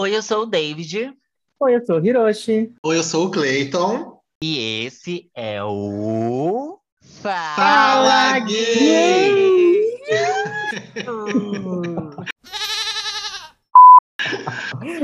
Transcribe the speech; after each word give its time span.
Oi, 0.00 0.16
eu 0.16 0.22
sou 0.22 0.44
o 0.44 0.46
David. 0.46 1.12
Oi, 1.60 1.76
eu 1.76 1.84
sou 1.84 2.00
o 2.00 2.06
Hiroshi. 2.06 2.72
Oi, 2.82 2.96
eu 2.96 3.02
sou 3.02 3.26
o 3.26 3.30
Clayton. 3.30 4.18
E 4.42 4.86
esse 4.86 5.30
é 5.34 5.62
o. 5.62 6.78
Fala 7.20 8.38
Gay! 8.38 10.00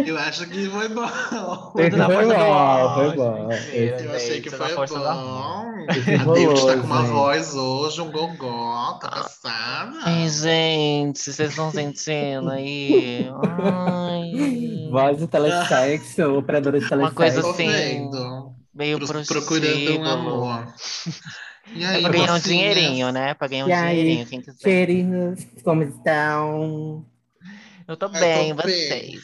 Eu 0.06 0.16
acho 0.18 0.46
que 0.48 0.68
foi 0.70 0.88
bom. 0.88 1.06
Tudo 1.76 1.96
na 1.96 2.06
Foi 2.06 2.26
bom, 2.26 2.94
foi 2.94 3.16
bom. 3.16 3.48
Eu 3.50 4.12
achei 4.14 4.40
que 4.40 4.50
foi 4.50 4.86
bom. 4.86 5.76
A 5.88 6.34
David 6.34 6.66
tá 6.66 6.76
com 6.78 6.86
uma 6.86 7.02
voz 7.02 7.54
hoje, 7.54 8.00
um 8.00 8.10
gogó, 8.10 8.98
tá 9.00 9.08
passada. 9.10 9.98
Ai, 10.04 10.28
gente, 10.28 11.18
vocês 11.18 11.50
estão 11.50 11.70
sentindo 11.70 12.50
aí? 12.50 13.28
Ai. 13.58 14.88
Voz 14.90 15.18
de 15.18 15.26
telesexo, 15.26 16.22
operadora 16.38 16.80
de 16.80 16.94
Uma 16.94 17.10
coisa 17.12 17.42
telesexo. 17.42 18.16
Assim. 18.16 18.56
Meio 18.74 18.98
Pro- 18.98 19.24
procurando 19.24 19.98
um 20.00 20.04
amor. 20.04 20.74
E 21.74 21.82
É 21.82 21.86
aí, 21.88 22.02
pra 22.02 22.12
ganhar 22.12 22.34
um 22.34 22.38
dinheirinho, 22.38 23.10
né? 23.10 23.34
Pra 23.34 23.48
ganhar 23.48 23.64
um 23.64 23.68
E 23.68 23.72
aí, 23.72 23.96
dinheirinho, 23.96 24.26
quem 24.26 24.40
quiser. 24.40 24.58
Queridos, 24.62 25.46
como 25.64 25.82
estão? 25.82 27.04
Eu 27.88 27.96
tô 27.96 28.06
Eu 28.06 28.12
tô 28.12 28.18
bem, 28.18 28.54
bem. 28.54 29.18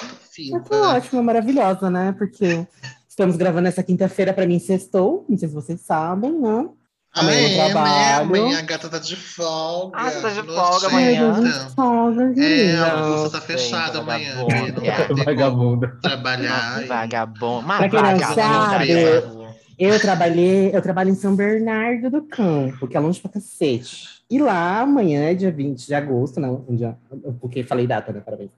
Tô 0.00 0.06
Fica. 0.30 0.76
ótima, 0.76 1.22
maravilhosa, 1.22 1.90
né? 1.90 2.14
Porque 2.18 2.66
estamos 3.08 3.36
gravando 3.36 3.68
essa 3.68 3.82
quinta-feira, 3.82 4.32
pra 4.32 4.46
mim, 4.46 4.58
sextou. 4.58 5.24
Não 5.28 5.36
sei 5.38 5.48
se 5.48 5.54
vocês 5.54 5.80
sabem, 5.80 6.32
né? 6.32 6.68
Amanhã 7.16 7.40
eu 7.40 7.46
é, 7.46 7.56
né? 7.58 7.70
trabalho. 7.70 8.22
Amanhã 8.22 8.58
a 8.58 8.62
gata 8.62 8.88
tá 8.88 8.98
de 8.98 9.14
folga. 9.14 9.96
Ah, 9.96 10.10
tá 10.10 10.28
de 10.30 10.42
folga 10.42 10.86
amanhã? 10.88 11.34
Folga, 11.76 12.44
É, 12.44 12.76
a 12.76 12.96
bolsa 12.96 13.30
tá 13.30 13.40
fechada 13.40 14.00
amanhã. 14.00 14.34
vagabunda. 14.34 14.80
né? 14.80 15.24
Vagabunda. 15.24 15.98
trabalhar. 16.02 16.82
e- 16.82 16.86
Vagabundo. 16.86 17.62
Mas 17.68 17.78
Pra 17.78 17.88
quem 17.88 18.02
não 18.02 18.18
vagabundo, 18.18 18.34
sabe. 18.34 19.44
Eu 19.78 20.00
trabalhei, 20.00 20.70
eu 20.74 20.82
trabalho 20.82 21.10
em 21.10 21.14
São 21.14 21.34
Bernardo 21.36 22.10
do 22.10 22.22
Campo, 22.22 22.86
que 22.88 22.96
é 22.96 23.00
longe 23.00 23.20
pra 23.20 23.30
cacete. 23.30 24.08
E 24.30 24.38
lá, 24.38 24.80
amanhã 24.80 25.30
é 25.30 25.34
dia 25.34 25.52
20 25.52 25.86
de 25.86 25.94
agosto, 25.94 26.40
não, 26.40 26.64
um 26.68 26.74
dia, 26.74 26.96
porque 27.40 27.62
falei 27.62 27.86
data, 27.86 28.12
né? 28.12 28.20
Parabéns. 28.20 28.50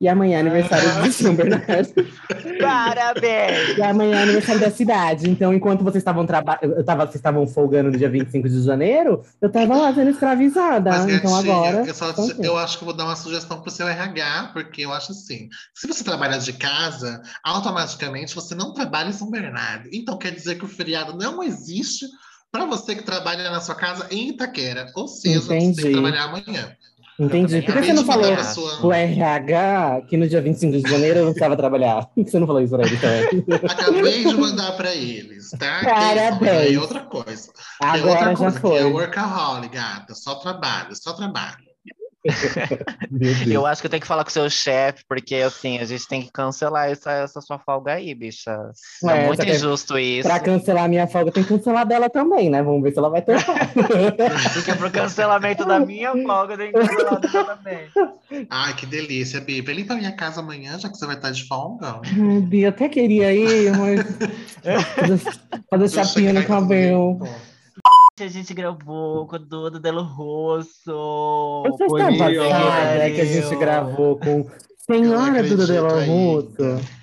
E 0.00 0.06
amanhã 0.06 0.36
é 0.36 0.40
aniversário 0.40 1.02
de 1.02 1.12
São 1.12 1.34
Bernardo. 1.34 1.92
Parabéns! 2.60 3.76
E 3.76 3.82
amanhã 3.82 4.20
é 4.20 4.22
aniversário 4.22 4.60
da 4.60 4.70
cidade. 4.70 5.28
Então, 5.28 5.52
enquanto 5.52 5.82
vocês 5.82 5.96
estavam 6.02 6.24
traba- 6.24 6.58
eu 6.62 6.84
tava, 6.84 7.04
vocês 7.04 7.16
estavam 7.16 7.46
folgando 7.48 7.90
no 7.90 7.98
dia 7.98 8.08
25 8.08 8.48
de 8.48 8.62
janeiro, 8.62 9.24
eu 9.42 9.50
tava 9.50 9.76
lá 9.76 9.92
sendo 9.92 10.10
escravizada. 10.10 10.90
Mas, 10.90 11.08
então 11.08 11.32
gatinha, 11.32 11.54
agora. 11.54 11.84
eu, 11.86 11.94
só- 11.94 12.10
então, 12.10 12.30
eu 12.44 12.56
acho 12.56 12.78
que 12.78 12.84
vou 12.84 12.94
dar 12.94 13.06
uma 13.06 13.16
sugestão 13.16 13.60
pro 13.60 13.70
seu 13.70 13.88
RH, 13.88 14.50
porque 14.52 14.82
eu 14.84 14.92
acho 14.92 15.10
assim: 15.12 15.48
se 15.74 15.86
você 15.88 16.04
trabalha 16.04 16.38
de 16.38 16.52
casa, 16.52 17.20
automaticamente 17.44 18.34
você 18.34 18.54
não 18.54 18.72
trabalha 18.72 19.08
em 19.08 19.12
São 19.12 19.30
Bernardo. 19.30 19.88
Então 19.92 20.16
quer 20.16 20.30
dizer 20.32 20.56
que 20.58 20.64
o 20.64 20.68
feriado 20.68 21.16
não 21.16 21.42
existe 21.42 22.06
para 22.50 22.64
você 22.64 22.94
que 22.94 23.02
trabalha 23.02 23.50
na 23.50 23.60
sua 23.60 23.74
casa 23.74 24.06
em 24.10 24.30
Itaquera. 24.30 24.86
Ou 24.94 25.06
seja, 25.08 25.40
você 25.40 25.48
tem 25.48 25.64
Entendi. 25.70 25.82
que 25.82 25.92
trabalhar 25.92 26.24
amanhã. 26.24 26.72
Entendi. 27.18 27.62
Por 27.62 27.74
que 27.74 27.82
você 27.82 27.92
não 27.92 28.04
falou 28.04 28.30
o 28.82 28.92
RH 28.92 30.02
que 30.08 30.16
no 30.16 30.28
dia 30.28 30.40
25 30.40 30.80
de 30.80 30.88
janeiro 30.88 31.18
eu 31.18 31.24
não 31.24 31.32
precisava 31.32 31.56
trabalhar? 31.56 32.06
Por 32.06 32.14
que 32.24 32.30
você 32.30 32.38
não 32.38 32.46
falou 32.46 32.62
isso 32.62 32.76
pra 32.76 32.86
ele 32.86 32.96
também? 32.96 33.44
Acabei 33.68 34.24
de 34.24 34.34
mandar 34.36 34.72
para 34.76 34.94
eles, 34.94 35.50
tá? 35.50 35.80
Parabéns. 35.82 36.76
É 36.76 36.80
outra 36.80 37.00
coisa. 37.00 37.50
É 37.82 37.86
Agora 37.86 38.10
outra 38.10 38.30
já 38.30 38.36
coisa, 38.36 38.54
que 38.54 38.60
foi. 38.60 38.78
É 38.78 38.84
workaholic, 38.84 39.74
gata. 39.74 40.14
Só 40.14 40.36
trabalho, 40.36 40.94
só 40.94 41.12
trabalho. 41.12 41.67
Eu 43.50 43.66
acho 43.66 43.80
que 43.80 43.86
eu 43.86 43.90
tenho 43.90 44.00
que 44.00 44.06
falar 44.06 44.24
com 44.24 44.30
o 44.30 44.32
seu 44.32 44.48
chefe, 44.50 45.02
porque 45.08 45.36
assim, 45.36 45.78
a 45.78 45.84
gente 45.84 46.06
tem 46.06 46.22
que 46.22 46.30
cancelar 46.32 46.90
essa, 46.90 47.12
essa 47.12 47.40
sua 47.40 47.58
folga 47.58 47.92
aí, 47.94 48.14
bicha. 48.14 48.56
Ué, 49.02 49.24
é 49.24 49.26
muito 49.26 49.42
que- 49.42 49.50
injusto 49.50 49.98
isso. 49.98 50.28
Pra 50.28 50.40
cancelar 50.40 50.84
a 50.84 50.88
minha 50.88 51.06
folga, 51.06 51.32
tem 51.32 51.42
que 51.42 51.48
cancelar 51.48 51.86
dela 51.86 52.08
também, 52.10 52.50
né? 52.50 52.62
Vamos 52.62 52.82
ver 52.82 52.92
se 52.92 52.98
ela 52.98 53.08
vai 53.10 53.22
ter. 53.22 53.36
Porque 54.54 54.74
pro 54.76 54.90
cancelamento 54.90 55.64
da 55.64 55.80
minha 55.80 56.12
folga, 56.24 56.56
tenho 56.56 56.72
que 56.72 56.78
cancelar 56.80 57.20
dela 57.20 57.56
também. 57.56 58.46
Ai, 58.50 58.74
que 58.74 58.86
delícia, 58.86 59.40
Bi. 59.40 59.60
Vem 59.60 59.84
pra 59.84 59.96
minha 59.96 60.12
casa 60.12 60.40
amanhã, 60.40 60.78
já 60.78 60.88
que 60.88 60.96
você 60.96 61.06
vai 61.06 61.16
estar 61.16 61.30
de 61.30 61.46
folga. 61.46 62.00
Bia, 62.48 62.68
até 62.70 62.88
queria 62.88 63.32
ir, 63.32 63.72
mas. 63.76 64.00
fazer, 64.94 65.20
fazer 65.70 65.88
chapinha 65.88 66.32
no 66.32 66.44
cabelo. 66.44 67.18
A 68.20 68.28
gente 68.28 68.52
gravou 68.52 69.26
com 69.26 69.36
a 69.36 69.38
Duda 69.38 69.78
Delo 69.78 70.02
Rosso. 70.02 71.62
Semana 71.76 72.10
melhor. 72.10 72.48
passada 72.50 73.10
que 73.10 73.20
a 73.20 73.24
gente 73.24 73.56
gravou 73.56 74.18
com 74.18 74.50
Senhora 74.76 75.42
Duda 75.42 75.88
Russo. 76.04 76.56
ainda. 76.58 76.97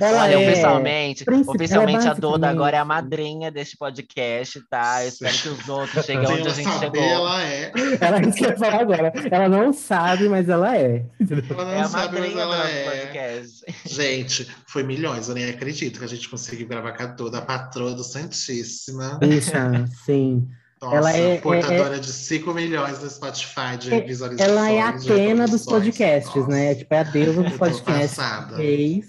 Ela 0.00 0.22
Olha, 0.22 0.34
é... 0.34 0.48
oficialmente, 0.50 1.24
príncipe, 1.24 1.50
oficialmente 1.50 1.98
ela 1.98 2.08
é 2.08 2.10
a 2.10 2.14
Duda 2.14 2.48
agora 2.48 2.76
é 2.76 2.80
a 2.80 2.84
madrinha 2.84 3.50
deste 3.50 3.76
podcast, 3.76 4.60
tá? 4.70 5.02
Eu 5.02 5.08
espero 5.08 5.36
que 5.38 5.48
os 5.48 5.68
outros 5.68 6.04
cheguem 6.06 6.26
onde 6.26 6.48
a 6.48 6.50
gente 6.52 6.68
saber, 6.70 6.98
chegou. 6.98 7.02
ela 7.02 7.42
é. 7.42 7.72
Ela 8.00 8.18
é 8.18 8.22
isso 8.22 8.36
que 8.38 8.44
eu 8.44 8.50
ia 8.50 8.56
falar 8.56 8.80
agora. 8.80 9.12
Ela 9.30 9.48
não 9.48 9.72
sabe, 9.72 10.28
mas 10.28 10.48
ela 10.48 10.76
é. 10.76 11.04
Ela 11.50 11.64
não 11.64 11.72
É 11.72 11.80
a 11.80 11.84
sabe, 11.84 12.20
mas 12.20 12.36
ela 12.36 12.68
é. 12.68 12.84
podcast. 12.90 13.64
Gente, 13.86 14.48
foi 14.66 14.82
milhões, 14.82 15.28
eu 15.28 15.34
nem 15.34 15.48
acredito 15.50 15.98
que 15.98 16.04
a 16.04 16.08
gente 16.08 16.28
conseguiu 16.28 16.66
gravar 16.68 16.92
com 16.92 17.02
a 17.02 17.06
Duda, 17.06 17.38
a 17.38 17.42
patroa 17.42 17.92
do 17.94 18.02
Santíssima. 18.04 19.18
Bicha, 19.20 19.84
sim. 20.04 20.46
Nossa, 20.80 20.96
Ela 20.96 21.12
é- 21.16 21.36
portadora 21.40 22.00
de 22.00 22.10
5 22.12 22.52
milhões 22.52 23.00
no 23.00 23.08
Spotify 23.08 23.76
de 23.78 23.94
É- 23.94 24.00
visualizações. 24.00 24.50
Ela 24.56 24.68
é 24.68 24.80
a 24.80 24.88
Atena 24.88 25.46
dos 25.46 25.64
podcasts, 25.64 26.46
né? 26.48 26.64
Nossa, 26.70 26.78
Tipo, 26.80 26.94
é 26.94 26.98
a 26.98 27.02
deusa 27.04 27.38
eu 27.40 27.44
dos 27.44 27.56
podcasts. 27.56 28.16
passada. 28.16 28.56
Fez. 28.56 29.06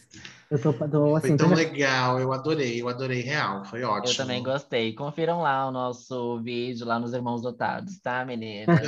Eu 0.51 0.59
tô, 0.59 0.71
tô 0.73 1.15
assim, 1.15 1.29
Foi 1.29 1.37
tão 1.37 1.49
tô- 1.49 1.55
legal, 1.55 2.19
eu 2.19 2.31
adorei, 2.31 2.79
eu 2.81 2.87
adorei 2.87 3.21
real, 3.21 3.65
foi 3.65 3.81
ótimo. 3.83 4.11
Eu 4.13 4.17
também 4.17 4.43
gostei. 4.43 4.93
Confiram 4.93 5.41
lá 5.41 5.67
o 5.67 5.71
nosso 5.71 6.39
vídeo 6.41 6.85
lá 6.85 6.99
nos 6.99 7.13
Irmãos 7.13 7.41
Dotados, 7.41 7.97
tá, 7.99 8.23
meninas? 8.25 8.79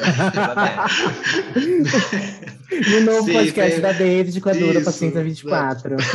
E 2.71 2.95
o 2.97 3.01
novo 3.05 3.23
Sim, 3.25 3.33
podcast 3.33 3.73
tem- 3.73 3.81
da 3.81 3.91
David 3.91 4.41
com 4.41 4.49
a 4.49 4.53
Isso, 4.53 4.83
Paciência 4.83 5.23
24. 5.23 5.95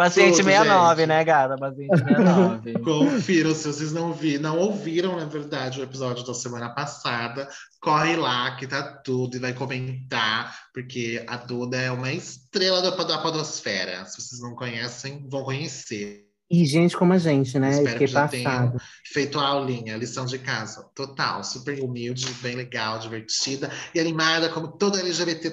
Paciente 0.00 0.36
Tudo, 0.38 0.44
69, 0.44 1.02
gente. 1.02 1.08
né, 1.08 1.22
gata? 1.22 1.58
Paciente 1.58 1.94
69. 1.94 2.72
Confiram, 2.80 3.54
se 3.54 3.68
vocês 3.68 3.92
não 3.92 4.14
viram, 4.14 4.54
não 4.54 4.58
ouviram, 4.58 5.14
na 5.14 5.26
verdade, 5.26 5.78
o 5.78 5.84
episódio 5.84 6.24
da 6.24 6.32
semana 6.32 6.70
passada, 6.70 7.46
corre 7.82 8.16
lá 8.16 8.56
que 8.56 8.66
tá 8.66 8.82
tudo 8.82 9.36
e 9.36 9.38
vai 9.38 9.52
comentar, 9.52 10.56
porque 10.72 11.22
a 11.26 11.36
Duda 11.36 11.76
é 11.76 11.90
uma 11.90 12.10
estrela 12.10 12.80
da, 12.80 12.96
da 12.96 13.18
podosfera. 13.18 14.06
Se 14.06 14.22
vocês 14.22 14.40
não 14.40 14.54
conhecem, 14.54 15.28
vão 15.28 15.44
conhecer. 15.44 16.24
E 16.50 16.64
gente 16.64 16.96
como 16.96 17.12
a 17.12 17.18
gente, 17.18 17.58
né? 17.58 17.68
Espero 17.68 17.90
fiquei 17.90 18.06
que 18.06 18.12
já 18.14 18.26
tenham 18.26 18.44
passado. 18.50 18.82
feito 19.04 19.38
a 19.38 19.46
aulinha, 19.48 19.98
lição 19.98 20.24
de 20.24 20.38
casa. 20.38 20.82
Total, 20.94 21.44
super 21.44 21.78
humilde, 21.78 22.26
bem 22.40 22.56
legal, 22.56 22.98
divertida 22.98 23.70
e 23.94 24.00
animada, 24.00 24.48
como 24.48 24.68
toda 24.68 24.98
LGBT. 24.98 25.50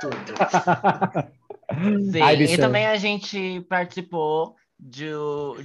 Tudo. 0.00 1.28
Sim, 2.12 2.22
Ai, 2.22 2.42
e 2.42 2.56
também 2.56 2.86
a 2.86 2.96
gente 2.96 3.60
participou 3.68 4.56
de, 4.78 5.10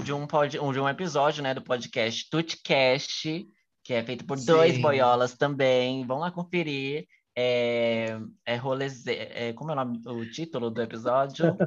de, 0.04 0.12
um, 0.12 0.28
pod, 0.28 0.50
de 0.50 0.60
um 0.60 0.90
episódio 0.90 1.42
né, 1.42 1.54
do 1.54 1.62
podcast 1.62 2.30
Tutcast, 2.30 3.48
que 3.84 3.94
é 3.94 4.04
feito 4.04 4.26
por 4.26 4.38
dois 4.38 4.76
Sim. 4.76 4.82
boiolas 4.82 5.36
também. 5.36 6.06
Vão 6.06 6.20
lá 6.20 6.32
conferir. 6.32 7.08
É, 7.36 8.16
é 8.46 8.56
roleze... 8.58 9.10
é, 9.10 9.54
como 9.54 9.72
é 9.72 9.74
o, 9.74 9.76
nome, 9.76 10.00
o 10.06 10.24
título 10.30 10.70
do 10.70 10.80
episódio? 10.84 11.58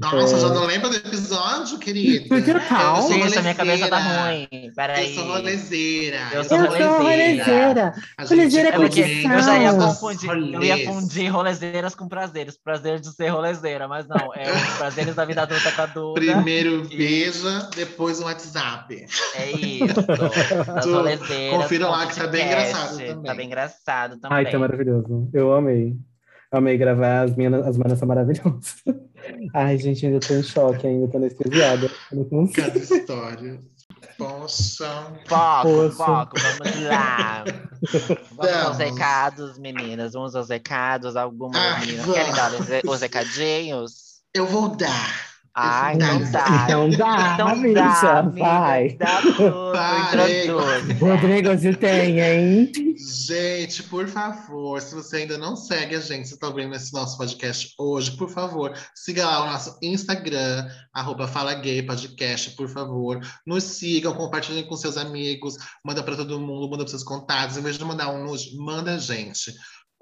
Nossa, 0.00 0.36
É. 0.36 0.40
já 0.40 0.48
não 0.48 0.64
lembra 0.64 0.88
do 0.88 0.96
episódio, 0.96 1.78
querida? 1.78 2.26
Porque 2.26 2.50
Eu 2.50 2.60
tal? 2.66 3.02
sou 3.02 3.12
Gente, 3.12 3.36
a 3.38 3.42
minha 3.42 3.54
cabeça 3.54 3.88
tá 3.88 3.98
ruim. 3.98 4.48
Peraí. 4.74 5.08
Eu 5.14 5.14
sou 5.22 5.32
rolezeira. 5.32 6.18
Eu 6.32 6.44
sou 6.44 6.56
rolezeira. 6.56 6.96
rolezeira. 6.96 7.94
Gente 8.26 8.58
É 8.58 8.72
porque 8.72 9.00
eu 9.00 9.42
já 9.42 9.58
ia 9.58 9.74
confundir, 9.74 10.30
eu 10.54 10.62
ia 10.62 10.84
fundir 10.86 11.28
rolezeiras 11.28 11.94
com 11.94 12.08
prazeres. 12.08 12.56
Prazer 12.56 12.98
de 12.98 13.08
ser 13.14 13.28
rolezeira, 13.28 13.86
mas 13.86 14.06
não. 14.08 14.32
É 14.34 14.50
os 14.52 14.78
prazeres 14.78 15.14
da 15.14 15.24
vida 15.26 15.42
adulta 15.42 15.70
com 15.70 15.82
a 15.82 15.86
Duda. 15.86 16.14
Primeiro 16.14 16.86
E- 16.90 16.96
beija, 16.96 17.68
depois 17.76 18.20
um 18.20 18.24
WhatsApp. 18.24 19.04
É 19.34 19.50
isso. 19.50 20.00
Rolezeiras. 20.90 21.62
confiram 21.62 21.90
lá 21.90 22.06
que 22.06 22.16
tá 22.16 22.26
bem 22.26 22.46
engraçado 22.46 22.96
também. 22.96 23.22
Tá 23.22 23.34
bem 23.34 23.46
engraçado 23.46 24.16
também. 24.18 24.38
Ai, 24.38 24.50
tá 24.50 24.58
maravilhoso. 24.58 24.93
Eu 25.32 25.52
amei. 25.54 25.96
Amei 26.50 26.78
gravar, 26.78 27.22
as 27.22 27.34
minhas 27.34 27.52
as 27.66 27.76
manas 27.76 27.98
são 27.98 28.06
maravilhosas. 28.06 28.76
Ai, 29.52 29.76
gente, 29.76 30.06
ainda 30.06 30.20
tô 30.20 30.34
em 30.34 30.42
choque, 30.42 30.86
ainda 30.86 31.08
tô 31.08 31.16
anestesiada. 31.16 31.90
Cada 32.54 32.78
história. 32.78 33.58
Poxa. 34.16 35.12
Foco, 35.26 35.68
Poxa. 35.68 35.96
foco, 35.96 36.36
vamos 36.38 36.82
lá. 36.84 37.44
Vamos 38.36 38.52
aos 38.64 38.78
recados, 38.78 39.58
meninas. 39.58 40.12
Vamos 40.14 40.34
aos 40.34 40.48
recados. 40.48 41.16
Alguma 41.16 41.58
Ai, 41.58 41.80
menina 41.80 42.02
vamos. 42.02 42.16
querem 42.16 42.32
dar 42.32 42.52
os, 42.54 42.90
os 42.90 43.00
recadinhos? 43.00 44.22
Eu 44.32 44.46
vou 44.46 44.68
dar. 44.74 45.33
Ai, 45.56 45.96
não 45.96 46.30
dá. 46.32 46.66
Não 46.68 46.90
dá, 46.90 47.32
Então 47.34 47.48
amiga. 47.54 48.22
vai. 48.36 48.96
Dá 48.98 49.20
tudo, 49.22 49.72
Parei. 49.72 50.44
introduz. 50.44 50.98
Rodrigo, 51.00 51.48
você 51.56 51.72
tem, 51.74 52.20
hein? 52.20 52.72
Gente, 53.26 53.82
por 53.84 54.08
favor, 54.08 54.80
se 54.80 54.94
você 54.94 55.18
ainda 55.18 55.38
não 55.38 55.54
segue 55.56 55.94
a 55.96 56.00
gente, 56.00 56.28
você 56.28 56.34
está 56.34 56.48
ouvindo 56.48 56.74
esse 56.74 56.92
nosso 56.92 57.16
podcast 57.16 57.72
hoje, 57.78 58.12
por 58.16 58.28
favor, 58.30 58.72
siga 58.94 59.24
lá 59.26 59.42
o 59.44 59.52
nosso 59.52 59.78
Instagram, 59.82 60.66
arroba 60.92 61.26
Fala 61.28 61.54
Gay 61.54 61.82
Podcast, 61.82 62.50
por 62.52 62.68
favor. 62.68 63.20
Nos 63.46 63.62
sigam, 63.64 64.14
compartilhem 64.14 64.64
com 64.66 64.76
seus 64.76 64.96
amigos, 64.96 65.56
manda 65.84 66.02
para 66.02 66.16
todo 66.16 66.40
mundo, 66.40 66.68
manda 66.70 66.84
para 66.84 66.90
seus 66.90 67.04
contatos. 67.04 67.56
Em 67.56 67.62
vez 67.62 67.78
de 67.78 67.84
mandar 67.84 68.10
um 68.10 68.24
nude, 68.24 68.56
manda 68.56 68.94
a 68.94 68.98
gente. 68.98 69.52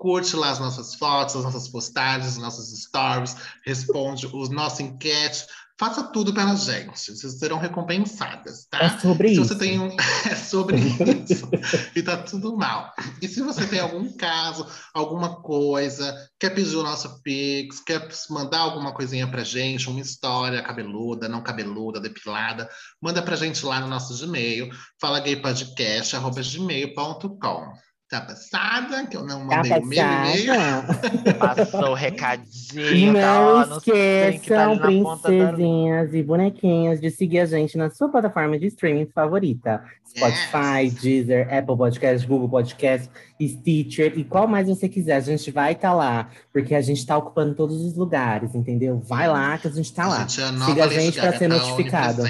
Curte 0.02 0.34
lá 0.34 0.50
as 0.50 0.58
nossas 0.58 0.96
fotos, 0.96 1.37
as 1.37 1.44
nossas 1.44 1.69
postagens, 1.69 2.32
as 2.32 2.37
nossas 2.37 2.76
stories, 2.76 3.37
responde 3.64 4.26
os 4.26 4.50
nossos 4.50 4.81
enquete. 4.81 5.46
Faça 5.78 6.02
tudo 6.02 6.34
pela 6.34 6.56
gente. 6.56 7.12
Vocês 7.12 7.38
serão 7.38 7.56
recompensadas, 7.56 8.66
tá? 8.69 8.82
É 8.82 8.99
sobre 8.99 9.28
se 9.28 9.34
isso. 9.34 9.44
você 9.44 9.56
tem 9.56 9.78
um. 9.78 9.94
É 10.28 10.34
sobre 10.34 10.78
isso. 10.78 11.49
e 11.94 12.02
tá 12.02 12.16
tudo 12.16 12.56
mal. 12.56 12.93
E 13.20 13.28
se 13.28 13.40
você 13.43 13.64
tem 13.64 13.78
algum 13.78 14.12
caso, 14.16 14.66
alguma 14.93 15.40
coisa, 15.40 16.12
quer 16.37 16.50
pedir 16.50 16.75
o 16.75 16.82
nosso 16.82 17.22
Pix, 17.22 17.78
quer 17.78 18.08
mandar 18.28 18.58
alguma 18.58 18.93
coisinha 18.93 19.28
pra 19.28 19.44
gente, 19.44 19.88
uma 19.88 20.00
história 20.00 20.64
cabeluda, 20.64 21.28
não 21.28 21.44
cabeluda, 21.44 22.00
depilada, 22.00 22.69
manda 23.00 23.22
pra 23.22 23.37
gente 23.37 23.64
lá 23.64 23.78
no 23.78 23.87
nosso 23.87 24.19
Gmail, 24.19 24.69
falagaypodcast.gmail.com. 25.00 27.92
Tá 28.12 28.20
passada? 28.20 29.06
Que 29.06 29.17
eu 29.17 29.25
não 29.25 29.49
Tá 29.49 29.56
mandei 29.56 29.73
o 29.79 29.87
meu 29.87 29.99
e-mail. 29.99 30.53
passada? 30.53 31.35
Passou 31.64 31.91
o 31.93 31.94
recadinho, 31.94 33.14
tá, 33.14 33.67
não 33.67 33.81
tá 33.81 33.91
ali 33.91 34.35
esqueçam, 34.37 34.75
na 34.75 34.87
ponta 34.87 35.31
da 35.31 35.47
princesinhas 35.47 36.14
e 36.14 36.23
bonequinhas, 36.23 37.00
de 37.00 37.11
seguir 37.11 37.38
a 37.38 37.47
gente 37.47 37.79
na 37.79 37.88
sua 37.88 38.11
plataforma 38.11 38.59
de 38.59 38.67
streaming 38.67 39.06
favorita. 39.14 39.82
Spotify, 40.06 40.82
Yes. 40.85 40.94
Deezer, 41.00 41.55
Apple 41.55 41.75
Podcast, 41.75 42.26
Google 42.26 42.50
Podcast, 42.50 43.09
Stitcher 43.41 44.12
e 44.19 44.25
qual 44.25 44.47
mais 44.47 44.69
você 44.69 44.91
quiser. 44.91 45.15
A 45.17 45.20
gente 45.20 45.50
vai 45.50 45.73
estar 45.73 45.94
lá, 45.94 46.29
porque 46.53 46.75
a 46.75 46.82
gente 46.82 46.99
está 46.99 47.17
ocupando 47.17 47.55
todos 47.55 47.81
os 47.81 47.97
lugares, 47.97 48.55
entendeu? 48.55 49.00
Vai 49.00 49.26
lá 49.26 49.56
que 49.56 49.69
a 49.69 49.70
gente 49.70 49.91
tá 49.91 50.05
A 50.05 50.08
lá. 50.08 50.19
gente 50.26 50.38
é 50.43 50.65
Siga 50.67 50.85
a 50.85 50.88
gente 50.88 51.15
pra 51.19 51.31
Gaga, 51.31 51.38
ser 51.38 51.49
tá 51.49 51.55
notificado. 51.56 52.23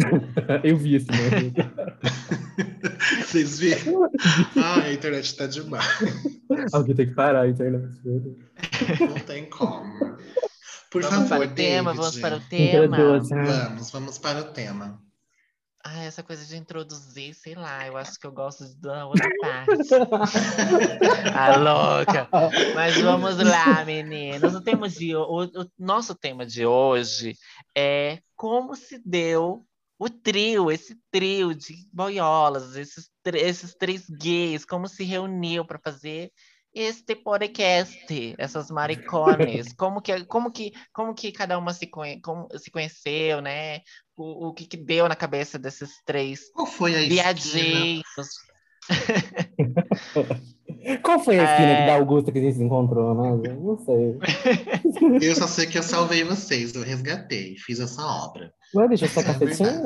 Eu 0.64 0.76
vi 0.76 0.96
isso, 0.96 1.06
né? 1.10 1.52
Vocês 3.24 3.58
viram? 3.58 4.10
Ah, 4.56 4.82
a 4.82 4.92
internet 4.92 5.36
tá 5.36 5.46
demais. 5.46 5.86
Alguém 6.72 6.94
tem 6.94 7.06
que 7.08 7.14
parar 7.14 7.42
a 7.42 7.48
internet. 7.48 7.88
Não 9.00 9.14
tem 9.26 9.48
como. 9.48 10.18
Por 10.90 11.02
Vamos 11.02 11.28
favor, 11.28 11.46
para 11.46 11.52
o 11.52 11.54
tema, 11.54 11.94
David. 11.94 11.96
vamos 11.96 12.18
para 12.18 12.36
o 12.36 12.40
tema. 12.40 12.84
Introduza. 12.84 13.34
Vamos, 13.36 13.90
vamos 13.90 14.18
para 14.18 14.40
o 14.40 14.44
tema. 14.52 15.00
Ah, 15.82 16.04
essa 16.04 16.22
coisa 16.22 16.44
de 16.44 16.56
introduzir, 16.58 17.32
sei 17.34 17.54
lá, 17.54 17.86
eu 17.86 17.96
acho 17.96 18.20
que 18.20 18.26
eu 18.26 18.32
gosto 18.32 18.66
de 18.66 18.76
da 18.76 19.06
outra 19.06 19.28
parte. 19.40 19.72
ah, 21.34 21.56
louca. 21.56 22.28
Mas 22.74 23.00
vamos 23.00 23.38
lá, 23.38 23.82
meninas. 23.84 24.54
O, 24.54 24.60
tema 24.60 24.90
de, 24.90 25.16
o, 25.16 25.44
o 25.44 25.70
nosso 25.78 26.14
tema 26.14 26.44
de 26.44 26.66
hoje 26.66 27.34
é 27.74 28.18
como 28.36 28.74
se 28.76 29.00
deu 29.02 29.64
o 30.00 30.08
trio, 30.08 30.72
esse 30.72 30.96
trio 31.10 31.54
de 31.54 31.86
boiolas, 31.92 32.74
esses, 32.74 33.10
esses 33.34 33.74
três 33.74 34.08
gays, 34.08 34.64
como 34.64 34.88
se 34.88 35.04
reuniu 35.04 35.62
para 35.62 35.78
fazer 35.78 36.32
este 36.72 37.14
podcast, 37.14 38.34
essas 38.38 38.70
maricones, 38.70 39.72
como 39.76 40.00
que, 40.00 40.24
como 40.24 40.50
que, 40.50 40.72
como 40.90 41.14
que 41.14 41.30
cada 41.30 41.58
uma 41.58 41.74
se, 41.74 41.86
conhe, 41.86 42.18
como, 42.22 42.48
se 42.56 42.70
conheceu, 42.70 43.42
né? 43.42 43.80
O, 44.16 44.48
o 44.48 44.54
que, 44.54 44.64
que 44.64 44.78
deu 44.78 45.06
na 45.06 45.14
cabeça 45.14 45.58
desses 45.58 45.90
três 46.06 46.50
Qual 46.52 46.66
foi 46.66 46.94
a 46.94 47.06
viadinhos. 47.06 48.02
Qual 51.02 51.20
foi 51.20 51.38
a 51.38 51.44
esquina 51.44 51.72
É. 51.72 51.86
da 51.86 51.94
Augusta 51.96 52.32
que 52.32 52.38
a 52.38 52.42
gente 52.42 52.56
se 52.56 52.62
encontrou, 52.62 53.14
né? 53.14 53.50
Eu 53.50 53.60
Não 53.60 53.76
sei. 53.78 54.18
Eu 55.20 55.36
só 55.36 55.46
sei 55.46 55.66
que 55.66 55.76
eu 55.76 55.82
salvei 55.82 56.24
vocês, 56.24 56.74
eu 56.74 56.82
resgatei, 56.82 57.54
fiz 57.58 57.78
essa 57.80 58.02
obra. 58.02 58.50
Ué, 58.74 58.88
deixa 58.88 59.06
eu 59.06 59.08
só 59.08 59.20
É. 59.20 59.82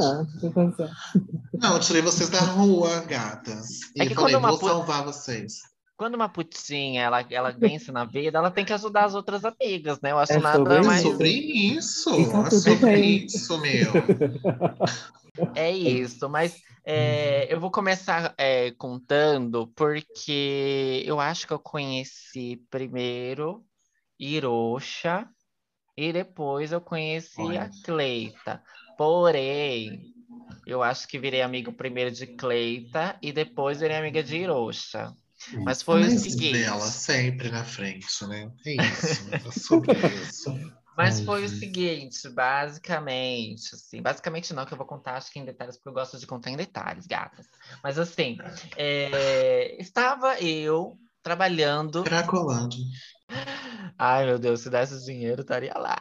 Não, 1.58 1.74
eu 1.74 1.80
tirei 1.80 2.02
vocês 2.02 2.28
da 2.28 2.40
rua, 2.40 3.00
gatas. 3.00 3.80
E 3.96 4.02
É 4.02 4.06
que 4.06 4.14
falei, 4.14 4.36
vou 4.36 4.58
pu- 4.58 4.66
salvar 4.66 5.04
vocês. 5.04 5.54
Quando 5.96 6.16
uma 6.16 6.28
putinha 6.28 7.02
ela, 7.02 7.24
ela 7.30 7.50
vence 7.52 7.92
na 7.92 8.04
vida, 8.04 8.38
ela 8.38 8.50
tem 8.50 8.64
que 8.64 8.72
ajudar 8.72 9.04
as 9.04 9.14
outras 9.14 9.42
amigas, 9.44 10.00
né? 10.02 10.10
Eu 10.10 10.18
acho 10.18 10.32
É 10.32 10.38
nada 10.38 10.58
sobre 10.58 10.74
É 10.74 10.82
mais. 10.82 11.02
sobre 11.02 11.30
isso, 11.30 12.10
E 12.20 12.28
tá 12.30 12.46
é 12.46 12.50
sobre 12.50 12.76
bem. 12.76 13.24
isso, 13.24 13.58
meu. 13.58 13.92
É 15.56 15.68
isso, 15.68 16.28
mas 16.28 16.60
é, 16.86 17.52
eu 17.52 17.58
vou 17.58 17.68
começar 17.68 18.32
é, 18.38 18.70
contando 18.72 19.66
porque 19.74 21.02
eu 21.04 21.18
acho 21.18 21.44
que 21.44 21.52
eu 21.52 21.58
conheci 21.58 22.62
primeiro 22.70 23.64
Hiroxa 24.16 25.28
e 25.96 26.12
depois 26.12 26.72
eu 26.72 26.80
conheci 26.80 27.40
Olha. 27.40 27.62
a 27.62 27.70
Cleita. 27.84 28.62
Porém, 28.96 30.12
eu 30.66 30.82
acho 30.82 31.06
que 31.08 31.18
virei 31.18 31.42
amigo 31.42 31.72
primeiro 31.72 32.10
de 32.10 32.26
Cleita 32.26 33.16
e 33.22 33.32
depois 33.32 33.80
virei 33.80 33.96
amiga 33.96 34.22
de 34.22 34.36
Hiroxa. 34.36 35.12
Mas 35.64 35.82
foi 35.82 36.00
o 36.00 36.04
Mas 36.04 36.22
seguinte. 36.22 36.52
dela 36.52 36.86
sempre 36.86 37.50
na 37.50 37.64
frente, 37.64 38.26
né? 38.26 38.50
É 38.64 38.72
isso, 38.72 39.30
é 39.34 39.50
sobre 39.50 39.92
isso. 39.92 40.54
Mas 40.96 41.18
Ai, 41.18 41.24
foi 41.24 41.44
o 41.44 41.48
seguinte, 41.48 42.28
basicamente, 42.28 43.74
assim, 43.74 44.00
basicamente 44.00 44.54
não, 44.54 44.64
que 44.64 44.72
eu 44.72 44.78
vou 44.78 44.86
contar 44.86 45.16
acho 45.16 45.32
que 45.32 45.40
em 45.40 45.44
detalhes, 45.44 45.76
porque 45.76 45.88
eu 45.88 45.92
gosto 45.92 46.18
de 46.18 46.26
contar 46.26 46.50
em 46.50 46.56
detalhes, 46.56 47.04
gatas. 47.04 47.46
Mas 47.82 47.98
assim, 47.98 48.38
é, 48.76 49.76
estava 49.80 50.38
eu 50.40 50.96
trabalhando. 51.20 52.04
Cracolândia. 52.04 52.84
Ai, 53.98 54.26
meu 54.26 54.38
Deus, 54.38 54.60
se 54.60 54.70
desse 54.70 55.04
dinheiro, 55.04 55.42
estaria 55.42 55.72
lá. 55.76 55.98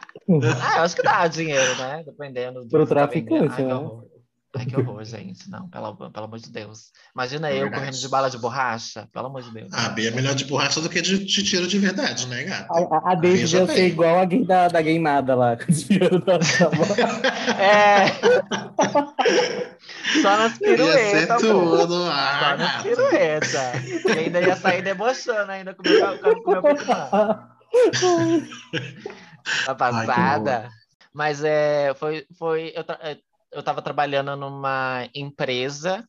Ah, 0.62 0.78
eu 0.78 0.82
acho 0.82 0.96
que 0.96 1.02
dá 1.02 1.26
dinheiro, 1.28 1.76
né? 1.78 2.02
Dependendo 2.04 2.62
do 2.64 2.68
Pro 2.68 2.86
tá 2.86 2.94
traficante, 2.94 3.50
Ai, 3.50 3.56
que 3.56 3.62
né? 3.62 3.74
horror. 3.74 4.04
Ai, 4.56 4.66
que 4.66 4.76
horror, 4.76 5.04
gente. 5.04 5.50
Não, 5.50 5.68
pelo, 5.68 5.96
pelo 6.10 6.26
amor 6.26 6.38
de 6.38 6.50
Deus. 6.50 6.92
Imagina 7.14 7.50
eu 7.50 7.62
Verdade. 7.62 7.74
correndo 7.80 7.98
de 8.00 8.08
bala 8.08 8.30
de 8.30 8.38
borracha, 8.38 9.08
pelo 9.12 9.26
amor 9.26 9.42
de 9.42 9.50
Deus. 9.52 9.70
Ah, 9.72 9.88
bem 9.88 10.06
é 10.06 10.10
melhor 10.12 10.34
de 10.34 10.44
borracha 10.44 10.80
do 10.80 10.88
que 10.88 11.00
de, 11.02 11.24
de 11.24 11.42
tiro 11.44 11.66
de 11.66 11.78
verdade, 11.78 12.26
né, 12.28 12.44
gata? 12.44 12.66
A, 12.72 12.78
a, 13.08 13.12
a 13.12 13.14
Daisy 13.16 13.38
Veja 13.42 13.58
ia 13.60 13.66
ser 13.66 13.86
igual 13.88 14.18
a 14.20 14.24
gay 14.24 14.44
da, 14.44 14.68
da 14.68 14.80
gameada 14.80 15.34
lá, 15.34 15.56
com 15.58 15.64
o 15.70 15.74
dinheiro 15.74 16.20
da 16.24 16.38
da- 16.38 17.60
É. 17.60 18.06
Só 20.22 20.36
nas 20.36 20.52
Ia 20.52 20.58
ser 20.58 20.76
piruetas, 20.76 21.40
tudo. 21.40 21.94
Só 22.04 22.56
nas 22.56 22.82
piruetas. 22.82 24.04
E 24.04 24.18
ainda 24.18 24.40
ia 24.40 24.56
sair 24.56 24.82
debochando 24.82 25.50
ainda 25.50 25.74
com 25.74 25.82
o 25.82 25.90
meu, 25.90 26.42
com 26.42 26.50
meu 26.50 26.62
a 29.66 29.74
passada. 29.74 30.68
Mas 31.12 31.42
é, 31.44 31.94
foi, 31.94 32.26
foi 32.38 32.72
eu, 32.74 32.84
é, 33.00 33.18
eu 33.52 33.62
tava 33.62 33.80
trabalhando 33.80 34.36
numa 34.36 35.08
empresa 35.14 36.06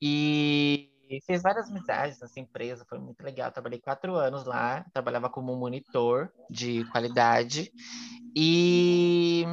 e 0.00 0.90
fiz 1.26 1.42
várias 1.42 1.70
amizades 1.70 2.20
nessa 2.20 2.40
empresa, 2.40 2.86
foi 2.88 2.98
muito 2.98 3.22
legal. 3.22 3.50
Trabalhei 3.52 3.80
quatro 3.80 4.14
anos 4.16 4.44
lá, 4.44 4.84
trabalhava 4.92 5.28
como 5.28 5.56
monitor 5.56 6.30
de 6.50 6.84
qualidade 6.90 7.70
e 8.34 9.44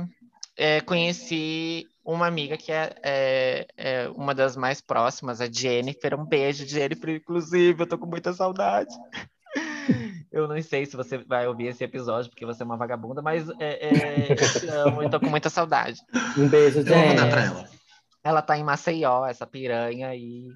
é, 0.58 0.82
conheci 0.82 1.88
uma 2.04 2.28
amiga 2.28 2.56
que 2.58 2.72
é, 2.72 2.96
é- 3.04 3.68
é 3.78 4.10
uma 4.10 4.34
das 4.36 4.56
mais 4.56 4.80
próximas, 4.82 5.42
a 5.42 5.52
Jennifer. 5.52 6.14
Um 6.20 6.26
beijo, 6.26 6.66
Jennifer, 6.68 7.10
inclusive, 7.16 7.82
eu 7.82 7.88
tô 7.88 7.98
com 7.98 8.06
muita 8.06 8.34
saudade. 8.34 8.94
Eu 10.32 10.50
não 10.50 10.62
sei 10.62 10.86
se 10.86 10.98
você 10.98 11.18
vai 11.18 11.48
ouvir 11.48 11.68
esse 11.68 11.82
episódio, 11.82 12.30
porque 12.30 12.46
você 12.46 12.62
é 12.62 12.66
uma 12.66 12.76
vagabunda, 12.76 13.22
mas 13.22 13.48
é, 13.58 13.88
é, 13.88 14.32
eu 14.34 14.60
te 14.60 14.68
amo 14.68 15.02
e 15.02 15.10
tô 15.10 15.18
com 15.18 15.30
muita 15.30 15.50
saudade. 15.50 16.02
Um 16.38 16.50
beijo, 16.50 16.80
Eu 16.80 16.86
vou 16.86 16.98
mandar 17.08 17.30
pra 17.30 17.46
ela. 17.46 17.70
Ela 18.22 18.42
tá 18.42 18.58
em 18.58 18.64
Maceió, 18.64 19.26
essa 19.26 19.48
piranha, 19.48 20.14
e 20.14 20.50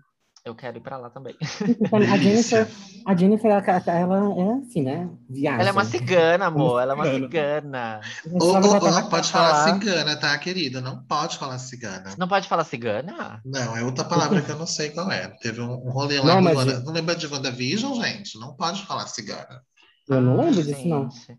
eu 0.46 0.56
quero 0.56 0.78
ir 0.78 0.82
pra 0.82 0.98
lá 0.98 1.10
também. 1.10 1.36
A 2.12 2.18
Jennifer, 2.18 2.68
a 3.06 3.16
Jennifer 3.16 3.52
ela, 3.52 3.62
ela 3.88 4.18
é 4.40 4.54
assim, 4.62 4.82
né? 4.82 5.10
Viagem. 5.30 5.60
Ela 5.60 5.70
é 5.70 5.72
uma 5.72 5.86
cigana, 5.86 6.46
amor, 6.48 6.82
ela 6.82 6.94
é 6.94 6.96
uma 6.96 7.06
cigana. 7.12 8.02
ou 8.40 8.54
na 8.54 8.60
não 8.62 9.10
pode 9.10 9.32
falar 9.32 9.52
lá. 9.52 9.74
cigana, 9.74 10.16
tá, 10.16 10.38
querida? 10.38 10.82
Não 10.82 11.04
pode 11.04 11.38
falar 11.38 11.58
cigana. 11.60 12.14
Não 12.18 12.28
pode 12.28 12.48
falar 12.48 12.64
cigana? 12.64 13.42
Não, 13.46 13.76
é 13.78 13.84
outra 13.84 14.04
palavra 14.06 14.42
que 14.42 14.50
eu 14.50 14.58
não 14.58 14.68
sei 14.68 14.90
qual 14.90 15.12
é. 15.12 15.28
Teve 15.42 15.62
um, 15.62 15.72
um 15.88 15.92
rolê 15.92 16.20
lá 16.20 16.26
Não, 16.26 16.36
no 16.36 16.42
mas- 16.42 16.58
Wanda- 16.58 16.80
Não 16.82 16.94
lembra 16.94 17.16
de 17.16 17.28
WandaVision, 17.28 17.94
gente? 18.02 18.40
Não 18.40 18.56
pode 18.56 18.86
falar 18.86 19.08
cigana. 19.08 19.62
Eu 20.08 20.22
não 20.22 20.38
lembro 20.38 20.64
disso, 20.64 20.88
não. 20.88 21.10
gente, 21.10 21.38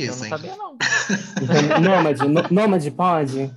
Eu 0.00 0.06
não 0.08 0.28
sabia, 0.28 0.56
não. 0.56 0.76
Então, 1.42 1.80
nômade, 1.80 2.28
nô- 2.28 2.48
nômade 2.50 2.90
pode? 2.90 3.54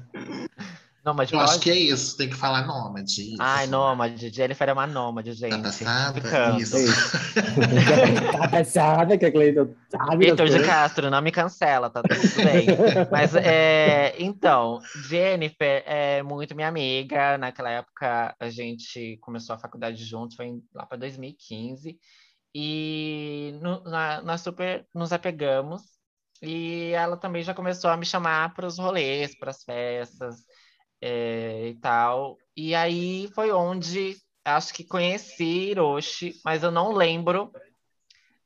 Nômade 1.06 1.34
Eu 1.34 1.40
acho 1.40 1.60
que 1.60 1.70
é 1.70 1.76
isso, 1.76 2.18
tem 2.18 2.28
que 2.30 2.36
falar 2.36 2.66
nômade. 2.66 3.22
isso. 3.34 3.38
Ai, 3.40 3.68
nômade. 3.68 4.30
Jennifer 4.34 4.68
é 4.68 4.74
uma 4.74 4.88
nômade, 4.88 5.34
gente. 5.34 5.52
Tá 5.52 5.60
passada? 5.60 6.20
Ficando. 6.20 6.60
Isso. 6.60 6.76
Tá 8.32 8.48
passada 8.48 9.18
que 9.18 9.26
a 9.26 9.32
Cleiton 9.32 9.74
sabe 9.92 10.26
Vitor 10.26 10.48
de. 10.50 10.64
Castro, 10.64 11.10
não 11.12 11.22
me 11.22 11.32
cancela, 11.32 11.90
tá 11.90 12.02
tudo 12.02 12.20
bem. 12.44 12.66
Mas, 13.12 13.36
é, 13.36 14.16
então, 14.18 14.80
Jennifer 15.08 15.84
é 15.86 16.24
muito 16.24 16.56
minha 16.56 16.68
amiga. 16.68 17.38
Naquela 17.38 17.70
época, 17.70 18.36
a 18.40 18.50
gente 18.50 19.18
começou 19.22 19.56
a 19.56 19.60
faculdade 19.60 20.04
juntos, 20.04 20.36
foi 20.36 20.60
lá 20.74 20.86
para 20.86 20.98
2015. 20.98 21.98
E 22.54 23.58
no- 23.62 23.84
na- 23.84 24.22
nós 24.22 24.42
super 24.42 24.86
nos 24.94 25.14
apegamos. 25.14 25.82
E 26.42 26.92
ela 26.92 27.16
também 27.18 27.44
já 27.44 27.54
começou 27.54 27.90
a 27.90 27.98
me 27.98 28.06
chamar 28.06 28.54
para 28.54 28.66
os 28.68 28.78
rolês, 28.78 29.38
para 29.38 29.52
as 29.52 29.64
festas 29.64 30.36
é, 31.02 31.68
e 31.70 31.76
tal. 31.76 32.38
E 32.56 32.74
aí 32.76 33.30
foi 33.34 33.52
onde 33.52 34.18
acho 34.44 34.74
que 34.74 34.84
conheci 34.84 35.72
Hiroshi, 35.72 36.34
mas 36.44 36.62
eu 36.64 36.72
não 36.72 36.92
lembro 36.94 37.52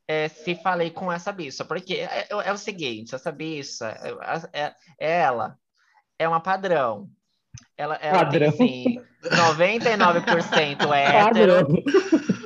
é, 0.08 0.28
se 0.28 0.56
falei 0.56 0.90
com 0.90 1.12
essa 1.12 1.32
bicha, 1.32 1.64
porque 1.64 1.96
é, 1.96 2.22
é- 2.22 2.28
é 2.30 2.52
o 2.54 2.58
seguinte, 2.58 3.14
essa 3.14 3.32
bicha, 3.32 3.86
é, 4.54 4.64
é- 4.68 4.76
ela 4.98 5.58
é 6.18 6.28
uma 6.28 6.40
padrão. 6.42 7.10
Ela, 7.78 7.96
ela 7.96 8.26
Padrão. 8.26 8.52
tem, 8.58 8.98
assim, 8.98 9.06
99% 9.36 10.78
Padrão. 10.90 10.94
hétero, 10.94 11.68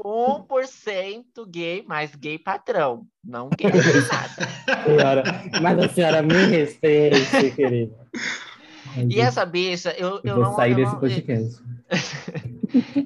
1% 0.03 1.45
gay, 1.45 1.83
mas 1.88 2.13
gay 2.15 2.38
padrão, 2.38 3.07
não 3.24 3.50
gay 3.50 3.72
nada. 3.72 4.53
Senhora, 4.83 5.24
mas 5.62 5.79
a 5.79 5.89
senhora 5.89 6.22
me 6.22 6.45
respeite, 6.45 7.51
querida. 7.55 8.07
E 9.09 9.19
essa 9.19 9.45
bicha, 9.45 9.91
eu, 9.97 10.15
eu 10.17 10.21
Eu 10.23 10.35
vou 10.35 10.43
não... 10.45 10.55
sair 10.55 10.71
eu 10.71 10.75
desse 10.77 10.91
não- 10.93 11.00
podcast. 11.00 11.63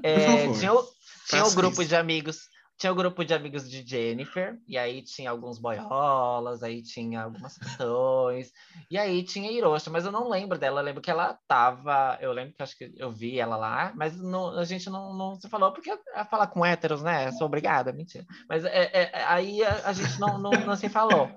É, 0.04 0.52
tinha 0.54 0.74
o, 0.74 0.84
tinha 1.30 1.44
o 1.46 1.54
grupo 1.54 1.82
isso. 1.82 1.90
de 1.90 1.96
amigos, 1.96 2.38
tinha 2.78 2.92
o 2.92 2.96
grupo 2.96 3.26
de 3.26 3.34
amigos 3.34 3.70
de 3.70 3.86
Jennifer, 3.86 4.56
e 4.68 4.78
aí 4.78 5.02
tinha 5.02 5.30
alguns 5.32 5.60
boiolas, 5.60 6.64
aí 6.64 6.82
tinha 6.82 7.24
algumas 7.24 7.58
questões, 7.58 8.52
e 8.90 8.98
aí 8.98 9.24
tinha 9.24 9.52
Hiroshi, 9.52 9.90
mas 9.90 10.06
eu 10.06 10.12
não 10.12 10.30
lembro 10.30 10.58
dela, 10.58 10.80
eu 10.80 10.86
lembro 10.86 11.02
que 11.02 11.12
ela 11.12 11.38
tava, 11.48 12.18
eu 12.22 12.32
lembro 12.32 12.54
que 12.54 12.64
acho 12.64 12.78
que 12.78 12.94
eu 12.96 13.12
vi 13.12 13.40
ela 13.40 13.58
lá, 13.58 13.92
mas 13.96 14.16
não- 14.18 14.58
a 14.58 14.64
gente 14.64 14.90
não, 14.90 15.14
não 15.14 15.36
se 15.36 15.50
falou, 15.50 15.74
porque 15.74 15.90
é 15.92 16.24
falar 16.26 16.48
com 16.48 16.66
héteros, 16.66 17.02
né? 17.04 17.32
Sou 17.34 17.48
obrigada, 17.48 17.92
mentira. 17.92 18.26
Mas 18.48 18.64
é, 18.64 18.70
é- 18.94 19.12
é- 19.14 19.24
aí 19.26 19.64
a, 19.64 19.82
a 19.90 19.94
gente 19.94 20.18
não, 20.20 20.38
não, 20.38 20.52
não 20.52 20.76
se 20.78 20.88
falou. 20.88 21.30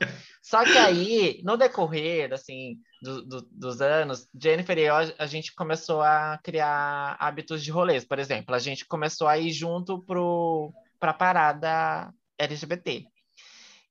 Só 0.43 0.63
que 0.65 0.77
aí, 0.79 1.41
no 1.45 1.57
decorrer, 1.57 2.33
assim, 2.33 2.77
do- 3.01 3.23
do- 3.23 3.49
dos 3.51 3.81
anos, 3.81 4.29
Jennifer 4.35 4.77
e 4.79 4.83
eu, 4.83 4.95
a, 4.95 5.05
a 5.19 5.27
gente 5.27 5.55
começou 5.55 6.03
a 6.03 6.39
criar 6.43 7.17
hábitos 7.19 7.63
de 7.65 7.71
rolês, 7.71 8.05
por 8.05 8.19
exemplo. 8.19 8.55
A 8.55 8.59
gente 8.59 8.85
começou 8.87 9.27
a 9.29 9.39
ir 9.39 9.51
junto 9.53 9.99
pro, 10.03 10.73
pra 10.99 11.13
parada 11.15 12.13
LGBT. 12.39 13.05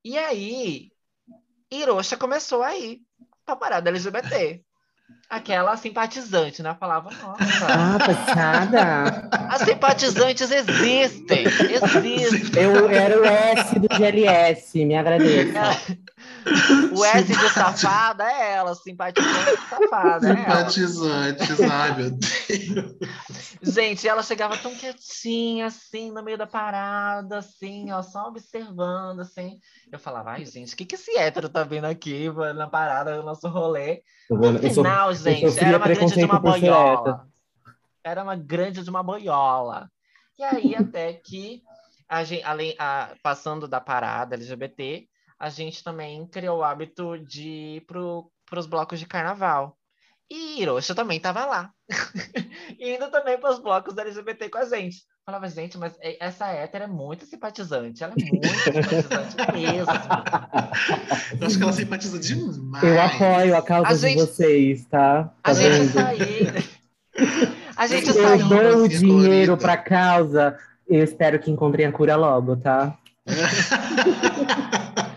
E 0.06 0.18
aí, 0.18 0.92
Hiroshi 1.72 2.16
começou 2.18 2.64
a 2.64 2.76
ir 2.78 3.00
pra 3.46 3.56
parada 3.56 3.90
LGBT. 3.90 4.62
Aquela 5.28 5.76
simpatizante, 5.78 6.62
né? 6.64 6.70
Eu 6.72 6.76
falava, 6.76 7.10
nossa, 7.12 7.68
Ah, 7.68 7.98
passada. 8.00 9.30
as 9.50 9.62
simpatizantes 9.64 10.50
existem, 10.52 11.46
existem. 11.70 12.64
Eu 12.64 12.90
era 12.90 13.20
o 13.20 13.26
S 13.26 13.80
do 13.80 13.88
GLS, 13.96 14.86
me 14.86 14.96
agradeça. 14.96 15.62
O 16.96 17.06
S 17.06 17.28
de 17.28 17.50
safada 17.50 18.24
é 18.24 18.54
ela, 18.54 18.74
simpatizante 18.76 19.62
safada 19.70 20.28
é 20.28 20.32
ela. 20.32 20.38
Simpatizantes, 20.38 21.62
ai 21.62 21.98
meu 21.98 22.12
Deus. 22.12 22.96
Gente, 23.62 24.08
ela 24.08 24.24
chegava 24.24 24.58
tão 24.58 24.74
quietinha, 24.76 25.68
assim, 25.68 26.12
no 26.12 26.24
meio 26.24 26.38
da 26.38 26.48
parada, 26.48 27.40
assim, 27.40 27.92
ó, 27.92 28.02
só 28.02 28.28
observando, 28.28 29.20
assim. 29.20 29.60
Eu 29.92 30.00
falava, 30.00 30.32
ai, 30.32 30.46
gente, 30.46 30.74
o 30.74 30.78
que 30.78 30.86
que 30.86 30.96
esse 30.96 31.18
hétero 31.18 31.50
tá 31.50 31.64
vindo 31.64 31.86
aqui 31.86 32.30
na 32.56 32.68
parada 32.68 33.18
do 33.18 33.24
nosso 33.24 33.48
rolê? 33.50 34.02
No 34.30 34.60
sou- 34.74 34.84
final, 34.84 35.14
gente, 35.14 35.60
era 35.60 35.78
uma 35.78 35.88
grande 35.88 36.16
de 36.16 36.26
uma 36.26 36.40
boiola. 36.40 37.28
Era 38.04 38.24
uma 38.24 38.36
grande 38.36 38.84
de 38.84 38.90
uma 38.90 39.04
boiola. 39.04 39.90
E 40.38 40.44
aí, 40.44 40.74
até 40.74 41.14
que, 41.14 41.62
a 42.08 42.24
gente, 42.24 42.44
além, 42.44 42.74
a, 42.80 43.10
passando 43.22 43.68
da 43.68 43.82
parada 43.82 44.36
LGBT, 44.36 45.09
a 45.40 45.50
gente 45.50 45.84
também 45.84 46.26
criou 46.28 46.60
o 46.60 46.64
hábito 46.64 47.18
de 47.18 47.48
ir 47.78 47.82
pro, 47.88 48.30
pros 48.50 48.66
blocos 48.68 49.00
de 49.00 49.06
carnaval. 49.06 49.76
E 50.30 50.62
Hiroshi 50.62 50.94
também 50.94 51.20
tava 51.20 51.46
lá. 51.46 51.72
Indo 52.80 53.10
também 53.10 53.40
para 53.40 53.52
os 53.52 53.60
blocos 53.60 53.98
LGBT 53.98 54.48
com 54.50 54.60
a 54.60 54.66
gente. 54.66 54.98
Falava, 55.26 55.48
gente, 55.50 55.78
mas 55.78 55.96
essa 56.20 56.48
hétera 56.48 56.84
é 56.86 56.88
muito 56.88 57.26
simpatizante. 57.26 58.04
Ela 58.04 58.14
é 58.14 58.24
muito 58.24 58.48
simpatizante 58.48 59.36
mesmo. 59.54 59.94
Eu 61.40 61.48
acho 61.48 61.58
que 61.58 61.64
ela 61.64 61.74
simpatiza 61.74 62.20
demais. 62.20 62.84
Eu 62.84 63.02
apoio 63.02 63.56
a 63.58 63.62
causa 63.62 63.90
A 63.90 63.94
de 63.94 64.00
gente- 64.00 64.18
vocês, 64.20 64.86
tá? 64.86 65.24
Tá 65.42 65.52
A 65.52 65.54
gente 65.54 65.72
vendo? 65.72 65.94
saiu. 65.94 66.48
A 67.76 67.88
gente 67.88 68.10
Eu 68.10 68.16
Eu 68.16 68.24
saiu. 68.24 68.48
dou 68.50 68.84
o 68.84 68.88
dinheiro 68.90 69.58
pra 69.58 69.78
causa. 69.78 70.58
Eu 70.88 71.04
espero 71.04 71.40
que 71.40 71.50
encontrem 71.52 71.86
a 71.88 71.92
cura 71.92 72.16
logo, 72.16 72.56
tá? 72.58 72.98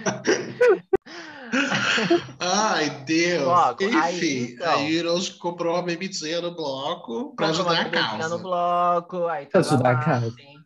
Ai, 2.40 2.90
Deus. 3.04 3.44
Bloco. 3.44 3.84
Aí, 3.84 4.16
Enfim, 4.16 4.52
então. 4.54 4.72
aí 4.75 5.02
comprou 5.38 5.75
uma 5.75 5.82
bebidinha 5.82 6.40
no 6.40 6.54
bloco 6.54 7.34
uma 7.38 7.50
ajudar 7.50 7.87
a 7.87 7.90
causa. 7.90 8.28
no 8.28 8.38
bloco, 8.42 9.26
aí 9.26 9.46
Pra 9.46 9.62
tava 9.62 9.75
ajudar 9.75 9.90
a 9.90 9.92
lá, 9.94 10.04
causa. 10.04 10.26
assim, 10.28 10.58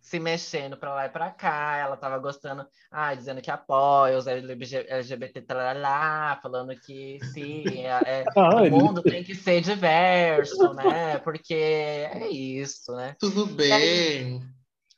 se 0.00 0.20
mexendo 0.20 0.76
pra 0.76 0.94
lá 0.94 1.06
e 1.06 1.08
pra 1.08 1.30
cá, 1.30 1.76
ela 1.78 1.96
tava 1.96 2.18
gostando, 2.18 2.66
ah, 2.90 3.14
dizendo 3.14 3.40
que 3.40 3.50
apoia 3.50 4.18
os 4.18 4.26
LG 4.26 4.86
LGBT, 4.88 5.40
tralala, 5.40 6.38
falando 6.42 6.74
que 6.78 7.18
sim, 7.32 7.64
é, 7.86 8.20
é, 8.20 8.24
o 8.36 8.70
mundo 8.70 9.02
tem 9.02 9.24
que 9.24 9.34
ser 9.34 9.62
diverso, 9.62 10.74
né? 10.74 11.16
Porque 11.18 11.54
é 11.54 12.28
isso, 12.28 12.94
né? 12.94 13.16
Tudo 13.18 13.46
bem. 13.46 14.42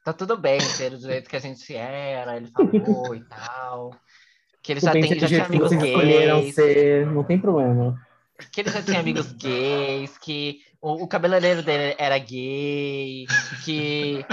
Tá 0.04 0.12
tudo 0.12 0.36
bem 0.36 0.60
ser 0.60 0.90
do 0.90 0.98
jeito 0.98 1.30
que 1.30 1.36
a 1.36 1.40
gente 1.40 1.74
era, 1.74 2.36
ele 2.36 2.50
falou 2.50 3.14
e 3.14 3.24
tal. 3.24 3.90
Que 4.64 4.72
ele 4.72 4.80
já, 4.80 4.92
tem, 4.92 5.02
já 5.04 5.26
tinha 5.28 5.28
que 5.28 5.46
amigos 5.46 5.70
escolheram 5.72 6.40
gays. 6.40 6.54
ser, 6.54 7.06
não 7.06 7.22
tem 7.22 7.38
problema. 7.38 7.96
que 8.50 8.62
ele 8.62 8.70
já 8.70 8.80
tinha 8.82 8.98
amigos 8.98 9.30
gays, 9.32 10.16
que 10.18 10.60
o, 10.80 11.04
o 11.04 11.06
cabeleireiro 11.06 11.62
dele 11.62 11.94
era 11.98 12.16
gay, 12.18 13.26
que 13.62 14.24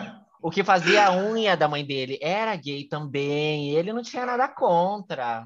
o 0.42 0.50
que 0.50 0.64
fazia 0.64 1.06
a 1.08 1.16
unha 1.16 1.56
da 1.58 1.68
mãe 1.68 1.86
dele 1.86 2.18
era 2.22 2.56
gay 2.56 2.86
também, 2.86 3.72
e 3.72 3.76
ele 3.76 3.92
não 3.94 4.02
tinha 4.02 4.26
nada 4.26 4.48
contra, 4.48 5.46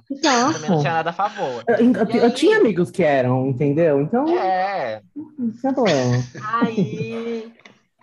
também 0.54 0.70
não 0.70 0.80
tinha 0.80 0.94
nada 0.94 1.10
a 1.10 1.14
favor. 1.14 1.64
Eu, 1.68 1.76
eu- 1.78 2.10
E 2.12 2.18
eu 2.18 2.26
aí? 2.26 2.32
tinha 2.32 2.58
amigos 2.60 2.92
que 2.92 3.04
eram, 3.04 3.48
entendeu? 3.48 4.00
Então, 4.02 4.26
É, 4.30 5.02
não 5.16 5.52
tinha 5.52 5.74
problema. 5.74 6.24
aí, 6.62 7.52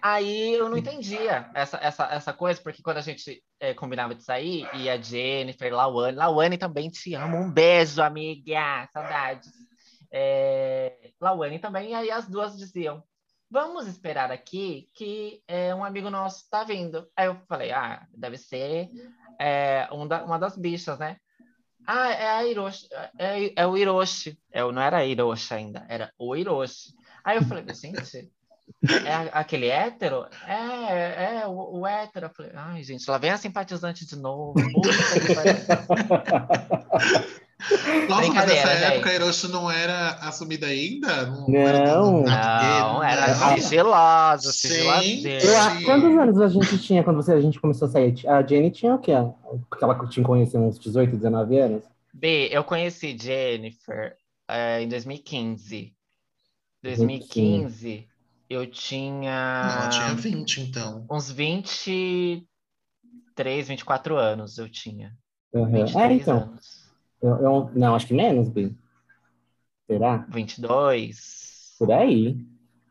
aí 0.03 0.55
eu 0.55 0.69
não 0.69 0.77
entendia 0.77 1.49
essa, 1.55 1.79
essa, 1.81 2.05
essa 2.13 2.33
coisa, 2.33 2.61
porque 2.61 2.83
quando 2.83 2.99
a 2.99 3.03
gente 3.03 3.43
é, 3.61 3.73
combinava 3.73 4.15
de 4.15 4.25
sair, 4.25 4.69
e 4.75 4.91
a 4.91 5.01
Jennifer, 5.01 5.73
Lawane, 5.73 6.17
Lawane 6.17 6.59
também 6.59 6.91
te 6.91 7.15
amo, 7.15 7.39
um 7.39 7.51
beijo, 7.51 8.03
amiga, 8.03 8.89
saudades. 8.93 9.51
É, 10.11 11.13
Lawane 11.21 11.59
também, 11.59 11.91
e 11.91 11.95
aí 11.95 12.11
as 12.11 12.29
duas 12.29 12.57
diziam, 12.57 13.03
vamos 13.51 13.87
esperar 13.87 14.31
aqui 14.31 14.87
que 14.95 15.43
é, 15.47 15.75
um 15.75 15.85
amigo 15.85 16.11
nosso 16.11 16.49
tá 16.51 16.65
vindo. 16.65 17.09
Aí 17.17 17.27
eu 17.27 17.37
falei, 17.49 17.71
ah, 17.71 18.07
deve 18.13 18.37
ser 18.37 18.89
é, 19.41 19.89
um 19.93 20.07
da- 20.07 20.25
uma 20.25 20.39
das 20.39 20.57
bichas, 20.57 20.99
né? 20.99 21.17
Ah, 21.87 22.11
é 22.13 22.29
a 22.29 22.47
Hiroshi, 22.47 22.87
é, 23.19 23.53
é 23.63 23.67
o 23.67 23.77
Hiroshi. 23.77 24.39
Eu 24.53 24.71
não 24.73 24.81
era 24.83 25.05
Hiroshi 25.05 25.55
ainda, 25.55 25.85
era 25.89 26.13
o 26.19 26.37
Hiroshi. 26.37 26.95
Aí 27.25 27.37
eu 27.39 27.43
falei, 27.45 27.65
gente, 27.75 28.31
é 28.83 29.31
aquele 29.33 29.69
hétero? 29.69 30.27
É, 30.47 31.41
é, 31.43 31.47
o, 31.47 31.81
o 31.81 31.87
hétero. 31.87 32.27
Eu 32.27 32.31
falei, 32.31 32.53
ai, 32.55 32.83
gente, 32.83 33.09
lá 33.11 33.19
vem 33.19 33.31
a 33.31 33.37
simpatizante 33.39 34.07
de 34.07 34.17
novo. 34.17 34.55
Nossa, 38.09 38.33
mas 38.33 38.47
nessa 38.47 38.71
época 38.71 39.11
a 39.11 39.15
Hiroshi 39.15 39.49
não 39.49 39.71
era 39.71 40.11
assumida 40.21 40.67
ainda? 40.67 41.27
Não, 41.27 41.47
Não. 41.49 42.27
era 42.29 42.81
Não, 42.81 43.03
era 43.05 43.35
Não. 43.37 43.57
sigilosa, 43.57 44.53
Sim. 44.53 44.69
sigiladeira. 44.69 45.45
Eu, 45.45 45.59
a- 45.61 45.83
quantos 45.85 46.19
anos 46.19 46.41
a 46.41 46.49
gente 46.49 46.79
tinha 46.79 47.05
quando 47.05 47.17
você- 47.17 47.33
a 47.33 47.41
gente 47.41 47.61
começou 47.61 47.87
a 47.87 47.91
sair? 47.91 48.15
A 48.29 48.43
Jenny 48.45 48.71
tinha 48.71 48.95
o 48.95 48.99
quê? 48.99 49.13
Porque 49.71 49.85
ela 49.85 50.07
tinha 50.09 50.27
conhecido 50.27 50.59
uns 50.65 50.79
18, 50.79 51.17
19 51.17 51.59
anos? 51.59 51.85
B, 52.13 52.49
eu 52.51 52.65
conheci 52.65 53.17
Jennifer 53.19 54.17
eh, 54.49 54.83
em 54.83 54.89
2015. 54.89 55.95
2015, 56.83 58.09
eu 58.53 58.67
tinha, 58.67 59.63
Não, 59.65 59.81
ela 59.83 59.89
tinha 59.89 60.15
20, 60.15 60.61
então. 60.61 61.07
uns 61.11 61.31
23, 61.31 63.69
24 63.69 64.17
anos 64.17 64.59
eu 64.59 64.69
tinha. 64.69 65.13
Uhum. 65.53 65.67
23 65.71 65.97
É, 65.97 66.13
então. 66.15 66.37
anos. 66.43 66.83
Eu, 67.23 67.37
eu- 67.37 67.71
não, 67.75 67.95
acho 67.95 68.07
que 68.07 68.15
menos, 68.15 68.49
Bi. 68.49 68.75
Será? 69.87 70.19
22. 70.29 71.75
Por 71.79 71.93
aí. 71.93 72.37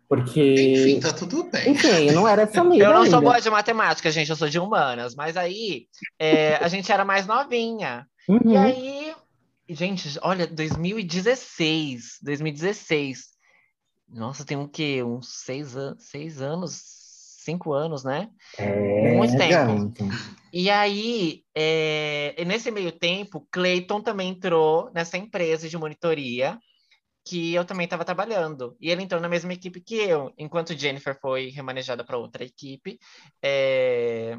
Porque. 0.07 0.73
Enfim, 0.73 0.99
tá 0.99 1.13
tudo 1.13 1.43
bem. 1.49 1.71
Enfim, 1.71 1.87
eu 2.07 2.13
não 2.13 2.27
era 2.27 2.45
família. 2.51 2.83
Eu 2.85 2.93
não 2.93 3.05
sou 3.05 3.21
boa 3.21 3.39
de 3.39 3.49
matemática, 3.49 4.11
gente, 4.11 4.29
eu 4.29 4.35
sou 4.35 4.49
de 4.49 4.59
humanas. 4.59 5.15
Mas 5.15 5.37
aí, 5.37 5.87
é, 6.19 6.55
a 6.57 6.67
gente 6.67 6.91
era 6.91 7.05
mais 7.05 7.25
novinha. 7.25 8.05
E 8.27 8.31
Uhum. 8.33 8.61
aí, 8.61 9.15
gente, 9.69 10.19
olha, 10.21 10.45
2016, 10.47 12.19
2016. 12.21 13.30
Nossa, 14.11 14.45
tem 14.45 14.57
um 14.57 14.67
quê? 14.67 15.01
Uns 15.03 15.27
seis, 15.43 15.75
an 15.75 15.95
seis 15.97 16.41
anos, 16.41 16.81
cinco 17.43 17.73
anos, 17.73 18.03
né? 18.03 18.29
É, 18.57 19.15
muito 19.15 19.37
tempo. 19.37 19.89
E 20.53 20.69
aí, 20.69 21.43
é, 21.55 22.35
e 22.37 22.43
nesse 22.43 22.69
meio 22.71 22.91
tempo, 22.91 23.47
Clayton 23.51 24.01
também 24.01 24.29
entrou 24.29 24.91
nessa 24.93 25.17
empresa 25.17 25.69
de 25.69 25.77
monitoria 25.77 26.59
que 27.25 27.53
eu 27.53 27.63
também 27.63 27.85
estava 27.85 28.03
trabalhando. 28.03 28.75
E 28.79 28.89
ele 28.89 29.03
entrou 29.03 29.21
na 29.21 29.29
mesma 29.29 29.53
equipe 29.53 29.79
que 29.79 29.95
eu, 29.95 30.33
enquanto 30.37 30.77
Jennifer 30.77 31.17
foi 31.19 31.49
remanejada 31.49 32.03
para 32.03 32.17
outra 32.17 32.43
equipe. 32.43 32.99
É, 33.41 34.37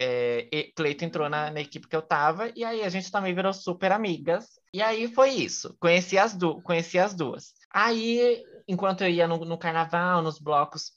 é, 0.00 0.48
e 0.52 0.72
Cleiton 0.72 1.06
entrou 1.06 1.28
na, 1.28 1.50
na 1.50 1.60
equipe 1.60 1.88
que 1.88 1.96
eu 1.96 2.02
tava, 2.02 2.52
e 2.54 2.64
aí 2.64 2.82
a 2.82 2.88
gente 2.88 3.10
também 3.10 3.34
virou 3.34 3.52
super 3.52 3.90
amigas. 3.90 4.60
E 4.72 4.80
aí 4.82 5.12
foi 5.12 5.30
isso. 5.30 5.76
Conheci 5.80 6.18
as, 6.18 6.36
du 6.36 6.60
conheci 6.62 6.98
as 6.98 7.14
duas. 7.14 7.54
Aí, 7.70 8.42
enquanto 8.68 9.02
eu 9.02 9.10
ia 9.10 9.26
no, 9.26 9.38
no 9.44 9.58
carnaval, 9.58 10.22
nos 10.22 10.38
blocos, 10.38 10.92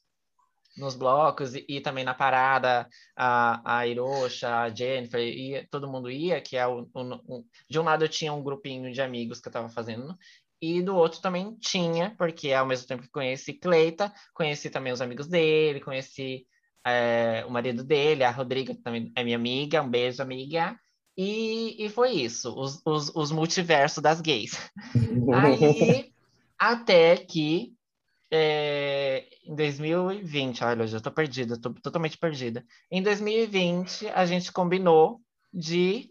nos 0.78 0.96
blocos 0.96 1.56
e, 1.56 1.66
e 1.68 1.82
também 1.82 2.04
na 2.04 2.13
parada, 2.13 2.88
a, 3.16 3.80
a 3.80 3.88
Hiroshi, 3.88 4.46
a 4.46 4.70
Jennifer, 4.70 5.20
ia, 5.22 5.68
todo 5.70 5.90
mundo 5.90 6.10
ia, 6.10 6.42
que 6.42 6.58
é 6.58 6.68
o, 6.68 6.88
o, 6.94 7.38
o- 7.40 7.46
de 7.70 7.80
um 7.80 7.84
lado 7.84 8.04
eu 8.06 8.10
tinha 8.10 8.34
um 8.34 8.44
grupinho 8.44 8.92
de 8.92 9.01
amigos 9.01 9.40
que 9.40 9.48
eu 9.48 9.51
tava 9.51 9.70
fazendo, 9.70 10.18
e 10.62 10.82
do 10.82 10.96
outro 10.96 11.22
também 11.22 11.56
tinha, 11.58 12.16
porque 12.18 12.54
ao 12.54 12.66
mesmo 12.66 12.88
tempo 12.88 13.04
que 13.04 13.10
conheci 13.10 13.54
Cleita, 13.54 14.13
conheci 14.34 14.70
também 14.70 14.94
os 14.94 15.01
amigos 15.01 15.28
dele, 15.28 15.82
conheci 15.82 16.46
é, 16.86 17.44
o 17.48 17.51
marido 17.51 17.84
dele, 17.84 18.24
a 18.24 18.32
Rodriga, 18.32 18.75
que 18.75 18.82
também 18.82 19.12
é 19.16 19.24
minha 19.24 19.38
amiga, 19.38 19.82
um 19.82 19.90
beijo, 19.90 20.22
amiga. 20.22 20.78
E, 21.18 21.84
e 21.84 21.90
foi 21.90 22.12
isso, 22.12 22.54
os, 22.58 22.82
os, 22.86 23.10
os 23.16 23.32
multiversos 23.32 24.01
das 24.01 24.22
gays. 24.22 24.51
Aí, 25.32 26.13
até 26.62 27.18
que 27.18 27.74
é, 28.32 29.25
em 29.46 29.56
2020, 29.56 30.63
olha, 30.63 30.84
eu 30.84 30.88
já 30.88 31.00
tô 31.00 31.12
perdida, 31.12 31.60
tô 31.60 31.74
totalmente 31.74 32.18
perdida. 32.20 32.63
Em 32.91 33.01
2020, 33.01 34.08
a 34.10 34.25
gente 34.27 34.51
combinou 34.51 35.20
de 35.51 36.08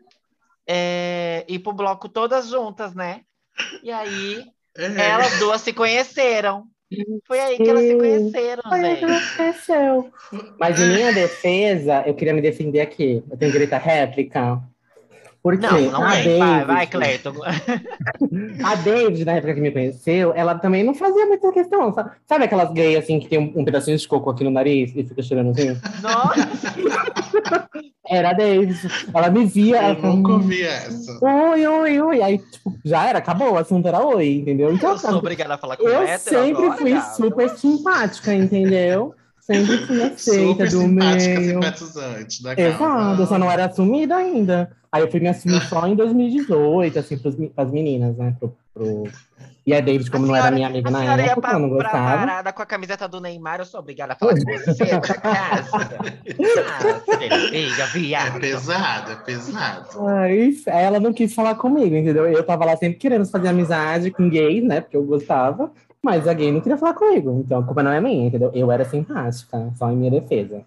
é, 0.67 1.45
ir 1.49 1.61
pro 1.61 1.73
bloco 1.73 2.09
todas 2.09 2.49
juntas, 2.49 2.95
né? 2.95 3.23
E 3.83 3.91
aí, 3.93 4.45
É. 4.77 5.09
elas 5.11 5.39
duas 5.39 5.61
se 5.61 5.73
conheceram. 5.73 6.67
Foi 7.27 7.39
aí 7.39 7.57
que 7.57 7.69
elas 7.71 7.85
se 7.85 7.95
conheceram, 7.97 8.63
Foi 8.69 8.85
aí 8.85 8.97
que 8.97 9.07
gente. 9.07 9.25
aconteceu. 9.41 10.13
Mas 10.59 10.81
em 10.81 10.89
minha 10.89 11.13
defesa, 11.13 12.03
eu 12.05 12.15
queria 12.15 12.35
me 12.35 12.43
defender 12.43 12.81
aqui. 12.81 13.23
Eu 13.31 13.37
tenho 13.39 13.53
direito 13.53 13.73
à 13.75 13.79
réplica. 13.79 14.61
Porque 15.43 15.67
Não, 15.67 15.81
não 15.91 16.03
a 16.05 16.13
tem. 16.17 16.39
Vai, 16.39 16.65
vai, 16.67 16.87
David, 16.87 16.91
Cleiton. 16.91 17.35
a 18.63 18.75
David, 18.75 19.25
na 19.25 19.33
época 19.33 19.55
que 19.55 19.61
me 19.61 19.71
conheceu, 19.71 20.33
ela 20.35 20.55
também 20.57 20.85
não 20.85 20.95
fazia 20.95 21.25
muita 21.25 21.51
questão. 21.51 21.93
Sabe, 21.95 22.11
sabe 22.27 22.45
aquelas 22.45 22.71
gays 22.73 22.99
assim 22.99 23.19
que 23.19 23.27
tem 23.29 23.39
um, 23.39 23.61
um 23.61 23.65
pedacinho 23.65 23.97
de 23.97 24.07
coco 24.07 24.29
aqui 24.29 24.45
no 24.45 24.51
nariz 24.51 24.93
e 24.95 25.03
fica 25.03 25.23
cheirando 25.23 25.51
assim? 25.53 25.79
Nossa, 26.03 26.35
Era 28.07 28.31
a 28.31 28.33
David. 28.33 28.77
Ela 29.15 29.31
me 29.31 29.45
via, 29.47 29.77
ela 29.77 29.89
Eu 29.91 29.97
falava, 29.97 30.17
nunca 30.17 30.31
"Hum, 30.31 30.35
ouvi 30.35 30.63
essa. 30.63 31.19
Oi, 31.25 31.67
oi, 31.67 32.01
oi. 32.01 32.23
Aí, 32.23 32.39
tipo, 32.39 32.75
já 32.85 33.07
era, 33.09 33.19
acabou, 33.19 33.53
o 33.53 33.57
assunto 33.59 33.87
era 33.87 34.05
oi, 34.05 34.39
entendeu? 34.39 34.73
Então, 34.73 34.91
eu 34.91 34.99
sou 34.99 35.15
obrigada 35.17 35.55
a 35.55 35.59
falar 35.59 35.77
com 35.77 35.85
eu 35.89 36.03
hétero 36.03 36.19
sempre 36.43 36.65
agora, 36.65 36.77
fui 36.79 36.91
gata. 36.93 37.15
super 37.15 37.49
simpática, 37.51 38.35
entendeu? 38.35 39.15
Sempre 39.41 39.79
fui 39.87 40.03
aceita 40.03 40.49
Super 40.49 40.71
do 40.71 40.81
simpática, 40.81 41.41
meio. 41.41 41.55
simpatizante 41.55 42.43
da 42.43 42.53
Exato, 42.53 42.79
causa. 42.79 43.23
eu 43.23 43.27
só 43.27 43.39
não 43.39 43.51
era 43.51 43.67
assumida 43.67 44.17
ainda. 44.17 44.71
Aí 44.93 45.03
eu 45.03 45.11
fui 45.11 45.21
me 45.21 45.29
assumir 45.29 45.61
só 45.63 45.87
em 45.87 45.95
2018, 45.95 46.99
assim, 46.99 47.17
pras, 47.17 47.37
mi- 47.37 47.49
pras 47.49 47.71
meninas, 47.71 48.17
né? 48.17 48.35
Pro, 48.41 48.57
pro- 48.75 49.05
E 49.65 49.73
a 49.73 49.81
David, 49.81 50.11
como 50.11 50.25
A 50.25 50.29
não 50.29 50.35
era 50.35 50.43
senhora- 50.47 50.57
minha 50.57 50.69
amiga 50.69 50.91
na 50.91 50.99
senhora 51.01 51.23
ia 51.23 51.27
época, 51.33 51.41
pra, 51.49 51.53
eu 51.53 51.59
não 51.61 51.69
gostava. 51.69 52.19
parada 52.19 52.53
com 52.53 52.63
a 52.63 52.67
camiseta 52.67 53.07
do 53.07 53.21
Neymar, 53.21 53.61
eu 53.61 53.65
sou 53.67 53.79
obrigada 53.79 54.15
a 54.15 54.17
falar 54.17 54.33
com 54.35 54.59
você 54.59 54.85
por 54.87 55.21
casa. 55.21 55.71
Ah, 56.67 57.01
filha, 57.19 57.57
É 57.57 57.87
viado. 57.93 58.41
pesado, 58.41 59.13
é 59.13 59.17
pesado. 59.17 59.89
Mas 60.03 60.67
ela 60.67 60.99
não 60.99 61.13
quis 61.13 61.33
falar 61.35 61.55
comigo, 61.55 61.95
entendeu? 61.95 62.27
Eu 62.27 62.43
tava 62.43 62.65
lá 62.65 62.77
sempre 62.77 62.99
querendo 62.99 63.27
fazer 63.27 63.49
amizade 63.49 64.11
com 64.11 64.29
gays, 64.29 64.65
né? 64.65 64.81
Porque 64.81 64.97
eu 64.97 65.05
gostava. 65.05 65.71
Mas 66.03 66.27
a 66.27 66.33
gay 66.33 66.51
não 66.51 66.61
queria 66.63 66.79
falar 66.79 66.95
comigo. 66.95 67.43
Então 67.45 67.61
a 67.61 67.63
culpa 67.63 67.83
não 67.83 67.93
é 67.93 68.01
minha, 68.01 68.27
entendeu? 68.27 68.51
Eu 68.55 68.73
era 68.73 68.85
simpática, 68.87 69.71
só 69.77 69.91
em 69.93 69.97
minha 69.97 70.11
defesa. 70.11 70.63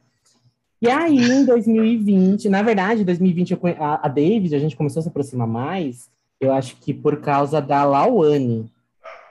E 0.83 0.89
aí, 0.89 1.17
em 1.17 1.45
2020, 1.45 2.49
na 2.49 2.61
verdade, 2.61 3.01
em 3.01 3.05
2020, 3.05 3.51
eu 3.51 3.57
conhe- 3.57 3.77
a, 3.79 4.05
a 4.05 4.07
David, 4.09 4.53
a 4.53 4.59
gente 4.59 4.75
começou 4.75 4.99
a 4.99 5.03
se 5.03 5.07
aproximar 5.07 5.47
mais, 5.47 6.09
eu 6.41 6.51
acho 6.51 6.75
que 6.75 6.93
por 6.93 7.21
causa 7.21 7.61
da 7.61 7.85
Lauane, 7.85 8.69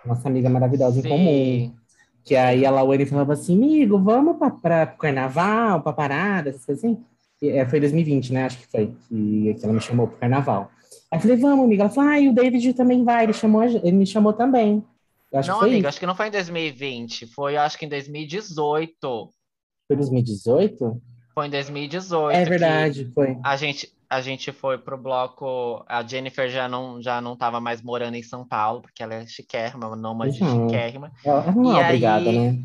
nossa 0.04 0.28
amiga 0.28 0.48
maravilhosa 0.48 0.98
em 0.98 1.02
comum. 1.02 1.24
Sim. 1.26 1.74
Que 2.24 2.36
aí 2.36 2.64
a 2.64 2.70
Lauane 2.70 3.04
falava 3.04 3.34
assim, 3.34 3.54
amigo, 3.56 3.98
vamos 3.98 4.36
pra 4.38 4.86
pro 4.86 4.96
carnaval, 4.98 5.82
pra 5.82 5.92
parada, 5.92 6.50
essas 6.50 6.64
coisas 6.64 6.82
assim. 6.84 6.98
E, 7.42 7.48
é, 7.50 7.68
foi 7.68 7.80
2020, 7.80 8.32
né? 8.32 8.44
Acho 8.44 8.58
que 8.58 8.66
foi, 8.68 8.94
que, 9.08 9.54
que 9.54 9.64
ela 9.64 9.74
me 9.74 9.80
chamou 9.80 10.06
pro 10.06 10.16
carnaval. 10.18 10.70
Aí 11.10 11.18
eu 11.18 11.20
falei, 11.20 11.36
vamos, 11.36 11.64
amiga. 11.66 11.82
Ela 11.82 11.90
falou, 11.90 12.10
ah, 12.10 12.18
e 12.20 12.28
o 12.28 12.32
David 12.34 12.72
também 12.74 13.04
vai, 13.04 13.24
ele, 13.24 13.32
chamou, 13.34 13.62
ele 13.62 13.92
me 13.92 14.06
chamou 14.06 14.32
também. 14.32 14.82
Eu 15.30 15.38
acho 15.38 15.48
Não, 15.48 15.56
que 15.56 15.60
foi 15.60 15.68
amiga, 15.68 15.80
isso. 15.80 15.88
acho 15.88 16.00
que 16.00 16.06
não 16.06 16.14
foi 16.14 16.28
em 16.28 16.30
2020, 16.30 17.26
foi 17.26 17.56
acho 17.56 17.78
que 17.78 17.84
em 17.84 17.88
2018. 17.88 19.30
Foi 19.88 19.96
2018? 19.96 21.02
Foi 21.34 21.46
em 21.46 21.50
2018. 21.50 22.36
É 22.36 22.44
verdade, 22.44 23.10
foi. 23.14 23.36
A 23.42 23.56
gente, 23.56 23.90
a 24.08 24.20
gente 24.20 24.52
foi 24.52 24.76
pro 24.78 24.98
bloco. 24.98 25.84
A 25.88 26.02
Jennifer 26.06 26.48
já 26.48 26.68
não, 26.68 27.00
já 27.00 27.20
não 27.20 27.36
tava 27.36 27.60
mais 27.60 27.80
morando 27.82 28.14
em 28.16 28.22
São 28.22 28.46
Paulo, 28.46 28.82
porque 28.82 29.02
ela 29.02 29.14
é 29.14 29.26
chiquérrima, 29.26 29.86
uma 29.88 29.96
nômade 29.96 30.42
Uhum. 30.42 30.66
chiquérrima. 30.68 31.10
Ela 31.24 31.50
não 31.52 31.72
E 31.72 31.78
é 31.80 31.84
obrigada, 31.84 32.30
aí- 32.30 32.38
né? 32.38 32.58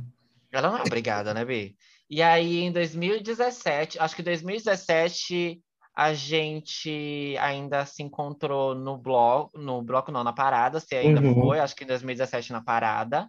Ela 0.51 0.69
não 0.69 0.77
é 0.77 0.84
obrigada, 0.84 1.34
né, 1.34 1.43
Bi? 1.45 1.75
E 2.10 2.21
aí, 2.21 2.60
em 2.60 2.71
2017, 2.71 3.99
acho 3.99 4.15
que 4.15 4.21
em 4.21 4.25
2017 4.25 5.62
a 5.95 6.13
gente 6.13 7.36
ainda 7.39 7.86
se 7.86 8.03
encontrou 8.03 8.75
no 8.75 8.97
bloco, 8.97 9.58
no 9.58 9.82
bloco 9.82 10.12
não, 10.12 10.23
na 10.23 10.32
parada, 10.32 10.80
se 10.80 10.95
ainda 10.95 11.21
Uhum. 11.21 11.34
foi, 11.34 11.60
acho 11.60 11.75
que 11.75 11.84
em 11.84 11.88
2017 11.88 12.51
na 12.51 12.62
parada. 12.62 13.27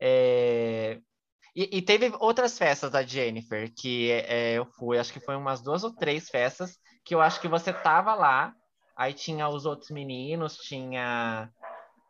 É, 0.00 0.98
E, 1.56 1.78
e 1.78 1.82
teve 1.82 2.12
outras 2.20 2.58
festas 2.58 2.90
da 2.90 3.02
Jennifer, 3.02 3.72
que 3.74 4.10
é, 4.12 4.52
eu 4.58 4.66
fui, 4.66 4.98
acho 4.98 5.10
que 5.10 5.18
foi 5.18 5.34
umas 5.34 5.62
duas 5.62 5.82
ou 5.82 5.90
três 5.90 6.28
festas, 6.28 6.76
que 7.02 7.14
eu 7.14 7.20
acho 7.22 7.40
que 7.40 7.48
você 7.48 7.72
tava 7.72 8.14
lá, 8.14 8.52
aí 8.94 9.14
tinha 9.14 9.48
os 9.48 9.64
outros 9.64 9.90
meninos, 9.90 10.58
tinha, 10.58 11.48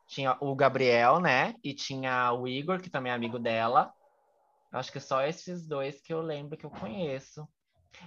tinha 0.08 0.36
o 0.40 0.52
Gabriel, 0.56 1.20
né? 1.20 1.54
E 1.62 1.72
tinha 1.72 2.32
o 2.32 2.48
Igor, 2.48 2.80
que 2.80 2.90
também 2.90 3.12
é 3.12 3.14
amigo 3.14 3.38
dela. 3.38 3.92
Acho 4.72 4.90
que 4.90 4.98
só 4.98 5.22
esses 5.22 5.64
dois 5.64 6.00
que 6.00 6.12
eu 6.12 6.20
lembro 6.20 6.56
que 6.56 6.66
eu 6.66 6.70
conheço. 6.70 7.46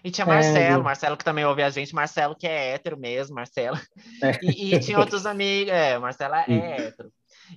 E 0.03 0.11
tinha 0.11 0.25
É, 0.25 0.27
Marcelo, 0.27 0.75
viu? 0.75 0.83
Marcelo 0.83 1.17
que 1.17 1.23
também 1.23 1.45
ouve 1.45 1.63
a 1.63 1.69
gente, 1.69 1.95
Marcelo 1.95 2.35
que 2.35 2.47
é 2.47 2.73
hétero 2.73 2.99
mesmo, 2.99 3.35
Marcelo. 3.35 3.77
É. 4.21 4.37
E, 4.43 4.75
e 4.75 4.79
tinha 4.79 4.99
outros 4.99 5.25
amigos, 5.25 5.71
é, 5.71 5.97
Marcelo 5.97 6.35
é 6.35 6.87
hétero. 6.87 7.09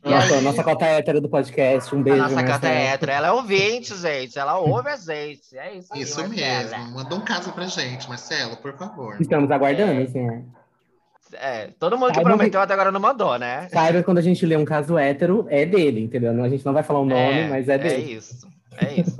Nossa, 0.05 0.35
aí- 0.37 0.40
nossa 0.42 0.64
cota 0.64 0.85
hétero 0.87 1.20
do 1.20 1.28
podcast. 1.28 1.94
Um 1.94 2.00
a 2.00 2.02
beijo, 2.02 2.18
nossa 2.22 2.35
canta 2.37 2.50
Marcelo. 2.50 2.74
é 2.74 2.87
hétero, 2.87 3.12
ela 3.12 3.26
é 3.28 3.33
ouvinte, 3.33 3.94
gente, 3.96 4.38
ela 4.38 4.59
ouve 4.59 4.88
a 4.88 4.96
gente, 4.96 5.57
é 5.57 5.76
isso 5.76 5.92
aí, 5.92 6.00
Isso 6.02 6.20
Marcela. 6.20 6.78
mesmo. 6.78 6.94
Manda 6.94 7.14
um 7.14 7.20
caso 7.20 7.52
pra 7.52 7.66
gente, 7.66 8.09
Marcelo, 8.09 8.57
por 8.57 8.76
favor. 8.76 9.16
Estamos 9.20 9.50
aguardando, 9.50 10.00
É. 10.02 10.07
senhor. 10.07 10.42
É, 11.35 11.68
todo 11.78 11.96
mundo 11.96 12.09
que 12.11 12.16
Saibam 12.16 12.35
prometeu 12.37 12.61
até 12.61 12.74
agora 12.74 12.92
não 12.92 13.00
mandou, 13.00 13.38
né? 13.38 13.66
Saiba 13.70 14.02
quando 14.02 14.18
a 14.18 14.22
gente 14.22 14.44
lê 14.44 14.55
um 14.57 14.66
caso 14.66 14.98
hétero, 14.98 15.46
é 15.48 15.64
dele, 15.64 16.00
entendeu? 16.02 16.31
A 16.42 16.48
gente 16.48 16.64
não 16.64 16.74
vai 16.74 16.83
falar 16.83 17.00
o 17.00 17.07
nome, 17.07 17.48
mas 17.48 17.68
é 17.70 17.74
É 17.74 17.78
dele. 17.78 18.12
isso, 18.12 18.46
é 18.76 19.00
isso. 19.00 19.16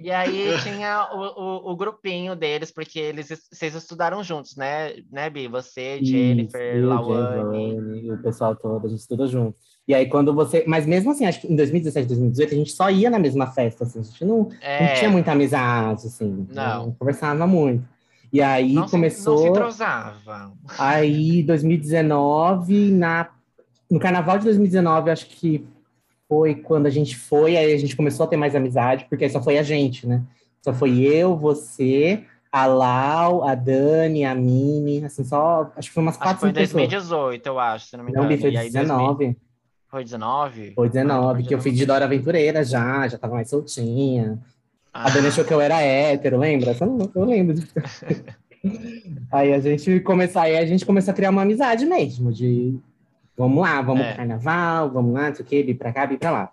E 0.00 0.10
aí 0.10 0.48
tinha 0.64 1.08
o, 1.12 1.20
o, 1.20 1.72
o 1.72 1.76
grupinho 1.76 2.34
deles, 2.34 2.72
porque 2.72 2.98
eles 2.98 3.28
vocês 3.52 3.72
estudaram 3.74 4.20
juntos, 4.24 4.56
né, 4.56 4.94
né, 5.12 5.30
Bi? 5.30 5.46
Você, 5.46 6.00
Jennifer, 6.02 6.76
Isso, 6.76 6.88
Lawane. 6.88 7.70
Giovanni, 7.70 8.10
o 8.12 8.18
pessoal 8.22 8.56
todo, 8.56 8.86
a 8.86 8.90
gente 8.90 8.98
estuda 9.00 9.26
junto. 9.28 9.56
E 9.86 9.94
aí, 9.94 10.08
quando 10.08 10.32
você. 10.34 10.64
Mas 10.66 10.86
mesmo 10.86 11.10
assim, 11.10 11.26
acho 11.26 11.40
que 11.42 11.52
em 11.52 11.56
2017, 11.56 12.08
2018, 12.08 12.54
a 12.54 12.56
gente 12.56 12.72
só 12.72 12.90
ia 12.90 13.10
na 13.10 13.18
mesma 13.18 13.46
festa, 13.48 13.84
assim, 13.84 14.00
a 14.00 14.02
gente 14.02 14.24
não, 14.24 14.38
não 14.44 14.48
É, 14.62 14.94
tinha 14.94 15.10
muita 15.10 15.32
amizade, 15.32 16.06
assim. 16.06 16.46
Não. 16.50 16.92
conversava 16.92 17.46
muito. 17.46 17.86
E 18.32 18.40
aí 18.42 18.72
não, 18.72 18.72
se, 18.72 18.74
não 18.74 18.86
se 18.86 18.90
começou. 18.92 19.46
entrosava. 19.48 20.52
Aí, 20.78 21.42
2019, 21.42 22.90
na, 22.92 23.28
no 23.90 24.00
carnaval 24.00 24.38
de 24.38 24.44
2019, 24.44 25.10
acho 25.10 25.26
que 25.26 25.64
foi 26.28 26.54
quando 26.54 26.86
a 26.86 26.90
gente 26.90 27.16
foi, 27.16 27.56
aí 27.56 27.72
a 27.74 27.78
gente 27.78 27.94
começou 27.94 28.24
a 28.24 28.28
ter 28.28 28.36
mais 28.36 28.56
amizade, 28.56 29.06
porque 29.08 29.24
aí 29.24 29.30
só 29.30 29.42
foi 29.42 29.58
a 29.58 29.62
gente, 29.62 30.06
né? 30.06 30.22
Só 30.62 30.72
foi 30.72 30.98
eu, 31.00 31.36
você, 31.36 32.24
a 32.50 32.64
Lau, 32.66 33.44
a 33.46 33.54
Dani, 33.54 34.24
a 34.24 34.34
Mini, 34.34 35.04
assim, 35.04 35.22
só. 35.24 35.70
Acho 35.76 35.88
que 35.90 35.94
foi 35.94 36.02
umas 36.02 36.16
quatro, 36.16 36.38
foi 36.40 36.48
em 36.48 36.52
cinco 36.54 36.60
pessoas. 36.78 36.88
2018, 36.88 37.46
eu 37.46 37.58
acho, 37.58 37.86
se 37.86 37.96
não 37.98 38.04
me 38.04 38.12
Não, 38.12 38.24
engano. 38.24 38.34
Bi, 38.36 38.40
foi 38.40 38.50
E 38.52 38.56
aí, 38.56 38.70
2000 38.70 38.96
19. 38.96 39.36
Foi 39.94 40.02
19? 40.02 40.72
Foi 40.74 40.88
Ah, 40.88 40.90
19, 40.90 41.38
foi 41.40 41.48
que 41.48 41.54
eu 41.54 41.60
fui 41.60 41.70
de 41.70 41.86
Dora 41.86 42.04
Aventureira 42.04 42.64
já, 42.64 43.06
já 43.06 43.16
tava 43.16 43.34
mais 43.34 43.48
soltinha. 43.48 44.40
A 44.92 45.08
Dani 45.08 45.28
achou 45.28 45.44
que 45.44 45.54
eu 45.54 45.60
era 45.60 45.80
hétero, 45.80 46.36
lembra? 46.36 46.74
Não- 46.80 47.08
Eu 47.14 47.24
lembro. 47.24 47.54
aí 49.30 49.52
a 49.52 49.60
gente 49.60 50.00
começou, 50.00 50.42
aí 50.42 50.56
a 50.56 50.66
gente 50.66 50.84
começou 50.84 51.12
a 51.12 51.14
criar 51.14 51.30
uma 51.30 51.42
amizade 51.42 51.86
mesmo, 51.86 52.32
de 52.32 52.76
vamos 53.36 53.62
lá, 53.62 53.80
vamos 53.82 54.02
É. 54.04 54.08
pro 54.08 54.16
carnaval, 54.16 54.90
vamos 54.90 55.14
lá, 55.14 55.28
não 55.28 55.34
sei 55.36 55.44
o 55.44 55.48
quê, 55.48 55.62
vir 55.62 55.74
pra 55.74 55.92
cá, 55.92 56.06
vir 56.06 56.18
pra 56.18 56.30
lá. 56.32 56.52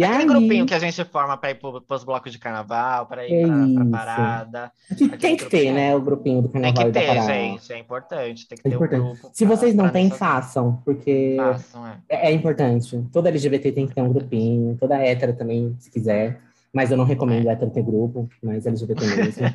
E 0.00 0.04
Aquele 0.04 0.22
aí, 0.22 0.26
grupinho 0.26 0.64
que 0.64 0.72
a 0.72 0.78
gente 0.78 1.04
forma 1.04 1.36
para 1.36 1.50
ir 1.50 1.56
pro, 1.56 1.78
pros 1.82 2.04
blocos 2.04 2.32
de 2.32 2.38
carnaval, 2.38 3.04
para 3.04 3.26
ir 3.28 3.34
É 3.34 3.46
pra 3.46 3.56
isso. 3.66 3.90
parada. 3.90 4.72
que 4.96 5.08
tem 5.18 5.36
que 5.36 5.44
ter, 5.44 5.70
né, 5.72 5.94
o 5.94 6.00
grupinho 6.00 6.40
do 6.40 6.48
Tem 6.48 6.62
carnaval 6.62 6.84
que 6.84 6.88
e 6.88 6.92
da 6.92 7.00
ter, 7.00 7.06
parada. 7.08 7.26
gente. 7.34 7.72
É 7.74 7.78
importante. 7.78 8.48
Tem 8.48 8.56
que 8.56 8.66
É 8.66 8.70
ter 8.70 8.76
importante. 8.76 9.00
um 9.02 9.12
grupo. 9.12 9.30
Se 9.34 9.44
pra- 9.44 9.56
vocês 9.56 9.74
não 9.74 9.90
têm, 9.90 10.08
façam, 10.08 10.80
porque 10.86 11.34
Façam, 11.36 11.86
é. 11.86 11.96
é, 12.08 12.30
é 12.30 12.32
importante. 12.32 13.04
Toda 13.12 13.28
LGBT 13.28 13.72
tem 13.72 13.86
que 13.86 13.94
ter 13.94 14.00
um 14.00 14.10
grupinho, 14.10 14.74
toda 14.80 14.96
hétero 14.96 15.34
também, 15.34 15.76
se 15.78 15.90
quiser. 15.90 16.40
Mas 16.72 16.90
eu 16.90 16.96
não 16.96 17.04
recomendo 17.04 17.46
É. 17.48 17.52
hétero 17.52 17.70
ter 17.70 17.82
grupo, 17.82 18.26
mas 18.42 18.64
LGBT 18.66 19.04
mesmo. 19.04 19.52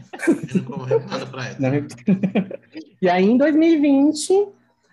Não 0.53 0.63
como 0.63 0.85
nada 0.85 1.25
pra. 1.25 1.43
Não. 1.57 1.71
e 3.01 3.09
aí, 3.09 3.25
em 3.25 3.35
2020, 3.35 4.47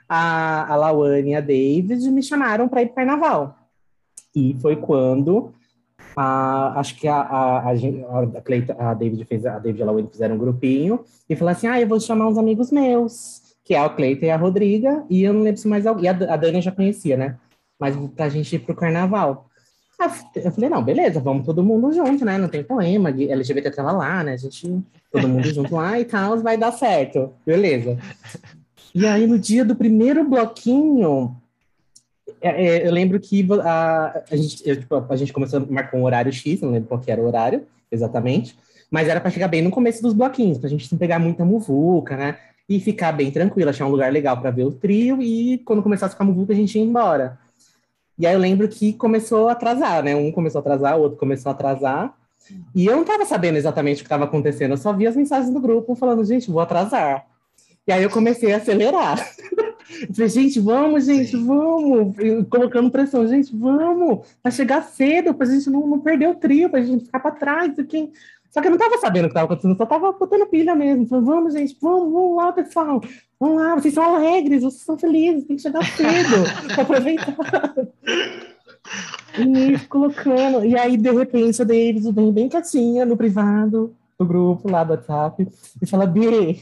a, 0.08 0.72
a 0.72 0.76
Lawane 0.76 1.32
e 1.32 1.34
a 1.34 1.40
David 1.40 2.10
me 2.10 2.22
chamaram 2.22 2.68
para 2.68 2.80
ir 2.82 2.86
para 2.86 3.04
carnaval. 3.04 3.58
E 4.34 4.56
foi 4.60 4.76
quando 4.76 5.52
a, 6.16 6.78
acho 6.80 6.96
que 6.98 7.08
a, 7.08 7.16
a, 7.16 7.70
a, 7.70 7.72
a, 7.72 8.40
Cleita- 8.40 8.76
a 8.78 8.94
David 8.94 9.24
fez 9.24 9.46
a 9.46 9.58
David 9.58 9.80
e 9.80 9.82
a 9.82 9.86
Lawane 9.86 10.08
fizeram 10.10 10.34
um 10.34 10.38
grupinho 10.38 11.00
e 11.28 11.36
falou 11.36 11.52
assim: 11.52 11.66
ah, 11.66 11.80
eu 11.80 11.88
vou 11.88 12.00
chamar 12.00 12.28
uns 12.28 12.38
amigos 12.38 12.70
meus, 12.70 13.54
que 13.64 13.74
é 13.74 13.82
o 13.82 13.90
Cleiton 13.90 14.26
e 14.26 14.30
a 14.30 14.36
Rodriga, 14.36 15.04
e 15.08 15.22
eu 15.22 15.32
não 15.32 15.42
lembro 15.42 15.60
se 15.60 15.68
mais 15.68 15.86
alguém. 15.86 16.04
E 16.04 16.08
a, 16.08 16.12
a 16.12 16.36
Dani 16.36 16.60
já 16.60 16.72
conhecia, 16.72 17.16
né? 17.16 17.36
Mas 17.78 17.96
pra 18.14 18.28
gente 18.28 18.54
ir 18.54 18.60
pro 18.60 18.74
carnaval. 18.74 19.46
Eu 20.34 20.50
falei, 20.50 20.68
não, 20.68 20.82
beleza, 20.82 21.20
vamos 21.20 21.46
todo 21.46 21.62
mundo 21.62 21.92
junto, 21.92 22.24
né? 22.24 22.36
Não 22.36 22.48
tem 22.48 22.64
problema. 22.64 23.08
LGBT 23.10 23.70
tava 23.70 23.92
lá, 23.92 24.24
né? 24.24 24.32
A 24.32 24.36
gente, 24.36 24.82
todo 25.12 25.28
mundo 25.28 25.46
junto 25.54 25.76
lá 25.76 26.00
e 26.00 26.04
tal, 26.04 26.38
vai 26.38 26.56
dar 26.56 26.72
certo. 26.72 27.30
Beleza. 27.46 27.96
E 28.92 29.06
aí, 29.06 29.28
no 29.28 29.38
dia 29.38 29.64
do 29.64 29.76
primeiro 29.76 30.28
bloquinho, 30.28 31.36
é, 32.42 32.66
é, 32.66 32.86
eu 32.86 32.92
lembro 32.92 33.20
que 33.20 33.46
a, 33.62 34.24
a, 34.30 34.36
gente, 34.36 34.68
eu, 34.68 34.76
tipo, 34.76 35.06
a 35.08 35.16
gente 35.16 35.32
começou 35.32 35.60
a 35.60 35.72
marcar 35.72 35.96
um 35.96 36.04
horário 36.04 36.32
X, 36.32 36.60
não 36.60 36.72
lembro 36.72 36.88
qual 36.88 37.00
que 37.00 37.10
era 37.10 37.20
o 37.20 37.26
horário 37.26 37.64
exatamente, 37.90 38.56
mas 38.90 39.08
era 39.08 39.20
para 39.20 39.30
chegar 39.30 39.48
bem 39.48 39.62
no 39.62 39.70
começo 39.70 40.02
dos 40.02 40.12
bloquinhos, 40.12 40.58
pra 40.58 40.68
gente 40.68 40.90
não 40.90 40.98
pegar 40.98 41.18
muita 41.18 41.44
muvuca, 41.44 42.16
né? 42.16 42.36
E 42.68 42.80
ficar 42.80 43.12
bem 43.12 43.30
tranquilo, 43.30 43.70
achar 43.70 43.86
um 43.86 43.90
lugar 43.90 44.12
legal 44.12 44.40
para 44.40 44.50
ver 44.50 44.64
o 44.64 44.72
trio 44.72 45.22
e 45.22 45.58
quando 45.58 45.82
começasse 45.82 46.12
a 46.12 46.16
ficar 46.16 46.24
muvuca, 46.24 46.52
a 46.52 46.56
gente 46.56 46.76
ia 46.76 46.84
embora. 46.84 47.38
E 48.18 48.26
aí 48.26 48.34
eu 48.34 48.40
lembro 48.40 48.68
que 48.68 48.92
começou 48.92 49.48
a 49.48 49.52
atrasar, 49.52 50.02
né? 50.02 50.14
Um 50.14 50.32
começou 50.32 50.58
a 50.58 50.62
atrasar, 50.62 50.98
o 50.98 51.02
outro 51.02 51.18
começou 51.18 51.50
a 51.50 51.54
atrasar. 51.54 52.14
E 52.74 52.86
eu 52.86 52.96
não 52.96 53.04
tava 53.04 53.24
sabendo 53.24 53.56
exatamente 53.56 53.98
o 53.98 54.00
que 54.00 54.06
estava 54.06 54.24
acontecendo, 54.24 54.72
eu 54.72 54.76
só 54.76 54.92
vi 54.92 55.06
as 55.06 55.16
mensagens 55.16 55.52
do 55.52 55.60
grupo 55.60 55.94
falando, 55.94 56.24
gente, 56.24 56.50
vou 56.50 56.60
atrasar. 56.60 57.24
E 57.86 57.92
aí 57.92 58.02
eu 58.02 58.10
comecei 58.10 58.52
a 58.52 58.56
acelerar. 58.58 59.18
Eu 60.08 60.14
falei, 60.14 60.28
gente, 60.28 60.60
vamos, 60.60 61.04
gente, 61.04 61.30
Sim. 61.32 61.46
vamos. 61.46 62.18
Eu 62.18 62.44
colocando 62.46 62.90
pressão, 62.90 63.26
gente, 63.26 63.54
vamos. 63.56 64.26
Vai 64.42 64.52
chegar 64.52 64.82
cedo 64.82 65.34
pra 65.34 65.46
gente 65.46 65.68
não, 65.70 65.86
não 65.86 66.00
perder 66.00 66.28
o 66.28 66.34
trio, 66.34 66.70
pra 66.70 66.82
gente 66.82 67.04
ficar 67.04 67.20
pra 67.20 67.30
trás. 67.30 67.78
Aqui. 67.78 68.10
Só 68.50 68.60
que 68.60 68.66
eu 68.66 68.70
não 68.70 68.78
tava 68.78 68.98
sabendo 68.98 69.24
o 69.24 69.28
que 69.28 69.34
tava 69.34 69.46
acontecendo, 69.46 69.76
só 69.76 69.86
tava 69.86 70.12
botando 70.12 70.46
pilha 70.46 70.74
mesmo. 70.74 71.06
Falei, 71.06 71.24
vamos, 71.24 71.54
gente, 71.54 71.76
vamos, 71.80 72.12
vamos 72.12 72.36
lá, 72.36 72.52
pessoal. 72.52 73.00
Vamos 73.40 73.56
lá, 73.56 73.74
vocês 73.74 73.94
são 73.94 74.04
alegres, 74.14 74.62
vocês 74.62 74.82
são 74.82 74.98
felizes, 74.98 75.44
tem 75.44 75.56
que 75.56 75.62
chegar 75.62 75.82
cedo 75.84 76.44
pra 76.74 76.82
aproveitar. 76.82 77.74
E 79.38 79.78
colocando. 79.88 80.64
E 80.64 80.76
aí, 80.76 80.96
de 80.96 81.10
repente, 81.10 81.62
a 81.62 81.64
Davis 81.64 82.04
vem 82.04 82.32
bem 82.32 82.48
quietinha 82.48 83.06
no 83.06 83.16
privado 83.16 83.96
do 84.18 84.26
grupo 84.26 84.70
lá 84.70 84.84
do 84.84 84.92
WhatsApp 84.92 85.48
e 85.80 85.86
fala: 85.86 86.06
B, 86.06 86.60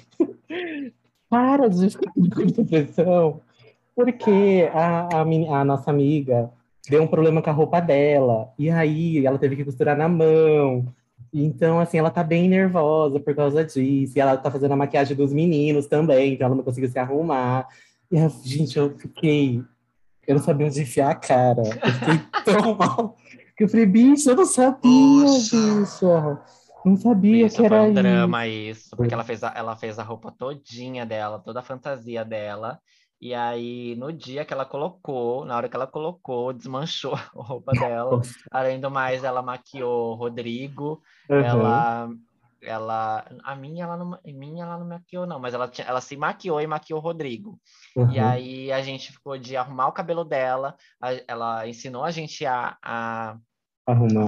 para 1.30 1.70
de 1.70 1.88
ficar 1.88 2.12
com 2.12 2.20
muita 2.20 2.64
pressão, 2.64 3.40
porque 3.94 4.68
a, 4.74 5.20
a, 5.20 5.60
a 5.60 5.64
nossa 5.64 5.90
amiga 5.90 6.50
deu 6.88 7.02
um 7.02 7.06
problema 7.06 7.40
com 7.40 7.48
a 7.48 7.52
roupa 7.52 7.80
dela, 7.80 8.52
e 8.58 8.68
aí 8.68 9.24
ela 9.24 9.38
teve 9.38 9.54
que 9.54 9.64
costurar 9.64 9.96
na 9.96 10.08
mão. 10.08 10.84
Então, 11.32 11.78
assim, 11.78 11.98
ela 11.98 12.10
tá 12.10 12.24
bem 12.24 12.48
nervosa 12.48 13.20
por 13.20 13.34
causa 13.34 13.64
disso, 13.64 14.18
e 14.18 14.20
ela 14.20 14.36
tá 14.36 14.50
fazendo 14.50 14.72
a 14.72 14.76
maquiagem 14.76 15.16
dos 15.16 15.32
meninos 15.32 15.86
também, 15.86 16.34
então 16.34 16.46
ela 16.46 16.56
não 16.56 16.64
conseguiu 16.64 16.90
se 16.90 16.98
arrumar. 16.98 17.68
E, 18.10 18.18
aí, 18.18 18.28
gente, 18.44 18.76
eu 18.76 18.90
fiquei. 18.98 19.62
Eu 20.26 20.34
não 20.34 20.42
sabia 20.42 20.66
onde 20.66 20.82
enfiar 20.82 21.10
a 21.10 21.14
cara. 21.14 21.62
Eu 21.62 21.92
fiquei 21.92 22.20
tão 22.44 22.74
mal. 22.74 23.16
Que 23.56 23.64
eu 23.64 23.68
falei, 23.68 23.86
bicho, 23.86 24.30
eu 24.30 24.36
não 24.36 24.46
sabia, 24.46 24.80
Poxa. 24.80 25.56
bicho. 25.56 26.38
Não 26.84 26.96
sabia 26.96 27.46
Isso 27.46 27.56
que 27.56 27.64
era 27.66 27.78
foi 27.80 27.90
um 27.90 27.94
drama 27.94 28.46
isso, 28.46 28.96
porque 28.96 29.12
ela 29.14 29.24
fez, 29.24 29.42
a, 29.44 29.52
ela 29.54 29.76
fez 29.76 29.98
a 29.98 30.02
roupa 30.02 30.32
todinha 30.32 31.04
dela, 31.04 31.38
toda 31.38 31.60
a 31.60 31.62
fantasia 31.62 32.24
dela. 32.24 32.78
E 33.20 33.34
aí, 33.34 33.94
no 33.96 34.10
dia 34.10 34.46
que 34.46 34.52
ela 34.54 34.64
colocou, 34.64 35.44
na 35.44 35.54
hora 35.54 35.68
que 35.68 35.76
ela 35.76 35.86
colocou, 35.86 36.54
desmanchou 36.54 37.12
a 37.36 37.42
roupa 37.42 37.72
dela. 37.72 38.16
Nossa. 38.16 38.32
Além 38.50 38.80
do 38.80 38.90
mais, 38.90 39.22
ela 39.24 39.42
maquiou 39.42 40.12
o 40.12 40.14
Rodrigo, 40.14 41.02
Uhum. 41.28 41.38
ela 41.44 42.08
ela 42.62 43.24
a 43.42 43.54
minha 43.56 43.84
ela 43.84 43.96
não, 43.96 44.12
a 44.14 44.20
minha 44.32 44.64
ela 44.64 44.76
não 44.78 44.86
maquiou 44.86 45.26
não, 45.26 45.38
mas 45.40 45.54
ela 45.54 45.66
tinha, 45.68 45.86
ela 45.86 46.00
se 46.00 46.14
maquiou 46.16 46.60
e 46.60 46.66
maquiou 46.66 46.98
o 46.98 47.02
Rodrigo. 47.02 47.58
Uhum. 47.96 48.10
E 48.10 48.18
aí 48.18 48.72
a 48.72 48.82
gente 48.82 49.12
ficou 49.12 49.38
de 49.38 49.56
arrumar 49.56 49.88
o 49.88 49.92
cabelo 49.92 50.24
dela, 50.24 50.76
a- 51.00 51.22
ela 51.26 51.66
ensinou 51.68 52.04
a 52.04 52.10
gente 52.10 52.44
a, 52.44 52.76
a 52.82 53.36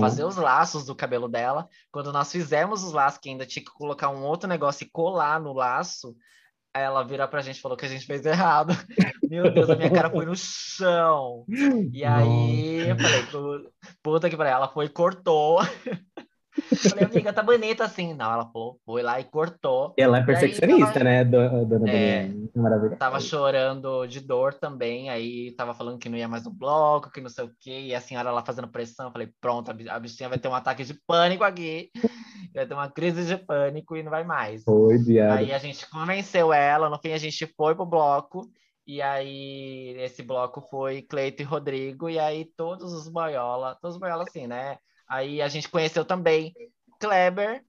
Fazer 0.01 0.25
os 0.25 0.37
laços 0.37 0.85
do 0.85 0.95
cabelo 0.95 1.29
dela. 1.29 1.69
Quando 1.91 2.13
nós 2.13 2.31
fizemos 2.33 2.83
os 2.83 2.93
laços, 2.93 3.19
que 3.21 3.29
ainda 3.29 3.47
tinha 3.47 3.65
que 3.65 3.71
colocar 3.71 4.09
um 4.09 4.23
outro 4.25 4.49
negócio 4.49 4.85
e 4.85 4.91
colar 4.91 5.41
no 5.41 5.53
laço, 5.53 6.17
ela 6.75 7.03
vira 7.03 7.29
pra 7.29 7.43
gente 7.43 7.59
e 7.59 7.61
falou 7.61 7.77
que 7.77 7.85
a 7.85 7.89
gente 7.89 8.07
fez 8.07 8.25
errado. 8.25 8.73
Meu 9.31 9.53
Deus, 9.53 9.69
a 9.71 9.77
minha 9.77 9.91
cara 9.91 10.11
foi 10.11 10.25
no 10.25 10.35
chão. 10.35 11.45
E 11.93 12.05
aí 12.05 12.89
eu 12.89 12.97
falei, 12.99 13.23
"Pu- 13.27 13.73
puta 14.03 14.31
que 14.31 14.37
pariu, 14.37 14.53
ela 14.55 14.69
foi 14.69 14.87
e 14.87 14.89
cortou. 14.89 15.59
Falei, 16.91 17.05
amiga, 17.07 17.33
tá 17.33 17.43
bonita 17.43 17.85
assim. 17.85 18.13
Não, 18.15 18.31
ela 18.33 18.45
falou, 18.51 18.79
foi 18.85 19.03
lá 19.03 19.19
e 19.19 19.25
cortou. 19.25 19.95
Ela 19.97 20.19
é 20.19 20.23
perfeccionista, 20.25 20.93
tava- 20.93 21.05
né, 21.05 21.25
do- 21.25 21.65
dona 21.67 21.91
É. 21.91 22.27
Daniela? 22.27 22.49
Maravilhosa. 22.55 22.97
Tava 22.97 23.21
chorando 23.21 24.07
de 24.07 24.21
dor 24.21 24.53
também, 24.55 25.09
aí 25.09 25.53
tava 25.57 25.73
falando 25.75 25.99
que 25.99 26.09
não 26.09 26.19
ia 26.19 26.29
mais 26.29 26.45
no 26.45 26.51
bloco, 26.51 27.11
que 27.11 27.21
não 27.21 27.29
sei 27.31 27.45
o 27.45 27.53
quê, 27.59 27.81
e 27.87 27.95
a 27.95 28.01
senhora 28.01 28.31
lá 28.31 28.45
fazendo 28.45 28.69
pressão. 28.69 29.07
Eu 29.07 29.13
falei, 29.13 29.31
pronto, 29.41 29.71
a 29.71 29.75
bi- 29.75 29.89
a 29.89 29.99
bichinha 29.99 30.29
vai 30.29 30.39
ter 30.39 30.49
um 30.49 30.55
ataque 30.55 30.85
de 30.85 30.95
pânico 31.07 31.43
aqui, 31.45 31.91
vai 32.55 32.67
ter 32.67 32.75
uma 32.75 32.91
crise 32.91 33.25
de 33.25 33.37
pânico 33.43 33.97
e 33.97 34.03
não 34.03 34.11
vai 34.11 34.25
mais. 34.25 34.63
Foi, 34.65 34.99
viado. 34.99 35.39
Aí 35.39 35.53
a 35.53 35.59
gente 35.59 35.89
convenceu 35.89 36.53
ela, 36.53 36.91
no 36.91 36.99
fim 36.99 37.13
a 37.13 37.19
gente 37.19 37.47
foi 37.57 37.75
pro 37.75 37.87
bloco, 37.87 38.51
e 38.87 39.01
aí 39.01 39.95
esse 39.99 40.23
bloco 40.23 40.61
foi 40.61 41.01
Cleito 41.03 41.41
e 41.41 41.45
Rodrigo, 41.47 42.11
e 42.11 42.19
aí 42.19 42.45
todos 42.57 42.93
os 42.93 43.09
boiola, 43.09 43.77
todos 43.81 43.95
os 43.97 44.01
boiola 44.01 44.25
assim, 44.25 44.47
né? 44.47 44.77
Aí 45.13 45.43
a 45.43 45.49
gente 45.49 45.69
conheceu 45.69 46.05
também 46.05 46.55
Kleber, 47.01 47.65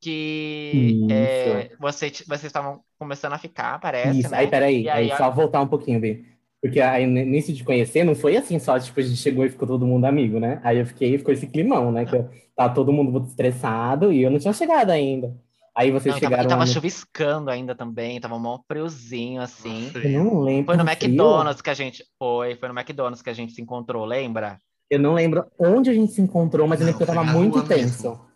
que 0.00 1.02
é, 1.08 1.76
você, 1.78 2.10
vocês 2.28 2.44
estavam 2.44 2.84
começando 2.98 3.34
a 3.34 3.38
ficar, 3.38 3.78
parece, 3.80 4.28
Isso, 4.28 4.30
né? 4.30 4.38
aí 4.38 4.46
peraí, 4.48 4.82
E 4.82 4.88
aí, 4.88 5.10
aí, 5.10 5.10
só 5.10 5.30
voltar 5.30 5.60
um 5.60 5.68
pouquinho, 5.68 6.00
Bê. 6.00 6.24
Porque 6.60 6.80
aí, 6.80 7.04
n- 7.04 7.24
nisso 7.24 7.52
de 7.52 7.64
conhecer, 7.64 8.04
não 8.04 8.14
foi 8.14 8.36
assim 8.36 8.58
só, 8.58 8.78
tipo, 8.78 8.98
a 9.00 9.02
gente 9.02 9.16
chegou 9.20 9.44
e 9.44 9.50
ficou 9.50 9.66
todo 9.68 9.86
mundo 9.86 10.04
amigo, 10.04 10.38
né? 10.40 10.60
Aí 10.64 10.78
eu 10.78 10.86
fiquei, 10.86 11.16
ficou 11.18 11.32
esse 11.34 11.46
climão, 11.46 11.90
né? 11.92 12.06
Que 12.06 12.16
tava 12.54 12.74
todo 12.74 12.92
mundo 12.92 13.10
muito 13.12 13.28
estressado 13.28 14.12
e 14.12 14.22
eu 14.22 14.30
não 14.30 14.38
tinha 14.38 14.52
chegado 14.52 14.90
ainda. 14.90 15.34
Aí 15.74 15.90
vocês 15.90 16.14
Não, 16.14 16.20
tava, 16.20 16.36
chegaram 16.36 16.44
tava 16.46 16.64
lá 16.64 16.66
no... 16.66 16.74
chuviscando 16.74 17.50
ainda 17.50 17.74
também, 17.74 18.20
tava 18.20 18.36
um 18.36 18.62
friozinho 18.66 19.42
assim. 19.42 19.90
Eu 20.02 20.10
não 20.24 20.40
lembro. 20.42 20.66
Foi 20.66 20.76
no 20.76 20.82
frio. 20.98 21.54
McDonald's 21.54 21.62
que 21.62 21.70
a 21.70 21.74
gente 21.74 22.04
foi, 22.18 22.56
foi 22.56 22.68
no 22.68 22.74
McDonald's 22.78 23.22
que 23.22 23.30
a 23.30 23.34
gente 23.34 23.52
se 23.54 23.62
encontrou, 23.62 24.04
lembra? 24.04 24.58
Eu 24.90 24.98
não 25.00 25.14
lembro 25.14 25.44
onde 25.58 25.90
a 25.90 25.94
gente 25.94 26.12
se 26.12 26.20
encontrou, 26.20 26.66
mas 26.68 26.80
eu 26.80 26.86
lembro 26.86 26.98
que 26.98 27.10
eu 27.10 27.14
tava 27.14 27.24
muito 27.24 27.62
tenso. 27.66 28.08
mesmo. 28.10 28.26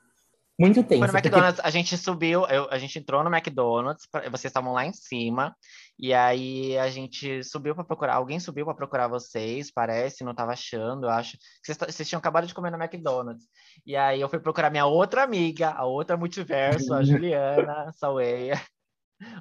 Muito 0.58 0.82
tenso. 0.82 0.98
Foi 0.98 1.06
no 1.06 1.12
porque- 1.12 1.28
McDonald's, 1.28 1.60
a 1.64 1.70
gente 1.70 1.96
subiu, 1.96 2.46
eu- 2.46 2.68
a 2.70 2.76
gente 2.78 2.98
entrou 2.98 3.24
no 3.24 3.34
McDonald's, 3.34 4.06
vocês 4.30 4.44
estavam 4.50 4.72
lá 4.74 4.84
em 4.84 4.92
cima, 4.92 5.56
e 5.98 6.12
aí 6.12 6.76
a 6.76 6.90
gente 6.90 7.42
subiu 7.44 7.74
para 7.74 7.82
procurar, 7.84 8.16
alguém 8.16 8.38
subiu 8.38 8.66
para 8.66 8.74
procurar 8.74 9.08
vocês, 9.08 9.70
parece, 9.72 10.22
não 10.22 10.34
tava 10.34 10.52
achando, 10.52 11.06
eu 11.06 11.10
acho. 11.10 11.38
Vocês, 11.64 11.78
vocês 11.78 12.06
tinham 12.08 12.18
acabado 12.18 12.46
de 12.46 12.52
comer 12.52 12.70
no 12.70 12.76
McDonald's. 12.76 13.46
E 13.86 13.96
aí 13.96 14.20
eu 14.20 14.28
fui 14.28 14.38
procurar 14.38 14.68
minha 14.68 14.84
outra 14.84 15.22
amiga, 15.22 15.70
a 15.70 15.86
outra 15.86 16.14
multiverso, 16.16 16.92
a 16.92 17.02
Juliana 17.24 17.90
Saueia. 17.94 18.60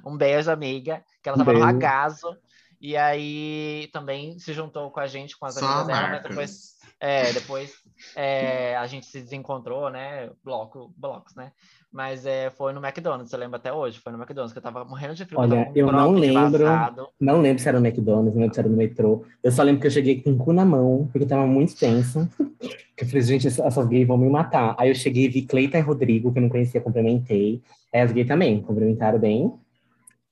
Um 0.06 0.16
beijo, 0.16 0.50
amiga, 0.50 1.04
que 1.22 1.28
ela 1.28 1.36
Um 1.36 1.40
tava 1.40 1.52
no 1.52 1.58
beijo. 1.58 1.66
ragazo. 1.72 2.34
E 2.80 2.96
aí 2.96 3.90
também 3.92 4.38
se 4.38 4.54
juntou 4.54 4.90
com 4.90 5.00
a 5.00 5.06
gente, 5.06 5.38
com 5.38 5.44
as 5.44 5.54
Só 5.56 5.66
amigas 5.66 5.86
dela, 5.86 6.08
mas 6.08 6.22
depois 6.22 6.79
É, 7.00 7.32
depois 7.32 7.72
é, 8.14 8.76
a 8.76 8.86
gente 8.86 9.06
se 9.06 9.20
desencontrou, 9.20 9.88
né? 9.88 10.28
Bloco, 10.44 10.92
blocos, 10.96 11.34
né? 11.34 11.50
Mas 11.90 12.26
é, 12.26 12.50
foi 12.50 12.74
no 12.74 12.84
McDonald's, 12.84 13.32
eu 13.32 13.38
lembro 13.38 13.56
até 13.56 13.72
hoje. 13.72 13.98
Foi 13.98 14.12
no 14.12 14.18
McDonald's, 14.18 14.52
que 14.52 14.58
eu 14.58 14.62
tava 14.62 14.84
morrendo 14.84 15.14
de 15.14 15.24
frio. 15.24 15.40
Olha, 15.40 15.72
eu 15.74 15.90
não 15.90 16.12
lembro. 16.12 16.64
vazado. 16.64 17.08
Não 17.18 17.40
lembro 17.40 17.62
se 17.62 17.68
era 17.68 17.80
no 17.80 17.86
McDonald's, 17.86 18.34
não 18.34 18.42
lembro 18.42 18.54
se 18.54 18.60
era 18.60 18.68
no 18.68 18.76
metrô. 18.76 19.24
Eu 19.42 19.50
só 19.50 19.62
lembro 19.62 19.80
que 19.80 19.86
eu 19.86 19.90
cheguei 19.90 20.20
com 20.20 20.32
o 20.32 20.36
cu 20.36 20.52
na 20.52 20.64
mão, 20.64 21.08
porque 21.10 21.24
eu 21.24 21.28
tava 21.28 21.46
muito 21.46 21.74
tenso. 21.76 22.28
Que 22.94 23.04
eu 23.04 23.08
falei, 23.08 23.22
gente, 23.22 23.46
essas 23.46 23.88
gays 23.88 24.06
vão 24.06 24.18
me 24.18 24.28
matar. 24.28 24.76
Aí 24.78 24.90
eu 24.90 24.94
cheguei, 24.94 25.26
vi 25.26 25.40
Cleiton 25.40 25.78
e 25.78 25.80
Rodrigo, 25.80 26.30
que 26.30 26.38
eu 26.38 26.42
não 26.42 26.50
conhecia, 26.50 26.82
cumprimentei. 26.82 27.62
Aí 27.94 28.02
as 28.02 28.12
gays 28.12 28.28
também, 28.28 28.60
cumprimentaram 28.60 29.18
bem. 29.18 29.54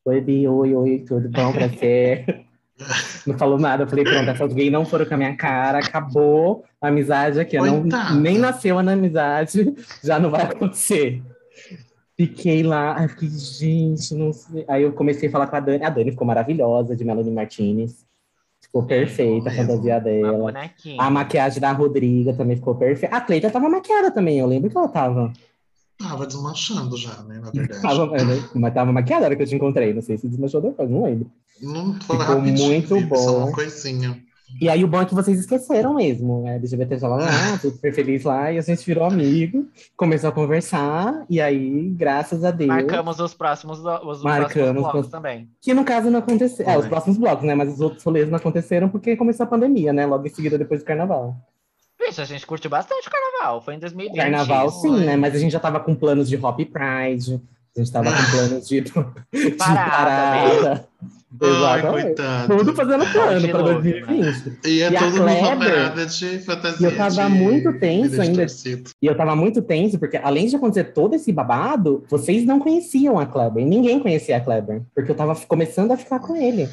Oi, 0.05 0.21
Bi, 0.21 0.47
oi, 0.47 0.75
oi, 0.75 0.99
tudo 0.99 1.31
bom 1.31 1.51
pra 1.51 1.67
você? 1.69 2.45
Não 3.27 3.37
falou 3.37 3.59
nada, 3.59 3.83
eu 3.83 3.89
falei, 3.89 4.05
pronto, 4.05 4.31
essas 4.31 4.53
gays 4.53 4.71
não 4.71 4.85
foram 4.87 5.05
com 5.05 5.15
a 5.15 5.17
minha 5.17 5.37
cara, 5.37 5.79
acabou 5.79 6.65
a 6.81 6.89
amizade 6.89 7.41
aqui. 7.41 7.57
Não, 7.59 7.83
nem 8.21 8.39
nasceu 8.39 8.79
a 8.79 8.83
amizade, 8.83 9.75
já 10.03 10.19
não 10.19 10.31
vai 10.31 10.43
acontecer. 10.43 11.23
Fiquei 12.17 12.63
lá, 12.63 12.97
ai, 12.99 13.09
fiquei, 13.09 13.29
gente, 13.29 14.15
não 14.15 14.33
sei. 14.33 14.65
Aí 14.67 14.83
eu 14.83 14.93
comecei 14.93 15.29
a 15.29 15.33
falar 15.33 15.47
com 15.47 15.57
a 15.57 15.61
Dani. 15.61 15.85
A 15.85 15.91
Dani 15.91 16.11
ficou 16.11 16.27
maravilhosa, 16.27 16.97
de 16.97 17.05
Melanie 17.05 17.33
Martinez. 17.33 18.05
Ficou 18.61 18.83
perfeita 18.83 19.51
a 19.51 19.53
fantasia 19.53 20.01
dela. 20.01 20.53
A 20.99 21.11
maquiagem 21.11 21.61
da 21.61 21.71
Rodriga 21.73 22.33
também 22.33 22.57
ficou 22.57 22.75
perfeita. 22.75 23.15
A 23.17 23.21
Cleita 23.21 23.51
tava 23.51 23.69
maquiada 23.69 24.11
também, 24.11 24.39
eu 24.39 24.47
lembro 24.47 24.69
que 24.69 24.77
ela 24.77 24.89
tava. 24.89 25.33
Tava 25.99 26.27
desmanchando 26.27 26.97
já, 26.97 27.23
né? 27.25 27.41
Na 27.43 27.51
verdade. 27.51 27.83
tava 27.83 28.09
mas 28.55 28.75
tava 28.75 28.93
maquiada 28.93 29.23
na 29.23 29.27
hora 29.27 29.37
que 29.37 29.43
eu 29.43 29.47
te 29.47 29.57
encontrei. 29.57 29.93
Não 29.93 30.03
sei 30.03 30.17
se 30.17 30.29
desmanchou 30.29 30.61
depois, 30.61 30.89
não 30.89 31.05
lembro. 31.05 31.31
Não 31.61 31.95
foi 32.01 32.19
Ficou 32.19 32.41
muito 32.41 32.95
viu? 32.97 33.09
Só 33.17 33.33
bom. 33.33 33.39
uma 33.47 33.53
coisinha. 33.53 34.23
E 34.63 34.67
aí 34.67 34.83
o 34.83 34.89
bom 34.89 35.03
é 35.03 35.05
que 35.05 35.15
vocês 35.15 35.39
esqueceram 35.41 35.95
mesmo. 35.95 36.43
Né? 36.43 36.55
LGBT 36.55 36.97
tava 36.99 37.17
lá, 37.17 37.59
tudo 37.61 37.75
super 37.75 37.93
feliz 37.93 38.25
lá, 38.25 38.51
e 38.51 38.57
a 38.59 38.63
gente 38.63 38.83
virou 38.87 39.05
amigo, 39.05 39.67
começou 39.95 40.31
a 40.31 40.33
conversar, 40.33 41.27
e 41.29 41.39
aí, 41.39 41.91
graças 41.91 42.43
a 42.45 42.51
Deus. 42.51 42.69
Marcamos 42.69 43.21
os 43.21 43.35
próximos, 43.35 43.79
os 43.81 44.23
Marcamos 44.23 44.53
próximos 44.55 44.83
blocos 44.83 45.01
os- 45.07 45.11
também. 45.11 45.51
Que 45.61 45.75
no 45.75 45.85
caso 45.85 46.09
não 46.11 46.21
aconteceu. 46.21 46.65
É, 46.67 46.73
Foi. 46.73 46.83
os 46.83 46.89
próximos 46.89 47.19
blocos, 47.19 47.45
né? 47.45 47.55
Mas 47.55 47.75
os 47.75 47.81
outros 47.81 48.03
rolês 48.03 48.27
não 48.31 48.37
aconteceram 48.39 48.89
porque 48.89 49.17
começou 49.17 49.45
a 49.45 49.49
pandemia, 49.49 49.93
né? 49.93 50.07
Logo 50.07 50.27
em 50.27 50.31
seguida, 50.31 50.57
depois 50.57 50.81
do 50.81 50.87
carnaval. 50.87 51.37
Vixe, 52.09 52.21
a 52.21 52.25
gente 52.25 52.47
curtiu 52.47 52.71
bastante 52.71 53.07
o 53.07 53.11
carnaval. 53.11 53.61
Foi 53.63 53.75
em 53.75 53.79
2020. 53.79 54.17
Carnaval, 54.17 54.69
isso. 54.69 54.81
sim, 54.81 54.89
foi. 54.89 55.05
né? 55.05 55.17
Mas 55.17 55.35
a 55.35 55.39
gente 55.39 55.53
já 55.53 55.61
tava 55.61 55.79
com 55.81 55.95
planos 55.95 56.29
de 56.29 56.37
Hop 56.37 56.57
Pride, 56.59 57.41
a 57.77 57.81
gente 57.81 57.93
tava 57.93 58.11
com 58.11 58.31
planos 58.31 58.69
de, 58.69 58.81
de 59.33 59.51
Parada. 59.57 60.89
Ai. 61.41 62.15
Tudo 62.47 62.75
fazendo 62.75 63.05
plano 63.13 63.47
novo, 63.49 63.65
2020. 63.83 64.59
E 64.65 64.83
é 64.83 64.89
E 64.89 64.91
numa 65.11 65.37
Kleber- 65.37 65.69
parada 65.75 66.07
de 66.07 66.39
fantasia. 66.39 66.89
E 66.89 66.91
eu 66.91 66.97
tava 66.97 67.23
de 67.23 67.29
muito 67.29 67.79
tenso 67.79 68.21
ainda. 68.21 68.47
E 69.03 69.07
eu 69.07 69.17
tava 69.17 69.37
muito 69.37 69.61
tenso, 69.61 69.99
porque 69.99 70.17
além 70.17 70.47
de 70.47 70.57
acontecer 70.57 70.85
todo 70.85 71.15
esse 71.15 71.31
babado, 71.31 72.03
vocês 72.09 72.45
não 72.47 72.59
conheciam 72.59 73.19
a 73.19 73.27
Kleber. 73.27 73.65
Ninguém 73.67 74.01
conhecia 74.01 74.39
a 74.39 74.41
Kleber. 74.41 74.83
Porque 74.95 75.11
eu 75.11 75.15
tava 75.15 75.37
começando 75.47 75.93
a 75.93 75.97
ficar 75.99 76.19
com 76.19 76.35
ele. 76.35 76.69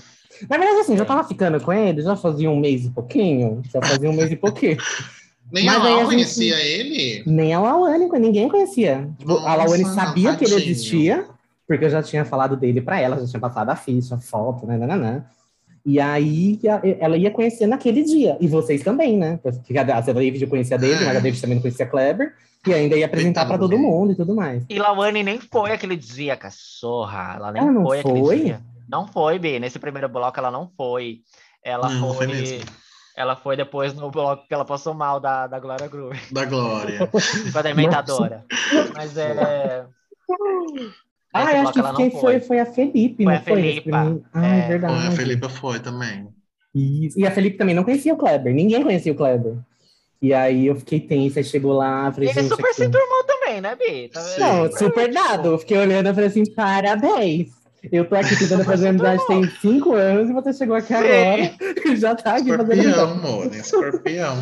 Na 0.50 0.58
verdade, 0.58 0.80
assim, 0.80 0.98
já 0.98 1.06
tava 1.06 1.24
ficando 1.26 1.60
com 1.62 1.72
ele, 1.72 2.02
já 2.02 2.16
fazia 2.16 2.50
um 2.50 2.60
mês 2.60 2.86
e 2.86 2.90
pouquinho. 2.90 3.62
Já 3.72 3.82
fazia 3.82 4.10
um 4.10 4.14
mês 4.14 4.32
e 4.32 4.36
pouquinho. 4.38 4.78
Nem 5.52 5.66
Mas 5.66 5.76
a 5.84 5.88
gente- 5.90 6.06
conhecia 6.06 6.56
ele. 6.60 7.24
Nem 7.26 7.54
a 7.54 7.60
Lawane, 7.60 8.10
ninguém 8.20 8.50
conhecia. 8.50 9.08
Tipo, 9.18 9.34
a 9.34 9.36
Nossa, 9.36 9.56
Lawane 9.56 9.86
sabia 9.86 10.36
que 10.36 10.44
ele 10.46 10.56
existia, 10.56 11.26
porque 11.68 11.86
eu 11.86 11.90
já 11.90 12.02
tinha 12.02 12.26
falado 12.26 12.58
dele 12.58 12.82
pra 12.82 13.00
ela, 13.00 13.20
já 13.20 13.28
tinha 13.28 13.40
passado 13.40 13.70
a 13.70 13.76
ficha, 13.76 14.16
a 14.16 14.20
foto, 14.20 14.66
né, 14.66 14.78
nananã. 14.78 15.24
E 15.86 16.00
aí 16.00 16.60
ela 17.00 17.16
ia 17.16 17.30
conhecer 17.30 17.68
naquele 17.68 18.04
dia. 18.04 18.38
E 18.42 18.48
vocês 18.48 18.82
também, 18.84 19.16
né? 19.18 19.40
Porque 19.44 19.78
a 19.78 19.84
David 19.84 20.48
conhecia 20.48 20.80
dele, 20.80 21.06
mas 21.06 21.16
a 21.18 21.20
David 21.20 21.40
também 21.40 21.56
não 21.56 21.62
conhecia 21.62 21.86
a 21.86 21.90
Kleber. 21.90 22.34
E 22.68 22.74
ainda 22.74 22.96
ia 22.98 23.06
apresentar 23.06 23.42
pra 23.46 23.60
Coitado 23.60 23.70
todo 23.70 23.80
mundo 23.80 24.12
e 24.12 24.16
tudo 24.16 24.34
mais. 24.34 24.64
E 24.68 24.80
Lawane 24.80 25.22
nem 25.22 25.40
foi 25.40 25.72
aquele 25.72 25.96
dia, 25.96 26.36
cachorra. 26.36 27.36
Ela 27.36 27.52
nem 27.52 27.62
Ela 27.62 27.72
não 27.72 27.84
foi, 27.84 28.02
foi? 28.02 28.12
aquele 28.22 28.44
dia. 28.46 28.62
Não 28.90 29.08
foi, 29.08 29.38
Bi. 29.38 29.60
Nesse 29.60 29.78
primeiro 29.78 30.10
bloco 30.10 30.40
ela 30.40 30.50
não 30.50 30.68
foi. 30.76 31.20
Ela 31.64 31.88
Não, 31.88 32.16
foi. 32.16 32.26
foi 32.26 32.36
mesmo. 32.36 32.60
Ela 33.18 33.36
foi 33.36 33.56
depois 33.56 33.94
no 33.94 34.12
bloco 34.12 34.46
que 34.48 34.54
ela 34.54 34.66
passou 34.66 34.94
mal 34.94 35.20
da, 35.22 35.48
da 35.48 35.58
Glória 35.60 35.88
Groove, 35.88 36.20
Da 36.32 36.44
Glória. 36.46 37.08
com 37.08 37.58
a 37.58 37.62
dementadora. 37.62 38.44
Mas 38.94 39.16
é. 39.18 39.86
Ah, 41.34 41.52
eu 41.54 41.62
acho 41.68 41.74
que 41.74 41.96
quem 41.96 42.12
foi 42.12 42.40
foi 42.40 42.60
a 42.60 42.66
Felipe, 42.66 43.24
Foi 43.24 43.34
não 43.34 43.40
a 43.40 43.44
foi? 43.44 43.56
Felipa. 43.62 44.22
Ah, 44.34 44.46
É. 44.48 44.60
é 44.60 44.68
verdade. 44.68 45.08
A 45.08 45.12
Felipe 45.12 45.50
foi 45.50 45.80
também. 45.80 46.28
Isso. 46.74 47.20
E 47.20 47.26
a 47.26 47.32
Felipe 47.32 47.58
também 47.58 47.74
não 47.76 47.84
conhecia 47.84 48.14
o 48.14 48.18
Kleber. 48.18 48.54
Ninguém 48.54 48.84
conhecia 48.84 49.12
o 49.12 49.16
Kleber. 49.16 49.58
E 50.22 50.34
aí 50.34 50.66
eu 50.68 50.76
fiquei 50.76 51.00
tensa, 51.00 51.40
aí 51.40 51.44
chegou 51.44 51.74
lá, 51.74 52.10
E 52.10 52.14
falei, 52.14 52.30
ele 52.30 52.40
gente, 52.42 52.50
super 52.50 52.66
aqui- 52.66 52.74
se 52.76 52.90
turmou 52.90 53.24
também, 53.26 53.62
né, 53.62 53.76
Bi? 53.76 54.10
Tá? 54.10 54.22
Não, 54.40 54.72
super 54.72 55.14
dado. 55.14 55.50
Eu 55.50 55.58
fiquei 55.60 55.78
olhando 55.78 56.10
e 56.10 56.14
falei 56.14 56.30
assim, 56.30 56.44
parabéns. 56.54 57.50
Eu 57.92 58.06
tô 58.08 58.16
aqui 58.16 58.38
tentando 58.38 58.64
fazer 58.64 58.90
amizade 58.90 59.26
tem 59.28 59.48
cinco 59.62 59.94
anos 59.94 60.30
e 60.30 60.34
você 60.34 60.54
chegou 60.54 60.76
aqui 60.76 60.88
Sim. 60.88 60.94
agora 60.96 61.52
e 61.86 61.96
já 61.96 62.16
tá 62.16 62.36
aqui 62.36 62.50
fazendo 62.50 62.72
Escorpião, 62.74 63.04
amizade. 63.04 63.28
amor. 63.28 63.46
né? 63.46 63.58
Escorpião. 63.58 64.36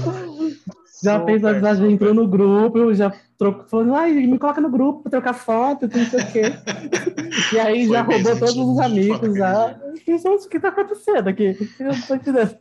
Já 1.03 1.19
fez 1.25 1.41
Super, 1.41 1.51
amizade, 1.51 1.77
super. 1.79 1.91
entrou 1.91 2.13
no 2.13 2.27
grupo, 2.27 2.93
já 2.93 3.11
trocou, 3.37 3.65
falou, 3.67 3.95
ai, 3.95 4.13
me 4.13 4.39
coloca 4.39 4.61
no 4.61 4.69
grupo 4.69 5.01
pra 5.01 5.11
trocar 5.11 5.33
foto, 5.33 5.89
não 5.93 6.05
sei 6.05 6.19
o 6.19 6.31
quê. 6.31 6.41
E 7.53 7.59
aí 7.59 7.85
Foi 7.85 7.95
já 7.95 8.03
mesmo, 8.03 8.23
roubou 8.29 8.47
todos 8.47 8.69
os 8.69 8.79
amigos, 8.79 9.37
já. 9.37 9.77
Gente, 10.07 10.45
o 10.45 10.49
que 10.49 10.59
tá 10.59 10.69
acontecendo 10.69 11.27
aqui? 11.27 11.57
Eu 11.79 11.87
não 11.87 12.01
tô 12.01 12.15
entendendo. 12.15 12.57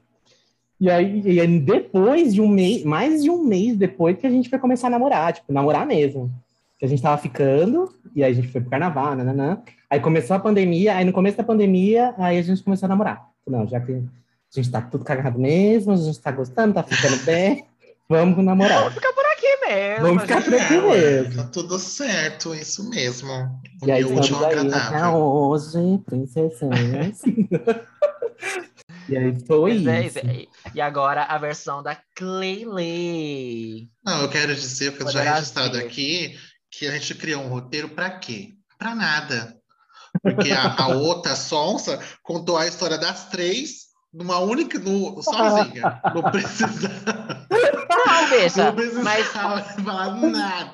E 0.81 0.91
aí, 0.91 1.23
e 1.25 1.41
aí, 1.41 1.61
depois 1.61 2.35
de 2.35 2.41
um 2.41 2.49
mês, 2.49 2.83
mais 2.83 3.23
de 3.23 3.31
um 3.31 3.45
mês 3.45 3.77
depois 3.77 4.19
que 4.19 4.27
a 4.27 4.31
gente 4.31 4.49
foi 4.51 4.59
começar 4.59 4.89
a 4.89 4.91
namorar, 4.91 5.33
tipo, 5.33 5.53
namorar 5.53 5.87
mesmo. 5.87 6.29
Que 6.77 6.85
a 6.85 6.89
gente 6.89 7.01
tava 7.01 7.19
ficando, 7.23 7.89
e 8.17 8.25
aí 8.25 8.33
a 8.33 8.35
gente 8.35 8.49
foi 8.49 8.61
pro 8.61 8.71
carnaval, 8.71 9.15
nananã. 9.15 9.63
Aí 9.93 10.01
começou 10.01 10.35
a 10.35 10.39
pandemia, 10.39 10.97
aí 10.97 11.05
no 11.05 11.13
começo 11.13 11.37
da 11.37 11.45
pandemia, 11.45 12.15
aí 12.17 12.39
a 12.39 12.43
gente 12.43 12.63
começou 12.63 12.87
a 12.87 12.89
namorar. 12.89 13.29
Não, 13.47 13.69
já 13.69 13.79
que 13.79 13.93
a 13.93 14.01
gente 14.51 14.71
tá 14.71 14.81
tudo 14.81 15.05
cagado 15.05 15.39
mesmo, 15.39 15.93
a 15.93 15.97
gente 15.97 16.19
tá 16.19 16.33
gostando, 16.33 16.73
tá 16.73 16.83
ficando 16.83 17.19
bem, 17.27 17.67
vamos 18.09 18.43
namorar. 18.43 18.79
Vamos 18.79 18.95
ficar 18.95 19.13
por 19.13 19.27
aqui 19.27 19.67
mesmo. 19.67 20.07
Vamos 20.07 20.23
ficar 20.23 20.43
por 20.43 20.55
aqui 20.55 20.75
É, 20.77 20.81
mesmo. 20.81 21.43
Tá 21.43 21.49
tudo 21.51 21.79
certo, 21.79 22.55
isso 22.55 22.89
mesmo. 22.89 23.29
E 23.85 23.93
aí 23.93 24.01
estamos 24.01 24.33
aí 24.33 24.45
até 24.45 24.61
agradável. 24.61 25.19
hoje, 25.19 25.99
princessinhas. 26.07 27.21
e 29.11 29.15
aí 29.19 29.47
foi 29.47 29.73
é, 29.89 30.07
isso. 30.07 30.21
E 30.75 30.81
agora 30.81 31.25
a 31.25 31.37
versão 31.37 31.83
da 31.83 31.99
Cleile. 32.15 33.91
Não, 34.03 34.23
eu 34.23 34.31
quero 34.31 34.55
dizer, 34.55 34.93
porque 34.93 35.13
já 35.13 35.35
registrado 35.35 35.77
aqui, 35.77 36.35
que 36.71 36.87
a 36.87 36.93
gente 36.93 37.15
criou 37.15 37.43
um 37.43 37.49
roteiro 37.49 37.91
pra 37.91 38.09
quê? 38.09 38.55
Pra 38.79 38.95
nada. 38.95 39.61
Porque 40.23 40.53
a, 40.53 40.75
a 40.77 40.89
outra 40.89 41.35
sonsa 41.35 41.99
contou 42.23 42.57
a 42.57 42.67
história 42.67 42.97
das 42.97 43.29
três 43.29 43.93
numa 44.13 44.39
única, 44.39 44.79
no, 44.79 45.23
sozinha. 45.23 46.01
Não 46.15 46.23
Não, 48.57 48.65
não 48.67 48.75
precisava 48.75 49.03
mas 49.03 49.27
falar 49.85 50.15
nada. 50.17 50.73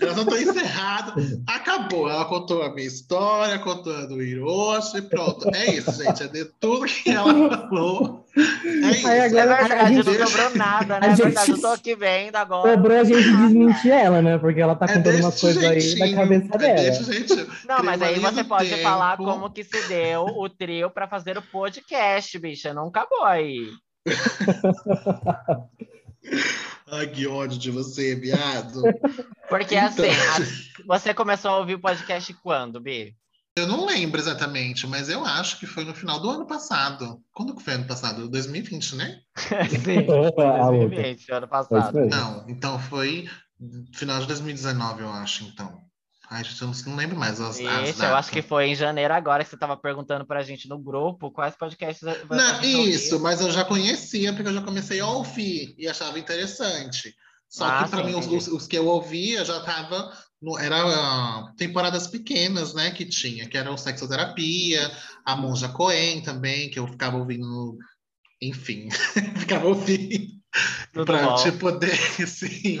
Ela 0.00 0.14
só 0.14 0.24
tá 0.24 0.40
encerrada. 0.40 1.14
Acabou. 1.46 2.08
Ela 2.10 2.24
contou 2.24 2.62
a 2.62 2.74
minha 2.74 2.86
história, 2.86 3.58
contou 3.58 3.94
a 3.96 4.06
do 4.06 4.22
Hiroshi, 4.22 5.02
pronto. 5.02 5.48
É 5.54 5.70
isso, 5.74 5.92
gente. 6.02 6.22
É 6.22 6.28
de 6.28 6.44
tudo 6.60 6.86
que 6.86 7.10
ela 7.10 7.68
falou. 7.68 8.24
É 8.36 8.90
isso. 8.90 9.06
Aí 9.08 9.18
é 9.18 9.24
agora 9.26 9.54
a 9.54 9.58
verdade, 9.58 9.94
não 9.94 10.02
gente- 10.02 10.28
sobrou 10.28 10.50
nada, 10.56 11.00
né? 11.00 11.06
a 11.06 11.06
É 11.06 11.10
gente- 11.16 11.22
verdade, 11.24 11.50
eu 11.52 11.60
tô 11.60 11.66
aqui 11.72 11.94
vendo 11.96 12.36
agora. 12.36 12.74
Sobrou 12.74 12.98
a 12.98 13.04
gente 13.04 13.22
desmentir 13.36 13.90
ela, 13.92 14.20
né? 14.22 14.38
Porque 14.38 14.60
ela 14.60 14.74
tá 14.74 14.86
É 14.86 14.94
contando 14.94 15.20
umas 15.20 15.34
desse 15.34 15.40
coisas 15.40 15.64
aí 15.64 15.98
da 15.98 16.14
cabeça 16.20 16.54
é 16.54 16.58
dela. 16.58 16.74
desse 16.74 17.04
jeitinho. 17.04 17.46
Não, 17.66 17.82
mas 17.82 18.02
aí 18.02 18.18
uma 18.18 18.32
você 18.32 18.44
pode 18.44 18.82
falar 18.82 19.16
tempo. 19.16 19.30
como 19.30 19.50
que 19.50 19.64
se 19.64 19.88
deu 19.88 20.24
o 20.24 20.48
trio 20.48 20.90
para 20.90 21.08
fazer 21.08 21.38
o 21.38 21.42
podcast, 21.42 22.38
bicha. 22.38 22.74
Não 22.74 22.88
acabou 22.88 23.24
aí. 23.24 23.68
Ai, 26.90 27.06
que 27.08 27.26
ódio 27.26 27.58
de 27.58 27.70
você, 27.70 28.14
viado. 28.14 28.82
Porque 29.48 29.74
Então. 29.74 29.86
assim, 29.86 30.82
a- 30.82 30.84
você 30.86 31.12
começou 31.14 31.50
a 31.50 31.58
ouvir 31.58 31.74
o 31.74 31.80
podcast 31.80 32.32
quando, 32.42 32.80
Bi? 32.80 33.14
Eu 33.58 33.66
não 33.66 33.86
lembro 33.86 34.20
exatamente, 34.20 34.86
mas 34.86 35.08
eu 35.08 35.24
acho 35.24 35.58
que 35.58 35.66
foi 35.66 35.84
no 35.84 35.94
final 35.94 36.20
do 36.20 36.28
ano 36.28 36.46
passado. 36.46 37.22
Quando 37.32 37.56
que 37.56 37.62
foi 37.62 37.74
ano 37.74 37.86
passado? 37.86 38.28
2020, 38.28 38.94
né? 38.96 39.18
Sim. 39.84 40.06
A 40.10 40.14
outra. 40.16 40.68
2020, 40.68 41.32
ano 41.32 41.48
passado. 41.48 41.98
Não, 42.06 42.44
então 42.48 42.78
foi 42.78 43.26
final 43.94 44.20
de 44.20 44.26
2019, 44.26 45.02
eu 45.02 45.10
acho, 45.10 45.44
então. 45.44 45.85
Gente, 46.32 46.60
eu 46.60 46.72
não, 46.86 46.96
lembro 46.96 47.16
mais 47.16 47.40
as, 47.40 47.60
as 47.60 47.88
Isso, 47.90 48.02
eu 48.04 48.14
acho 48.16 48.30
que 48.30 48.42
foi 48.42 48.66
em 48.68 48.74
janeiro 48.74 49.14
agora 49.14 49.44
que 49.44 49.50
você 49.50 49.56
estava 49.56 49.76
perguntando 49.76 50.26
pra 50.26 50.42
gente 50.42 50.68
no 50.68 50.78
grupo 50.78 51.30
quais 51.30 51.54
podcasts 51.56 52.06
a- 52.06 52.12
a 52.12 52.36
Não, 52.36 52.62
isso, 52.64 53.20
mas 53.20 53.40
eu 53.40 53.50
já 53.50 53.64
conhecia, 53.64 54.32
porque 54.32 54.48
eu 54.48 54.54
já 54.54 54.62
comecei 54.62 55.00
a 55.00 55.06
ouvir 55.06 55.74
e 55.78 55.86
achava 55.88 56.18
interessante. 56.18 57.14
Só 57.48 57.64
Ah, 57.66 57.84
que 57.84 57.90
para 57.90 58.02
mim, 58.02 58.14
os, 58.14 58.48
os- 58.48 58.66
que 58.66 58.76
eu 58.76 58.86
ouvia 58.86 59.44
já 59.44 59.60
tava. 59.60 60.12
No, 60.42 60.58
era 60.58 60.76
ah, 60.76 61.52
temporadas 61.56 62.06
pequenas, 62.06 62.74
né, 62.74 62.90
que 62.90 63.06
tinha, 63.06 63.48
que 63.48 63.56
era 63.56 63.72
o 63.72 63.78
Sexoterapia, 63.78 64.90
a 65.24 65.34
Monja 65.34 65.68
Coen 65.68 66.20
também, 66.20 66.68
que 66.68 66.78
eu 66.78 66.86
ficava 66.86 67.16
ouvindo, 67.16 67.78
enfim, 68.42 68.88
ficava 69.38 69.66
ouvindo. 69.66 70.36
Para 71.04 71.34
te 71.34 71.52
poder, 71.52 71.94
sim, 72.26 72.78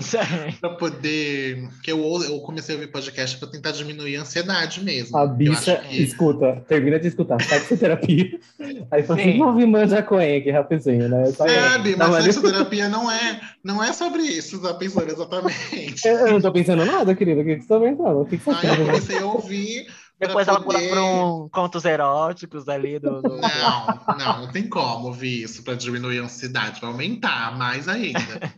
para 0.60 0.70
poder. 0.70 1.68
Que 1.82 1.92
eu, 1.92 2.22
eu 2.22 2.38
comecei 2.40 2.74
a 2.74 2.78
ouvir 2.78 2.90
podcast 2.90 3.36
para 3.38 3.48
tentar 3.48 3.72
diminuir 3.72 4.16
a 4.16 4.22
ansiedade 4.22 4.82
mesmo. 4.82 5.16
A 5.16 5.26
bicha, 5.26 5.76
que... 5.76 6.02
escuta, 6.02 6.64
termina 6.68 6.98
de 6.98 7.08
escutar, 7.08 7.40
sexoterapia. 7.42 8.38
Aí 8.90 9.02
fala 9.02 9.20
assim, 9.20 9.38
vou 9.38 9.48
ouvir 9.48 9.66
Manja 9.66 10.02
Coen 10.02 10.38
aqui 10.38 10.50
rapidinho, 10.50 11.08
né? 11.08 11.26
Sabe, 11.32 11.96
mas 11.96 12.24
sexoterapia 12.24 12.88
não 12.88 13.10
é, 13.10 13.40
não 13.62 13.82
é 13.82 13.92
sobre 13.92 14.22
isso, 14.22 14.60
tá 14.60 14.74
pensando 14.74 15.10
exatamente. 15.10 16.06
Eu, 16.06 16.18
eu 16.18 16.32
não 16.32 16.40
tô 16.40 16.52
pensando 16.52 16.84
nada, 16.84 17.14
querida. 17.14 17.40
O 17.40 17.44
que 17.44 17.60
você 17.60 17.68
tá 17.68 17.80
pensando? 17.80 18.20
O 18.20 18.26
que 18.26 18.36
você 18.36 18.66
Aí 18.66 18.68
eu 18.68 18.86
comecei 18.86 19.18
a 19.18 19.26
ouvir 19.26 19.86
depois 20.18 20.48
ela 20.48 20.60
poder... 20.60 20.88
pula 20.88 20.90
para 20.90 21.04
um 21.04 21.48
contos 21.50 21.84
eróticos 21.84 22.68
ali 22.68 22.98
do, 22.98 23.20
do... 23.20 23.36
Não, 23.36 24.16
não, 24.18 24.40
não 24.42 24.52
tem 24.52 24.68
como 24.68 25.08
ouvir 25.08 25.42
isso 25.42 25.62
para 25.62 25.74
diminuir 25.74 26.20
a 26.20 26.24
ansiedade, 26.24 26.80
para 26.80 26.88
aumentar 26.88 27.56
mais 27.56 27.86
ainda. 27.86 28.54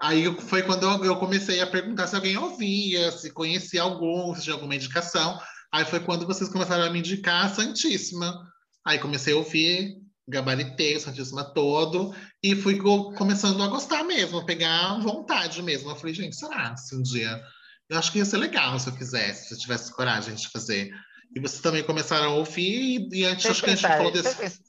Aí 0.00 0.34
foi 0.40 0.62
quando 0.62 1.04
eu 1.04 1.16
comecei 1.16 1.60
a 1.60 1.66
perguntar 1.66 2.06
se 2.06 2.16
alguém 2.16 2.36
ouvia, 2.38 3.10
se 3.12 3.30
conhecia 3.30 3.82
algum, 3.82 4.34
se 4.34 4.44
tinha 4.44 4.54
alguma 4.54 4.74
indicação. 4.74 5.38
Aí 5.72 5.84
foi 5.84 6.00
quando 6.00 6.26
vocês 6.26 6.48
começaram 6.48 6.84
a 6.84 6.90
me 6.90 7.00
indicar 7.00 7.46
a 7.46 7.48
Santíssima. 7.48 8.46
Aí 8.86 8.98
comecei 8.98 9.34
a 9.34 9.36
ouvir, 9.36 9.96
gabaritei 10.26 10.96
o 10.96 11.00
Santíssima 11.00 11.44
todo 11.44 12.14
e 12.42 12.56
fui 12.56 12.78
começando 13.16 13.62
a 13.62 13.68
gostar 13.68 14.04
mesmo, 14.04 14.38
a 14.38 14.44
pegar 14.44 14.98
vontade 15.00 15.62
mesmo. 15.62 15.90
Eu 15.90 15.96
falei, 15.96 16.14
gente, 16.14 16.36
será 16.36 16.76
se 16.76 16.96
um 16.96 17.02
dia 17.02 17.42
eu 17.88 17.98
acho 17.98 18.10
que 18.10 18.18
ia 18.18 18.24
ser 18.24 18.38
legal 18.38 18.78
se 18.78 18.88
eu 18.88 18.94
fizesse, 18.94 19.48
se 19.48 19.54
eu 19.54 19.58
tivesse 19.58 19.92
coragem 19.92 20.34
de 20.34 20.48
fazer. 20.48 20.90
E 21.34 21.40
vocês 21.40 21.60
também 21.60 21.82
começaram 21.82 22.32
a 22.32 22.34
ouvir, 22.34 23.08
e 23.12 23.24
antes 23.24 23.46
acho 23.46 23.62
que 23.62 23.70
a 23.70 23.74
gente 23.74 23.86
falou 23.86 24.10
desse. 24.10 24.62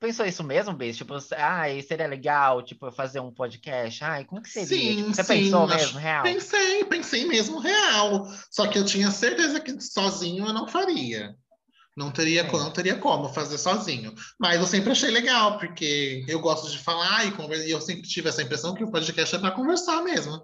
Pensou 0.00 0.24
isso 0.24 0.44
mesmo, 0.44 0.74
Beijo? 0.74 0.98
Tipo, 0.98 1.14
ah, 1.36 1.64
seria 1.86 2.06
legal, 2.06 2.62
tipo, 2.62 2.90
fazer 2.92 3.18
um 3.18 3.32
podcast? 3.32 4.04
Ai, 4.04 4.24
como 4.24 4.40
que 4.40 4.48
seria? 4.48 4.68
Sim, 4.68 4.96
tipo, 4.96 5.14
você 5.14 5.24
sim, 5.24 5.44
pensou 5.44 5.66
mesmo, 5.66 5.98
real? 5.98 6.22
Pensei, 6.22 6.84
pensei 6.84 7.26
mesmo 7.26 7.58
real. 7.58 8.24
Só 8.48 8.68
que 8.68 8.78
eu 8.78 8.84
tinha 8.84 9.10
certeza 9.10 9.58
que 9.58 9.80
sozinho 9.80 10.46
eu 10.46 10.52
não 10.52 10.68
faria. 10.68 11.34
Não 11.96 12.12
teria, 12.12 12.42
é. 12.42 12.52
não 12.52 12.70
teria 12.70 12.96
como 12.96 13.28
fazer 13.34 13.58
sozinho. 13.58 14.14
Mas 14.38 14.60
eu 14.60 14.66
sempre 14.68 14.92
achei 14.92 15.10
legal, 15.10 15.58
porque 15.58 16.24
eu 16.28 16.38
gosto 16.38 16.70
de 16.70 16.78
falar 16.78 17.24
e, 17.24 17.66
e 17.66 17.70
eu 17.72 17.80
sempre 17.80 18.02
tive 18.02 18.28
essa 18.28 18.42
impressão 18.42 18.74
que 18.74 18.84
o 18.84 18.90
podcast 18.92 19.34
é 19.34 19.38
para 19.38 19.50
conversar 19.50 20.02
mesmo 20.02 20.40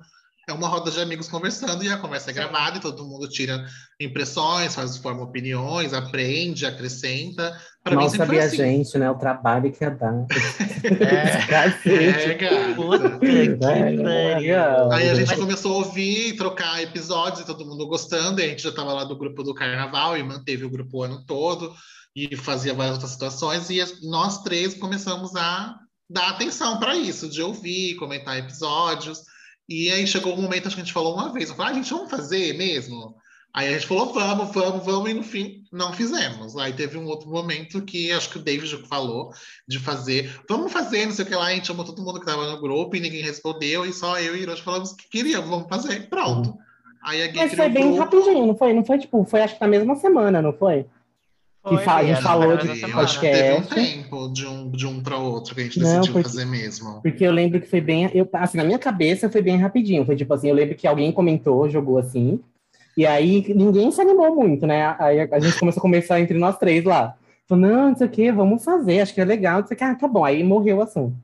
é 0.46 0.52
uma 0.52 0.68
roda 0.68 0.90
de 0.90 1.00
amigos 1.00 1.28
conversando 1.28 1.82
e 1.84 1.88
a 1.88 1.96
conversa 1.96 2.30
é 2.30 2.34
gravada 2.34 2.78
e 2.78 2.80
todo 2.80 3.04
mundo 3.04 3.28
tira 3.28 3.64
impressões, 4.00 4.74
faz 4.74 4.96
forma 4.96 5.22
opiniões, 5.22 5.92
aprende, 5.92 6.66
acrescenta. 6.66 7.56
Pra 7.82 7.96
Mal 7.96 8.10
sabia 8.10 8.44
assim. 8.44 8.62
a 8.62 8.64
gente, 8.64 8.98
né? 8.98 9.10
O 9.10 9.16
trabalho 9.16 9.72
que 9.72 9.84
ia 9.84 9.90
dar. 9.90 10.26
É, 10.84 10.84
é 11.38 11.46
gata. 11.46 11.88
É, 11.88 12.34
é, 14.46 14.88
Aí 14.92 15.10
a 15.10 15.14
gente 15.14 15.36
começou 15.36 15.74
a 15.74 15.86
ouvir, 15.86 16.36
trocar 16.36 16.82
episódios 16.82 17.40
e 17.40 17.46
todo 17.46 17.66
mundo 17.66 17.86
gostando. 17.86 18.40
E 18.40 18.44
a 18.44 18.48
gente 18.48 18.62
já 18.62 18.70
estava 18.70 18.92
lá 18.92 19.04
do 19.04 19.16
grupo 19.16 19.42
do 19.42 19.54
carnaval 19.54 20.16
e 20.16 20.22
manteve 20.22 20.64
o 20.64 20.70
grupo 20.70 20.98
o 20.98 21.02
ano 21.02 21.24
todo 21.26 21.74
e 22.16 22.36
fazia 22.36 22.74
várias 22.74 22.94
outras 22.94 23.12
situações. 23.12 23.70
E 23.70 23.82
nós 24.08 24.42
três 24.42 24.74
começamos 24.74 25.34
a 25.34 25.74
dar 26.08 26.30
atenção 26.30 26.78
para 26.78 26.96
isso, 26.96 27.28
de 27.28 27.42
ouvir, 27.42 27.96
comentar 27.96 28.38
episódios. 28.38 29.22
E 29.68 29.90
aí 29.90 30.06
chegou 30.06 30.34
um 30.34 30.42
momento, 30.42 30.66
acho 30.66 30.76
que 30.76 30.82
a 30.82 30.84
gente 30.84 30.92
falou 30.92 31.14
uma 31.14 31.32
vez, 31.32 31.50
falei, 31.50 31.66
ah, 31.66 31.70
a 31.70 31.74
gente 31.74 31.92
vamos 31.92 32.10
fazer 32.10 32.56
mesmo? 32.56 33.14
Aí 33.54 33.68
a 33.68 33.72
gente 33.72 33.86
falou, 33.86 34.12
vamos, 34.12 34.52
vamos, 34.52 34.84
vamos, 34.84 35.10
e 35.10 35.14
no 35.14 35.22
fim 35.22 35.62
não 35.72 35.92
fizemos. 35.92 36.56
Aí 36.56 36.72
teve 36.72 36.98
um 36.98 37.06
outro 37.06 37.30
momento 37.30 37.80
que 37.82 38.10
acho 38.10 38.28
que 38.30 38.38
o 38.38 38.42
David 38.42 38.76
falou 38.88 39.30
de 39.66 39.78
fazer, 39.78 40.40
vamos 40.48 40.72
fazer, 40.72 41.06
não 41.06 41.12
sei 41.12 41.24
o 41.24 41.28
que 41.28 41.34
lá, 41.36 41.46
a 41.46 41.54
gente 41.54 41.68
chamou 41.68 41.84
todo 41.84 42.02
mundo 42.02 42.18
que 42.18 42.28
estava 42.28 42.50
no 42.50 42.60
grupo 42.60 42.96
e 42.96 43.00
ninguém 43.00 43.22
respondeu, 43.22 43.86
e 43.86 43.92
só 43.92 44.18
eu 44.18 44.36
e 44.36 44.42
Hiroshi 44.42 44.62
falamos 44.62 44.92
que 44.92 45.08
queríamos, 45.08 45.48
vamos 45.48 45.68
fazer, 45.68 46.08
pronto. 46.08 46.50
Uhum. 46.50 46.58
Aí 47.04 47.22
a 47.22 47.26
Gui 47.28 47.36
Mas 47.36 47.54
foi 47.54 47.68
bem 47.68 47.84
grupo... 47.84 47.98
rapidinho, 47.98 48.46
não 48.46 48.56
foi? 48.56 48.72
Não 48.72 48.84
foi 48.84 48.98
tipo, 48.98 49.24
foi 49.24 49.42
acho 49.42 49.54
que 49.54 49.60
na 49.60 49.68
mesma 49.68 49.94
semana, 49.96 50.42
não 50.42 50.52
foi? 50.52 50.86
Foi, 51.66 51.78
que 51.78 51.88
a 51.88 52.04
gente 52.04 52.22
falou 52.22 52.56
de 52.58 52.68
podcast. 52.92 53.20
Teve 53.20 53.54
um 53.54 53.62
tempo 53.62 54.28
de 54.28 54.46
um, 54.46 54.70
de 54.70 54.86
um 54.86 55.02
para 55.02 55.16
outro 55.16 55.54
que 55.54 55.62
a 55.62 55.64
gente 55.64 55.80
decidiu 55.80 56.00
Não, 56.00 56.12
porque, 56.12 56.28
fazer 56.28 56.44
mesmo. 56.44 57.00
Porque 57.00 57.26
eu 57.26 57.32
lembro 57.32 57.58
que 57.58 57.66
foi 57.66 57.80
bem. 57.80 58.10
Eu, 58.12 58.28
assim, 58.34 58.58
na 58.58 58.64
minha 58.64 58.78
cabeça 58.78 59.30
foi 59.30 59.40
bem 59.40 59.56
rapidinho. 59.56 60.04
Foi 60.04 60.14
tipo 60.14 60.34
assim, 60.34 60.50
eu 60.50 60.54
lembro 60.54 60.74
que 60.74 60.86
alguém 60.86 61.10
comentou, 61.10 61.70
jogou 61.70 61.96
assim. 61.96 62.38
E 62.94 63.06
aí 63.06 63.42
ninguém 63.54 63.90
se 63.90 63.98
animou 63.98 64.36
muito, 64.36 64.66
né? 64.66 64.94
Aí 64.98 65.20
a, 65.20 65.28
a 65.32 65.40
gente 65.40 65.58
começou 65.58 65.80
a 65.80 65.82
conversar 65.82 66.20
entre 66.20 66.36
nós 66.36 66.58
três 66.58 66.84
lá. 66.84 67.16
Falou, 67.48 67.66
não, 67.66 67.88
não 67.88 67.96
sei 67.96 68.06
o 68.06 68.10
que, 68.10 68.30
vamos 68.30 68.62
fazer, 68.62 69.00
acho 69.00 69.14
que 69.14 69.20
é 69.20 69.24
legal, 69.24 69.60
não 69.60 69.66
sei 69.66 69.74
o 69.74 69.78
que, 69.78 69.84
ah, 69.84 69.94
tá 69.94 70.06
bom. 70.06 70.24
Aí 70.24 70.44
morreu 70.44 70.78
o 70.78 70.82
assunto. 70.82 71.16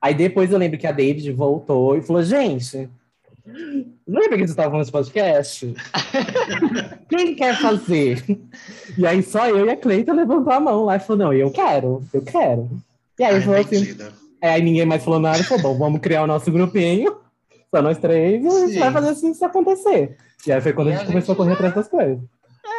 Aí 0.00 0.14
depois 0.14 0.52
eu 0.52 0.58
lembro 0.58 0.78
que 0.78 0.86
a 0.86 0.92
David 0.92 1.32
voltou 1.32 1.96
e 1.96 2.02
falou, 2.02 2.22
gente, 2.22 2.88
Lembra 4.06 4.36
que 4.36 4.46
você 4.46 4.52
estava 4.52 4.70
falando 4.70 4.80
desse 4.82 4.92
podcast? 4.92 5.74
Quem 7.08 7.34
quer 7.34 7.56
fazer? 7.60 8.22
E 8.96 9.06
aí 9.06 9.22
só 9.22 9.48
eu 9.48 9.66
e 9.66 9.70
a 9.70 9.76
Cleita 9.76 10.12
levantou 10.12 10.52
a 10.52 10.60
mão 10.60 10.84
lá 10.84 10.96
e 10.96 11.00
falou: 11.00 11.26
não, 11.26 11.32
eu 11.32 11.50
quero, 11.50 12.04
eu 12.12 12.22
quero. 12.22 12.68
E 13.18 13.24
aí 13.24 13.34
Ai, 13.36 13.40
falou 13.40 13.60
assim. 13.60 13.96
É, 14.40 14.50
aí 14.50 14.62
ninguém 14.62 14.86
mais 14.86 15.04
falou 15.04 15.20
nada, 15.20 15.42
falou: 15.44 15.62
bom, 15.62 15.78
vamos 15.78 16.00
criar 16.00 16.22
o 16.22 16.26
nosso 16.26 16.50
grupinho, 16.50 17.16
só 17.74 17.82
nós 17.82 17.98
três, 17.98 18.44
e 18.44 18.46
a 18.46 18.66
gente 18.66 18.78
vai 18.78 18.92
fazer 18.92 19.08
assim 19.08 19.30
isso 19.30 19.44
acontecer. 19.44 20.16
E 20.46 20.52
aí 20.52 20.60
foi 20.60 20.72
quando 20.72 20.88
e 20.88 20.92
a 20.92 20.96
gente 20.96 21.04
a 21.04 21.06
começou 21.06 21.34
gente... 21.34 21.42
a 21.42 21.44
correr 21.44 21.54
atrás 21.54 21.74
das 21.74 21.88
coisas. 21.88 22.20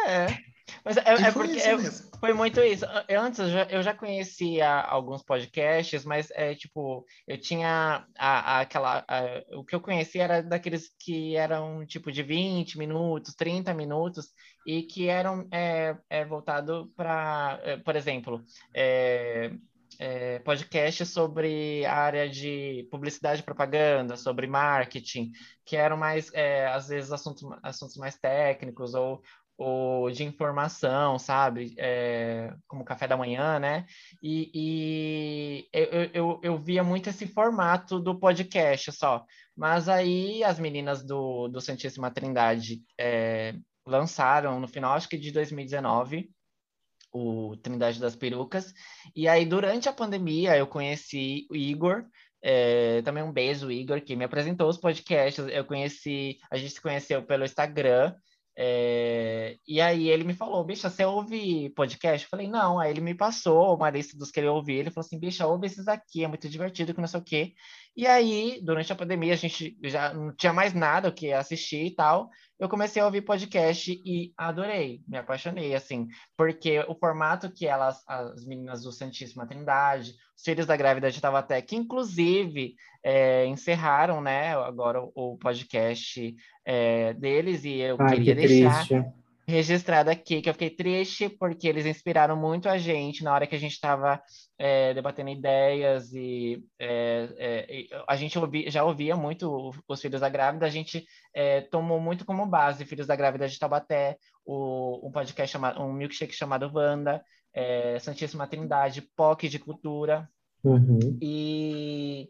É. 0.06 0.49
Mas 0.84 0.96
é, 0.96 1.00
é 1.00 1.32
porque 1.32 1.58
é, 1.58 1.76
foi 2.18 2.32
muito 2.32 2.60
isso. 2.60 2.84
Eu, 3.08 3.20
antes 3.20 3.38
eu 3.38 3.48
já, 3.48 3.62
eu 3.64 3.82
já, 3.82 3.94
conhecia 3.94 4.68
alguns 4.68 5.22
podcasts, 5.22 6.04
mas 6.04 6.30
é 6.32 6.54
tipo, 6.54 7.04
eu 7.26 7.38
tinha 7.38 8.06
a, 8.18 8.56
a 8.56 8.60
aquela. 8.60 9.04
A, 9.06 9.56
o 9.56 9.64
que 9.64 9.74
eu 9.74 9.80
conhecia 9.80 10.24
era 10.24 10.42
daqueles 10.42 10.90
que 10.98 11.36
eram 11.36 11.84
tipo 11.86 12.10
de 12.10 12.22
20 12.22 12.78
minutos, 12.78 13.34
30 13.34 13.74
minutos, 13.74 14.28
e 14.66 14.82
que 14.82 15.08
eram 15.08 15.46
é, 15.50 15.96
é 16.08 16.24
voltado 16.24 16.92
para, 16.96 17.60
é, 17.62 17.76
por 17.76 17.96
exemplo, 17.96 18.42
é, 18.74 19.52
é, 19.98 20.38
podcast 20.38 21.04
sobre 21.04 21.84
a 21.84 21.94
área 21.94 22.28
de 22.28 22.88
publicidade 22.90 23.42
e 23.42 23.44
propaganda, 23.44 24.16
sobre 24.16 24.46
marketing, 24.46 25.30
que 25.64 25.76
eram 25.76 25.96
mais, 25.96 26.32
é, 26.32 26.66
às 26.68 26.88
vezes, 26.88 27.12
assuntos, 27.12 27.46
assuntos 27.62 27.96
mais 27.96 28.16
técnicos 28.18 28.94
ou, 28.94 29.22
ou 29.62 30.10
de 30.10 30.24
informação, 30.24 31.18
sabe? 31.18 31.74
É, 31.76 32.50
como 32.66 32.82
café 32.82 33.06
da 33.06 33.14
manhã, 33.14 33.58
né? 33.58 33.84
E, 34.22 34.50
e 34.54 35.68
eu, 35.70 36.10
eu, 36.14 36.40
eu, 36.42 36.58
via 36.58 36.82
muito 36.82 37.10
esse 37.10 37.26
formato 37.26 38.00
do 38.00 38.18
podcast 38.18 38.90
só. 38.92 39.22
Mas 39.54 39.86
aí 39.86 40.42
as 40.42 40.58
meninas 40.58 41.04
do, 41.04 41.46
do 41.48 41.60
Santíssima 41.60 42.10
Trindade 42.10 42.80
é, 42.98 43.54
lançaram 43.86 44.58
no 44.58 44.66
final, 44.66 44.94
acho 44.94 45.10
que 45.10 45.18
de 45.18 45.30
2019, 45.30 46.30
o 47.12 47.54
Trindade 47.58 48.00
das 48.00 48.16
Perucas. 48.16 48.72
E 49.14 49.28
aí, 49.28 49.44
durante 49.44 49.90
a 49.90 49.92
pandemia, 49.92 50.56
eu 50.56 50.66
conheci 50.66 51.46
o 51.50 51.54
Igor. 51.54 52.06
É, 52.42 53.02
também 53.02 53.22
um 53.22 53.30
beijo, 53.30 53.70
Igor, 53.70 54.00
que 54.00 54.16
me 54.16 54.24
apresentou 54.24 54.70
os 54.70 54.78
podcasts. 54.78 55.44
Eu 55.48 55.66
conheci, 55.66 56.38
a 56.50 56.56
gente 56.56 56.72
se 56.72 56.80
conheceu 56.80 57.22
pelo 57.22 57.44
Instagram. 57.44 58.14
É, 58.56 59.56
e 59.66 59.80
aí 59.80 60.08
ele 60.08 60.24
me 60.24 60.34
falou, 60.34 60.64
bicha, 60.64 60.90
você 60.90 61.04
ouve 61.04 61.70
podcast? 61.70 62.24
Eu 62.24 62.30
falei, 62.30 62.48
não. 62.48 62.78
Aí 62.78 62.90
ele 62.90 63.00
me 63.00 63.14
passou 63.14 63.74
uma 63.76 63.90
lista 63.90 64.16
dos 64.16 64.30
que 64.30 64.40
ele 64.40 64.48
ouvia. 64.48 64.78
Ele 64.80 64.90
falou 64.90 65.06
assim, 65.06 65.18
bicha, 65.18 65.46
ouve 65.46 65.66
esses 65.66 65.88
aqui, 65.88 66.24
é 66.24 66.28
muito 66.28 66.48
divertido, 66.48 66.94
que 66.94 67.00
não 67.00 67.08
sei 67.08 67.20
o 67.20 67.24
quê. 67.24 67.54
E 67.96 68.06
aí, 68.06 68.60
durante 68.62 68.92
a 68.92 68.96
pandemia, 68.96 69.32
a 69.32 69.36
gente 69.36 69.76
já 69.84 70.14
não 70.14 70.34
tinha 70.34 70.52
mais 70.52 70.72
nada 70.72 71.08
o 71.08 71.12
que 71.12 71.32
assistir 71.32 71.86
e 71.86 71.94
tal. 71.94 72.30
Eu 72.58 72.68
comecei 72.68 73.02
a 73.02 73.04
ouvir 73.04 73.22
podcast 73.22 73.90
e 74.04 74.32
adorei, 74.36 75.02
me 75.08 75.18
apaixonei, 75.18 75.74
assim, 75.74 76.06
porque 76.36 76.78
o 76.88 76.94
formato 76.94 77.50
que 77.50 77.66
elas, 77.66 78.02
as 78.06 78.44
meninas 78.46 78.82
do 78.82 78.92
Santíssima 78.92 79.46
Trindade, 79.46 80.14
os 80.36 80.42
filhos 80.44 80.66
da 80.66 80.76
grávida 80.76 81.10
de 81.10 81.20
Taubaté, 81.20 81.60
que 81.62 81.74
inclusive 81.74 82.74
é, 83.02 83.46
encerraram, 83.46 84.20
né, 84.20 84.54
agora 84.56 85.02
o, 85.02 85.10
o 85.14 85.38
podcast 85.38 86.34
é, 86.64 87.14
deles, 87.14 87.64
e 87.64 87.78
eu 87.78 87.96
Ai, 87.98 88.16
queria 88.16 88.34
que 88.36 88.46
deixar 88.46 88.86
triste. 88.86 89.19
Registrado 89.46 90.10
aqui 90.10 90.40
que 90.40 90.48
eu 90.48 90.52
fiquei 90.52 90.70
triste 90.70 91.28
porque 91.28 91.66
eles 91.68 91.86
inspiraram 91.86 92.36
muito 92.36 92.68
a 92.68 92.78
gente 92.78 93.24
na 93.24 93.32
hora 93.32 93.46
que 93.46 93.54
a 93.54 93.58
gente 93.58 93.72
estava 93.72 94.20
é, 94.58 94.94
debatendo 94.94 95.30
ideias 95.30 96.12
e 96.12 96.64
é, 96.78 97.28
é, 97.38 97.86
a 98.08 98.16
gente 98.16 98.38
ouvi, 98.38 98.70
já 98.70 98.84
ouvia 98.84 99.16
muito 99.16 99.72
os 99.88 100.00
Filhos 100.00 100.20
da 100.20 100.28
Grávida, 100.28 100.66
a 100.66 100.70
gente 100.70 101.04
é, 101.34 101.62
tomou 101.62 102.00
muito 102.00 102.24
como 102.24 102.46
base 102.46 102.84
Filhos 102.84 103.06
da 103.06 103.16
Grávida 103.16 103.48
de 103.48 103.58
Taubaté, 103.58 104.16
o, 104.44 105.06
um 105.06 105.10
podcast 105.10 105.52
chamado, 105.52 105.82
um 105.82 105.92
milkshake 105.92 106.34
chamado 106.34 106.70
Wanda, 106.72 107.22
é, 107.52 107.98
Santíssima 107.98 108.46
Trindade, 108.46 109.02
POC 109.16 109.48
de 109.48 109.58
Cultura, 109.58 110.28
uhum. 110.62 111.18
e 111.20 112.28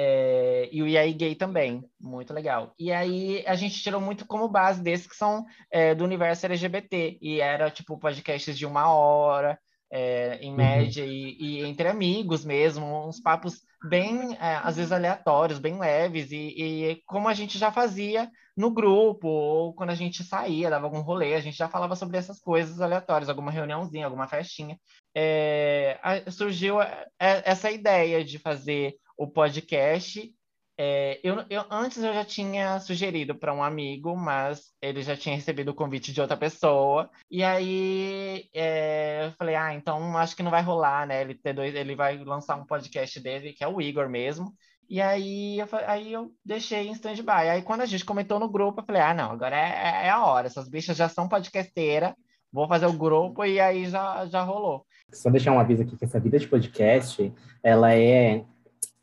é, 0.00 0.68
e 0.70 0.80
o 0.80 0.86
IAI 0.86 1.12
Gay 1.12 1.34
também, 1.34 1.82
muito 2.00 2.32
legal. 2.32 2.72
E 2.78 2.92
aí 2.92 3.42
a 3.44 3.56
gente 3.56 3.82
tirou 3.82 4.00
muito 4.00 4.24
como 4.24 4.48
base 4.48 4.80
desses 4.80 5.08
que 5.08 5.16
são 5.16 5.44
é, 5.72 5.92
do 5.92 6.04
universo 6.04 6.46
LGBT, 6.46 7.18
e 7.20 7.40
era 7.40 7.68
tipo 7.68 7.98
podcasts 7.98 8.56
de 8.56 8.64
uma 8.64 8.92
hora, 8.92 9.58
é, 9.90 10.38
em 10.40 10.54
média, 10.54 11.02
uhum. 11.02 11.10
e, 11.10 11.36
e, 11.40 11.64
entre 11.64 11.88
amigos 11.88 12.44
mesmo, 12.44 13.08
uns 13.08 13.20
papos 13.20 13.60
bem, 13.88 14.36
é, 14.36 14.60
às 14.62 14.76
vezes, 14.76 14.92
aleatórios, 14.92 15.58
bem 15.58 15.80
leves, 15.80 16.30
e, 16.30 16.36
e, 16.36 17.02
como 17.04 17.26
a 17.26 17.34
gente 17.34 17.58
já 17.58 17.72
fazia 17.72 18.30
no 18.56 18.70
grupo, 18.70 19.26
ou 19.26 19.74
quando 19.74 19.90
a 19.90 19.96
gente 19.96 20.22
saía, 20.22 20.70
dava 20.70 20.86
algum 20.86 21.00
rolê, 21.00 21.34
a 21.34 21.40
gente 21.40 21.56
já 21.56 21.68
falava 21.68 21.96
sobre 21.96 22.18
essas 22.18 22.38
coisas 22.38 22.80
aleatórias, 22.80 23.28
alguma 23.28 23.50
reuniãozinha, 23.50 24.04
alguma 24.04 24.28
festinha. 24.28 24.78
É, 25.12 25.98
a, 26.04 26.30
surgiu 26.30 26.80
a, 26.80 26.84
a, 27.18 27.26
essa 27.44 27.68
ideia 27.68 28.24
de 28.24 28.38
fazer 28.38 28.94
o 29.18 29.26
podcast 29.26 30.32
é, 30.80 31.18
eu, 31.24 31.44
eu, 31.50 31.64
antes 31.68 31.98
eu 31.98 32.14
já 32.14 32.24
tinha 32.24 32.78
sugerido 32.78 33.34
para 33.34 33.52
um 33.52 33.64
amigo, 33.64 34.16
mas 34.16 34.72
ele 34.80 35.02
já 35.02 35.16
tinha 35.16 35.34
recebido 35.34 35.70
o 35.70 35.74
convite 35.74 36.12
de 36.12 36.20
outra 36.20 36.36
pessoa. 36.36 37.10
E 37.28 37.42
aí 37.42 38.48
é, 38.54 39.26
eu 39.26 39.32
falei, 39.32 39.56
ah, 39.56 39.74
então 39.74 40.16
acho 40.16 40.36
que 40.36 40.42
não 40.42 40.52
vai 40.52 40.62
rolar, 40.62 41.04
né? 41.04 41.20
Ele, 41.20 41.34
ter 41.34 41.52
dois, 41.52 41.74
ele 41.74 41.96
vai 41.96 42.16
lançar 42.18 42.54
um 42.54 42.64
podcast 42.64 43.18
dele, 43.18 43.52
que 43.52 43.64
é 43.64 43.68
o 43.68 43.80
Igor 43.80 44.08
mesmo. 44.08 44.54
E 44.88 45.00
aí 45.00 45.58
eu, 45.58 45.66
aí 45.84 46.12
eu 46.12 46.32
deixei 46.44 46.86
em 46.86 46.92
stand-by. 46.92 47.48
Aí 47.50 47.62
quando 47.62 47.80
a 47.80 47.86
gente 47.86 48.04
comentou 48.04 48.38
no 48.38 48.48
grupo, 48.48 48.80
eu 48.80 48.84
falei, 48.84 49.02
ah, 49.02 49.12
não, 49.12 49.32
agora 49.32 49.56
é, 49.56 50.06
é 50.06 50.10
a 50.10 50.24
hora. 50.24 50.46
Essas 50.46 50.68
bichas 50.68 50.96
já 50.96 51.08
são 51.08 51.28
podcasteiras, 51.28 52.14
vou 52.52 52.68
fazer 52.68 52.86
o 52.86 52.92
grupo 52.92 53.44
e 53.44 53.58
aí 53.58 53.86
já, 53.86 54.26
já 54.26 54.42
rolou. 54.42 54.86
Só 55.12 55.28
deixar 55.28 55.50
um 55.50 55.58
aviso 55.58 55.82
aqui 55.82 55.96
que 55.96 56.04
essa 56.04 56.20
vida 56.20 56.38
de 56.38 56.46
podcast, 56.46 57.32
ela 57.64 57.92
é 57.92 58.44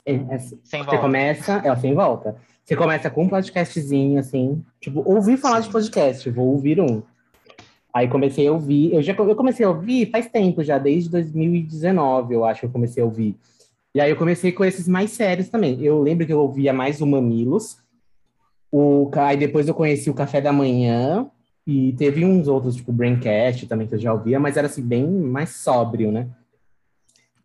é, 0.06 0.14
é, 0.14 0.36
assim, 0.36 0.60
sem 0.64 0.80
você 0.80 0.86
volta. 0.86 1.01
começa, 1.01 1.62
é 1.66 1.76
sem 1.76 1.93
volta. 1.93 2.36
Você 2.64 2.76
começa 2.76 3.10
com 3.10 3.24
um 3.24 3.30
podcastzinho, 3.30 4.20
assim, 4.20 4.64
tipo, 4.80 5.03
ouvir 5.06 5.38
falar 5.38 5.62
Sim. 5.62 5.68
de 5.68 5.74
podcast, 5.74 6.30
vou 6.30 6.47
ouvir 6.47 6.80
um. 6.80 7.01
Aí 7.93 8.08
comecei 8.08 8.47
a 8.47 8.51
ouvir, 8.51 8.93
eu 8.93 9.01
já 9.01 9.14
eu 9.14 9.36
comecei 9.36 9.66
a 9.66 9.70
ouvir 9.70 10.10
faz 10.12 10.28
tempo 10.28 10.64
já, 10.64 10.78
desde 10.78 11.10
2019, 11.10 12.34
eu 12.34 12.43
acho 12.43 12.62
que 12.62 12.66
eu 12.66 12.72
comecei 12.72 13.01
a 13.01 13.06
ouvir. 13.06 13.38
E 13.93 14.01
aí 14.01 14.10
eu 14.10 14.18
comecei 14.18 14.51
com 14.51 14.66
esses 14.66 14.88
mais 14.88 15.12
sérios 15.12 15.47
também. 15.47 15.82
Eu 15.82 16.01
lembro 16.01 16.26
que 16.26 16.34
eu 16.34 16.39
ouvia 16.39 16.74
mais 16.74 16.99
o 16.99 17.08
Mamilos, 17.08 17.78
o, 18.72 19.10
aí 19.16 19.38
depois 19.38 19.68
eu 19.68 19.74
conheci 19.74 20.10
o 20.10 20.14
Café 20.14 20.41
da 20.41 20.51
Manhã, 20.51 21.30
e 21.68 21.93
teve 21.93 22.24
uns 22.24 22.47
outros, 22.47 22.76
tipo 22.76 22.91
Braincast 22.91 23.66
também, 23.66 23.88
que 23.88 23.95
eu 23.95 23.99
já 23.99 24.14
ouvia, 24.14 24.39
mas 24.39 24.56
era 24.56 24.68
assim, 24.68 24.84
bem 24.84 25.08
mais 25.08 25.49
sóbrio, 25.49 26.12
né? 26.12 26.28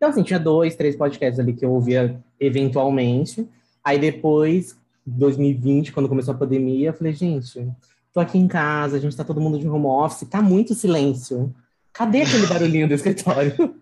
Então, 0.01 0.09
assim, 0.09 0.23
tinha 0.23 0.39
dois, 0.39 0.75
três 0.75 0.95
podcasts 0.95 1.39
ali 1.39 1.53
que 1.53 1.63
eu 1.63 1.69
ouvia 1.69 2.19
eventualmente. 2.39 3.47
Aí 3.83 3.99
depois, 3.99 4.75
2020, 5.05 5.91
quando 5.91 6.09
começou 6.09 6.33
a 6.33 6.37
pandemia, 6.37 6.89
eu 6.89 6.93
falei, 6.93 7.13
gente, 7.13 7.69
tô 8.11 8.19
aqui 8.19 8.39
em 8.39 8.47
casa, 8.47 8.97
a 8.97 8.99
gente 8.99 9.15
tá 9.15 9.23
todo 9.23 9.39
mundo 9.39 9.59
de 9.59 9.69
home 9.69 9.85
office, 9.85 10.27
tá 10.27 10.41
muito 10.41 10.73
silêncio. 10.73 11.53
Cadê 11.93 12.23
aquele 12.23 12.47
barulhinho 12.47 12.87
do 12.87 12.95
escritório? 12.95 13.75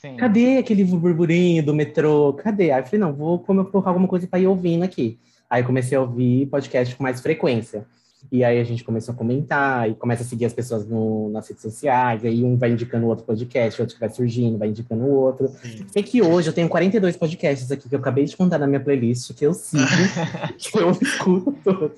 Sim. 0.00 0.16
Cadê 0.16 0.56
aquele 0.56 0.84
burburinho 0.84 1.62
do 1.62 1.74
metrô? 1.74 2.32
Cadê? 2.32 2.70
Aí 2.70 2.80
eu 2.80 2.86
falei, 2.86 3.00
não, 3.00 3.12
vou 3.12 3.38
colocar 3.38 3.90
alguma 3.90 4.08
coisa 4.08 4.26
para 4.26 4.38
ir 4.38 4.46
ouvindo 4.46 4.84
aqui. 4.84 5.18
Aí 5.50 5.62
comecei 5.62 5.98
a 5.98 6.00
ouvir 6.00 6.46
podcast 6.46 6.96
com 6.96 7.02
mais 7.02 7.20
frequência. 7.20 7.86
E 8.30 8.44
aí 8.44 8.60
a 8.60 8.64
gente 8.64 8.84
começou 8.84 9.14
a 9.14 9.16
comentar 9.16 9.88
e 9.88 9.94
começa 9.94 10.22
a 10.22 10.26
seguir 10.26 10.44
as 10.44 10.52
pessoas 10.52 10.86
no, 10.86 11.30
nas 11.30 11.48
redes 11.48 11.62
sociais. 11.62 12.24
Aí 12.24 12.44
um 12.44 12.56
vai 12.56 12.70
indicando 12.70 13.06
o 13.06 13.08
outro 13.08 13.24
podcast, 13.24 13.80
outro 13.80 13.94
que 13.94 14.00
vai 14.00 14.10
surgindo, 14.10 14.58
vai 14.58 14.68
indicando 14.68 15.04
o 15.04 15.10
outro. 15.10 15.48
Sim. 15.48 15.86
Sei 15.90 16.02
que 16.02 16.20
hoje 16.20 16.48
eu 16.48 16.52
tenho 16.52 16.68
42 16.68 17.16
podcasts 17.16 17.70
aqui 17.70 17.88
que 17.88 17.94
eu 17.94 18.00
acabei 18.00 18.24
de 18.24 18.36
contar 18.36 18.58
na 18.58 18.66
minha 18.66 18.80
playlist, 18.80 19.32
que 19.34 19.46
eu 19.46 19.54
sigo, 19.54 19.82
que 20.58 20.78
eu 20.78 20.90
escuto. 20.90 21.92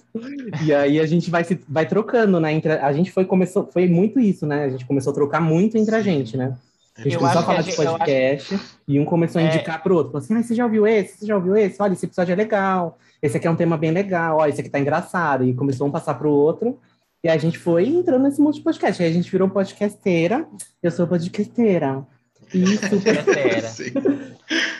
E 0.64 0.72
aí 0.72 1.00
a 1.00 1.06
gente 1.06 1.30
vai, 1.30 1.42
se, 1.42 1.58
vai 1.68 1.86
trocando, 1.86 2.38
né? 2.38 2.52
Entre, 2.52 2.72
a 2.72 2.92
gente 2.92 3.10
foi, 3.10 3.24
começou, 3.24 3.68
foi 3.72 3.88
muito 3.88 4.20
isso, 4.20 4.46
né? 4.46 4.64
A 4.64 4.70
gente 4.70 4.84
começou 4.84 5.10
a 5.12 5.14
trocar 5.14 5.40
muito 5.40 5.76
entre 5.76 5.94
a 5.96 6.02
gente, 6.02 6.36
né? 6.36 6.56
A 6.96 7.02
gente 7.02 7.14
eu 7.14 7.20
começou 7.20 7.40
a 7.40 7.44
falar 7.44 7.62
de 7.62 7.74
podcast 7.74 8.54
acho... 8.54 8.64
e 8.86 9.00
um 9.00 9.04
começou 9.04 9.40
a 9.40 9.44
é. 9.44 9.48
indicar 9.48 9.76
é... 9.76 9.78
pro 9.78 9.96
outro. 9.96 10.12
Falou 10.12 10.24
assim, 10.24 10.34
ah, 10.34 10.42
você 10.42 10.54
já 10.54 10.64
ouviu 10.64 10.86
esse? 10.86 11.18
Você 11.18 11.26
já 11.26 11.34
ouviu 11.34 11.56
esse? 11.56 11.80
Olha, 11.80 11.94
esse 11.94 12.04
episódio 12.04 12.32
é 12.32 12.36
legal. 12.36 12.98
Esse 13.22 13.36
aqui 13.36 13.46
é 13.46 13.50
um 13.50 13.56
tema 13.56 13.76
bem 13.76 13.90
legal. 13.90 14.38
Olha, 14.38 14.50
esse 14.50 14.60
aqui 14.60 14.70
tá 14.70 14.78
engraçado. 14.78 15.44
E 15.44 15.54
começou 15.54 15.86
um 15.86 15.90
passar 15.90 16.14
pro 16.14 16.30
outro. 16.30 16.78
E 17.22 17.28
a 17.28 17.36
gente 17.36 17.58
foi 17.58 17.86
entrando 17.86 18.22
nesse 18.22 18.40
monte 18.40 18.56
de 18.56 18.62
podcast. 18.62 19.02
Aí 19.02 19.10
a 19.10 19.12
gente 19.12 19.30
virou 19.30 19.48
podcasteira. 19.48 20.46
Eu 20.82 20.90
sou 20.90 21.06
podcasteira. 21.06 22.06
E 22.54 22.66
super... 22.88 24.36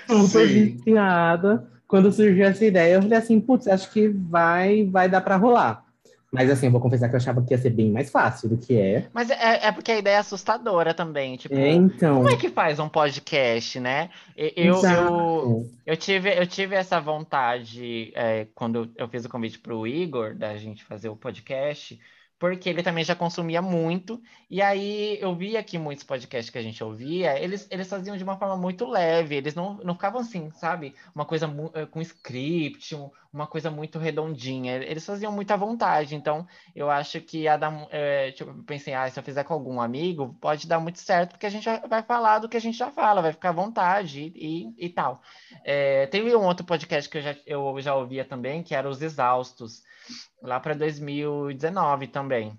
super 0.29 0.47
viciada. 0.47 1.69
Quando 1.87 2.13
surgiu 2.13 2.45
essa 2.45 2.65
ideia, 2.65 2.95
eu 2.95 3.03
falei 3.03 3.19
assim, 3.19 3.41
putz, 3.41 3.67
acho 3.67 3.91
que 3.91 4.09
vai, 4.09 4.85
vai 4.85 5.09
dar 5.09 5.21
para 5.21 5.37
rolar. 5.37 5.85
Mas 6.33 6.49
assim, 6.49 6.67
eu 6.67 6.73
vou 6.73 6.81
confessar 6.81 7.09
que 7.09 7.15
eu 7.15 7.19
achava 7.19 7.43
que 7.43 7.53
ia 7.53 7.59
ser 7.59 7.71
bem 7.71 7.91
mais 7.91 8.09
fácil 8.09 8.49
do 8.49 8.57
que 8.57 8.79
é. 8.79 9.09
Mas 9.13 9.31
é, 9.31 9.67
é 9.67 9.73
porque 9.73 9.91
a 9.91 9.99
ideia 9.99 10.15
é 10.15 10.19
assustadora 10.19 10.95
também. 10.95 11.37
Tipo, 11.37 11.55
é, 11.55 11.71
então... 11.71 12.19
como 12.19 12.31
é 12.31 12.37
que 12.37 12.49
faz 12.49 12.79
um 12.79 12.89
podcast, 12.89 13.81
né? 13.81 14.11
Eu, 14.37 14.81
eu, 14.81 15.71
eu, 15.85 15.97
tive, 15.97 16.33
eu 16.39 16.47
tive 16.47 16.77
essa 16.77 17.01
vontade 17.01 18.13
é, 18.15 18.47
quando 18.55 18.89
eu 18.97 19.09
fiz 19.09 19.25
o 19.25 19.29
convite 19.29 19.59
para 19.59 19.75
o 19.75 19.87
Igor, 19.87 20.37
da 20.37 20.57
gente 20.57 20.85
fazer 20.85 21.09
o 21.09 21.17
podcast 21.17 21.99
porque 22.41 22.71
ele 22.71 22.83
também 22.83 23.05
já 23.05 23.15
consumia 23.15 23.61
muito. 23.61 24.21
E 24.49 24.63
aí 24.63 25.19
eu 25.21 25.37
via 25.37 25.63
que 25.63 25.79
muitos 25.79 26.03
podcasts 26.03 26.49
que 26.49 26.57
a 26.57 26.63
gente 26.63 26.83
ouvia, 26.83 27.39
eles, 27.39 27.69
eles 27.71 27.87
faziam 27.87 28.17
de 28.17 28.25
uma 28.25 28.39
forma 28.39 28.57
muito 28.57 28.89
leve, 28.89 29.37
eles 29.37 29.55
não, 29.55 29.75
não 29.85 29.93
ficavam 29.93 30.23
assim, 30.23 30.51
sabe? 30.53 30.95
Uma 31.15 31.27
coisa 31.27 31.47
eh, 31.75 31.85
com 31.85 32.01
script, 32.01 32.97
uma 33.31 33.47
coisa 33.47 33.71
muito 33.71 33.99
redondinha. 33.99 34.77
Eles 34.77 35.05
faziam 35.05 35.31
muita 35.31 35.55
vontade. 35.55 36.15
Então 36.15 36.49
eu 36.75 36.91
acho 36.91 37.21
que 37.21 37.43
ia 37.43 37.59
dar. 37.59 37.87
É, 37.91 38.33
tipo, 38.33 38.55
pensei, 38.63 38.95
ah, 38.95 39.09
se 39.11 39.21
eu 39.21 39.23
fizer 39.23 39.45
com 39.45 39.53
algum 39.53 39.79
amigo, 39.79 40.35
pode 40.41 40.67
dar 40.67 40.81
muito 40.81 40.99
certo, 40.99 41.33
porque 41.33 41.45
a 41.45 41.51
gente 41.51 41.69
vai 41.91 42.03
falar 42.03 42.39
do 42.39 42.49
que 42.49 42.57
a 42.57 42.61
gente 42.61 42.79
já 42.79 42.91
fala, 42.91 43.21
vai 43.21 43.33
ficar 43.33 43.51
à 43.51 43.53
vontade 43.53 44.33
e, 44.35 44.73
e, 44.79 44.87
e 44.87 44.89
tal. 44.89 45.21
É, 45.63 46.07
teve 46.07 46.35
um 46.35 46.47
outro 46.47 46.65
podcast 46.65 47.11
que 47.11 47.19
eu 47.19 47.23
já, 47.23 47.37
eu 47.47 47.81
já 47.83 47.95
ouvia 47.95 48.25
também, 48.25 48.63
que 48.63 48.75
era 48.75 48.89
Os 48.89 49.03
Exaustos 49.03 49.83
lá 50.43 50.59
para 50.61 50.75
2019 50.75 52.09
também. 52.09 52.59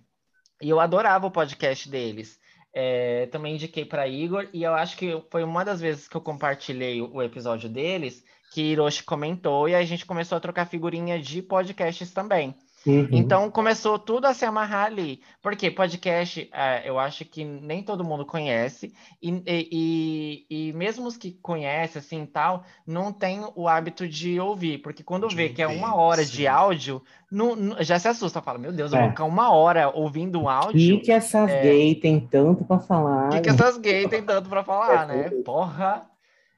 E 0.62 0.70
eu 0.70 0.80
adorava 0.80 1.28
o 1.28 1.32
podcast 1.32 1.89
deles. 1.89 2.39
É, 2.74 3.26
também 3.28 3.56
indiquei 3.56 3.84
para 3.84 4.08
Igor, 4.08 4.47
e 4.54 4.64
eu 4.64 4.74
acho 4.74 4.95
que 4.95 5.22
foi 5.30 5.43
uma 5.43 5.66
das 5.66 5.82
vezes 5.82 6.08
que 6.08 6.16
eu 6.16 6.22
compartilhei 6.22 7.02
o 7.02 7.22
episódio 7.22 7.68
deles 7.68 8.24
que 8.52 8.62
Hiroshi 8.62 9.04
comentou, 9.04 9.70
e 9.70 9.74
a 9.74 9.84
gente 9.84 10.06
começou 10.06 10.38
a 10.38 10.41
trocar 10.41 10.66
figurinha 10.66 11.18
de 11.18 11.41
podcasts 11.41 12.12
também. 12.12 12.54
Uhum. 12.86 13.08
Então 13.12 13.52
começou 13.52 14.00
tudo 14.00 14.26
a 14.26 14.34
se 14.34 14.44
amarrar 14.44 14.86
ali. 14.86 15.22
Porque 15.42 15.70
podcast, 15.70 16.50
é, 16.52 16.90
eu 16.90 16.98
acho 16.98 17.24
que 17.26 17.44
nem 17.44 17.84
todo 17.84 18.04
mundo 18.04 18.26
conhece, 18.26 18.94
e, 19.22 19.44
e, 19.46 20.46
e, 20.50 20.74
mesmo 20.74 21.08
os 21.08 21.16
que 21.16 21.32
conhecem 21.32 22.00
assim 22.00 22.26
tal, 22.26 22.64
não 22.86 23.14
tem 23.14 23.42
o 23.56 23.68
hábito 23.68 24.08
de 24.08 24.40
ouvir. 24.40 24.80
Porque 24.80 25.04
quando 25.04 25.28
de 25.28 25.36
vê 25.36 25.50
que 25.50 25.62
é 25.62 25.68
uma 25.68 25.96
hora 25.96 26.24
sim. 26.24 26.32
de 26.32 26.48
áudio, 26.48 27.04
não, 27.32 27.56
não, 27.56 27.84
já 27.84 28.00
se 28.00 28.08
assusta, 28.08 28.42
fala: 28.42 28.58
Meu 28.58 28.72
Deus, 28.72 28.92
eu 28.92 28.98
vou 28.98 29.08
é. 29.08 29.12
ficar 29.12 29.26
uma 29.26 29.52
hora 29.52 29.90
ouvindo 29.90 30.42
um 30.42 30.50
áudio. 30.50 30.96
E 30.96 31.00
que 31.00 31.12
essas 31.12 31.50
é... 31.50 31.62
gays 31.62 32.00
têm 32.00 32.20
tanto 32.20 32.66
para 32.66 32.80
falar. 32.80 33.34
E 33.34 33.42
que 33.42 33.50
essas 33.50 33.78
gays 33.78 34.10
têm 34.10 34.24
tanto 34.24 34.50
para 34.50 34.64
falar, 34.64 35.06
né? 35.08 35.30
Porra. 35.46 36.08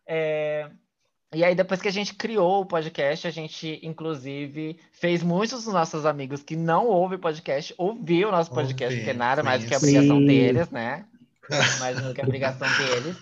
É... 0.07 0.69
E 1.33 1.43
aí, 1.43 1.55
depois 1.55 1.81
que 1.81 1.87
a 1.87 1.91
gente 1.91 2.13
criou 2.13 2.61
o 2.61 2.65
podcast, 2.65 3.27
a 3.27 3.31
gente, 3.31 3.79
inclusive, 3.81 4.79
fez 4.91 5.23
muitos 5.23 5.65
dos 5.65 5.73
nossos 5.73 6.05
amigos 6.05 6.43
que 6.43 6.55
não 6.55 6.87
ouvem 6.87 7.17
podcast 7.17 7.73
ouvir 7.77 8.25
o 8.25 8.31
nosso 8.31 8.51
podcast, 8.51 8.95
porque 8.95 9.13
nada 9.13 9.41
mais 9.41 9.61
do 9.61 9.67
que 9.67 9.73
a 9.73 9.77
obrigação 9.77 10.19
Sim. 10.19 10.25
deles, 10.25 10.69
né? 10.69 11.05
mais 11.79 11.99
do 11.99 12.13
que 12.13 12.21
a 12.21 12.23
obrigação 12.23 12.67
deles. 12.77 13.17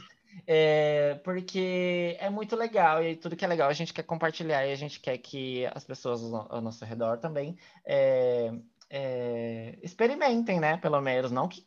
É, 0.47 1.19
porque 1.23 2.17
é 2.19 2.29
muito 2.29 2.55
legal 2.55 3.03
e 3.03 3.15
tudo 3.15 3.35
que 3.35 3.45
é 3.45 3.47
legal 3.47 3.69
a 3.69 3.73
gente 3.73 3.93
quer 3.93 4.03
compartilhar 4.03 4.65
e 4.65 4.71
a 4.71 4.75
gente 4.75 4.99
quer 4.99 5.17
que 5.17 5.65
as 5.73 5.83
pessoas 5.83 6.21
ao 6.23 6.61
nosso 6.61 6.83
redor 6.83 7.17
também 7.17 7.55
é, 7.85 8.51
é, 8.89 9.77
experimentem, 9.81 10.59
né? 10.59 10.75
Pelo 10.77 10.99
menos, 10.99 11.31
não 11.31 11.47
que 11.47 11.65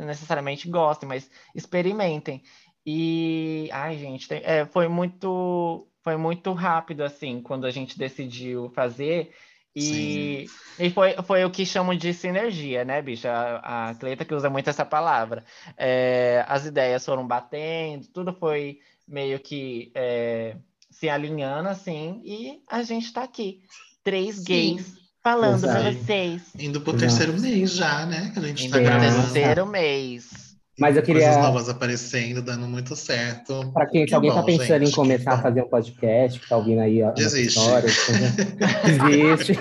necessariamente 0.00 0.68
gostem, 0.68 1.08
mas 1.08 1.30
experimentem. 1.54 2.42
E, 2.90 3.68
ai, 3.70 3.98
gente, 3.98 4.26
tem, 4.26 4.40
é, 4.42 4.64
foi 4.64 4.88
muito, 4.88 5.86
foi 6.02 6.16
muito 6.16 6.54
rápido, 6.54 7.04
assim, 7.04 7.42
quando 7.42 7.66
a 7.66 7.70
gente 7.70 7.98
decidiu 7.98 8.70
fazer. 8.74 9.30
E, 9.76 10.46
e 10.78 10.88
foi, 10.88 11.14
foi 11.22 11.44
o 11.44 11.50
que 11.50 11.66
chamam 11.66 11.94
de 11.94 12.14
sinergia, 12.14 12.86
né, 12.86 13.02
bicha? 13.02 13.30
A, 13.30 13.90
a 13.90 13.94
Cleita 13.94 14.24
que 14.24 14.34
usa 14.34 14.48
muito 14.48 14.70
essa 14.70 14.86
palavra. 14.86 15.44
É, 15.76 16.42
as 16.48 16.64
ideias 16.64 17.04
foram 17.04 17.26
batendo, 17.26 18.06
tudo 18.08 18.32
foi 18.32 18.78
meio 19.06 19.38
que 19.38 19.92
é, 19.94 20.56
se 20.90 21.10
alinhando, 21.10 21.68
assim, 21.68 22.22
e 22.24 22.62
a 22.70 22.82
gente 22.82 23.12
tá 23.12 23.22
aqui. 23.22 23.60
Três 24.02 24.36
Sim. 24.36 24.44
gays 24.44 24.96
falando 25.22 25.60
para 25.60 25.92
vocês. 25.92 26.40
Indo 26.58 26.80
pro 26.80 26.96
terceiro 26.96 27.38
mês 27.38 27.70
já, 27.70 28.06
né? 28.06 28.30
Que 28.32 28.38
a 28.38 28.42
gente 28.44 28.64
Indo 28.64 28.82
tá 28.82 28.90
pro 28.90 28.98
terceiro 28.98 29.66
mês. 29.66 30.47
Mas 30.78 30.96
eu 30.96 31.02
queria. 31.02 31.24
Coisas 31.24 31.42
novas 31.42 31.68
aparecendo, 31.68 32.40
dando 32.40 32.68
muito 32.68 32.94
certo. 32.94 33.70
Para 33.72 33.86
quem, 33.86 34.06
que 34.06 34.14
alguém 34.14 34.30
tá 34.30 34.36
bom, 34.36 34.42
tá 34.42 34.46
pensando 34.46 34.78
gente, 34.84 34.92
em 34.92 34.94
começar 34.94 35.32
a 35.32 35.42
fazer 35.42 35.62
um 35.62 35.68
podcast, 35.68 36.38
que 36.38 36.48
tá 36.48 36.56
ouvindo 36.56 36.80
aí 36.80 37.02
a 37.02 37.10
Desiste. 37.10 37.58
história, 37.58 37.88
existe. 38.86 39.58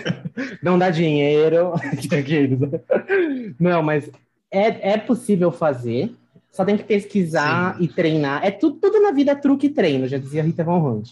Não 0.61 0.78
dá 0.78 0.89
dinheiro. 0.91 1.74
Não, 3.59 3.82
mas 3.82 4.09
é, 4.51 4.93
é 4.93 4.97
possível 4.97 5.51
fazer. 5.51 6.13
Só 6.51 6.63
tem 6.65 6.78
que 6.78 6.84
pesquisar 6.84 7.76
Sim. 7.78 7.84
e 7.84 7.88
treinar. 7.88 8.43
É 8.45 8.51
tudo, 8.51 8.78
tudo 8.80 9.01
na 9.01 9.11
vida 9.11 9.32
é 9.32 9.36
truque 9.36 9.68
e 9.68 9.70
treino, 9.70 10.07
já 10.07 10.18
dizia 10.18 10.41
Rita 10.43 10.63
Von 10.63 10.80
Hunt. 10.80 11.11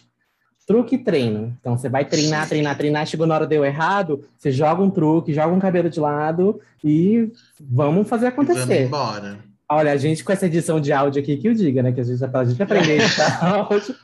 Truque 0.65 0.95
e 0.95 0.97
treino. 0.97 1.55
Então 1.59 1.77
você 1.77 1.87
vai 1.87 2.05
treinar, 2.05 2.47
treinar, 2.47 2.75
treinar, 2.75 3.05
chegou 3.05 3.27
na 3.27 3.35
hora 3.35 3.45
deu 3.45 3.63
errado, 3.63 4.23
você 4.35 4.51
joga 4.51 4.81
um 4.81 4.89
truque, 4.89 5.33
joga 5.33 5.53
um 5.53 5.59
cabelo 5.59 5.89
de 5.89 5.99
lado 5.99 6.59
e 6.83 7.31
vamos 7.59 8.09
fazer 8.09 8.31
Vamos 8.31 8.49
acontecer. 8.49 8.85
embora. 8.85 9.37
Olha, 9.67 9.91
a 9.91 9.97
gente 9.97 10.23
com 10.23 10.31
essa 10.31 10.45
edição 10.45 10.79
de 10.79 10.93
áudio 10.93 11.21
aqui 11.21 11.37
que 11.37 11.47
eu 11.47 11.53
diga, 11.53 11.81
né? 11.81 11.91
Que 11.91 11.99
a 12.01 12.03
gente 12.03 12.23
a 12.23 12.43
gente 12.43 12.61
aprender 12.61 12.91
a 12.91 12.95
editar 13.03 13.45
áudio. 13.45 13.95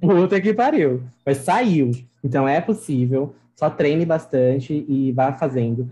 Puta 0.00 0.40
que 0.40 0.52
pariu. 0.52 1.02
Mas 1.24 1.38
saiu. 1.38 1.90
Então 2.22 2.46
é 2.46 2.60
possível. 2.60 3.34
Só 3.56 3.70
treine 3.70 4.04
bastante 4.04 4.84
e 4.88 5.10
vá 5.12 5.32
fazendo. 5.32 5.90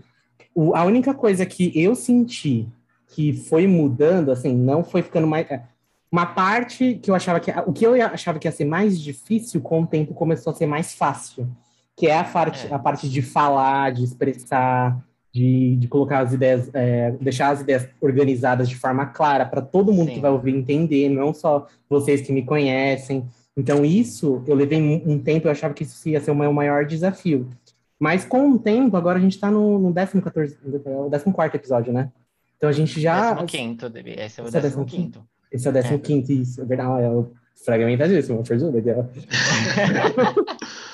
O- 0.53 0.75
a 0.75 0.83
única 0.83 1.13
coisa 1.13 1.45
que 1.45 1.71
eu 1.75 1.95
senti 1.95 2.67
que 3.09 3.33
foi 3.33 3.65
mudando, 3.67 4.31
assim, 4.31 4.55
não 4.55 4.83
foi 4.83 5.01
ficando 5.01 5.25
mais. 5.27 5.49
é, 5.49 5.63
Uma 6.11 6.25
parte 6.27 6.95
que 7.01 7.09
eu 7.09 7.15
achava 7.15 7.39
que. 7.39 7.51
O 7.65 7.73
que 7.73 7.85
eu 7.85 7.93
achava 8.05 8.37
que 8.39 8.47
ia 8.47 8.51
ser 8.51 8.65
mais 8.65 8.99
difícil, 9.01 9.59
com 9.61 9.81
o 9.81 9.87
tempo 9.87 10.13
começou 10.13 10.51
a 10.53 10.55
ser 10.55 10.65
mais 10.67 10.93
fácil. 10.93 11.49
Que 11.95 12.07
é 12.07 12.17
a 12.19 12.23
parte, 12.23 12.67
É. 12.67 12.73
a 12.73 12.77
parte 12.79 13.09
de 13.09 13.21
falar, 13.23 13.91
de 13.91 14.03
expressar, 14.03 14.95
de, 15.33 15.75
de 15.75 15.87
colocar 15.87 16.19
as 16.19 16.33
ideias, 16.33 16.69
é, 16.73 17.11
deixar 17.21 17.49
as 17.49 17.61
ideias 17.61 17.87
organizadas 18.01 18.67
de 18.67 18.75
forma 18.75 19.05
clara 19.05 19.45
para 19.45 19.61
todo 19.61 19.93
mundo 19.93 20.09
Sim. 20.09 20.15
que 20.15 20.19
vai 20.19 20.31
ouvir 20.31 20.55
entender, 20.55 21.09
não 21.09 21.33
só 21.33 21.67
vocês 21.89 22.21
que 22.21 22.31
me 22.31 22.43
conhecem. 22.43 23.25
Então, 23.55 23.83
isso, 23.83 24.43
eu 24.47 24.55
levei 24.55 24.79
um 24.81 25.17
tempo, 25.19 25.47
eu 25.47 25.51
achava 25.51 25.73
que 25.73 25.83
isso 25.83 26.07
ia 26.09 26.19
ser 26.21 26.31
o 26.31 26.35
meu 26.35 26.53
maior 26.53 26.85
desafio. 26.85 27.47
Mas 27.99 28.23
com 28.23 28.51
o 28.51 28.59
tempo, 28.59 28.95
agora 28.95 29.17
a 29.17 29.21
gente 29.21 29.33
está 29.33 29.49
no, 29.49 29.79
no 29.79 29.93
14, 29.93 30.57
no 30.63 30.79
14 30.79 31.55
episódio, 31.55 31.91
né? 31.91 32.11
Então 32.57 32.69
a 32.69 32.73
gente 32.73 32.99
já. 33.01 33.31
Décimo 33.31 33.47
quinto, 33.47 33.89
deve- 33.89 34.11
esse 34.11 34.39
é 34.39 34.43
o 34.43 34.47
Esse 34.47 34.57
é 34.57 34.59
o 34.59 34.61
décimo 34.61 34.85
décimo 34.85 34.85
quinto. 34.85 35.23
Esse 35.51 35.67
é 35.67 35.69
o 35.71 35.73
15, 35.99 36.41
isso, 36.41 36.61
é 36.61 36.65
verdade. 36.65 37.03
É 37.03 37.09
o 37.09 37.31
fragmentadíssimo, 37.65 38.43
perdido 38.43 38.77
aqui, 38.77 38.89
ó. 38.91 39.03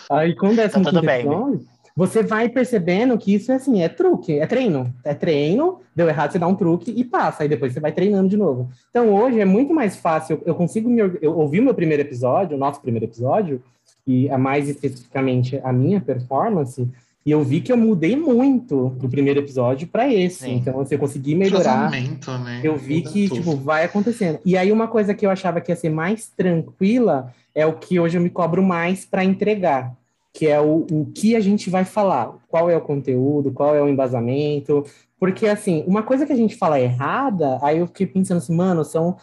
Aí 0.10 0.36
com 0.36 0.48
o 0.48 0.56
15 0.56 0.70
Tá 0.70 0.80
tudo 0.82 1.02
bem, 1.02 1.22
episódio, 1.22 1.66
você 1.96 2.24
vai 2.24 2.50
percebendo 2.50 3.18
que 3.18 3.34
isso 3.34 3.52
é 3.52 3.56
assim, 3.56 3.82
é 3.82 3.90
truque, 3.90 4.40
é 4.40 4.48
treino. 4.48 4.94
É 5.04 5.14
treino, 5.14 5.80
deu 5.96 6.08
errado, 6.08 6.32
você 6.32 6.40
dá 6.40 6.48
um 6.48 6.56
truque 6.56 6.92
e 6.92 7.04
passa, 7.04 7.44
aí 7.44 7.50
depois 7.50 7.72
você 7.72 7.80
vai 7.80 7.92
treinando 7.92 8.30
de 8.30 8.38
novo. 8.38 8.70
Então 8.90 9.14
hoje 9.14 9.40
é 9.40 9.46
muito 9.46 9.74
mais 9.74 9.96
fácil, 9.96 10.42
eu 10.46 10.56
consigo 10.56 10.90
me. 10.90 11.00
Eu 11.22 11.38
ouvi 11.38 11.60
o 11.60 11.64
meu 11.64 11.74
primeiro 11.74 12.02
episódio, 12.02 12.58
o 12.58 12.60
nosso 12.60 12.82
primeiro 12.82 13.06
episódio, 13.06 13.62
e 14.08 14.30
a 14.30 14.38
mais 14.38 14.68
especificamente 14.68 15.60
a 15.64 15.72
minha 15.72 16.02
performance, 16.02 16.90
e 17.26 17.32
eu 17.32 17.42
vi 17.42 17.62
que 17.62 17.72
eu 17.72 17.78
mudei 17.78 18.16
muito 18.18 18.90
do 19.00 19.08
primeiro 19.08 19.40
episódio 19.40 19.88
para 19.88 20.12
esse. 20.12 20.44
Sim. 20.44 20.56
Então, 20.56 20.82
assim, 20.82 20.96
eu 20.96 21.00
consegui 21.00 21.36
melhorar. 21.36 21.90
Né? 21.90 22.62
Eu 22.64 22.76
vi 22.76 22.98
Muda 22.98 23.10
que, 23.10 23.30
tudo. 23.30 23.40
tipo, 23.40 23.56
vai 23.56 23.86
acontecendo. 23.86 24.40
E 24.44 24.58
aí, 24.58 24.72
uma 24.72 24.88
coisa 24.88 25.14
que 25.14 25.26
eu 25.26 25.30
achava 25.30 25.62
que 25.62 25.72
ia 25.72 25.76
ser 25.76 25.90
mais 25.90 26.28
tranquila 26.28 27.34
é 27.56 27.66
o 27.66 27.74
que 27.74 27.98
hoje 28.00 28.18
eu 28.18 28.22
me 28.22 28.30
cobro 28.30 28.62
mais 28.62 29.06
para 29.06 29.24
entregar, 29.24 29.94
que 30.34 30.48
é 30.48 30.60
o, 30.60 30.86
o 30.92 31.06
que 31.14 31.36
a 31.36 31.40
gente 31.40 31.70
vai 31.70 31.86
falar, 31.86 32.34
qual 32.48 32.70
é 32.70 32.76
o 32.76 32.82
conteúdo, 32.82 33.52
qual 33.52 33.76
é 33.76 33.82
o 33.82 33.88
embasamento. 33.88 34.84
Porque, 35.20 35.46
assim, 35.46 35.84
uma 35.86 36.02
coisa 36.02 36.26
que 36.26 36.34
a 36.34 36.36
gente 36.36 36.56
fala 36.56 36.80
errada, 36.80 37.60
aí 37.62 37.78
eu 37.78 37.88
fiquei 37.88 38.08
pensando 38.08 38.40
assim, 38.40 38.56
mano, 38.56 38.84
são 38.84 39.16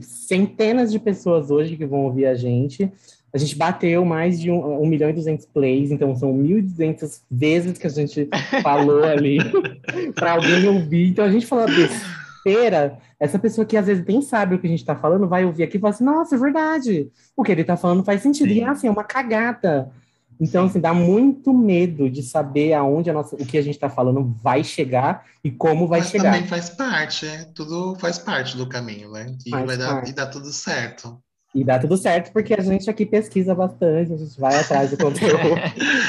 centenas 0.00 0.90
de 0.90 0.98
pessoas 0.98 1.50
hoje 1.50 1.76
que 1.76 1.84
vão 1.84 2.06
ouvir 2.06 2.26
a 2.26 2.34
gente. 2.34 2.90
A 3.32 3.38
gente 3.38 3.54
bateu 3.54 4.04
mais 4.04 4.40
de 4.40 4.50
um, 4.50 4.82
um 4.82 4.86
milhão 4.86 5.10
e 5.10 5.12
duzentos 5.12 5.46
plays, 5.46 5.90
então 5.90 6.16
são 6.16 6.32
1.200 6.32 7.20
vezes 7.30 7.78
que 7.78 7.86
a 7.86 7.90
gente 7.90 8.28
falou 8.62 9.04
ali 9.04 9.38
para 10.16 10.32
alguém 10.32 10.66
ouvir. 10.66 11.10
Então 11.10 11.24
a 11.24 11.30
gente 11.30 11.46
falou 11.46 11.66
besteira, 11.66 12.98
essa 13.20 13.38
pessoa 13.38 13.66
que 13.66 13.76
às 13.76 13.86
vezes 13.86 14.04
nem 14.04 14.22
sabe 14.22 14.54
o 14.54 14.58
que 14.58 14.66
a 14.66 14.70
gente 14.70 14.84
tá 14.84 14.96
falando 14.96 15.28
vai 15.28 15.44
ouvir 15.44 15.62
aqui 15.62 15.76
e 15.76 15.80
falar 15.80 15.90
assim: 15.90 16.04
nossa, 16.04 16.34
é 16.34 16.38
verdade. 16.38 17.08
O 17.36 17.44
que 17.44 17.52
ele 17.52 17.62
tá 17.62 17.76
falando 17.76 18.02
faz 18.02 18.22
sentido. 18.22 18.50
E 18.50 18.54
Sim. 18.54 18.64
assim, 18.64 18.88
é 18.88 18.90
uma 18.90 19.04
cagada. 19.04 19.92
Então, 20.40 20.64
assim, 20.64 20.80
dá 20.80 20.94
muito 20.94 21.52
medo 21.52 22.08
de 22.08 22.22
saber 22.22 22.72
aonde 22.72 23.10
a 23.10 23.12
nossa, 23.12 23.36
o 23.36 23.44
que 23.44 23.58
a 23.58 23.62
gente 23.62 23.78
tá 23.78 23.90
falando 23.90 24.24
vai 24.42 24.64
chegar 24.64 25.24
e 25.44 25.50
como 25.50 25.86
vai 25.86 26.00
Mas 26.00 26.08
chegar. 26.10 26.32
também 26.32 26.48
faz 26.48 26.70
parte, 26.70 27.26
é, 27.26 27.44
tudo 27.54 27.94
faz 27.96 28.18
parte 28.18 28.56
do 28.56 28.66
caminho, 28.66 29.10
né? 29.12 29.34
E 29.46 29.50
Faz 29.50 29.66
vai 29.66 29.76
dar, 29.76 29.94
parte. 29.94 30.10
e 30.10 30.14
dá 30.14 30.26
tudo 30.26 30.50
certo. 30.50 31.18
E 31.52 31.64
dá 31.64 31.78
tudo 31.80 31.96
certo, 31.96 32.32
porque 32.32 32.54
a 32.54 32.60
gente 32.60 32.88
aqui 32.88 33.04
pesquisa 33.04 33.54
bastante, 33.54 34.12
a 34.12 34.16
gente 34.16 34.40
vai 34.40 34.54
atrás 34.54 34.90
do 34.90 34.96
conteúdo. 35.04 35.56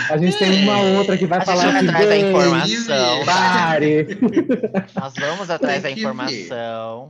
A 0.09 0.15
gente 0.17 0.38
tem 0.38 0.63
uma 0.63 0.79
outra 0.99 1.17
que 1.17 1.25
vai 1.25 1.39
A 1.39 1.43
gente 1.43 1.55
falar 1.57 1.71
vai 1.71 1.82
que 1.82 1.88
atrás 1.89 2.07
da 2.07 2.17
informação. 2.17 3.25
pare. 3.25 4.07
Nós 4.95 5.13
vamos 5.19 5.49
atrás 5.49 5.82
da 5.84 5.91
informação. 5.91 7.09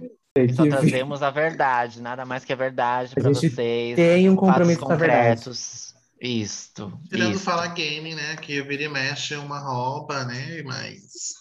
Só 0.55 0.65
trazemos 0.65 1.21
a 1.21 1.29
verdade, 1.29 2.01
nada 2.01 2.25
mais 2.25 2.45
que 2.45 2.53
a 2.53 2.55
verdade 2.55 3.13
para 3.13 3.33
gente 3.33 3.49
vocês. 3.49 3.95
Tem 3.97 4.29
um 4.29 4.35
compromisso 4.35 4.79
com 4.79 4.93
a 4.93 4.95
verdade. 4.95 5.41
Isto. 6.21 6.93
Tirando 7.09 7.33
isto. 7.33 7.43
falar 7.43 7.65
game, 7.69 8.13
né? 8.13 8.35
Que 8.39 8.61
vira 8.61 8.83
e 8.83 8.87
mexe 8.87 9.33
é 9.33 9.39
uma 9.39 9.57
roupa, 9.57 10.23
né? 10.23 10.61
Mas. 10.63 11.33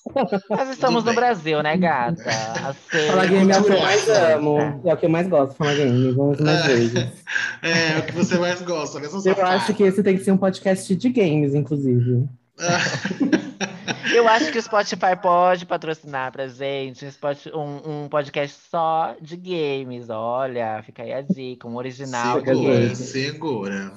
Nós 0.49 0.71
estamos 0.71 1.05
no. 1.05 1.13
Brasil, 1.13 1.63
né, 1.63 1.77
gata? 1.77 2.23
Aceita. 2.25 3.13
Falar 3.13 3.27
game 3.27 3.53
é 3.53 3.59
o 3.59 3.65
que 3.65 3.73
eu 3.73 3.81
mais 3.81 4.09
amo. 4.09 4.81
É 4.83 4.95
o 4.95 4.97
que 4.97 5.05
eu 5.05 5.11
mais 5.11 5.29
gosto, 5.29 5.55
falar 5.55 5.75
game. 5.75 6.13
Vamos 6.13 6.41
mais 6.41 6.65
vezes. 6.65 7.13
É, 7.61 7.99
o 7.99 8.03
que 8.07 8.13
você 8.13 8.39
mais 8.39 8.63
gosta, 8.63 8.99
né? 9.01 9.09
Sua 9.09 9.21
Eu 9.31 9.45
acho 9.45 9.75
que 9.75 9.83
esse 9.83 10.03
tem 10.03 10.17
que 10.17 10.25
ser 10.25 10.33
um 10.33 10.39
podcast 10.39 10.97
de 10.97 11.09
games, 11.11 11.55
inclusive. 11.55 12.27
Eu 14.15 14.27
acho 14.29 14.51
que 14.53 14.59
o 14.59 14.63
Spotify 14.63 15.17
pode 15.21 15.67
patrocinar 15.67 16.31
pra 16.33 16.47
gente 16.49 17.05
um, 17.05 17.09
Spot- 17.09 17.47
um- 17.55 18.03
um 18.05 18.09
podcast 18.09 18.57
só 18.71 19.15
de 19.21 19.37
games. 19.37 20.09
Olha, 20.11 20.83
fica 20.83 21.03
aí 21.03 21.13
a 21.13 21.21
dica, 21.23 21.67
um 21.69 21.77
original 21.77 22.41
de 22.41 22.49
Segura, 22.49 22.75
games. 22.81 22.99
segura. 22.99 23.93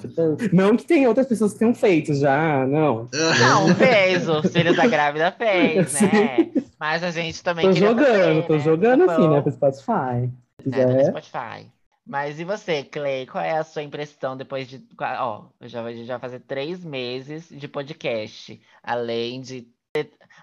Não 0.52 0.76
que 0.76 0.84
tem 0.84 1.06
outras 1.06 1.26
pessoas 1.26 1.52
que 1.52 1.58
tenham 1.58 1.74
feito 1.74 2.14
já, 2.14 2.66
não. 2.66 3.08
Não, 3.40 3.74
fez, 3.74 4.28
o 4.28 4.42
filho 4.42 4.74
da 4.74 4.86
grávida 4.86 5.30
fez, 5.32 6.00
né? 6.00 6.50
Mas 6.78 7.02
a 7.02 7.10
gente 7.10 7.42
também 7.42 7.66
Tô 7.66 7.72
jogando, 7.72 8.04
fazer, 8.04 8.46
tô 8.46 8.52
né? 8.54 8.58
jogando 8.60 9.06
Tá 9.06 9.12
assim, 9.14 9.28
né, 9.28 9.40
pro 9.40 9.52
Spotify. 9.52 10.30
É, 10.60 10.62
quiser. 10.62 11.04
Spotify. 11.06 11.66
Mas 12.06 12.38
e 12.38 12.44
você, 12.44 12.82
Clay? 12.82 13.24
Qual 13.26 13.42
é 13.42 13.56
a 13.56 13.64
sua 13.64 13.82
impressão 13.82 14.36
depois 14.36 14.68
de. 14.68 14.82
Ó, 15.00 15.44
eu 15.58 15.68
já, 15.68 15.90
já 16.04 16.18
fazer 16.18 16.40
três 16.40 16.84
meses 16.84 17.48
de 17.50 17.66
podcast. 17.66 18.60
Além 18.82 19.40
de 19.40 19.66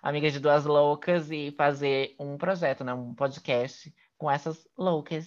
amigas 0.02 0.34
de 0.34 0.40
duas 0.40 0.66
loucas 0.66 1.30
e 1.32 1.54
fazer 1.58 2.16
um 2.20 2.38
projeto, 2.38 2.84
né? 2.84 2.94
Um 2.94 3.14
podcast 3.14 3.94
com 4.18 4.30
essas 4.30 4.58
loucas. 4.78 5.26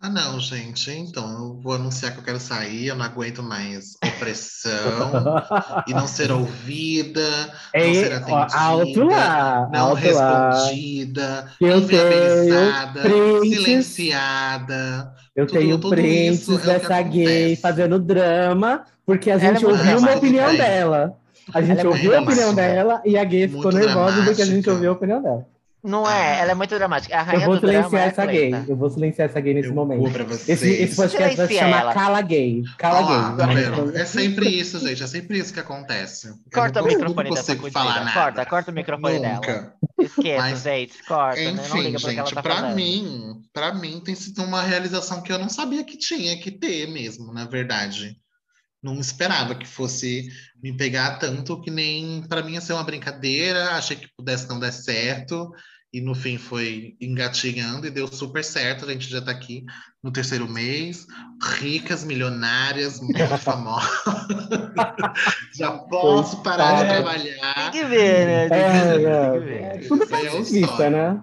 Ah, 0.00 0.10
não, 0.10 0.38
gente. 0.38 0.90
Então, 0.90 1.30
eu 1.32 1.60
vou 1.62 1.72
anunciar 1.74 2.12
que 2.12 2.18
eu 2.18 2.24
quero 2.24 2.38
sair. 2.38 2.88
Eu 2.88 2.96
não 2.96 3.06
aguento 3.06 3.42
mais 3.42 3.94
opressão 4.04 5.12
e 5.88 5.94
não 5.94 6.06
ser 6.06 6.30
ouvida, 6.30 7.46
não 7.74 7.94
ser 7.94 8.12
É, 8.12 8.16
ó, 8.28 8.36
atendida, 8.36 8.58
alto 8.60 9.04
lá, 9.04 9.68
não 9.72 9.86
alto 9.90 10.10
lá. 10.12 10.50
respondida, 10.50 11.50
Eu 11.58 11.78
inviabilizada, 11.78 13.02
silenciada. 13.42 15.14
Eu 15.34 15.46
Tudo- 15.46 15.58
tenho 15.58 15.78
tudo 15.78 15.94
prints 15.96 16.48
é 16.48 16.58
dessa 16.58 17.02
gay 17.02 17.56
fazendo 17.56 17.98
drama, 17.98 18.84
porque 19.06 19.30
a 19.30 19.38
gente 19.38 19.64
ouviu 19.64 19.98
uma 19.98 20.14
opinião 20.16 20.54
dela. 20.56 21.16
A 21.52 21.60
gente 21.60 21.80
Ela 21.80 21.82
é 21.82 21.92
ouviu 21.92 22.16
a 22.16 22.20
opinião 22.22 22.54
dramática. 22.54 22.74
dela 22.74 23.02
e 23.04 23.18
a 23.18 23.24
gay 23.24 23.48
ficou 23.48 23.70
nervosa 23.72 24.22
porque 24.24 24.42
a 24.42 24.44
gente 24.46 24.62
dramática. 24.62 24.72
ouviu 24.72 24.90
a 24.90 24.92
opinião 24.92 25.22
dela. 25.22 25.46
Não 25.86 26.10
é? 26.10 26.40
Ela 26.40 26.52
é 26.52 26.54
muito 26.54 26.74
dramática. 26.74 27.14
A 27.14 27.34
Eu 27.34 27.40
vou 27.42 27.56
do 27.56 27.60
drama 27.66 27.90
silenciar 27.90 28.00
é 28.00 28.04
a 28.04 28.08
essa 28.08 28.24
gay. 28.24 28.50
tá? 28.50 28.64
Eu 28.66 28.74
vou 28.74 28.88
silenciar 28.88 29.28
essa 29.28 29.38
gay 29.38 29.52
nesse 29.52 29.68
Eu 29.68 29.74
momento. 29.74 30.10
pra. 30.10 30.24
Esse, 30.24 30.50
esse 30.70 30.96
podcast 30.96 31.36
vai 31.36 31.46
se 31.46 31.54
chamar 31.58 31.80
ela. 31.82 31.92
Cala 31.92 32.22
Gay. 32.22 32.62
Cala 32.78 32.98
Olha 33.00 33.06
lá, 33.18 33.36
tá 33.36 33.46
Gay. 33.48 33.56
vendo? 33.56 33.94
É 33.98 34.04
sempre 34.06 34.48
isso, 34.48 34.78
gente. 34.78 35.02
É 35.02 35.06
sempre 35.06 35.38
isso 35.38 35.52
que 35.52 35.60
acontece. 35.60 36.28
Eu 36.28 36.34
Corta 36.54 36.80
o 36.80 36.86
não- 36.86 36.90
microfone 36.90 37.28
não 37.28 37.36
dessa 37.36 37.54
consigo 37.54 37.70
falar 37.70 37.92
fudida. 37.92 38.04
nada. 38.06 38.20
Corta, 38.22 38.46
corta 38.46 38.70
o 38.70 38.74
microfone 38.74 39.18
dela. 39.20 39.34
Nunca. 39.34 39.74
Esqueça, 40.00 40.42
Mas, 40.42 40.62
gente. 40.62 41.04
Corta, 41.06 41.40
né? 41.40 41.52
Não 41.52 41.62
Enfim, 41.64 41.82
que 41.82 41.88
ela 41.88 41.98
gente, 41.98 42.34
tá 42.34 42.42
pra 42.42 42.62
mim, 42.74 43.42
para 43.52 43.74
mim 43.74 44.00
tem 44.02 44.14
sido 44.14 44.42
uma 44.42 44.62
realização 44.62 45.20
que 45.20 45.30
eu 45.30 45.38
não 45.38 45.50
sabia 45.50 45.84
que 45.84 45.98
tinha 45.98 46.34
que 46.38 46.50
ter 46.50 46.86
mesmo, 46.90 47.30
na 47.30 47.44
verdade. 47.44 48.16
Não 48.84 49.00
esperava 49.00 49.54
que 49.54 49.66
fosse 49.66 50.28
me 50.62 50.76
pegar 50.76 51.18
tanto 51.18 51.58
que 51.60 51.70
nem 51.70 52.22
para 52.28 52.42
mim 52.42 52.52
ia 52.52 52.60
ser 52.60 52.74
uma 52.74 52.84
brincadeira, 52.84 53.70
achei 53.70 53.96
que 53.96 54.14
pudesse 54.14 54.46
não 54.46 54.60
dar 54.60 54.72
certo 54.72 55.50
e 55.94 56.00
no 56.00 56.12
fim 56.14 56.36
foi 56.36 56.96
engatinhando 57.00 57.86
e 57.86 57.90
deu 57.90 58.08
super 58.08 58.42
certo. 58.44 58.84
A 58.84 58.92
gente 58.92 59.08
já 59.08 59.20
tá 59.22 59.30
aqui 59.30 59.64
no 60.02 60.10
terceiro 60.10 60.48
mês, 60.50 61.06
ricas, 61.60 62.02
milionárias, 62.04 63.00
muito 63.00 63.14
famosas. 63.38 63.88
já 65.56 65.70
posso 65.72 66.42
parar 66.42 66.74
de 66.76 66.82
É. 66.82 66.94
trabalhar. 66.94 67.70
Tem 67.70 67.82
que 67.82 67.84
ver, 67.88 68.26
né? 68.26 68.48
Tem 68.48 68.58
que 68.58 68.64
É, 68.64 68.98
ver, 68.98 69.04
é. 69.06 69.30
tem 69.30 69.40
que 69.40 69.46
ver. 69.46 69.88
Tudo 69.88 70.04
Isso 70.04 70.14
é 70.14 70.42
vista, 70.42 70.76
sonho. 70.76 70.90
né? 70.90 71.22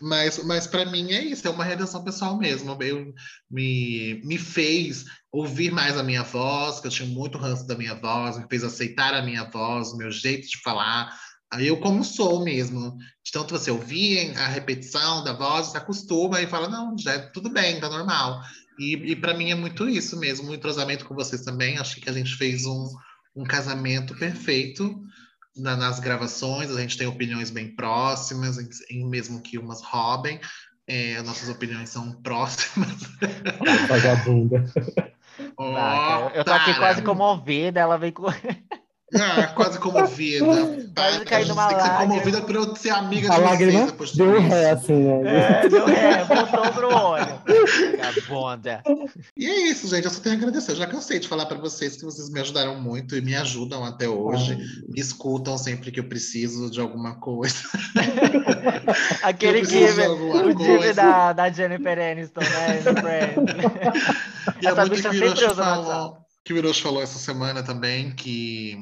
Mas, 0.00 0.42
mas 0.44 0.66
para 0.66 0.86
mim 0.86 1.12
é 1.12 1.22
isso, 1.22 1.46
é 1.46 1.50
uma 1.50 1.64
realização 1.64 2.02
pessoal 2.02 2.38
mesmo. 2.38 2.76
Eu, 2.82 3.12
me, 3.50 4.20
me 4.24 4.38
fez 4.38 5.04
ouvir 5.30 5.70
mais 5.70 5.96
a 5.98 6.02
minha 6.02 6.22
voz, 6.22 6.80
que 6.80 6.86
eu 6.86 6.90
tinha 6.90 7.08
muito 7.08 7.36
ranço 7.38 7.66
da 7.66 7.76
minha 7.76 7.94
voz, 7.94 8.38
me 8.38 8.46
fez 8.48 8.64
aceitar 8.64 9.12
a 9.14 9.22
minha 9.22 9.44
voz, 9.44 9.88
o 9.92 9.96
meu 9.98 10.10
jeito 10.10 10.48
de 10.48 10.58
falar, 10.62 11.14
Aí 11.52 11.66
eu 11.66 11.78
como 11.78 12.04
sou 12.04 12.44
mesmo. 12.44 12.96
De 13.24 13.32
tanto 13.32 13.58
você 13.58 13.70
ouvir 13.70 14.36
a 14.36 14.46
repetição 14.46 15.24
da 15.24 15.32
voz, 15.32 15.68
se 15.68 15.76
acostuma 15.76 16.40
e 16.40 16.46
fala, 16.46 16.68
não, 16.68 16.96
já 16.96 17.14
é 17.14 17.18
tudo 17.18 17.50
bem, 17.50 17.80
tá 17.80 17.88
normal. 17.88 18.40
E, 18.78 18.94
e 18.94 19.16
para 19.16 19.34
mim 19.34 19.50
é 19.50 19.54
muito 19.54 19.88
isso 19.88 20.18
mesmo, 20.18 20.50
um 20.50 20.54
entrosamento 20.54 21.04
com 21.04 21.14
vocês 21.14 21.42
também. 21.42 21.76
Acho 21.78 22.00
que 22.00 22.08
a 22.08 22.12
gente 22.12 22.36
fez 22.36 22.64
um, 22.64 22.88
um 23.34 23.44
casamento 23.44 24.14
perfeito 24.16 25.02
na, 25.56 25.76
nas 25.76 25.98
gravações. 25.98 26.70
A 26.70 26.80
gente 26.80 26.96
tem 26.96 27.06
opiniões 27.06 27.50
bem 27.50 27.74
próximas, 27.74 28.56
em, 28.58 28.68
em 28.90 29.08
mesmo 29.08 29.42
que 29.42 29.58
umas 29.58 29.82
roubem. 29.82 30.40
É, 30.86 31.20
nossas 31.22 31.48
opiniões 31.48 31.90
são 31.90 32.12
próximas. 32.22 32.96
Vagabunda. 33.88 34.64
Tá, 35.56 36.32
eu 36.34 36.44
tô 36.44 36.52
aqui 36.52 36.74
quase 36.74 37.02
comovida, 37.02 37.80
ela 37.80 37.96
vem 37.96 38.12
com. 38.12 38.26
Ah, 39.14 39.46
quase 39.48 39.78
comovida. 39.78 40.44
Quase 40.94 41.24
caindo 41.24 41.46
tem 41.46 41.52
uma 41.52 41.74
que 41.74 41.82
ser 41.82 41.90
comovida 41.96 42.40
por 42.42 42.54
eu 42.54 42.76
ser 42.76 42.90
amiga 42.90 43.32
A 43.32 43.36
de 43.36 43.42
lágrima 43.42 43.86
vocês 43.86 44.16
deu 44.16 44.40
ré, 44.40 44.70
assim, 44.70 44.92
né? 44.92 45.62
É, 45.64 45.68
deu 45.68 45.86
ré, 45.86 46.24
voltou 46.24 46.72
pro 46.72 46.94
olho. 46.94 47.42
Vagabunda. 47.98 48.82
E 49.36 49.46
é 49.46 49.68
isso, 49.68 49.88
gente. 49.88 50.04
Eu 50.04 50.10
só 50.10 50.20
tenho 50.20 50.36
a 50.36 50.38
agradecer. 50.38 50.72
Eu 50.72 50.76
já 50.76 50.86
cansei 50.86 51.18
de 51.18 51.28
falar 51.28 51.46
para 51.46 51.58
vocês 51.58 51.96
que 51.96 52.04
vocês 52.04 52.30
me 52.30 52.40
ajudaram 52.40 52.80
muito 52.80 53.16
e 53.16 53.20
me 53.20 53.34
ajudam 53.34 53.84
até 53.84 54.08
hoje. 54.08 54.56
Me 54.88 55.00
escutam 55.00 55.56
sempre 55.58 55.90
que 55.90 56.00
eu 56.00 56.04
preciso 56.04 56.70
de 56.70 56.80
alguma 56.80 57.16
coisa. 57.16 57.56
Aquele 59.22 59.60
alguma 60.04 60.46
o 60.46 60.54
coisa. 60.54 60.94
da, 60.94 61.32
da 61.32 61.50
Jennifer 61.50 61.98
Aniston, 61.98 62.40
né? 62.40 63.34
E 64.62 64.66
é 64.66 64.70
Essa 64.70 64.86
bicha 64.86 65.08
o 65.08 65.12
sempre 65.12 65.46
usa 65.46 65.64
no 65.76 65.88
WhatsApp. 65.88 66.20
que 66.44 66.52
o 66.52 66.56
Hiroshi 66.56 66.82
falou 66.82 67.02
essa 67.02 67.18
semana 67.18 67.62
também, 67.62 68.10
que. 68.12 68.78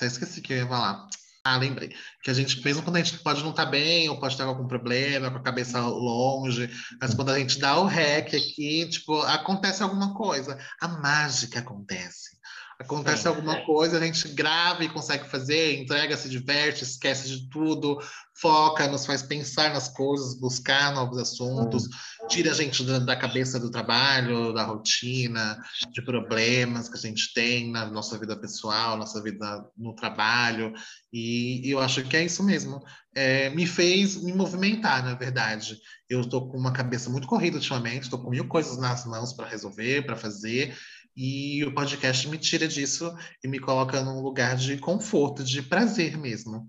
Até 0.00 0.06
esqueci 0.06 0.40
que 0.40 0.54
eu 0.54 0.56
ia 0.56 0.66
falar. 0.66 1.06
Ah, 1.44 1.58
lembrei. 1.58 1.94
Que 2.22 2.30
a 2.30 2.34
gente, 2.34 2.64
mesmo 2.64 2.82
quando 2.82 2.96
a 2.96 3.02
gente 3.02 3.18
pode 3.18 3.42
não 3.42 3.50
estar 3.50 3.66
bem, 3.66 4.08
ou 4.08 4.18
pode 4.18 4.34
com 4.34 4.42
algum 4.44 4.66
problema, 4.66 5.30
com 5.30 5.36
a 5.36 5.42
cabeça 5.42 5.78
longe, 5.78 6.70
mas 6.98 7.12
quando 7.12 7.30
a 7.30 7.38
gente 7.38 7.58
dá 7.58 7.78
o 7.78 7.84
rec 7.84 8.28
aqui, 8.34 8.88
tipo, 8.88 9.20
acontece 9.22 9.82
alguma 9.82 10.14
coisa. 10.14 10.58
A 10.80 10.88
mágica 10.88 11.60
acontece. 11.60 12.29
Acontece 12.80 13.24
Sim. 13.24 13.28
alguma 13.28 13.60
coisa, 13.66 13.98
a 13.98 14.00
gente 14.00 14.26
grava 14.28 14.82
e 14.82 14.88
consegue 14.88 15.28
fazer, 15.28 15.78
entrega, 15.78 16.16
se 16.16 16.30
diverte, 16.30 16.82
esquece 16.82 17.28
de 17.28 17.46
tudo, 17.50 17.98
foca, 18.40 18.88
nos 18.88 19.04
faz 19.04 19.22
pensar 19.22 19.74
nas 19.74 19.90
coisas, 19.90 20.40
buscar 20.40 20.94
novos 20.94 21.18
assuntos, 21.18 21.86
tira 22.30 22.52
a 22.52 22.54
gente 22.54 22.82
da, 22.82 22.98
da 22.98 23.14
cabeça 23.14 23.60
do 23.60 23.70
trabalho, 23.70 24.54
da 24.54 24.64
rotina, 24.64 25.60
de 25.92 26.00
problemas 26.00 26.88
que 26.88 26.96
a 26.96 27.00
gente 27.00 27.34
tem 27.34 27.70
na 27.70 27.84
nossa 27.84 28.18
vida 28.18 28.34
pessoal, 28.34 28.96
nossa 28.96 29.22
vida 29.22 29.62
no 29.76 29.94
trabalho, 29.94 30.72
e, 31.12 31.68
e 31.68 31.70
eu 31.70 31.80
acho 31.80 32.02
que 32.04 32.16
é 32.16 32.24
isso 32.24 32.42
mesmo. 32.42 32.82
É, 33.14 33.50
me 33.50 33.66
fez 33.66 34.22
me 34.22 34.32
movimentar, 34.32 35.04
na 35.04 35.14
verdade. 35.14 35.76
Eu 36.08 36.22
estou 36.22 36.48
com 36.48 36.56
uma 36.56 36.72
cabeça 36.72 37.10
muito 37.10 37.26
corrida 37.26 37.56
ultimamente, 37.56 38.04
estou 38.04 38.22
com 38.22 38.30
mil 38.30 38.48
coisas 38.48 38.78
nas 38.78 39.04
mãos 39.04 39.34
para 39.34 39.48
resolver, 39.48 40.06
para 40.06 40.16
fazer, 40.16 40.74
e 41.16 41.64
o 41.64 41.74
podcast 41.74 42.28
me 42.28 42.38
tira 42.38 42.66
disso 42.68 43.12
e 43.44 43.48
me 43.48 43.58
coloca 43.58 44.00
num 44.02 44.20
lugar 44.20 44.56
de 44.56 44.76
conforto, 44.78 45.42
de 45.44 45.62
prazer 45.62 46.16
mesmo. 46.16 46.66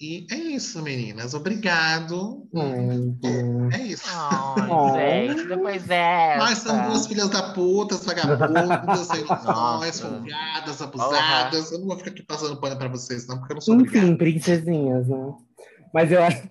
E 0.00 0.26
é 0.32 0.34
isso, 0.34 0.82
meninas. 0.82 1.32
Obrigado. 1.32 2.48
Ai, 2.56 3.80
É 3.80 3.86
isso. 3.86 4.02
Ai, 4.08 4.68
Oh. 4.68 4.94
gente, 4.94 5.46
depois 5.46 5.88
é. 5.88 6.36
Nós 6.38 6.58
somos 6.58 6.86
duas 6.88 7.06
filhas 7.06 7.28
da 7.30 7.52
puta, 7.52 7.96
vagabundas, 7.98 9.08
Nossa. 9.08 9.14
folgadas, 10.02 10.82
abusadas. 10.82 11.70
Eu 11.70 11.78
não 11.80 11.86
vou 11.86 11.98
ficar 11.98 12.10
aqui 12.10 12.22
passando 12.24 12.58
pano 12.60 12.76
pra 12.76 12.88
vocês, 12.88 13.28
não, 13.28 13.38
porque 13.38 13.52
eu 13.52 13.54
não 13.56 13.60
sou 13.60 13.74
Enfim, 13.76 13.84
obrigado. 14.12 14.18
princesinhas, 14.18 15.06
né? 15.08 15.34
Mas 15.94 16.10
eu, 16.10 16.22
acho- 16.24 16.42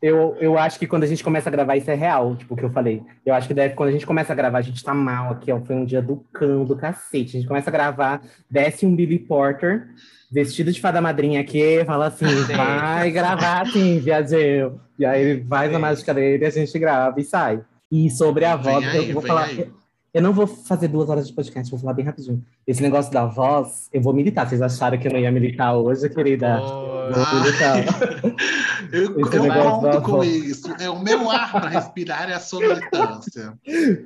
eu, 0.00 0.36
eu 0.40 0.56
acho 0.56 0.78
que 0.78 0.86
quando 0.86 1.02
a 1.02 1.06
gente 1.06 1.24
começa 1.24 1.48
a 1.48 1.52
gravar, 1.52 1.76
isso 1.76 1.90
é 1.90 1.94
real, 1.94 2.36
tipo, 2.36 2.54
o 2.54 2.56
que 2.56 2.64
eu 2.64 2.70
falei. 2.70 3.02
Eu 3.26 3.34
acho 3.34 3.48
que 3.48 3.54
deve, 3.54 3.74
quando 3.74 3.88
a 3.88 3.92
gente 3.92 4.06
começa 4.06 4.32
a 4.32 4.36
gravar, 4.36 4.58
a 4.58 4.62
gente 4.62 4.82
tá 4.82 4.94
mal 4.94 5.32
aqui, 5.32 5.50
ó. 5.50 5.60
Foi 5.60 5.74
um 5.74 5.84
dia 5.84 6.00
do 6.00 6.24
cão, 6.32 6.64
do 6.64 6.76
cacete. 6.76 7.36
A 7.36 7.40
gente 7.40 7.48
começa 7.48 7.68
a 7.68 7.72
gravar, 7.72 8.22
desce 8.48 8.86
um 8.86 8.94
Billy 8.94 9.18
Porter, 9.18 9.88
vestido 10.30 10.72
de 10.72 10.80
fada 10.80 11.00
madrinha 11.00 11.40
aqui, 11.40 11.84
fala 11.84 12.06
assim: 12.06 12.26
Sim. 12.26 12.54
vai 12.54 13.10
gravar 13.10 13.62
assim, 13.62 13.98
viadinho. 13.98 14.80
E 14.98 15.04
aí 15.04 15.22
ele 15.22 15.44
faz 15.44 15.70
a 15.70 15.74
Sim. 15.74 15.80
mágica 15.80 16.14
dele, 16.14 16.44
a 16.46 16.50
gente 16.50 16.78
grava 16.78 17.20
e 17.20 17.24
sai. 17.24 17.60
E 17.90 18.08
sobre 18.10 18.44
a 18.44 18.54
voz, 18.54 18.86
aí, 18.86 19.08
eu 19.08 19.14
vou 19.14 19.22
falar. 19.22 19.46
aí. 19.46 19.68
Eu 20.12 20.22
não 20.22 20.32
vou 20.32 20.46
fazer 20.46 20.88
duas 20.88 21.10
horas 21.10 21.28
de 21.28 21.34
podcast, 21.34 21.70
vou 21.70 21.78
falar 21.78 21.92
bem 21.92 22.04
rapidinho. 22.04 22.42
Esse 22.66 22.82
negócio 22.82 23.12
da 23.12 23.26
voz, 23.26 23.90
eu 23.92 24.00
vou 24.00 24.14
militar. 24.14 24.48
Vocês 24.48 24.62
acharam 24.62 24.98
que 24.98 25.06
eu 25.06 25.12
não 25.12 25.18
ia 25.18 25.30
militar 25.30 25.74
hoje, 25.74 26.08
querida? 26.08 26.60
Oi. 26.60 27.12
Vou 27.12 27.40
militar. 27.40 27.84
Eu, 28.90 29.20
eu 29.20 29.28
conto 29.28 30.02
com 30.02 30.24
isso. 30.24 30.74
É 30.80 30.88
o 30.88 30.98
meu 30.98 31.30
ar 31.30 31.52
para 31.52 31.68
respirar 31.68 32.30
é 32.30 32.34
a 32.34 32.40
sonoritância. 32.40 33.52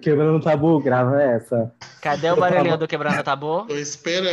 Quebrando 0.01 0.39
o 0.39 0.41
tabu, 0.41 0.81
grava 0.81 1.23
essa. 1.23 1.73
Cadê 2.01 2.31
o 2.31 2.37
barulhinho 2.37 2.77
do 2.77 2.89
quebrando 2.89 3.21
o 3.21 3.23
tabu? 3.23 3.67
Tô 3.67 3.77
esperando. 3.77 4.33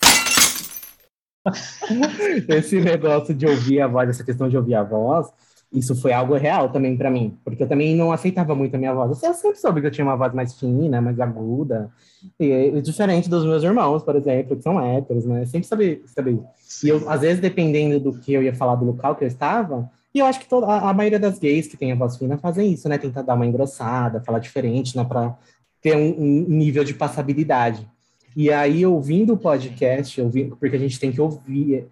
Esse 2.48 2.80
negócio 2.82 3.36
de 3.36 3.46
ouvir 3.46 3.82
a 3.82 3.88
voz, 3.88 4.10
essa 4.10 4.24
questão 4.24 4.50
de 4.50 4.58
ouvir 4.58 4.76
a 4.76 4.84
voz, 4.84 5.28
isso 5.72 5.96
foi 5.96 6.12
algo 6.12 6.36
real 6.36 6.70
também 6.70 6.98
pra 6.98 7.12
mim. 7.12 7.38
Porque 7.44 7.64
eu 7.64 7.68
também 7.68 7.96
não 7.96 8.12
aceitava 8.12 8.56
muito 8.56 8.76
a 8.76 8.78
minha 8.78 8.94
voz. 8.94 9.22
Eu 9.22 9.34
sempre 9.34 9.60
soube 9.60 9.82
que 9.82 9.88
eu 9.88 9.92
tinha 9.92 10.06
uma 10.06 10.16
voz 10.16 10.34
mais 10.34 10.60
fina, 10.60 11.00
mais 11.00 11.20
aguda. 11.20 11.92
E, 12.40 12.82
diferente 12.82 13.30
dos 13.30 13.46
meus 13.46 13.64
irmãos, 13.64 14.04
por 14.04 14.16
exemplo, 14.16 14.56
que 14.56 14.64
são 14.64 14.80
héteros, 14.84 15.26
né? 15.26 15.46
Sempre 15.46 15.68
sabia, 15.68 16.02
sabia. 16.08 16.40
E 16.84 16.90
eu, 16.90 17.10
às 17.10 17.22
vezes, 17.22 17.40
dependendo 17.40 18.00
do 18.00 18.14
que 18.20 18.34
eu 18.34 18.42
ia 18.42 18.54
falar 18.54 18.76
do 18.76 18.86
local 18.86 19.16
que 19.16 19.24
eu 19.24 19.28
estava, 19.28 19.90
e 20.14 20.20
eu 20.20 20.26
acho 20.26 20.40
que 20.40 20.50
toda, 20.50 20.66
a, 20.66 20.90
a 20.90 20.94
maioria 20.94 21.20
das 21.20 21.38
gays 21.38 21.68
que 21.68 21.78
tem 21.78 21.92
a 21.92 21.96
voz 21.96 22.18
fina 22.18 22.38
fazem 22.38 22.74
isso, 22.74 22.90
né? 22.90 22.98
Tentar 22.98 23.22
dar 23.22 23.36
uma 23.36 23.46
engrossada, 23.46 24.22
falar 24.22 24.40
diferente, 24.40 24.98
né? 24.98 25.04
Pra 25.04 25.38
ter 25.82 25.96
um, 25.96 26.20
um 26.20 26.46
nível 26.50 26.84
de 26.84 26.94
passabilidade. 26.96 27.88
E 28.36 28.52
aí, 28.52 28.86
ouvindo 28.86 29.34
o 29.34 29.38
podcast, 29.38 30.20
ouvi- 30.22 30.52
porque 30.60 30.76
a 30.76 30.80
gente 30.80 31.00
tem 31.00 31.12
que 31.12 31.22
ouvir, 31.22 31.88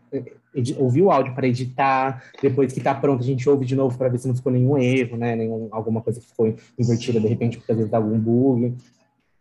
ouvir 0.78 1.02
o 1.02 1.12
áudio 1.12 1.34
para 1.34 1.48
editar, 1.48 2.24
depois 2.42 2.72
que 2.74 2.82
tá 2.82 2.94
pronto, 2.94 3.22
a 3.22 3.26
gente 3.26 3.48
ouve 3.50 3.66
de 3.66 3.76
novo 3.76 3.98
para 3.98 4.10
ver 4.10 4.18
se 4.20 4.28
não 4.28 4.36
ficou 4.36 4.52
nenhum 4.52 4.78
erro, 4.78 5.18
né? 5.18 5.36
Nenhum, 5.36 5.68
alguma 5.72 6.02
coisa 6.02 6.20
que 6.20 6.28
ficou 6.28 6.54
invertida, 6.78 7.20
de 7.20 7.28
repente, 7.28 7.58
porque 7.58 7.72
às 7.72 7.78
vezes 7.78 7.92
dá 7.92 7.98
algum 7.98 8.18
bug. 8.18 8.74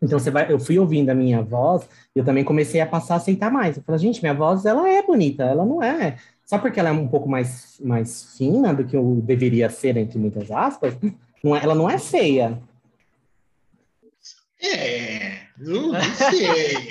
Então, 0.01 0.19
você 0.19 0.29
vai, 0.29 0.51
eu 0.51 0.59
fui 0.59 0.77
ouvindo 0.77 1.09
a 1.09 1.15
minha 1.15 1.41
voz 1.41 1.87
e 2.15 2.19
eu 2.19 2.25
também 2.25 2.43
comecei 2.43 2.79
a 2.79 2.85
passar 2.85 3.15
a 3.15 3.17
aceitar 3.17 3.51
mais. 3.51 3.77
Eu 3.77 3.83
falei, 3.83 3.99
gente, 3.99 4.21
minha 4.21 4.33
voz, 4.33 4.65
ela 4.65 4.87
é 4.87 5.01
bonita, 5.01 5.43
ela 5.43 5.65
não 5.65 5.81
é. 5.81 6.17
Só 6.45 6.57
porque 6.57 6.79
ela 6.79 6.89
é 6.89 6.91
um 6.91 7.07
pouco 7.07 7.27
mais, 7.27 7.77
mais 7.83 8.35
fina 8.37 8.73
do 8.73 8.85
que 8.85 8.95
eu 8.95 9.21
deveria 9.23 9.69
ser, 9.69 9.97
entre 9.97 10.17
muitas 10.19 10.49
aspas, 10.51 10.95
não 11.43 11.55
é- 11.55 11.63
ela 11.63 11.75
não 11.75 11.89
é 11.89 11.97
feia. 11.97 12.57
É, 14.73 15.37
eu 15.59 15.81
não 15.93 16.01
sei. 16.15 16.89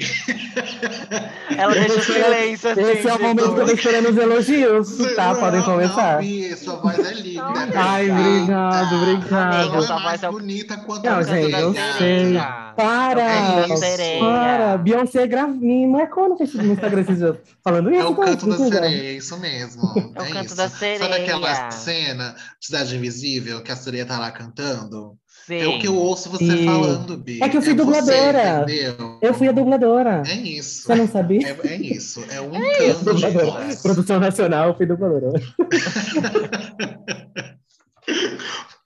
Ela 1.56 1.72
deixa 1.74 1.94
o 1.98 2.02
silêncio 2.02 2.70
assim. 2.70 2.80
Esse 2.82 3.08
é 3.08 3.14
o 3.14 3.20
momento 3.22 3.36
que 3.36 3.44
eu 3.44 3.54
tô 3.54 3.60
tudo. 3.60 3.72
esperando 3.74 4.08
os 4.10 4.16
elogios, 4.16 4.96
tá? 5.14 5.32
Não, 5.34 5.40
Podem 5.40 5.62
começar. 5.62 6.22
Não, 6.22 6.56
sua 6.56 6.76
voz 6.76 6.98
é 6.98 7.12
linda. 7.14 7.42
Não, 7.42 7.62
é 7.62 7.70
Ai, 7.76 8.10
obrigado, 8.10 8.96
obrigado. 8.96 9.54
Amiga, 9.54 9.76
é 9.76 9.82
sua 9.82 9.98
voz 10.02 10.22
é 10.22 10.30
bonita 10.30 10.76
quanto 10.78 11.04
Não, 11.04 11.16
a 11.18 11.22
gente, 11.22 11.52
eu 11.52 11.74
sei. 11.98 12.32
Gaga. 12.32 12.66
Para! 12.76 13.22
É 13.22 13.76
sereia. 13.76 14.20
Para! 14.20 14.76
Beyoncé 14.78 15.26
gra... 15.26 15.46
me 15.46 15.86
marcou 15.86 16.28
no 16.28 16.36
Instagram 16.42 17.00
esses 17.00 17.18
dias. 17.18 17.36
Falando 17.64 17.90
isso, 17.90 18.00
É 18.02 18.04
o 18.06 18.14
tá? 18.14 18.24
canto 18.24 18.46
da 18.48 18.56
sereia, 18.56 19.10
é 19.10 19.12
isso 19.14 19.38
mesmo. 19.38 19.82
É 20.14 20.20
o 20.20 20.24
é 20.24 20.30
canto 20.30 20.54
da 20.54 20.68
Sabe 20.68 21.04
aquela 21.04 21.54
sereia. 21.54 21.70
cena 21.70 22.36
de 22.60 22.66
Cidade 22.66 22.96
Invisível 22.96 23.62
que 23.62 23.72
a 23.72 23.76
sereia 23.76 24.04
tá 24.04 24.18
lá 24.18 24.30
cantando? 24.30 25.16
Sim. 25.46 25.58
É 25.58 25.68
o 25.68 25.78
que 25.78 25.86
eu 25.86 25.94
ouço 25.94 26.28
você 26.28 26.44
Sim. 26.44 26.64
falando, 26.64 27.16
Bi. 27.16 27.40
É 27.40 27.48
que 27.48 27.56
eu 27.56 27.62
fui 27.62 27.72
você, 27.72 27.84
dubladora. 27.84 28.62
entendeu? 28.62 29.18
Eu 29.22 29.32
fui 29.32 29.48
a 29.48 29.52
dubladora. 29.52 30.24
É 30.26 30.34
isso. 30.34 30.82
Você 30.82 30.94
não 30.96 31.06
sabia? 31.06 31.48
É, 31.48 31.56
é 31.68 31.76
isso. 31.76 32.24
É 32.28 32.40
um 32.40 32.50
canto 32.50 33.14
de 33.14 33.30
voz. 33.30 33.80
Produção 33.80 34.18
Nacional, 34.18 34.70
eu 34.70 34.74
fui 34.74 34.86
dubladora. 34.86 35.30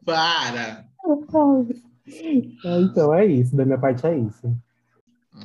Para. 0.05 0.85
Então 2.63 3.15
é 3.15 3.25
isso, 3.25 3.57
da 3.57 3.65
minha 3.65 3.79
parte 3.79 4.07
é 4.07 4.19
isso. 4.19 4.55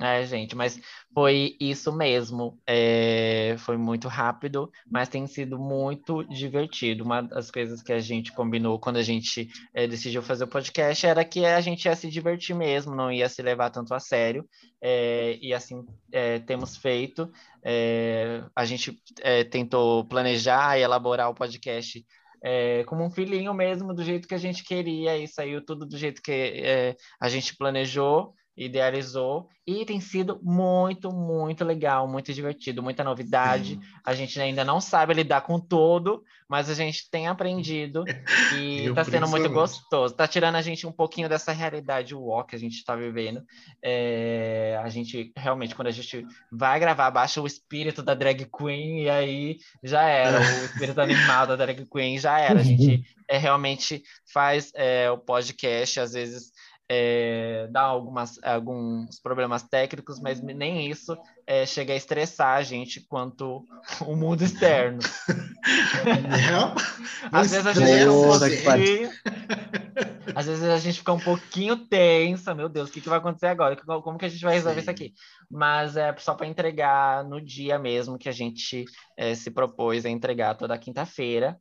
É, 0.02 0.26
gente, 0.26 0.56
mas 0.56 0.80
foi 1.14 1.56
isso 1.60 1.92
mesmo. 1.96 2.60
É, 2.68 3.56
foi 3.60 3.78
muito 3.78 4.08
rápido, 4.08 4.70
mas 4.90 5.10
tem 5.10 5.26
sido 5.28 5.58
muito 5.58 6.24
divertido. 6.26 7.04
Uma 7.04 7.22
das 7.22 7.50
coisas 7.50 7.82
que 7.82 7.94
a 7.94 8.00
gente 8.00 8.34
combinou 8.34 8.80
quando 8.80 8.98
a 8.98 9.04
gente 9.04 9.48
é, 9.74 9.88
decidiu 9.88 10.22
fazer 10.22 10.44
o 10.44 10.48
podcast 10.48 11.06
era 11.06 11.24
que 11.24 11.46
a 11.46 11.62
gente 11.62 11.86
ia 11.86 11.96
se 11.96 12.10
divertir 12.10 12.56
mesmo, 12.56 12.96
não 12.96 13.12
ia 13.12 13.30
se 13.30 13.42
levar 13.42 13.70
tanto 13.70 13.94
a 13.94 14.00
sério. 14.00 14.48
É, 14.82 15.38
e 15.42 15.54
assim 15.54 15.86
é, 16.12 16.40
temos 16.40 16.76
feito. 16.76 17.32
É, 17.64 18.44
a 18.56 18.66
gente 18.66 19.02
é, 19.22 19.44
tentou 19.44 20.06
planejar 20.06 20.78
e 20.78 20.82
elaborar 20.84 21.30
o 21.30 21.36
podcast 21.36 22.06
é, 22.44 22.84
como 22.84 23.04
um 23.04 23.10
filhinho 23.10 23.54
mesmo, 23.56 23.92
do 23.92 24.04
jeito 24.04 24.28
que 24.28 24.36
a 24.36 24.40
gente 24.40 24.64
queria, 24.64 25.18
e 25.18 25.28
saiu 25.28 25.66
tudo 25.66 25.84
do 25.84 25.98
jeito 25.98 26.22
que 26.22 26.32
é, 26.32 26.96
a 27.20 27.28
gente 27.28 27.56
planejou. 27.58 28.36
Idealizou 28.58 29.50
e 29.68 29.84
tem 29.84 30.00
sido 30.00 30.40
muito, 30.44 31.12
muito 31.12 31.66
legal, 31.66 32.08
muito 32.08 32.32
divertido, 32.32 32.84
muita 32.84 33.04
novidade. 33.04 33.80
A 34.04 34.14
gente 34.14 34.40
ainda 34.40 34.64
não 34.64 34.80
sabe 34.80 35.14
lidar 35.16 35.42
com 35.42 35.60
tudo, 35.60 36.24
mas 36.48 36.70
a 36.70 36.76
gente 36.76 37.10
tem 37.10 37.28
aprendido 37.28 38.04
e 38.56 38.86
está 38.86 39.04
sendo 39.04 39.28
muito 39.28 39.50
gostoso. 39.50 40.14
Está 40.14 40.28
tirando 40.28 40.56
a 40.56 40.62
gente 40.62 40.86
um 40.86 40.92
pouquinho 40.92 41.28
dessa 41.28 41.52
realidade 41.52 42.14
walk 42.14 42.52
que 42.52 42.56
a 42.56 42.60
gente 42.60 42.76
está 42.76 42.96
vivendo. 42.96 43.44
É, 43.84 44.80
a 44.84 44.88
gente 44.88 45.34
realmente, 45.36 45.74
quando 45.74 45.88
a 45.88 45.92
gente 45.92 46.26
vai 46.52 46.80
gravar, 46.80 47.10
baixa 47.10 47.42
o 47.42 47.48
espírito 47.48 48.04
da 48.04 48.14
drag 48.14 48.46
queen 48.46 49.04
e 49.04 49.10
aí 49.10 49.58
já 49.84 50.04
era, 50.04 50.40
o 50.40 50.42
espírito 50.66 51.02
animal 51.02 51.48
da 51.48 51.56
drag 51.56 51.86
queen 51.88 52.20
já 52.20 52.40
era. 52.40 52.60
A 52.60 52.64
gente 52.64 53.04
é, 53.28 53.38
realmente 53.38 54.04
faz 54.32 54.72
é, 54.76 55.10
o 55.10 55.18
podcast, 55.18 56.00
às 56.00 56.14
vezes 56.14 56.52
é, 56.88 57.68
dá 57.72 57.82
algumas, 57.82 58.42
alguns 58.44 59.20
problemas 59.20 59.64
técnicos, 59.64 60.20
mas 60.20 60.40
nem 60.42 60.90
isso 60.90 61.18
é, 61.48 61.66
chega 61.66 61.94
a 61.94 61.96
estressar 61.96 62.58
a 62.58 62.64
gente 62.64 63.02
quanto 63.02 63.66
o 64.06 64.16
mundo 64.16 64.44
externo. 64.44 65.00
Não, 66.52 66.76
às 67.32 67.52
vezes 67.52 67.66
a 67.66 67.74
gente 67.74 67.98
fica 67.98 68.12
um 68.12 68.40
pouquinho, 68.40 69.10
às 70.36 70.46
vezes 70.46 70.64
a 70.64 70.78
gente 70.78 70.98
fica 71.00 71.14
um 71.14 71.20
pouquinho 71.20 71.78
tensa, 71.78 72.54
meu 72.54 72.70
Deus, 72.70 72.90
o 72.90 72.92
que, 72.92 73.02
que 73.02 73.10
vai 73.10 73.18
acontecer 73.18 73.48
agora? 73.48 73.76
Como 73.76 74.18
que 74.18 74.26
a 74.26 74.30
gente 74.30 74.44
vai 74.44 74.54
resolver 74.54 74.76
Sim. 74.76 74.82
isso 74.82 74.92
aqui? 74.92 75.14
Mas 75.50 75.98
é 75.98 76.16
só 76.18 76.36
para 76.36 76.48
entregar 76.48 77.24
no 77.24 77.42
dia 77.42 77.80
mesmo 77.80 78.18
que 78.18 78.30
a 78.30 78.32
gente 78.32 78.86
é, 79.18 79.34
se 79.34 79.50
propôs 79.50 80.06
a 80.06 80.10
entregar 80.10 80.56
toda 80.56 80.78
quinta-feira. 80.78 81.58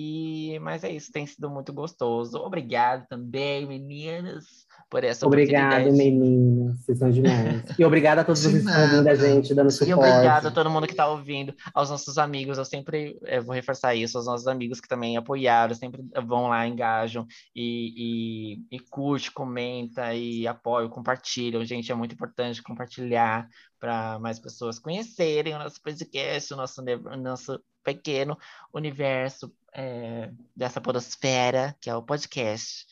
E, 0.00 0.60
mas 0.60 0.84
é 0.84 0.92
isso, 0.92 1.10
tem 1.10 1.26
sido 1.26 1.50
muito 1.50 1.72
gostoso. 1.72 2.38
Obrigado 2.38 3.04
também, 3.08 3.66
meninas, 3.66 4.44
por 4.88 5.02
essa 5.02 5.26
Obrigado, 5.26 5.90
meninas. 5.90 6.78
Vocês 6.84 7.00
são 7.00 7.10
demais. 7.10 7.64
E 7.76 7.84
obrigado 7.84 8.20
a 8.20 8.24
todos 8.24 8.42
vocês 8.46 8.62
que 8.62 8.70
estão 8.70 8.80
ouvindo 8.80 9.08
a 9.08 9.14
gente, 9.16 9.52
dando 9.52 9.72
suporte. 9.72 9.90
E 9.90 9.94
obrigado 9.94 10.46
a 10.46 10.50
todo 10.52 10.70
mundo 10.70 10.86
que 10.86 10.92
está 10.92 11.08
ouvindo, 11.08 11.52
aos 11.74 11.90
nossos 11.90 12.16
amigos. 12.16 12.58
Eu 12.58 12.64
sempre 12.64 13.18
eu 13.22 13.42
vou 13.42 13.56
reforçar 13.56 13.92
isso, 13.96 14.16
aos 14.16 14.26
nossos 14.26 14.46
amigos 14.46 14.80
que 14.80 14.86
também 14.86 15.16
apoiaram, 15.16 15.74
sempre 15.74 16.00
vão 16.24 16.46
lá, 16.46 16.64
engajam 16.64 17.26
e, 17.52 18.60
e, 18.70 18.76
e 18.76 18.78
curte, 18.78 19.32
comenta 19.32 20.14
e 20.14 20.46
apoiam, 20.46 20.88
compartilham. 20.88 21.64
Gente, 21.64 21.90
é 21.90 21.94
muito 21.96 22.14
importante 22.14 22.62
compartilhar 22.62 23.48
para 23.80 24.16
mais 24.20 24.38
pessoas 24.38 24.78
conhecerem 24.78 25.56
o 25.56 25.58
nosso 25.58 25.82
podcast, 25.82 26.54
o 26.54 26.56
nosso, 26.56 26.80
o 26.82 27.16
nosso 27.16 27.60
pequeno 27.82 28.38
universo 28.72 29.52
é, 29.74 30.30
dessa 30.54 30.80
podosfera, 30.80 31.76
que 31.80 31.90
é 31.90 31.94
o 31.94 32.02
podcast. 32.02 32.86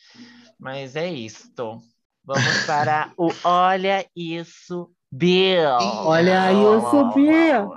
Mas 0.59 0.95
é 0.95 1.09
isto. 1.09 1.81
Vamos 2.23 2.65
para 2.65 3.13
o 3.17 3.29
Olha 3.43 4.05
Isso, 4.15 4.91
Bill. 5.11 5.77
Olha 6.05 6.51
Isso, 6.51 7.13
Bill. 7.13 7.71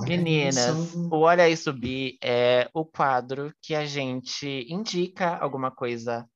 Meninas, 0.00 0.94
o 0.94 1.20
Olha 1.20 1.48
Isso 1.48 1.72
Bi 1.72 2.18
é 2.22 2.68
o 2.74 2.84
quadro 2.84 3.54
que 3.62 3.74
a 3.74 3.86
gente 3.86 4.66
indica 4.68 5.36
alguma 5.36 5.70
coisa 5.70 6.28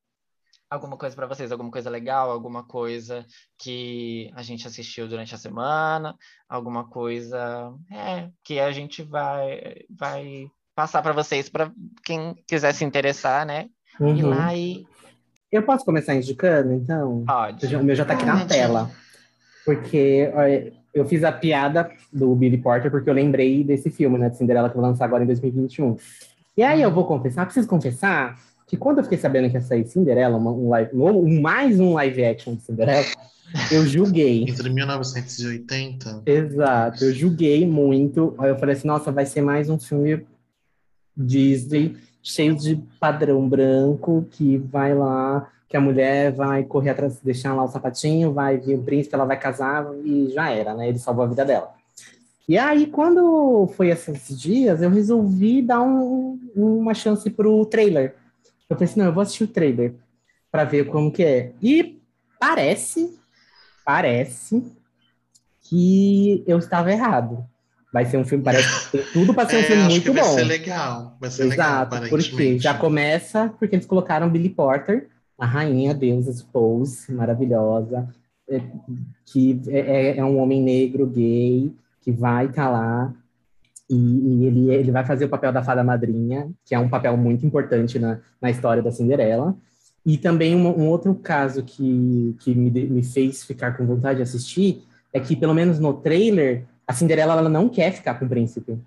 alguma 0.70 0.98
coisa 0.98 1.16
para 1.16 1.26
vocês, 1.26 1.50
alguma 1.50 1.70
coisa 1.70 1.88
legal, 1.88 2.30
alguma 2.30 2.62
coisa 2.62 3.26
que 3.56 4.30
a 4.34 4.42
gente 4.42 4.66
assistiu 4.66 5.08
durante 5.08 5.34
a 5.34 5.38
semana, 5.38 6.16
alguma 6.48 6.88
coisa 6.88 7.74
é, 7.90 8.30
que 8.44 8.60
a 8.60 8.70
gente 8.70 9.02
vai 9.02 9.86
vai 9.88 10.50
passar 10.78 11.02
para 11.02 11.12
vocês, 11.12 11.48
para 11.48 11.72
quem 12.04 12.36
quiser 12.46 12.72
se 12.72 12.84
interessar, 12.84 13.44
né? 13.44 13.66
Uhum. 13.98 14.16
Ir 14.16 14.22
lá 14.22 14.54
e. 14.54 14.86
Eu 15.50 15.64
posso 15.64 15.84
começar 15.84 16.14
indicando, 16.14 16.72
então? 16.72 17.24
Pode. 17.26 17.74
O 17.74 17.82
meu 17.82 17.96
já 17.96 18.04
está 18.04 18.14
aqui 18.14 18.24
na 18.24 18.44
tela. 18.46 18.88
Porque 19.64 20.30
eu 20.94 21.04
fiz 21.04 21.24
a 21.24 21.32
piada 21.32 21.90
do 22.12 22.32
Billy 22.36 22.58
Porter 22.58 22.92
porque 22.92 23.10
eu 23.10 23.14
lembrei 23.14 23.64
desse 23.64 23.90
filme, 23.90 24.18
né, 24.18 24.28
de 24.28 24.36
Cinderela, 24.36 24.70
que 24.70 24.76
eu 24.76 24.80
vou 24.80 24.88
lançar 24.88 25.06
agora 25.06 25.24
em 25.24 25.26
2021. 25.26 25.96
E 26.56 26.62
aí 26.62 26.80
eu 26.80 26.92
vou 26.92 27.04
confessar, 27.04 27.44
preciso 27.44 27.66
confessar, 27.66 28.38
que 28.64 28.76
quando 28.76 28.98
eu 28.98 29.04
fiquei 29.04 29.18
sabendo 29.18 29.50
que 29.50 29.56
ia 29.56 29.60
sair 29.60 29.84
Cinderela, 29.84 30.38
um 30.38 30.68
live, 30.68 30.90
um, 30.94 31.40
mais 31.40 31.80
um 31.80 31.94
live 31.94 32.24
action 32.24 32.54
de 32.54 32.62
Cinderela, 32.62 33.04
eu 33.72 33.84
julguei. 33.84 34.44
Entre 34.48 34.70
1980. 34.70 36.22
Exato, 36.24 37.04
eu 37.04 37.12
julguei 37.12 37.66
muito. 37.66 38.36
Aí 38.38 38.50
eu 38.50 38.58
falei 38.58 38.76
assim, 38.76 38.86
nossa, 38.86 39.10
vai 39.10 39.26
ser 39.26 39.40
mais 39.40 39.68
um 39.68 39.78
filme 39.78 40.24
Disney, 41.18 41.96
cheio 42.22 42.54
de 42.54 42.76
padrão 43.00 43.48
branco, 43.48 44.26
que 44.30 44.56
vai 44.56 44.94
lá, 44.94 45.50
que 45.68 45.76
a 45.76 45.80
mulher 45.80 46.32
vai 46.32 46.64
correr 46.64 46.90
atrás, 46.90 47.20
deixar 47.20 47.54
lá 47.54 47.64
o 47.64 47.68
sapatinho, 47.68 48.32
vai 48.32 48.56
vir 48.56 48.78
o 48.78 48.82
príncipe, 48.82 49.14
ela 49.14 49.24
vai 49.24 49.38
casar 49.38 49.86
e 50.04 50.30
já 50.32 50.50
era, 50.50 50.74
né? 50.74 50.88
Ele 50.88 50.98
salvou 50.98 51.24
a 51.24 51.28
vida 51.28 51.44
dela. 51.44 51.74
E 52.48 52.56
aí, 52.56 52.86
quando 52.86 53.66
foi 53.76 53.88
esses 53.88 54.40
dias, 54.40 54.80
eu 54.80 54.88
resolvi 54.88 55.60
dar 55.60 55.82
um, 55.82 56.40
uma 56.56 56.94
chance 56.94 57.28
pro 57.28 57.66
trailer. 57.66 58.14
Eu 58.70 58.76
pensei, 58.76 59.02
não, 59.02 59.10
eu 59.10 59.12
vou 59.12 59.22
assistir 59.22 59.44
o 59.44 59.48
trailer 59.48 59.94
para 60.50 60.64
ver 60.64 60.86
como 60.86 61.12
que 61.12 61.22
é. 61.22 61.52
E 61.60 62.00
parece, 62.40 63.18
parece 63.84 64.64
que 65.60 66.42
eu 66.46 66.58
estava 66.58 66.90
errado. 66.90 67.44
Vai 67.92 68.04
ser 68.04 68.18
um 68.18 68.24
filme, 68.24 68.44
parece 68.44 68.90
que 68.90 68.98
tem 68.98 69.12
tudo 69.12 69.32
para 69.32 69.48
ser 69.48 69.56
um 69.56 69.60
é, 69.60 69.62
filme 69.62 69.82
muito 69.84 70.12
bom. 70.12 70.22
Vai 70.22 70.34
ser 70.34 70.44
legal. 70.44 71.16
Vai 71.20 71.30
ser 71.30 71.46
Exato, 71.46 71.94
legal, 71.94 72.10
porque 72.10 72.58
já 72.58 72.74
começa 72.74 73.48
porque 73.58 73.76
eles 73.76 73.86
colocaram 73.86 74.28
Billy 74.28 74.50
Porter, 74.50 75.08
a 75.38 75.46
rainha, 75.46 75.94
deusa 75.94 76.44
Pose, 76.52 77.10
maravilhosa, 77.12 78.08
é, 78.48 78.60
que 79.24 79.60
é, 79.68 79.78
é, 79.78 80.18
é, 80.18 80.24
um 80.24 80.38
homem 80.38 80.62
negro, 80.62 81.06
gay, 81.06 81.72
que 82.02 82.12
vai 82.12 82.46
estar 82.46 82.64
tá 82.64 82.70
lá 82.70 83.14
e, 83.88 83.94
e, 83.94 84.44
ele, 84.44 84.70
ele 84.70 84.90
vai 84.90 85.04
fazer 85.04 85.24
o 85.24 85.28
papel 85.28 85.52
da 85.52 85.62
fada 85.62 85.82
madrinha, 85.82 86.50
que 86.64 86.74
é 86.74 86.78
um 86.78 86.88
papel 86.88 87.16
muito 87.16 87.46
importante 87.46 87.98
na, 87.98 88.20
na 88.40 88.50
história 88.50 88.82
da 88.82 88.90
Cinderela. 88.90 89.56
E 90.04 90.16
também 90.18 90.54
um, 90.54 90.66
um 90.66 90.88
outro 90.88 91.14
caso 91.14 91.62
que, 91.62 92.36
que 92.40 92.54
me, 92.54 92.70
me 92.70 93.02
fez 93.02 93.44
ficar 93.44 93.76
com 93.76 93.86
vontade 93.86 94.18
de 94.18 94.22
assistir 94.22 94.82
é 95.12 95.20
que, 95.20 95.34
pelo 95.34 95.54
menos 95.54 95.78
no 95.78 95.94
trailer, 95.94 96.64
a 96.88 96.94
Cinderela 96.94 97.34
ela 97.34 97.50
não 97.50 97.68
quer 97.68 97.92
ficar 97.92 98.14
com 98.14 98.24
o 98.24 98.28
príncipe. 98.28 98.78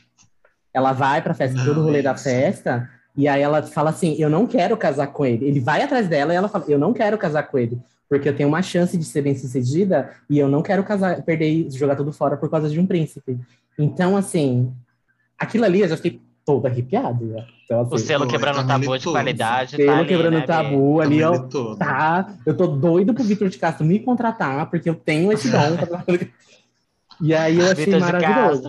Ela 0.73 0.91
vai 0.91 1.21
para 1.21 1.33
a 1.33 1.35
festa, 1.35 1.63
todo 1.63 1.81
o 1.81 1.83
rolê 1.83 2.01
da 2.01 2.17
festa, 2.17 2.89
e 3.15 3.27
aí 3.27 3.41
ela 3.41 3.61
fala 3.61 3.91
assim: 3.91 4.15
Eu 4.17 4.29
não 4.29 4.47
quero 4.47 4.75
casar 4.75 5.07
com 5.07 5.23
ele. 5.23 5.45
Ele 5.45 5.59
vai 5.59 5.83
atrás 5.83 6.07
dela 6.07 6.33
e 6.33 6.35
ela 6.35 6.49
fala: 6.49 6.65
Eu 6.67 6.79
não 6.79 6.93
quero 6.93 7.17
casar 7.17 7.43
com 7.43 7.59
ele, 7.59 7.77
porque 8.09 8.27
eu 8.27 8.35
tenho 8.35 8.49
uma 8.49 8.63
chance 8.63 8.97
de 8.97 9.03
ser 9.03 9.21
bem 9.21 9.37
sucedida 9.37 10.09
e 10.27 10.39
eu 10.39 10.47
não 10.47 10.63
quero 10.63 10.83
casar, 10.83 11.21
perder, 11.21 11.69
jogar 11.69 11.95
tudo 11.95 12.11
fora 12.11 12.35
por 12.35 12.49
causa 12.49 12.69
de 12.69 12.79
um 12.79 12.87
príncipe. 12.87 13.37
Então, 13.77 14.17
assim, 14.17 14.73
aquilo 15.37 15.65
ali 15.65 15.81
eu 15.81 15.89
já 15.89 15.97
fiquei 15.97 16.21
todo 16.45 16.65
arrepiado. 16.65 17.25
Né? 17.25 17.45
Então, 17.65 17.81
assim, 17.81 17.95
o 17.95 17.99
selo 17.99 18.27
quebrando 18.27 18.57
tá 18.57 18.65
tabu 18.65 18.97
de 18.97 19.05
qualidade. 19.05 19.75
Selo 19.75 19.87
tá 19.87 19.97
ali, 19.99 20.07
quebrando 20.07 20.37
né, 20.39 20.45
tabu 20.45 20.97
tá 20.97 21.03
ali, 21.03 21.23
ó. 21.23 21.75
Tá, 21.75 22.33
eu 22.45 22.55
tô 22.55 22.67
doido 22.67 23.13
pro 23.13 23.23
Vitor 23.23 23.49
de 23.49 23.57
Castro 23.57 23.85
me 23.85 23.99
contratar, 23.99 24.69
porque 24.69 24.89
eu 24.89 24.95
tenho 24.95 25.31
esse 25.31 25.49
dom. 25.51 25.59
E 27.21 27.33
aí 27.33 27.59
eu 27.59 27.71
achei 27.71 27.99
maravilhoso. 27.99 28.63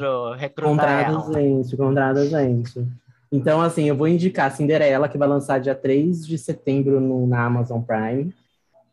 Contrada 0.61 1.33
gente, 1.33 1.77
contrada 1.77 2.27
gente. 2.27 2.87
Então, 3.33 3.63
assim, 3.63 3.85
eu 3.85 3.97
vou 3.97 4.07
indicar 4.07 4.55
Cinderela, 4.55 5.09
que 5.09 5.17
vai 5.17 5.27
lançar 5.27 5.59
dia 5.59 5.75
3 5.75 6.27
de 6.27 6.37
setembro 6.37 7.01
no, 7.01 7.27
na 7.27 7.47
Amazon 7.47 7.81
Prime. 7.81 8.35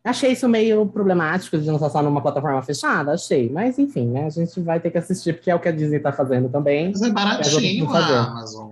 Achei 0.02 0.32
isso 0.32 0.48
meio 0.48 0.86
problemático 0.86 1.58
de 1.58 1.70
lançar 1.70 1.90
só 1.90 2.02
numa 2.02 2.22
plataforma 2.22 2.62
fechada, 2.64 3.12
achei. 3.12 3.50
Mas, 3.50 3.78
enfim, 3.78 4.08
né? 4.08 4.28
A 4.28 4.30
gente 4.30 4.58
vai 4.62 4.80
ter 4.80 4.92
que 4.92 4.98
assistir, 4.98 5.34
porque 5.34 5.52
é 5.52 5.56
o 5.56 5.60
que 5.60 5.68
a 5.68 5.74
Disney 5.74 6.00
tá 6.00 6.14
fazendo 6.14 6.48
também. 6.48 6.92
Mas 6.92 7.02
é 7.02 7.10
baratinho 7.10 7.90
a 7.94 8.28
Amazon. 8.28 8.72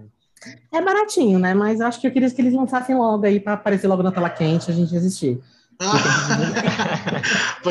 É 0.71 0.81
baratinho, 0.81 1.37
né? 1.37 1.53
Mas 1.53 1.81
acho 1.81 1.99
que 1.99 2.07
eu 2.07 2.11
queria 2.11 2.31
que 2.31 2.41
eles 2.41 2.53
lançassem 2.53 2.95
logo 2.95 3.25
aí 3.25 3.41
para 3.41 3.53
aparecer 3.53 3.87
logo 3.87 4.01
na 4.01 4.11
tela 4.11 4.29
quente 4.29 4.69
e 4.69 4.71
a 4.71 4.75
gente 4.75 4.95
assistir. 4.95 5.41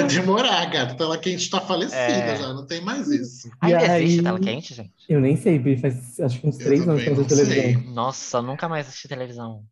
Vai 0.01 0.09
demorar, 0.09 0.71
cara. 0.71 0.93
A 0.93 0.95
tela 0.95 1.19
quente 1.19 1.51
tá 1.51 1.61
falecida 1.61 1.99
é... 1.99 2.37
já, 2.37 2.53
não 2.53 2.67
tem 2.67 2.81
mais 2.81 3.09
isso. 3.09 3.51
Ainda 3.61 3.93
aí... 3.93 4.05
existe 4.05 4.23
tela 4.23 4.41
quente, 4.41 4.75
gente? 4.75 4.93
Eu 5.09 5.21
nem 5.21 5.37
sei, 5.37 5.77
faz 5.77 6.21
acho 6.21 6.41
que 6.41 6.47
uns 6.47 6.59
eu 6.59 6.67
três 6.67 6.89
anos 6.89 7.03
que 7.03 7.11
eu 7.11 7.25
televisão. 7.25 7.83
Nossa, 7.93 8.43
nunca 8.43 8.69
mais 8.69 8.89
assisti 8.89 9.09
televisão. 9.09 9.63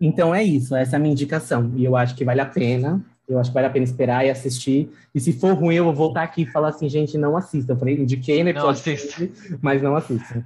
Então 0.00 0.34
é 0.34 0.42
isso, 0.42 0.74
essa 0.74 0.96
é 0.96 0.98
a 0.98 1.00
minha 1.00 1.12
indicação. 1.12 1.72
E 1.76 1.84
eu 1.84 1.96
acho 1.96 2.14
que 2.14 2.24
vale 2.24 2.40
a 2.40 2.46
pena. 2.46 3.04
Eu 3.26 3.38
acho 3.38 3.50
que 3.50 3.54
vale 3.54 3.66
a 3.66 3.70
pena 3.70 3.84
esperar 3.84 4.26
e 4.26 4.30
assistir. 4.30 4.90
E 5.14 5.18
se 5.18 5.32
for 5.32 5.54
ruim, 5.54 5.76
eu 5.76 5.84
vou 5.84 5.94
voltar 5.94 6.22
aqui 6.22 6.42
e 6.42 6.46
falar 6.46 6.68
assim, 6.68 6.90
gente, 6.90 7.16
não 7.16 7.36
assista. 7.36 7.72
Eu 7.72 7.76
falei, 7.78 7.96
indiquei 7.96 8.42
no 8.42 8.50
episódio, 8.50 8.82
mas 9.62 9.80
não 9.80 9.96
assista. 9.96 10.44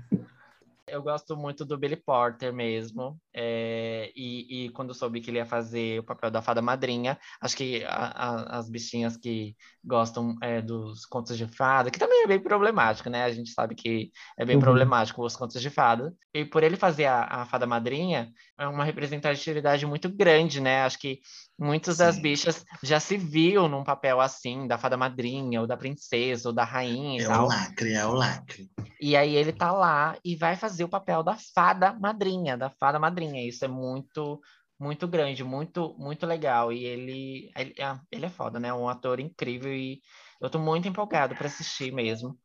Eu 0.90 1.02
gosto 1.02 1.36
muito 1.36 1.64
do 1.64 1.78
Billy 1.78 1.96
Porter 1.96 2.52
mesmo. 2.52 3.20
É, 3.34 4.10
e, 4.16 4.66
e, 4.66 4.70
quando 4.70 4.94
soube 4.94 5.20
que 5.20 5.30
ele 5.30 5.38
ia 5.38 5.46
fazer 5.46 6.00
o 6.00 6.02
papel 6.02 6.30
da 6.30 6.42
fada 6.42 6.60
madrinha, 6.60 7.18
acho 7.40 7.56
que 7.56 7.84
a, 7.84 8.06
a, 8.06 8.58
as 8.58 8.68
bichinhas 8.68 9.16
que 9.16 9.54
gostam 9.84 10.36
é, 10.42 10.60
dos 10.60 11.06
contos 11.06 11.36
de 11.36 11.46
fada, 11.46 11.90
que 11.90 11.98
também 11.98 12.22
é 12.24 12.26
bem 12.26 12.40
problemático, 12.40 13.08
né? 13.08 13.24
A 13.24 13.32
gente 13.32 13.50
sabe 13.50 13.74
que 13.74 14.10
é 14.38 14.44
bem 14.44 14.56
uhum. 14.56 14.62
problemático 14.62 15.24
os 15.24 15.36
contos 15.36 15.60
de 15.60 15.70
fada. 15.70 16.14
E 16.34 16.44
por 16.44 16.62
ele 16.62 16.76
fazer 16.76 17.06
a, 17.06 17.24
a 17.24 17.46
fada 17.46 17.66
madrinha, 17.66 18.32
é 18.58 18.66
uma 18.66 18.84
representatividade 18.84 19.86
muito 19.86 20.08
grande, 20.08 20.60
né? 20.60 20.82
Acho 20.82 20.98
que 20.98 21.20
muitas 21.58 21.96
Sim. 21.96 22.04
das 22.04 22.18
bichas 22.18 22.64
já 22.82 23.00
se 23.00 23.16
viam 23.16 23.68
num 23.68 23.82
papel 23.82 24.20
assim, 24.20 24.66
da 24.66 24.78
fada 24.78 24.96
madrinha, 24.96 25.60
ou 25.60 25.66
da 25.66 25.76
princesa, 25.76 26.48
ou 26.48 26.54
da 26.54 26.64
rainha. 26.64 27.24
É 27.24 27.28
o 27.28 27.46
lacre, 27.46 27.92
é 27.92 28.06
o 28.06 28.12
lacre. 28.12 28.70
E 29.00 29.16
aí 29.16 29.34
ele 29.34 29.52
tá 29.52 29.72
lá 29.72 30.16
e 30.24 30.36
vai 30.36 30.54
fazer 30.54 30.84
o 30.84 30.88
papel 30.88 31.22
da 31.22 31.36
fada 31.54 31.92
madrinha, 31.92 32.56
da 32.56 32.70
fada 32.70 32.98
madrinha. 32.98 33.46
Isso 33.46 33.64
é 33.64 33.68
muito, 33.68 34.40
muito 34.78 35.08
grande, 35.08 35.42
muito, 35.42 35.96
muito 35.98 36.26
legal. 36.26 36.72
E 36.72 36.84
ele, 36.84 37.50
ele, 37.56 37.74
é, 37.78 37.98
ele 38.12 38.26
é 38.26 38.30
foda, 38.30 38.60
né? 38.60 38.72
Um 38.72 38.88
ator 38.88 39.18
incrível 39.18 39.72
e 39.72 40.00
eu 40.40 40.48
tô 40.48 40.58
muito 40.58 40.86
empolgado 40.86 41.34
para 41.34 41.48
assistir 41.48 41.92
mesmo. 41.92 42.38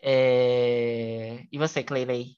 É... 0.00 1.44
E 1.50 1.58
você, 1.58 1.82
Cleilei? 1.82 2.36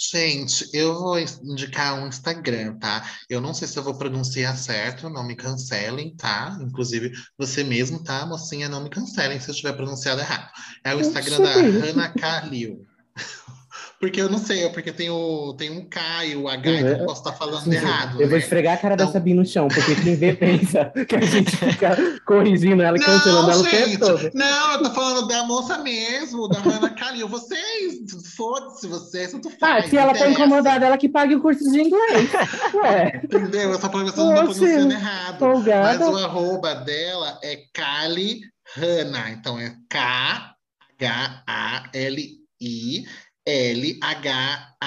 Gente, 0.00 0.70
eu 0.72 0.94
vou 0.94 1.18
indicar 1.18 1.98
um 1.98 2.06
Instagram, 2.06 2.78
tá? 2.78 3.04
Eu 3.28 3.40
não 3.40 3.52
sei 3.52 3.66
se 3.66 3.76
eu 3.76 3.82
vou 3.82 3.98
pronunciar 3.98 4.56
certo, 4.56 5.10
não 5.10 5.26
me 5.26 5.34
cancelem, 5.34 6.14
tá? 6.14 6.56
Inclusive, 6.60 7.10
você 7.36 7.64
mesmo, 7.64 8.00
tá, 8.04 8.24
mocinha? 8.24 8.68
Não 8.68 8.84
me 8.84 8.90
cancelem 8.90 9.40
se 9.40 9.48
eu 9.48 9.52
estiver 9.52 9.72
pronunciado 9.72 10.20
errado. 10.20 10.52
É 10.84 10.94
o 10.94 11.00
Instagram 11.00 11.40
da 11.40 11.52
Hannah 11.52 12.12
Kalil. 12.14 12.86
Porque 14.00 14.20
eu 14.20 14.30
não 14.30 14.38
sei, 14.38 14.64
é 14.64 14.68
porque 14.68 14.92
tem, 14.92 15.10
o, 15.10 15.52
tem 15.54 15.70
um 15.70 15.84
K 15.84 16.24
e 16.24 16.36
o 16.36 16.46
H, 16.48 16.70
então 16.70 16.88
eu 16.88 17.04
posso 17.04 17.20
estar 17.20 17.32
falando 17.32 17.64
sim, 17.64 17.74
errado. 17.74 18.14
Eu 18.14 18.20
né? 18.20 18.26
vou 18.28 18.38
esfregar 18.38 18.74
a 18.74 18.76
cara 18.76 18.94
então... 18.94 19.06
da 19.06 19.12
Sabi 19.12 19.34
no 19.34 19.44
chão, 19.44 19.66
porque 19.66 19.96
quem 19.96 20.14
vê 20.14 20.34
pensa 20.38 20.92
que 21.08 21.16
a 21.16 21.20
gente 21.20 21.56
fica 21.56 22.20
corrigindo 22.24 22.80
ela 22.80 22.96
e 22.96 23.00
cancelando 23.00 23.50
ela 23.50 23.60
o 23.60 23.64
tempo 23.68 23.98
todo. 23.98 24.30
Não, 24.34 24.72
eu 24.74 24.82
tô 24.84 24.90
falando 24.92 25.26
da 25.26 25.42
moça 25.42 25.78
mesmo, 25.78 26.48
da 26.48 26.60
Ana 26.60 26.90
Calil. 26.90 27.28
Vocês, 27.28 28.06
foda-se 28.36 28.86
vocês, 28.86 29.32
tanto 29.32 29.50
faz. 29.58 29.86
Ah, 29.86 29.88
se 29.88 29.96
ela 29.96 30.14
tá 30.14 30.30
incomodada, 30.30 30.86
ela 30.86 30.96
que 30.96 31.08
pague 31.08 31.34
o 31.34 31.42
curso 31.42 31.68
de 31.68 31.80
inglês. 31.80 32.30
Ué. 32.74 33.20
Entendeu? 33.24 33.72
Eu 33.72 33.80
só 33.80 33.88
tô 33.88 33.98
pronunciando 33.98 34.92
errado. 34.92 35.40
Folgada. 35.40 35.98
Mas 35.98 36.08
o 36.08 36.16
arroba 36.18 36.72
dela 36.76 37.36
é 37.42 37.58
Kali 37.74 38.42
Hanna. 38.76 39.30
Então 39.30 39.58
é 39.58 39.74
K-H-A-L-I 39.90 40.48
L-H-A-N-A. 43.48 44.78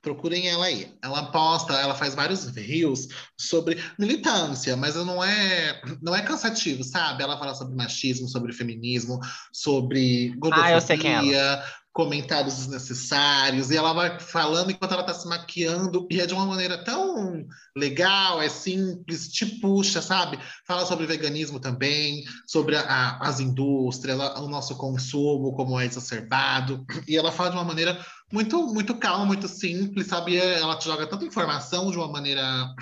Procurem 0.00 0.48
ela 0.48 0.64
aí. 0.64 0.96
Ela 1.02 1.30
posta, 1.30 1.74
ela 1.74 1.94
faz 1.94 2.14
vários 2.14 2.46
reels 2.46 3.08
sobre 3.38 3.76
militância, 3.98 4.74
mas 4.76 4.94
não 4.94 5.22
é, 5.22 5.82
não 6.00 6.16
é 6.16 6.22
cansativo, 6.22 6.82
sabe? 6.82 7.22
Ela 7.22 7.38
fala 7.38 7.54
sobre 7.54 7.76
machismo, 7.76 8.26
sobre 8.26 8.54
feminismo, 8.54 9.20
sobre 9.52 10.28
gordofobia, 10.38 11.54
ah, 11.54 11.64
comentários 11.92 12.56
desnecessários, 12.56 13.70
e 13.70 13.76
ela 13.76 13.92
vai 13.92 14.20
falando 14.20 14.70
enquanto 14.70 14.92
ela 14.92 15.00
está 15.00 15.12
se 15.12 15.28
maquiando, 15.28 16.06
e 16.10 16.20
é 16.20 16.26
de 16.26 16.32
uma 16.32 16.46
maneira 16.46 16.82
tão 16.84 17.44
legal, 17.76 18.40
é 18.40 18.48
simples, 18.48 19.28
te 19.28 19.44
puxa, 19.60 20.00
sabe? 20.00 20.38
Fala 20.66 20.86
sobre 20.86 21.06
veganismo 21.06 21.58
também, 21.58 22.22
sobre 22.46 22.76
a, 22.76 22.82
a, 22.82 23.28
as 23.28 23.40
indústrias, 23.40 24.18
o 24.38 24.48
nosso 24.48 24.76
consumo, 24.76 25.52
como 25.52 25.80
é 25.80 25.86
exacerbado, 25.86 26.84
e 27.08 27.16
ela 27.16 27.32
fala 27.32 27.50
de 27.50 27.56
uma 27.56 27.64
maneira 27.64 27.98
muito, 28.32 28.66
muito 28.68 28.94
calma, 28.94 29.26
muito 29.26 29.48
simples, 29.48 30.06
sabe? 30.06 30.36
Ela 30.36 30.76
te 30.76 30.84
joga 30.84 31.08
tanta 31.08 31.24
informação 31.24 31.90
de 31.90 31.96
uma 31.96 32.08
maneira 32.08 32.72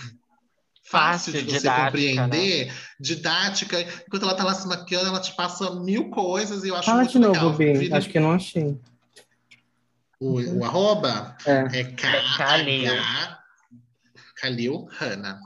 fácil, 0.85 1.33
de 1.33 1.41
você 1.41 1.59
didática, 1.59 1.85
compreender, 1.87 2.67
né? 2.67 2.75
didática. 3.01 3.81
Enquanto 4.07 4.23
ela 4.23 4.35
tá 4.35 4.45
lá 4.45 4.55
se 4.55 4.67
maquiando, 4.67 5.09
ela 5.09 5.21
te 5.21 5.35
passa 5.35 5.75
mil 5.77 6.11
coisas 6.11 6.65
e 6.65 6.69
eu 6.69 6.77
acho 6.77 6.87
Fala 6.87 6.99
muito 7.03 7.13
de 7.13 7.19
legal. 7.19 7.45
novo. 7.45 7.63
Acho 7.95 8.09
que 8.09 8.19
eu 8.19 8.23
não 8.23 8.33
achei. 8.33 8.77
O, 10.21 10.41
o 10.41 10.65
arroba 10.65 11.37
é, 11.47 11.81
é 11.81 11.85
K-H... 11.85 13.39
Kalil 14.41 14.87
Hanna. 14.87 15.41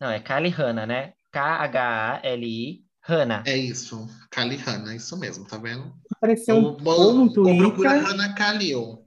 Não, 0.00 0.10
é 0.10 0.20
Kali 0.20 0.48
Hanna, 0.48 0.86
né? 0.86 1.12
K-H-A-L-I 1.32 2.84
Hanna. 3.06 3.42
É 3.46 3.56
isso, 3.56 4.08
Kali 4.30 4.56
Hanna, 4.56 4.94
isso 4.94 5.16
mesmo, 5.18 5.46
tá 5.46 5.58
vendo? 5.58 5.94
Apareceu 6.14 6.56
um 6.56 6.76
ponto 6.76 7.46
ou 7.46 7.58
procura 7.58 8.00
Hanna 8.00 8.34
Kalil. 8.34 9.04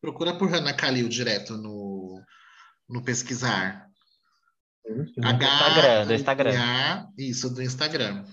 Procura 0.00 0.34
por 0.34 0.50
Hanna 0.50 0.72
Kalil 0.72 1.08
direto 1.08 1.56
no, 1.56 2.22
no 2.88 3.02
pesquisar. 3.02 3.88
Do 4.84 5.26
H, 5.26 6.04
do 6.04 6.14
Instagram. 6.14 7.08
Isso, 7.18 7.50
do 7.52 7.62
Instagram. 7.62 8.24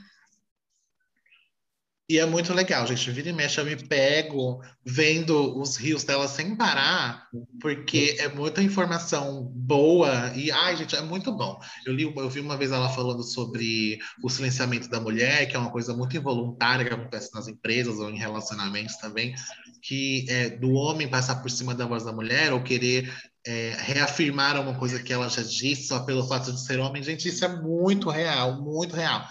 E 2.09 2.19
é 2.19 2.25
muito 2.25 2.53
legal, 2.53 2.87
gente. 2.87 3.11
Vira 3.11 3.29
e 3.29 3.33
mexe, 3.33 3.59
eu 3.59 3.65
me 3.65 3.75
pego 3.75 4.61
vendo 4.85 5.59
os 5.59 5.75
rios 5.75 6.05
dela 6.05 6.25
sem 6.25 6.55
parar, 6.55 7.27
porque 7.59 8.15
é 8.17 8.29
muita 8.29 8.63
informação 8.63 9.51
boa 9.53 10.31
e, 10.33 10.49
ai, 10.49 10.77
gente, 10.77 10.95
é 10.95 11.01
muito 11.01 11.33
bom. 11.33 11.59
Eu, 11.85 11.93
li, 11.93 12.03
eu 12.03 12.29
vi 12.29 12.39
uma 12.39 12.55
vez 12.55 12.71
ela 12.71 12.87
falando 12.87 13.21
sobre 13.23 13.99
o 14.23 14.29
silenciamento 14.29 14.87
da 14.87 15.01
mulher, 15.01 15.47
que 15.47 15.57
é 15.57 15.59
uma 15.59 15.69
coisa 15.69 15.93
muito 15.93 16.15
involuntária 16.15 16.85
que 16.85 16.93
acontece 16.93 17.29
nas 17.33 17.49
empresas 17.49 17.99
ou 17.99 18.09
em 18.09 18.17
relacionamentos 18.17 18.95
também, 18.95 19.35
que 19.81 20.25
é 20.29 20.49
do 20.49 20.71
homem 20.71 21.09
passar 21.09 21.41
por 21.41 21.51
cima 21.51 21.75
da 21.75 21.85
voz 21.85 22.05
da 22.05 22.13
mulher 22.13 22.53
ou 22.53 22.63
querer 22.63 23.13
é, 23.45 23.75
reafirmar 23.79 24.57
uma 24.61 24.79
coisa 24.79 25.03
que 25.03 25.11
ela 25.11 25.27
já 25.27 25.41
disse 25.41 25.87
só 25.87 25.99
pelo 25.99 26.25
fato 26.25 26.53
de 26.53 26.65
ser 26.65 26.79
homem. 26.79 27.03
Gente, 27.03 27.27
isso 27.27 27.43
é 27.43 27.49
muito 27.61 28.09
real, 28.09 28.61
muito 28.61 28.95
real 28.95 29.27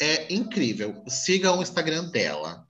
é 0.00 0.32
incrível. 0.32 1.02
Siga 1.06 1.52
o 1.52 1.62
Instagram 1.62 2.10
dela. 2.10 2.64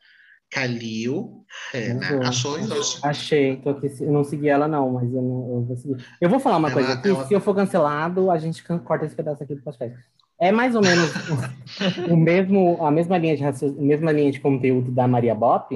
Kalil 0.51 1.45
Rena. 1.73 2.29
Achou, 2.29 2.59
Indoji? 2.59 2.99
Achei. 3.03 3.57
Tô 3.59 3.71
aqui, 3.71 3.87
eu 4.01 4.13
não 4.13 4.25
segui 4.25 4.49
ela, 4.49 4.67
não, 4.67 4.91
mas 4.91 5.13
eu, 5.13 5.23
não, 5.23 5.55
eu 5.55 5.65
vou 5.65 5.77
seguir. 5.77 6.05
Eu 6.21 6.29
vou 6.29 6.41
falar 6.41 6.57
uma 6.57 6.69
ela, 6.69 6.75
coisa 6.75 6.93
aqui. 6.95 7.09
Ela... 7.09 7.27
Se 7.27 7.35
eu 7.35 7.41
for 7.41 7.55
cancelado, 7.55 8.31
a 8.31 8.39
gente 8.39 8.63
corta 8.85 9.07
esse 9.07 9.15
pedaço 9.15 9.43
aqui 9.43 9.55
do 9.55 9.63
podcast. 9.63 9.97
É 10.41 10.51
mais 10.51 10.75
ou 10.75 10.83
menos 10.83 11.13
o, 12.11 12.17
mesmo, 12.17 12.85
a 12.85 12.91
mesma 12.91 13.17
linha, 13.17 13.37
de, 13.37 13.45
a 13.45 13.53
mesma 13.79 14.11
linha 14.11 14.33
de 14.33 14.41
conteúdo 14.41 14.91
da 14.91 15.07
Maria 15.07 15.35
Bop, 15.35 15.69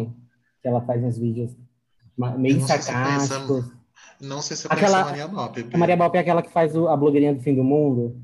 que 0.62 0.68
ela 0.68 0.80
faz 0.80 1.02
uns 1.04 1.18
vídeos 1.18 1.52
meio 2.38 2.60
sarcásticos. 2.60 3.70
não 4.20 4.40
sei 4.40 4.56
se 4.56 4.66
eu 4.66 4.72
aquela, 4.72 5.02
a 5.02 5.04
Maria 5.04 5.28
Bop. 5.28 5.68
A 5.72 5.78
Maria 5.78 5.96
Bop 5.96 6.16
é 6.16 6.20
aquela 6.20 6.42
que 6.42 6.50
faz 6.50 6.74
o, 6.74 6.88
a 6.88 6.96
blogueirinha 6.96 7.34
do 7.34 7.42
fim 7.42 7.54
do 7.54 7.62
mundo 7.62 8.23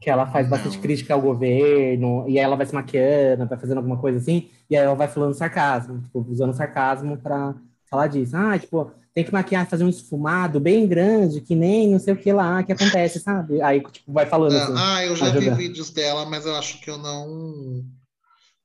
que 0.00 0.08
ela 0.08 0.26
faz 0.26 0.48
bastante 0.48 0.78
crítica 0.78 1.12
ao 1.12 1.20
governo, 1.20 2.24
e 2.26 2.38
aí 2.38 2.44
ela 2.44 2.56
vai 2.56 2.64
se 2.64 2.74
maquiando, 2.74 3.46
vai 3.46 3.58
fazendo 3.58 3.76
alguma 3.76 3.98
coisa 3.98 4.18
assim, 4.18 4.48
e 4.68 4.76
aí 4.76 4.82
ela 4.84 4.94
vai 4.94 5.06
falando 5.06 5.34
sarcasmo, 5.34 6.00
tipo, 6.00 6.26
usando 6.30 6.54
sarcasmo 6.54 7.18
para 7.18 7.54
falar 7.90 8.06
disso. 8.06 8.34
Ah, 8.36 8.58
tipo, 8.58 8.90
tem 9.14 9.24
que 9.24 9.32
maquiar, 9.32 9.68
fazer 9.68 9.84
um 9.84 9.88
esfumado 9.88 10.58
bem 10.58 10.86
grande, 10.86 11.42
que 11.42 11.54
nem 11.54 11.90
não 11.90 11.98
sei 11.98 12.14
o 12.14 12.16
que 12.16 12.32
lá 12.32 12.62
que 12.62 12.72
acontece, 12.72 13.20
sabe? 13.20 13.60
Aí, 13.60 13.82
tipo, 13.82 14.10
vai 14.10 14.24
falando 14.24 14.56
assim. 14.56 14.74
Ah, 14.76 15.04
eu 15.04 15.14
já 15.14 15.28
vi 15.28 15.50
vídeos 15.50 15.90
dela, 15.90 16.24
mas 16.24 16.46
eu 16.46 16.56
acho 16.56 16.80
que 16.80 16.88
eu 16.88 16.96
não 16.96 17.84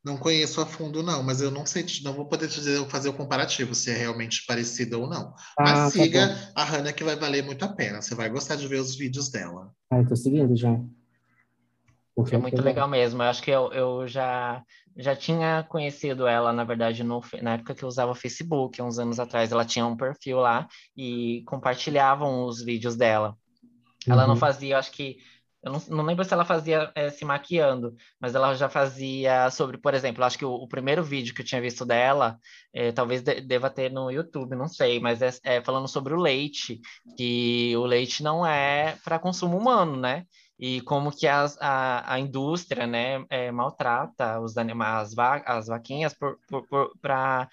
não 0.06 0.18
conheço 0.18 0.62
a 0.62 0.68
fundo, 0.68 1.02
não, 1.02 1.24
mas 1.24 1.42
eu 1.42 1.50
não 1.50 1.66
sei, 1.66 1.84
não 2.04 2.14
vou 2.14 2.28
poder 2.28 2.48
te 2.48 2.60
dizer, 2.60 2.88
fazer 2.90 3.10
o 3.10 3.14
comparativo, 3.14 3.74
se 3.74 3.90
é 3.90 3.98
realmente 3.98 4.46
parecido 4.46 5.02
ou 5.02 5.10
não. 5.10 5.34
Ah, 5.58 5.64
mas 5.64 5.80
tá 5.80 5.90
siga 5.90 6.28
tá 6.28 6.62
a 6.62 6.64
Hannah, 6.64 6.94
que 6.94 7.04
vai 7.04 7.16
valer 7.16 7.44
muito 7.44 7.66
a 7.66 7.70
pena. 7.70 8.04
Você 8.04 8.14
vai 8.14 8.30
gostar 8.30 8.56
de 8.56 8.68
ver 8.68 8.80
os 8.80 8.96
vídeos 8.96 9.30
dela. 9.30 9.72
Ah, 9.90 9.98
eu 9.98 10.08
tô 10.08 10.16
seguindo 10.16 10.56
já. 10.56 10.80
É 12.32 12.38
muito 12.38 12.61
legal 12.61 12.88
mesmo. 12.88 13.22
Eu 13.22 13.28
acho 13.28 13.43
que 13.43 13.51
eu, 13.51 13.72
eu 13.74 14.07
já, 14.07 14.63
já 14.95 15.16
tinha 15.16 15.63
conhecido 15.63 16.26
ela, 16.26 16.53
na 16.53 16.63
verdade, 16.63 17.03
no, 17.03 17.22
na 17.41 17.55
época 17.55 17.76
que 17.76 17.84
eu 17.84 17.89
usava 17.89 18.11
o 18.11 18.16
Facebook, 18.16 18.82
uns 18.82 18.97
anos 18.97 19.20
atrás. 19.20 19.51
Ela 19.51 19.66
tinha 19.66 19.86
um 19.86 19.97
perfil 19.97 20.39
lá 20.39 20.68
e 20.95 21.43
compartilhavam 21.45 22.45
os 22.45 22.63
vídeos 22.63 22.95
dela. 22.95 23.36
Uhum. 24.07 24.13
Ela 24.13 24.24
não 24.24 24.36
uhum. 24.36 24.39
fazia, 24.39 24.78
acho 24.78 24.91
que. 24.91 25.18
Eu 25.61 25.72
não, 25.72 25.82
não 25.89 26.03
lembro 26.03 26.24
se 26.24 26.32
ela 26.32 26.45
fazia 26.45 26.91
é, 26.93 27.09
se 27.09 27.26
maquiando, 27.26 27.95
mas 28.20 28.36
ela 28.36 28.53
já 28.53 28.70
fazia 28.70 29.49
sobre, 29.49 29.80
por 29.80 29.95
exemplo, 29.95 30.24
acho 30.24 30.38
que 30.38 30.45
o, 30.45 30.53
o 30.53 30.68
primeiro 30.68 31.03
vídeo 31.03 31.34
que 31.34 31.41
eu 31.41 31.45
tinha 31.45 31.59
visto 31.59 31.84
dela, 31.84 32.38
é, 32.72 32.91
talvez 32.91 33.24
de, 33.24 33.41
deva 33.41 33.68
ter 33.68 33.91
no 33.91 34.11
YouTube, 34.11 34.55
não 34.55 34.68
sei, 34.68 34.99
mas 34.99 35.24
é, 35.24 35.32
é 35.43 35.63
falando 35.63 35.88
sobre 35.88 36.13
o 36.13 36.20
leite, 36.20 36.80
que 37.18 37.76
o 37.78 37.84
leite 37.84 38.22
não 38.22 38.45
é 38.45 38.95
para 39.03 39.18
consumo 39.18 39.57
humano, 39.57 39.97
né? 39.97 40.28
E 40.60 40.82
como 40.82 41.12
que 41.12 41.28
as, 41.28 41.58
a, 41.62 42.14
a 42.14 42.20
indústria 42.20 42.88
né, 42.88 43.26
é, 43.30 43.51
maltrata 43.51 44.39
os 44.39 44.58
animais, 44.58 45.10
as, 45.10 45.14
va 45.14 45.36
as 45.45 45.68
vaquinhas 45.68 46.16
para 47.01 47.47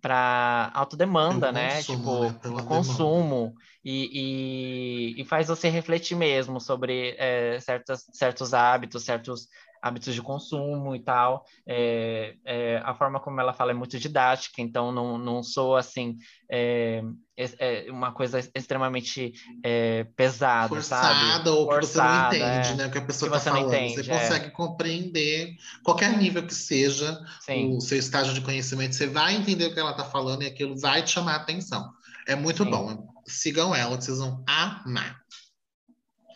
para 0.00 0.72
autodemanda, 0.74 1.52
né? 1.52 1.76
Consumo, 1.76 2.32
tipo, 2.32 2.48
né? 2.50 2.62
consumo. 2.64 3.54
E, 3.84 5.14
e, 5.14 5.22
e, 5.22 5.24
faz 5.24 5.46
você 5.46 5.68
refletir 5.68 6.16
mesmo 6.16 6.60
sobre 6.60 7.14
é, 7.16 7.60
certos, 7.60 8.04
certos 8.12 8.52
hábitos, 8.52 9.04
certos 9.04 9.46
hábitos 9.82 10.14
de 10.14 10.22
consumo 10.22 10.94
e 10.94 11.00
tal. 11.00 11.44
É, 11.66 12.36
é, 12.44 12.80
a 12.84 12.94
forma 12.94 13.18
como 13.18 13.40
ela 13.40 13.52
fala 13.52 13.72
é 13.72 13.74
muito 13.74 13.98
didática, 13.98 14.62
então 14.62 14.92
não, 14.92 15.18
não 15.18 15.42
sou 15.42 15.76
assim 15.76 16.16
é, 16.48 17.02
é 17.36 17.90
uma 17.90 18.12
coisa 18.12 18.38
extremamente 18.54 19.32
é, 19.64 20.04
pesada, 20.14 20.68
Forçada 20.68 21.14
sabe? 21.14 21.48
ou 21.48 21.66
Forçada, 21.66 22.30
que 22.30 22.36
você 22.36 22.44
não 22.44 22.54
entende, 22.54 22.68
é. 22.68 22.74
né? 22.76 22.86
O 22.86 22.90
que 22.92 22.98
a 22.98 23.02
pessoa 23.02 23.36
está 23.36 23.50
falando. 23.50 23.74
entende, 23.74 23.94
você 23.94 24.12
é. 24.12 24.18
consegue 24.20 24.50
compreender 24.50 25.56
qualquer 25.82 26.16
nível 26.16 26.46
que 26.46 26.54
seja 26.54 27.20
Sim, 27.40 27.76
o 27.76 27.80
seu 27.80 27.98
estágio 27.98 28.32
de 28.32 28.40
conhecimento, 28.40 28.94
você 28.94 29.08
vai 29.08 29.34
entender 29.34 29.66
o 29.66 29.74
que 29.74 29.80
ela 29.80 29.90
está 29.90 30.04
falando 30.04 30.42
e 30.42 30.46
aquilo 30.46 30.78
vai 30.78 31.02
te 31.02 31.10
chamar 31.10 31.32
a 31.32 31.36
atenção. 31.36 31.90
É 32.28 32.36
muito 32.36 32.62
Sim. 32.62 32.70
bom. 32.70 33.08
Sigam 33.26 33.74
ela, 33.74 34.00
vocês 34.00 34.18
vão 34.18 34.44
amar. 34.46 35.20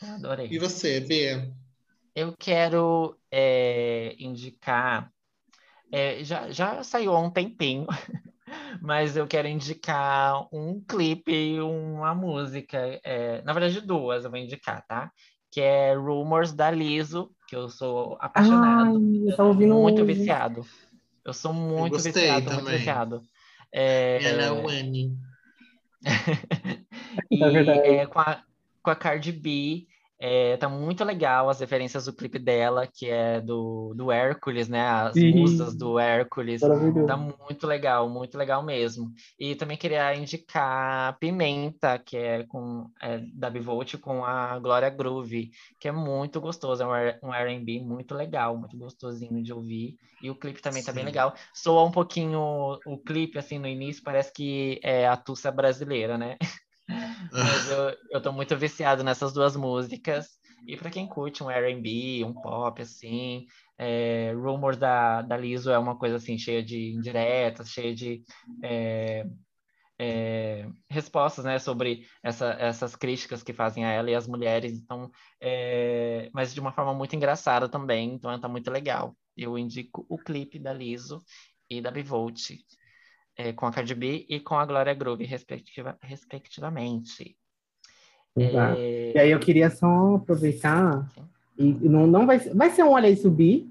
adorei. 0.03 0.49
E 0.51 0.59
você, 0.59 1.01
B? 1.01 1.53
Eu 2.17 2.35
quero 2.39 3.15
é, 3.31 4.17
indicar. 4.19 5.13
é, 5.93 6.25
já, 6.25 6.51
já 6.51 6.83
saiu 6.83 7.15
há 7.15 7.21
um 7.21 7.31
tempinho, 7.31 7.87
mas 8.81 9.17
eu 9.19 9.27
quero 9.27 9.49
indicar 9.49 10.49
um 10.51 10.81
clipe 10.81 11.31
e 11.31 11.61
uma 11.61 12.15
música. 12.15 12.79
é, 13.05 13.43
na 13.43 13.53
verdade, 13.53 13.83
duas 13.83 14.25
eu 14.25 14.31
vou 14.31 14.39
indicar, 14.41 14.83
tá? 14.87 15.13
Que 15.51 15.61
é 15.61 15.95
Rumors 15.95 16.55
da 16.55 16.71
Liso, 16.71 17.31
que 17.47 17.55
eu 17.55 17.69
sou 17.69 18.15
Ai, 18.15 18.19
apaixonado, 18.21 18.99
eu 19.27 19.37
tava 19.37 19.51
ouvindo 19.51 19.75
muito 19.77 20.03
hoje. 20.03 20.15
viciado. 20.15 20.67
Eu 21.23 21.35
sou 21.35 21.53
muito 21.53 21.91
gostei 21.91 22.13
viciado, 22.13 22.51
muito 22.51 22.65
também. 22.65 22.79
viciado. 22.79 23.23
É, 23.75 24.25
Ela 24.25 24.43
é 24.43 24.53
o 24.53 24.69
Annie. 24.69 25.13
E 27.31 27.37
É 27.45 27.51
verdade. 27.51 27.89
é, 27.89 28.07
com, 28.07 28.21
a, 28.21 28.43
com 28.83 28.91
a 28.91 28.97
Cardi 28.97 29.33
B, 29.33 29.87
é, 30.19 30.57
tá 30.57 30.69
muito 30.69 31.05
legal 31.05 31.49
as 31.49 31.61
referências 31.61 32.07
do 32.07 32.15
clipe 32.15 32.39
dela, 32.39 32.87
que 32.87 33.09
é 33.11 33.41
do, 33.41 33.93
do 33.95 34.11
Hércules, 34.11 34.69
né? 34.69 34.81
As 34.81 35.15
Sim. 35.15 35.31
musas 35.33 35.77
do 35.77 35.99
Hércules. 35.99 36.61
Tá 37.07 37.17
muito 37.17 37.67
legal, 37.67 38.09
muito 38.09 38.37
legal 38.39 38.63
mesmo. 38.63 39.13
E 39.39 39.55
também 39.55 39.77
queria 39.77 40.15
indicar 40.15 41.19
Pimenta, 41.19 41.99
que 41.99 42.17
é 42.17 42.45
com 42.45 42.91
é, 43.01 43.19
da 43.35 43.51
Bivolt 43.51 43.97
com 43.99 44.25
a 44.25 44.59
Glória 44.59 44.91
Groove, 44.91 45.51
que 45.79 45.89
é 45.89 45.93
muito 45.93 46.41
gostoso, 46.41 46.83
é 46.83 47.19
um 47.23 47.29
um 47.29 47.35
R&B 47.35 47.81
muito 47.81 48.15
legal, 48.15 48.57
muito 48.57 48.77
gostosinho 48.77 49.43
de 49.43 49.53
ouvir. 49.53 49.97
E 50.23 50.31
o 50.31 50.35
clipe 50.35 50.63
também 50.63 50.83
tá 50.83 50.93
bem 50.93 51.03
Sim. 51.03 51.07
legal. 51.07 51.35
Soa 51.55 51.85
um 51.85 51.91
pouquinho 51.91 52.79
o 52.87 52.99
clipe, 52.99 53.39
assim, 53.39 53.59
no 53.59 53.69
início, 53.69 54.03
parece 54.03 54.33
que 54.33 54.81
é 54.83 55.07
a 55.07 55.17
Tussa 55.17 55.51
brasileira, 55.51 56.17
né? 56.17 56.37
Mas 56.89 57.71
eu, 57.71 57.97
eu 58.11 58.23
tô 58.23 58.33
muito 58.33 58.57
viciado 58.57 59.03
nessas 59.03 59.33
duas 59.33 59.57
músicas. 59.57 60.29
E 60.67 60.77
para 60.77 60.91
quem 60.91 61.07
curte 61.07 61.45
um 61.45 61.51
R&B, 61.51 62.25
um 62.25 62.33
pop, 62.33 62.81
assim, 62.83 63.47
é, 63.79 64.33
Rumors 64.35 64.77
da, 64.77 65.23
da 65.23 65.37
Lizzo 65.37 65.71
é 65.71 65.79
uma 65.79 65.97
coisa, 65.97 66.17
assim, 66.17 66.37
cheia 66.39 66.63
de 66.63 66.93
indiretas, 66.93 67.69
cheia 67.69 67.95
de 67.95 68.25
é, 68.65 69.25
é, 69.99 70.69
respostas, 70.89 71.45
né, 71.45 71.59
sobre 71.59 72.07
essa, 72.23 72.51
essas 72.59 72.97
críticas 72.97 73.43
que 73.43 73.53
fazem 73.53 73.85
a 73.85 73.91
ela 73.91 74.11
e 74.11 74.15
as 74.15 74.27
mulheres. 74.27 74.73
Então, 74.73 75.11
é, 75.41 76.31
mas 76.33 76.53
de 76.53 76.61
uma 76.61 76.73
forma 76.73 76.95
muito 76.95 77.15
engraçada 77.15 77.69
também, 77.69 78.15
então 78.15 78.39
tá 78.41 78.49
muito 78.49 78.71
legal. 78.71 79.17
Eu 79.37 79.59
indico 79.59 80.05
o 80.09 80.19
clipe 80.19 80.59
da 80.59 80.73
Lizzo 80.73 81.23
e 81.71 81.81
da 81.81 81.91
Bivolt, 81.91 82.53
é, 83.37 83.53
com 83.53 83.67
a 83.67 83.73
Cardi 83.73 83.95
B 83.95 84.27
e 84.29 84.41
com 84.41 84.55
a 84.55 84.67
Glória 84.67 84.95
Groove, 84.95 85.25
respectiva, 85.25 85.97
respectivamente. 86.01 87.37
É, 88.39 89.13
E 89.15 89.19
aí 89.19 89.31
eu 89.31 89.39
queria 89.41 89.71
só 89.71 90.17
aproveitar 90.17 91.09
e 91.59 91.69
e 91.69 91.89
não, 91.89 92.07
não 92.07 92.27
vai, 92.27 92.39
ser- 92.39 92.55
vai 92.55 92.71
ser 92.71 92.83
um 92.83 92.91
Olha 92.91 93.07
aí 93.09 93.17
Subir, 93.17 93.67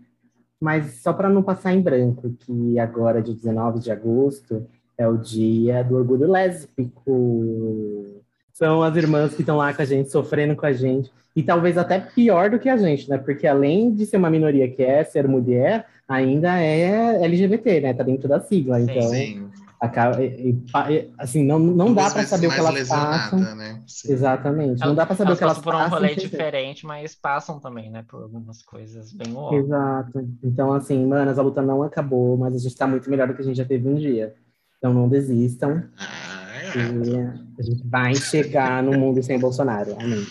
mas 0.59 1.01
só 1.01 1.13
para 1.13 1.29
não 1.29 1.43
passar 1.43 1.73
em 1.73 1.81
branco, 1.81 2.33
que 2.39 2.79
agora, 2.79 3.21
dia 3.21 3.35
19 3.35 3.79
de 3.79 3.91
agosto, 3.91 4.65
é 4.97 5.07
o 5.07 5.17
dia 5.17 5.83
do 5.83 5.95
orgulho 5.95 6.29
lésbico. 6.31 8.21
São 8.53 8.81
as 8.81 8.95
irmãs 8.95 9.33
que 9.35 9.41
estão 9.41 9.57
lá 9.57 9.73
com 9.73 9.81
a 9.81 9.85
gente, 9.85 10.09
sofrendo 10.09 10.55
com 10.55 10.65
a 10.65 10.71
gente. 10.71 11.11
E 11.35 11.43
talvez 11.43 11.77
até 11.77 11.99
pior 11.99 12.49
do 12.49 12.57
que 12.57 12.69
a 12.69 12.77
gente, 12.77 13.09
né? 13.09 13.17
Porque 13.17 13.45
além 13.45 13.93
de 13.93 14.05
ser 14.05 14.15
uma 14.17 14.29
minoria 14.29 14.71
que 14.71 14.81
é 14.81 15.03
ser 15.03 15.27
mulher, 15.27 15.85
ainda 16.07 16.57
é 16.61 17.21
LGBT, 17.25 17.81
né? 17.81 17.93
Tá 17.93 18.03
dentro 18.03 18.29
da 18.29 18.39
sigla. 18.39 18.79
Sim. 18.79 18.83
Então, 18.89 19.09
Sim. 19.09 19.49
Acaba, 19.81 20.23
e- 20.23 20.51
e 20.51 20.93
e- 20.93 21.11
assim, 21.17 21.43
não, 21.43 21.59
não 21.59 21.93
dá 21.93 22.01
Duas 22.03 22.13
para 22.13 22.21
vezes 22.21 22.29
saber 22.29 22.47
o 22.47 22.51
que 22.51 22.59
elas 22.59 22.87
passam. 22.87 23.55
né? 23.55 23.83
Exatamente. 24.07 24.79
Não 24.81 24.95
dá 24.95 25.05
para 25.05 25.15
saber 25.15 25.33
o 25.33 25.37
que 25.37 25.43
elas 25.43 25.57
passam 25.59 25.71
por 25.71 25.75
um 25.85 25.89
rolê 25.89 26.15
diferente, 26.15 26.85
mas 26.85 27.15
passam 27.15 27.59
também, 27.59 27.89
né, 27.89 28.03
por 28.07 28.23
algumas 28.23 28.61
coisas 28.61 29.11
bem 29.11 29.35
óbvias. 29.35 29.65
Exato. 29.65 30.27
Então, 30.43 30.73
assim, 30.73 31.05
manas, 31.05 31.37
a 31.37 31.41
luta 31.41 31.61
não 31.61 31.83
acabou, 31.83 32.37
mas 32.37 32.55
a 32.55 32.59
gente 32.59 32.75
tá 32.75 32.87
muito 32.87 33.09
melhor 33.09 33.27
do 33.27 33.33
que 33.33 33.41
a 33.41 33.45
gente 33.45 33.57
já 33.57 33.65
teve 33.65 33.87
um 33.87 33.95
dia. 33.95 34.33
Então 34.77 34.93
não 34.93 35.09
desistam. 35.09 35.83
Ah, 35.97 36.47
é. 36.53 37.33
a 37.59 37.61
gente 37.63 37.87
vai 37.87 38.13
chegar 38.15 38.83
no 38.83 38.97
mundo 38.97 39.21
sem 39.23 39.39
Bolsonaro. 39.39 39.95
Amém. 39.99 40.25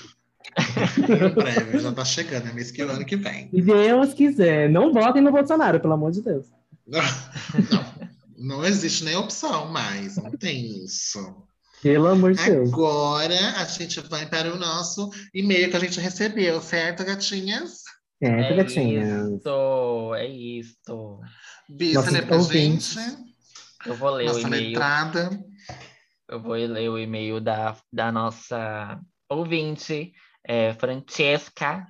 Em 0.56 1.34
breve, 1.34 1.78
já 1.78 1.92
tá 1.92 2.04
chegando, 2.04 2.48
é 2.48 2.52
mês 2.52 2.70
que 2.70 2.82
ano 2.82 3.04
que 3.04 3.16
vem. 3.16 3.48
Se 3.50 3.60
Deus 3.62 4.14
quiser, 4.14 4.68
não 4.70 4.92
votem 4.92 5.22
no 5.22 5.32
Bolsonaro, 5.32 5.80
pelo 5.80 5.94
amor 5.94 6.12
de 6.12 6.22
Deus. 6.22 6.46
Não, 6.86 7.00
não 7.00 7.93
existe 8.64 9.04
nem 9.04 9.16
opção 9.16 9.70
mais, 9.70 10.16
não 10.16 10.30
tem 10.32 10.84
isso. 10.84 11.18
Pelo 11.82 12.06
amor 12.08 12.32
de 12.34 12.42
Deus. 12.44 12.72
Agora 12.72 13.38
a 13.58 13.64
gente 13.64 14.00
vai 14.00 14.26
para 14.26 14.52
o 14.54 14.58
nosso 14.58 15.10
e-mail 15.34 15.70
que 15.70 15.76
a 15.76 15.80
gente 15.80 16.00
recebeu, 16.00 16.60
certo, 16.60 17.04
gatinhas? 17.04 17.82
É, 18.22 18.28
É 18.28 18.56
gatinhas. 18.56 19.28
isso, 19.40 20.14
é 20.14 20.26
isso. 20.26 21.20
Bi, 21.68 21.92
Nossos 21.92 22.10
você 22.10 22.20
lê 22.20 22.26
pra 22.26 22.36
ouvintes. 22.38 22.94
gente? 22.94 23.34
Eu 23.86 23.94
vou 23.96 24.10
ler 24.10 24.24
o 24.24 24.26
Nossa 24.28 24.40
e-mail. 24.40 24.68
letrada. 24.68 25.44
Eu 26.28 26.40
vou 26.40 26.52
ler 26.54 26.88
o 26.88 26.98
e-mail 26.98 27.38
da, 27.40 27.76
da 27.92 28.10
nossa 28.10 28.98
ouvinte, 29.28 30.12
é, 30.42 30.72
Francesca. 30.74 31.86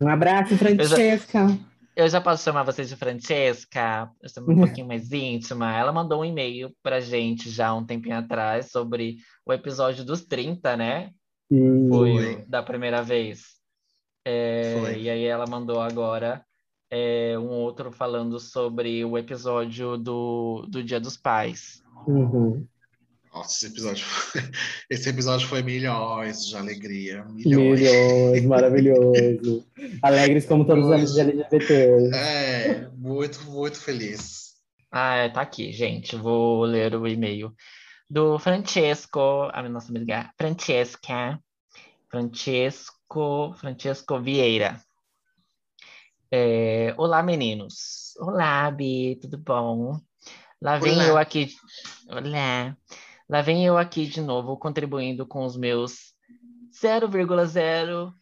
Um 0.00 0.08
abraço, 0.08 0.56
Francesca. 0.56 1.46
Eu 1.94 2.08
já 2.08 2.20
posso 2.20 2.42
chamar 2.42 2.62
você 2.62 2.84
de 2.84 2.96
Francesca, 2.96 4.10
um 4.38 4.56
pouquinho 4.56 4.86
mais 4.86 5.12
íntima. 5.12 5.76
Ela 5.76 5.92
mandou 5.92 6.20
um 6.20 6.24
e-mail 6.24 6.74
pra 6.82 7.00
gente 7.00 7.50
já 7.50 7.74
um 7.74 7.84
tempinho 7.84 8.16
atrás 8.16 8.70
sobre 8.70 9.18
o 9.44 9.52
episódio 9.52 10.04
dos 10.04 10.24
30, 10.24 10.76
né? 10.76 11.10
E- 11.50 11.88
Foi 11.88 12.44
da 12.48 12.62
primeira 12.62 13.02
vez. 13.02 13.60
É, 14.24 14.74
Foi. 14.80 15.02
E 15.02 15.10
aí 15.10 15.24
ela 15.24 15.46
mandou 15.46 15.80
agora 15.80 16.42
é, 16.90 17.38
um 17.38 17.48
outro 17.48 17.92
falando 17.92 18.38
sobre 18.40 19.04
o 19.04 19.18
episódio 19.18 19.98
do, 19.98 20.64
do 20.68 20.82
Dia 20.82 21.00
dos 21.00 21.16
Pais. 21.16 21.82
Uhum. 22.06 22.66
Nossa, 23.32 23.64
esse 23.64 23.66
episódio, 23.72 24.04
foi- 24.04 24.42
esse 24.90 25.08
episódio 25.08 25.48
foi 25.48 25.62
milhões 25.62 26.46
de 26.46 26.56
alegria. 26.56 27.24
Milhões. 27.24 27.80
Milhões, 27.80 28.44
maravilhoso. 28.44 29.66
Alegres 30.02 30.44
como 30.46 30.66
todos 30.66 30.84
os 30.86 30.90
anos 30.92 31.14
de 31.14 31.20
LGBT. 31.20 32.10
É, 32.14 32.88
muito, 32.94 33.42
muito 33.50 33.78
feliz. 33.80 34.52
Ah, 34.90 35.16
é, 35.16 35.28
tá 35.30 35.40
aqui, 35.40 35.72
gente. 35.72 36.14
Vou 36.16 36.64
ler 36.64 36.94
o 36.94 37.06
e-mail 37.08 37.54
do 38.08 38.38
Francesco, 38.38 39.48
a 39.52 39.62
nossa 39.66 39.88
amiga 39.90 40.30
Francesca. 40.36 41.40
Francesco, 42.10 43.54
Francesco 43.58 44.20
Vieira. 44.20 44.78
É, 46.30 46.94
Olá, 46.98 47.22
meninos. 47.22 48.14
Olá, 48.18 48.70
Bi, 48.70 49.18
tudo 49.22 49.38
bom? 49.38 49.98
Lá 50.60 50.78
vem 50.78 50.92
Olá. 50.92 51.04
eu 51.06 51.16
aqui. 51.16 51.48
Olá. 52.08 52.76
Lá 53.32 53.40
vem 53.40 53.64
eu 53.64 53.78
aqui 53.78 54.04
de 54.04 54.20
novo, 54.20 54.58
contribuindo 54.58 55.26
com 55.26 55.46
os 55.46 55.56
meus 55.56 56.12
0,02 56.70 58.12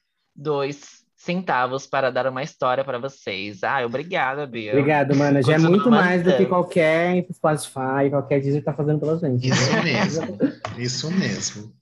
centavos 1.16 1.84
para 1.84 2.12
dar 2.12 2.28
uma 2.28 2.44
história 2.44 2.84
para 2.84 2.96
vocês. 2.96 3.64
Ah, 3.64 3.84
obrigada, 3.84 4.46
Bia. 4.46 4.70
Obrigado, 4.70 5.16
mana. 5.16 5.42
Já 5.42 5.54
é 5.54 5.58
muito 5.58 5.90
mais 5.90 6.22
do 6.22 6.36
que 6.36 6.46
qualquer 6.46 7.26
Spotify, 7.32 8.08
qualquer 8.08 8.38
Disney 8.38 8.62
tá 8.62 8.72
fazendo 8.72 9.00
pela 9.00 9.18
gente. 9.18 9.48
Isso 9.48 9.82
mesmo. 9.82 10.38
Isso 10.78 11.10
mesmo. 11.10 11.74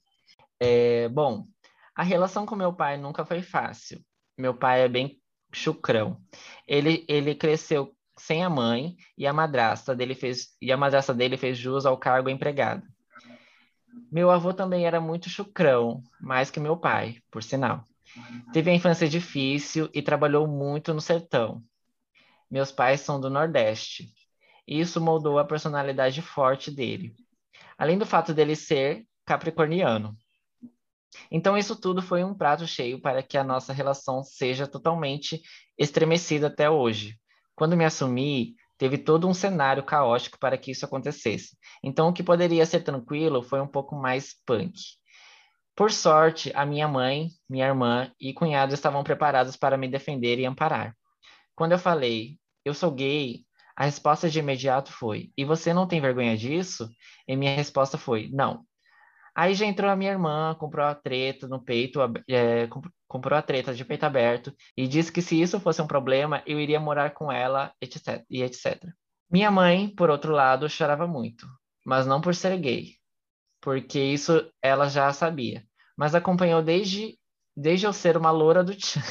É, 0.59 1.07
bom, 1.09 1.45
a 1.95 2.01
relação 2.01 2.47
com 2.47 2.55
meu 2.55 2.73
pai 2.73 2.97
nunca 2.97 3.23
foi 3.23 3.43
fácil. 3.43 4.01
Meu 4.35 4.55
pai 4.55 4.81
é 4.81 4.87
bem 4.87 5.19
chucrão. 5.53 6.17
Ele, 6.67 7.05
ele 7.07 7.35
cresceu 7.35 7.93
sem 8.17 8.43
a 8.43 8.49
mãe 8.49 8.95
e 9.15 9.27
a 9.27 9.33
madrasta 9.33 9.95
dele 9.95 10.15
fez 10.15 10.47
e 10.59 10.71
a 10.71 10.77
madrasta 10.77 11.13
dele 11.13 11.37
fez 11.37 11.59
jus 11.59 11.85
ao 11.85 11.95
cargo 11.95 12.27
empregado. 12.27 12.81
Meu 14.11 14.31
avô 14.31 14.53
também 14.53 14.85
era 14.85 14.99
muito 14.99 15.29
chucrão, 15.29 16.01
mais 16.19 16.49
que 16.49 16.59
meu 16.59 16.75
pai, 16.77 17.17
por 17.29 17.43
sinal. 17.43 17.83
Teve 18.51 18.71
a 18.71 18.73
infância 18.73 19.07
difícil 19.07 19.89
e 19.93 20.01
trabalhou 20.01 20.47
muito 20.47 20.93
no 20.93 21.01
sertão. 21.01 21.63
Meus 22.49 22.71
pais 22.71 23.01
são 23.01 23.19
do 23.19 23.29
Nordeste. 23.29 24.11
Isso 24.67 24.99
moldou 24.99 25.37
a 25.37 25.45
personalidade 25.45 26.21
forte 26.21 26.71
dele. 26.71 27.13
Além 27.77 27.97
do 27.97 28.05
fato 28.05 28.33
dele 28.33 28.55
ser 28.55 29.05
capricorniano. 29.25 30.17
Então, 31.31 31.57
isso 31.57 31.75
tudo 31.75 32.01
foi 32.01 32.23
um 32.23 32.33
prato 32.33 32.65
cheio 32.65 32.99
para 32.99 33.21
que 33.21 33.37
a 33.37 33.43
nossa 33.43 33.73
relação 33.73 34.23
seja 34.23 34.67
totalmente 34.67 35.41
estremecida 35.77 36.47
até 36.47 36.69
hoje. 36.69 37.19
Quando 37.55 37.77
me 37.77 37.85
assumi, 37.85 38.55
Teve 38.79 38.97
todo 38.97 39.27
um 39.27 39.33
cenário 39.33 39.83
caótico 39.83 40.39
para 40.39 40.57
que 40.57 40.71
isso 40.71 40.85
acontecesse. 40.85 41.57
Então, 41.83 42.07
o 42.07 42.13
que 42.13 42.23
poderia 42.23 42.65
ser 42.65 42.79
tranquilo 42.79 43.43
foi 43.43 43.59
um 43.59 43.67
pouco 43.67 43.93
mais 43.93 44.33
punk. 44.45 44.73
Por 45.75 45.91
sorte, 45.91 46.49
a 46.55 46.65
minha 46.65 46.87
mãe, 46.87 47.27
minha 47.47 47.67
irmã 47.67 48.09
e 48.19 48.33
cunhado 48.33 48.73
estavam 48.73 49.03
preparados 49.03 49.57
para 49.57 49.77
me 49.77 49.89
defender 49.89 50.39
e 50.39 50.45
amparar. 50.45 50.95
Quando 51.55 51.73
eu 51.73 51.79
falei, 51.79 52.37
eu 52.63 52.73
sou 52.73 52.89
gay, 52.89 53.41
a 53.75 53.83
resposta 53.83 54.29
de 54.29 54.39
imediato 54.39 54.93
foi: 54.93 55.29
E 55.37 55.43
você 55.43 55.73
não 55.73 55.85
tem 55.85 55.99
vergonha 55.99 56.37
disso? 56.37 56.89
E 57.27 57.35
minha 57.35 57.55
resposta 57.55 57.97
foi: 57.97 58.29
Não. 58.31 58.65
Aí 59.35 59.53
já 59.53 59.65
entrou 59.65 59.91
a 59.91 59.95
minha 59.95 60.11
irmã, 60.11 60.55
comprou 60.55 60.85
a 60.85 60.95
treta 60.95 61.47
no 61.49 61.61
peito, 61.61 61.99
é, 62.29 62.67
comprou 63.09 63.37
a 63.37 63.41
treta 63.41 63.73
de 63.73 63.83
peito 63.83 64.05
aberto 64.05 64.53
e 64.77 64.87
disse 64.87 65.11
que 65.11 65.21
se 65.21 65.41
isso 65.41 65.59
fosse 65.59 65.81
um 65.81 65.87
problema, 65.87 66.41
eu 66.45 66.57
iria 66.57 66.79
morar 66.79 67.09
com 67.09 67.29
ela, 67.29 67.73
etc. 67.81 68.23
e 68.29 68.41
etc. 68.41 68.81
Minha 69.29 69.51
mãe, 69.51 69.89
por 69.89 70.09
outro 70.09 70.31
lado, 70.31 70.69
chorava 70.69 71.05
muito, 71.05 71.45
mas 71.85 72.07
não 72.07 72.21
por 72.21 72.33
ser 72.33 72.57
gay, 72.57 72.93
porque 73.59 73.99
isso 73.99 74.49
ela 74.61 74.87
já 74.87 75.11
sabia, 75.11 75.63
mas 75.97 76.15
acompanhou 76.15 76.61
desde 76.61 77.17
desde 77.57 77.85
eu 77.85 77.91
ser 77.91 78.15
uma 78.15 78.31
loura 78.31 78.63
do 78.63 78.73
tchan. 78.73 79.01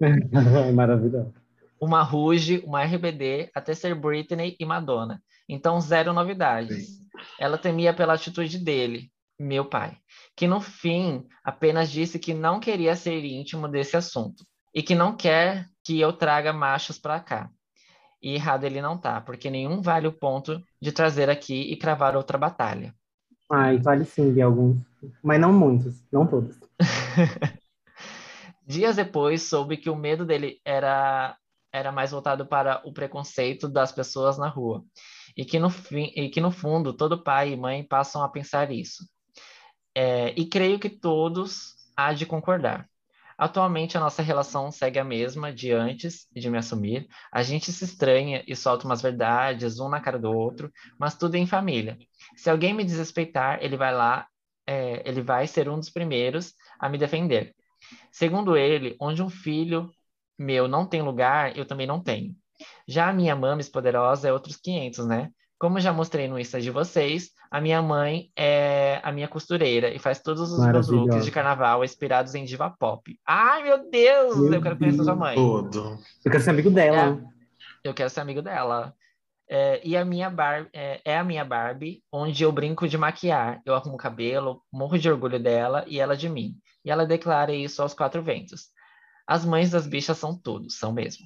Maravilhoso 0.74 1.34
uma 1.82 2.00
Ruge, 2.00 2.62
uma 2.64 2.84
RBD, 2.84 3.50
até 3.52 3.74
ser 3.74 3.92
Britney 3.96 4.54
e 4.60 4.64
Madonna. 4.64 5.20
Então, 5.48 5.80
zero 5.80 6.12
novidades. 6.12 6.86
Sim. 6.86 7.06
Ela 7.40 7.58
temia 7.58 7.92
pela 7.92 8.14
atitude 8.14 8.56
dele, 8.58 9.10
meu 9.42 9.64
pai, 9.64 9.96
que 10.36 10.46
no 10.46 10.60
fim 10.60 11.26
apenas 11.44 11.90
disse 11.90 12.18
que 12.18 12.32
não 12.32 12.60
queria 12.60 12.96
ser 12.96 13.24
íntimo 13.24 13.68
desse 13.68 13.96
assunto 13.96 14.44
e 14.74 14.82
que 14.82 14.94
não 14.94 15.16
quer 15.16 15.68
que 15.84 16.00
eu 16.00 16.12
traga 16.12 16.52
machos 16.52 16.98
para 16.98 17.20
cá. 17.20 17.50
E 18.22 18.34
errado 18.34 18.64
ele 18.64 18.80
não 18.80 18.96
tá, 18.96 19.20
porque 19.20 19.50
nenhum 19.50 19.82
vale 19.82 20.06
o 20.06 20.12
ponto 20.12 20.62
de 20.80 20.92
trazer 20.92 21.28
aqui 21.28 21.72
e 21.72 21.76
cravar 21.76 22.16
outra 22.16 22.38
batalha. 22.38 22.94
Ai, 23.50 23.78
vale 23.78 24.04
sim 24.04 24.32
de 24.32 24.40
alguns, 24.40 24.78
mas 25.22 25.40
não 25.40 25.52
muitos, 25.52 26.02
não 26.10 26.26
todos. 26.26 26.56
Dias 28.64 28.96
depois, 28.96 29.42
soube 29.42 29.76
que 29.76 29.90
o 29.90 29.96
medo 29.96 30.24
dele 30.24 30.60
era 30.64 31.36
era 31.72 31.90
mais 31.90 32.10
voltado 32.10 32.46
para 32.46 32.82
o 32.84 32.92
preconceito 32.92 33.66
das 33.66 33.90
pessoas 33.90 34.36
na 34.36 34.46
rua. 34.46 34.84
E 35.36 35.44
que 35.44 35.58
no, 35.58 35.70
fim, 35.70 36.12
e 36.14 36.28
que 36.28 36.40
no 36.40 36.50
fundo 36.50 36.92
todo 36.92 37.22
pai 37.22 37.52
e 37.52 37.56
mãe 37.56 37.82
passam 37.82 38.22
a 38.22 38.28
pensar 38.28 38.70
isso. 38.70 39.04
É, 39.94 40.30
e 40.38 40.46
creio 40.46 40.78
que 40.78 40.88
todos 40.88 41.74
há 41.96 42.12
de 42.12 42.26
concordar. 42.26 42.88
Atualmente 43.36 43.96
a 43.96 44.00
nossa 44.00 44.22
relação 44.22 44.70
segue 44.70 44.98
a 44.98 45.04
mesma 45.04 45.52
de 45.52 45.72
antes 45.72 46.28
de 46.32 46.48
me 46.48 46.58
assumir. 46.58 47.08
A 47.32 47.42
gente 47.42 47.72
se 47.72 47.84
estranha 47.84 48.44
e 48.46 48.54
solta 48.54 48.84
umas 48.84 49.02
verdades 49.02 49.80
um 49.80 49.88
na 49.88 50.00
cara 50.00 50.18
do 50.18 50.30
outro, 50.30 50.70
mas 50.98 51.16
tudo 51.16 51.34
em 51.34 51.46
família. 51.46 51.98
Se 52.36 52.48
alguém 52.50 52.72
me 52.72 52.84
desrespeitar, 52.84 53.58
ele 53.62 53.76
vai 53.76 53.92
lá, 53.92 54.28
é, 54.66 55.02
ele 55.08 55.22
vai 55.22 55.46
ser 55.46 55.68
um 55.68 55.78
dos 55.78 55.90
primeiros 55.90 56.54
a 56.78 56.88
me 56.88 56.98
defender. 56.98 57.54
Segundo 58.12 58.56
ele, 58.56 58.96
onde 59.00 59.22
um 59.22 59.28
filho 59.28 59.90
meu 60.38 60.68
não 60.68 60.86
tem 60.86 61.02
lugar, 61.02 61.56
eu 61.56 61.66
também 61.66 61.86
não 61.86 62.02
tenho. 62.02 62.34
Já 62.86 63.08
a 63.08 63.12
minha 63.12 63.34
Mames 63.34 63.68
Poderosa 63.68 64.28
é 64.28 64.32
outros 64.32 64.56
500, 64.56 65.06
né? 65.06 65.30
Como 65.62 65.78
já 65.78 65.92
mostrei 65.92 66.26
no 66.26 66.40
Insta 66.40 66.60
de 66.60 66.72
vocês, 66.72 67.30
a 67.48 67.60
minha 67.60 67.80
mãe 67.80 68.32
é 68.36 68.98
a 69.00 69.12
minha 69.12 69.28
costureira 69.28 69.94
e 69.94 69.98
faz 70.00 70.18
todos 70.18 70.50
os 70.50 70.66
meus 70.66 70.88
looks 70.88 71.24
de 71.24 71.30
carnaval 71.30 71.84
inspirados 71.84 72.34
em 72.34 72.44
diva 72.44 72.68
pop. 72.68 73.16
Ai, 73.24 73.62
meu 73.62 73.88
Deus! 73.88 74.36
Meu 74.38 74.54
eu 74.54 74.60
quero 74.60 74.76
conhecer 74.76 75.04
sua 75.04 75.14
mãe. 75.14 75.36
Todo. 75.36 76.00
Eu 76.24 76.32
quero 76.32 76.42
ser 76.42 76.50
amigo 76.50 76.68
dela. 76.68 77.16
É, 77.84 77.88
eu 77.88 77.94
quero 77.94 78.10
ser 78.10 78.18
amigo 78.18 78.42
dela. 78.42 78.92
É, 79.48 79.80
e 79.84 79.96
a 79.96 80.04
minha 80.04 80.28
Barbie 80.28 80.68
é, 80.72 81.00
é, 81.04 81.16
a 81.16 81.22
minha 81.22 81.44
Barbie, 81.44 82.02
onde 82.10 82.42
eu 82.42 82.50
brinco 82.50 82.88
de 82.88 82.98
maquiar. 82.98 83.62
Eu 83.64 83.76
arrumo 83.76 83.94
o 83.94 83.98
cabelo, 83.98 84.64
morro 84.72 84.98
de 84.98 85.08
orgulho 85.08 85.38
dela 85.38 85.84
e 85.86 86.00
ela 86.00 86.16
de 86.16 86.28
mim. 86.28 86.56
E 86.84 86.90
ela 86.90 87.06
declara 87.06 87.54
isso 87.54 87.80
aos 87.82 87.94
quatro 87.94 88.20
ventos. 88.20 88.62
As 89.24 89.44
mães 89.44 89.70
das 89.70 89.86
bichas 89.86 90.18
são 90.18 90.36
tudo, 90.36 90.68
são 90.70 90.92
mesmo. 90.92 91.24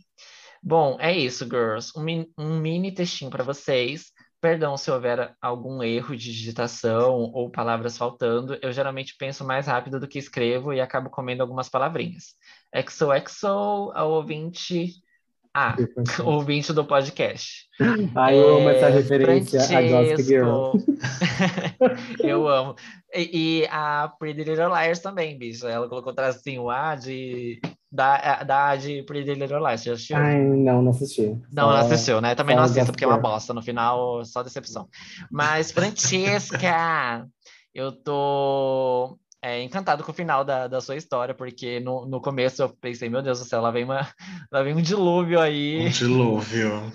Bom, 0.62 0.98
é 1.00 1.16
isso, 1.16 1.46
girls. 1.46 1.90
Um, 1.96 2.26
um 2.36 2.60
mini 2.60 2.92
textinho 2.92 3.30
para 3.30 3.42
vocês. 3.42 4.14
Perdão 4.40 4.76
se 4.76 4.90
houver 4.90 5.34
algum 5.40 5.82
erro 5.82 6.16
de 6.16 6.32
digitação 6.32 7.30
ou 7.32 7.50
palavras 7.50 7.96
faltando. 7.96 8.58
Eu 8.60 8.72
geralmente 8.72 9.16
penso 9.18 9.44
mais 9.44 9.66
rápido 9.66 9.98
do 9.98 10.06
que 10.06 10.18
escrevo 10.18 10.72
e 10.72 10.80
acabo 10.80 11.10
comendo 11.10 11.42
algumas 11.42 11.68
palavrinhas. 11.68 12.34
XOXO, 12.74 13.92
a 13.94 14.04
ouvinte. 14.04 14.94
Ah, 15.58 15.74
ouvinte 16.22 16.70
do 16.74 16.84
podcast. 16.84 17.66
Ah, 18.14 18.32
eu 18.32 18.58
é, 18.58 18.60
amo 18.60 18.68
essa 18.70 18.88
referência 18.88 19.60
a 19.60 19.82
Gossip 19.82 20.22
Girl. 20.22 20.72
eu 22.22 22.48
amo. 22.48 22.74
E, 23.14 23.62
e, 23.62 23.68
a 23.70 24.12
Pretty 24.18 24.44
Little 24.44 24.68
Liars 24.68 25.00
também, 25.00 25.38
bicho. 25.38 25.66
Ela 25.66 25.88
colocou 25.88 26.14
tracinho 26.14 26.68
A 26.68 26.94
de 26.94 27.60
da, 27.96 28.42
da 28.42 28.76
de 28.76 29.02
Pretty 29.02 29.34
Little 29.34 29.66
Lies. 29.66 29.80
Você 29.80 29.86
já 29.86 29.94
assistiu? 29.94 30.16
Ai, 30.18 30.38
não, 30.38 30.82
não 30.82 30.90
assisti. 30.90 31.22
Não, 31.50 31.70
não 31.70 31.76
assistiu, 31.76 32.20
né? 32.20 32.34
Também 32.34 32.54
não 32.54 32.62
assista, 32.62 32.92
porque 32.92 33.04
é 33.04 33.08
uma 33.08 33.18
bosta. 33.18 33.54
No 33.54 33.62
final, 33.62 34.22
só 34.24 34.42
decepção. 34.42 34.88
Mas, 35.30 35.72
Francesca, 35.72 37.26
eu 37.74 37.90
tô 37.90 39.18
é, 39.42 39.62
encantado 39.62 40.04
com 40.04 40.12
o 40.12 40.14
final 40.14 40.44
da, 40.44 40.68
da 40.68 40.80
sua 40.80 40.96
história, 40.96 41.34
porque 41.34 41.80
no, 41.80 42.06
no 42.06 42.20
começo 42.20 42.62
eu 42.62 42.68
pensei, 42.68 43.08
meu 43.08 43.22
Deus 43.22 43.38
do 43.38 43.46
céu, 43.46 43.62
lá 43.62 43.70
vem, 43.70 43.84
uma, 43.84 44.06
lá 44.52 44.62
vem 44.62 44.74
um 44.74 44.82
dilúvio 44.82 45.40
aí. 45.40 45.86
Um 45.86 45.88
dilúvio. 45.88 46.92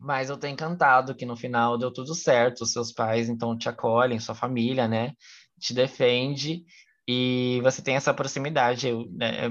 Mas 0.00 0.30
eu 0.30 0.36
tô 0.38 0.46
encantado 0.46 1.14
que 1.14 1.26
no 1.26 1.36
final 1.36 1.76
deu 1.76 1.92
tudo 1.92 2.14
certo, 2.14 2.66
seus 2.66 2.92
pais 2.92 3.28
então 3.28 3.56
te 3.56 3.68
acolhem, 3.68 4.18
sua 4.18 4.34
família, 4.34 4.88
né? 4.88 5.12
Te 5.58 5.72
defende 5.72 6.64
e 7.06 7.60
você 7.62 7.82
tem 7.82 7.96
essa 7.96 8.14
proximidade, 8.14 8.90
né, 9.10 9.44
é, 9.44 9.50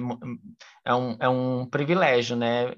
é, 0.86 0.96
um, 0.96 1.18
é 1.20 1.30
um 1.30 1.66
privilégio, 1.68 2.36
né? 2.36 2.74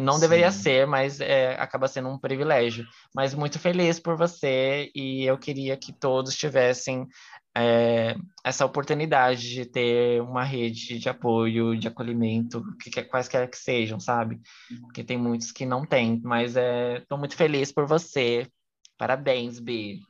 Não 0.00 0.14
Sim. 0.14 0.20
deveria 0.20 0.50
ser, 0.50 0.86
mas 0.86 1.18
é, 1.18 1.54
acaba 1.58 1.88
sendo 1.88 2.10
um 2.10 2.18
privilégio. 2.18 2.84
Mas 3.14 3.34
muito 3.34 3.58
feliz 3.58 3.98
por 3.98 4.16
você 4.16 4.90
e 4.94 5.24
eu 5.24 5.38
queria 5.38 5.76
que 5.78 5.92
todos 5.92 6.36
tivessem 6.36 7.08
é, 7.56 8.14
essa 8.44 8.66
oportunidade 8.66 9.48
de 9.48 9.64
ter 9.64 10.20
uma 10.20 10.44
rede 10.44 10.98
de 10.98 11.08
apoio, 11.08 11.78
de 11.78 11.88
acolhimento, 11.88 12.62
que, 12.78 13.02
quaisquer 13.04 13.48
que 13.48 13.56
sejam, 13.56 13.98
sabe? 13.98 14.40
Porque 14.82 15.02
tem 15.02 15.16
muitos 15.16 15.52
que 15.52 15.64
não 15.64 15.86
têm, 15.86 16.20
mas 16.22 16.54
estou 16.54 17.16
é, 17.16 17.20
muito 17.20 17.36
feliz 17.36 17.72
por 17.72 17.86
você. 17.86 18.46
Parabéns, 18.98 19.58
Bi. 19.58 20.00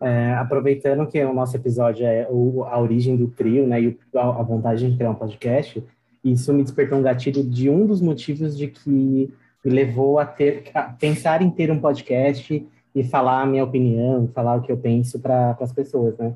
É, 0.00 0.34
aproveitando 0.34 1.06
que 1.08 1.22
o 1.24 1.34
nosso 1.34 1.56
episódio 1.56 2.06
é 2.06 2.26
o, 2.30 2.62
a 2.64 2.80
origem 2.80 3.16
do 3.16 3.26
trio, 3.28 3.66
né, 3.66 3.82
e 3.82 3.98
a, 4.14 4.20
a 4.20 4.42
vontade 4.42 4.88
de 4.88 4.96
criar 4.96 5.10
um 5.10 5.14
podcast, 5.14 5.82
isso 6.22 6.52
me 6.52 6.62
despertou 6.62 6.98
um 6.98 7.02
gatilho 7.02 7.42
de 7.42 7.68
um 7.68 7.86
dos 7.86 8.00
motivos 8.00 8.56
de 8.56 8.68
que 8.68 8.88
me 8.88 9.32
levou 9.64 10.18
a 10.18 10.24
ter 10.24 10.70
a 10.74 10.82
pensar 10.84 11.42
em 11.42 11.50
ter 11.50 11.70
um 11.70 11.80
podcast 11.80 12.66
e 12.94 13.04
falar 13.04 13.42
a 13.42 13.46
minha 13.46 13.64
opinião, 13.64 14.28
falar 14.28 14.56
o 14.56 14.62
que 14.62 14.72
eu 14.72 14.76
penso 14.76 15.18
para 15.18 15.56
as 15.60 15.72
pessoas, 15.72 16.16
né? 16.16 16.34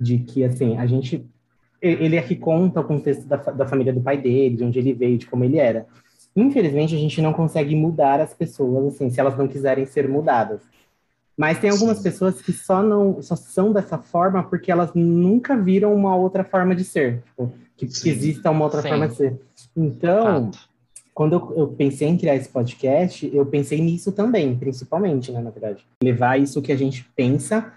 De 0.00 0.18
que 0.18 0.44
assim 0.44 0.76
a 0.76 0.86
gente 0.86 1.24
ele 1.80 2.18
aqui 2.18 2.36
conta 2.36 2.80
o 2.80 2.84
contexto 2.84 3.26
da, 3.26 3.36
da 3.36 3.66
família 3.66 3.92
do 3.92 4.02
pai 4.02 4.18
dele, 4.18 4.56
de 4.56 4.64
onde 4.64 4.78
ele 4.78 4.92
veio, 4.92 5.16
de 5.16 5.26
como 5.26 5.44
ele 5.44 5.58
era. 5.58 5.86
Infelizmente 6.36 6.94
a 6.94 6.98
gente 6.98 7.22
não 7.22 7.32
consegue 7.32 7.74
mudar 7.74 8.20
as 8.20 8.34
pessoas 8.34 8.94
assim, 8.94 9.08
se 9.08 9.18
elas 9.18 9.36
não 9.36 9.48
quiserem 9.48 9.86
ser 9.86 10.08
mudadas. 10.08 10.60
Mas 11.40 11.58
tem 11.58 11.70
algumas 11.70 12.00
pessoas 12.00 12.42
que 12.42 12.52
só 12.52 12.82
não 12.82 13.22
só 13.22 13.34
são 13.34 13.72
dessa 13.72 13.96
forma 13.96 14.42
porque 14.42 14.70
elas 14.70 14.90
nunca 14.94 15.56
viram 15.56 15.94
uma 15.94 16.14
outra 16.14 16.44
forma 16.44 16.76
de 16.76 16.84
ser, 16.84 17.22
tipo, 17.24 17.50
que, 17.78 17.86
que, 17.86 18.10
exista 18.10 18.50
uma 18.50 18.64
outra 18.64 18.82
Sim. 18.82 18.88
forma 18.90 19.08
de 19.08 19.14
ser. 19.14 19.40
Então, 19.74 20.52
Fato. 20.52 20.68
quando 21.14 21.32
eu, 21.32 21.54
eu, 21.56 21.68
pensei 21.68 22.08
em 22.08 22.18
criar 22.18 22.36
esse 22.36 22.50
podcast, 22.50 23.30
eu 23.34 23.46
pensei 23.46 23.80
nisso 23.80 24.12
também, 24.12 24.54
principalmente, 24.54 25.32
né, 25.32 25.40
na 25.40 25.48
verdade. 25.48 25.82
Levar 26.04 26.38
isso 26.38 26.60
que 26.60 26.72
a 26.72 26.76
gente 26.76 27.08
pensa 27.16 27.72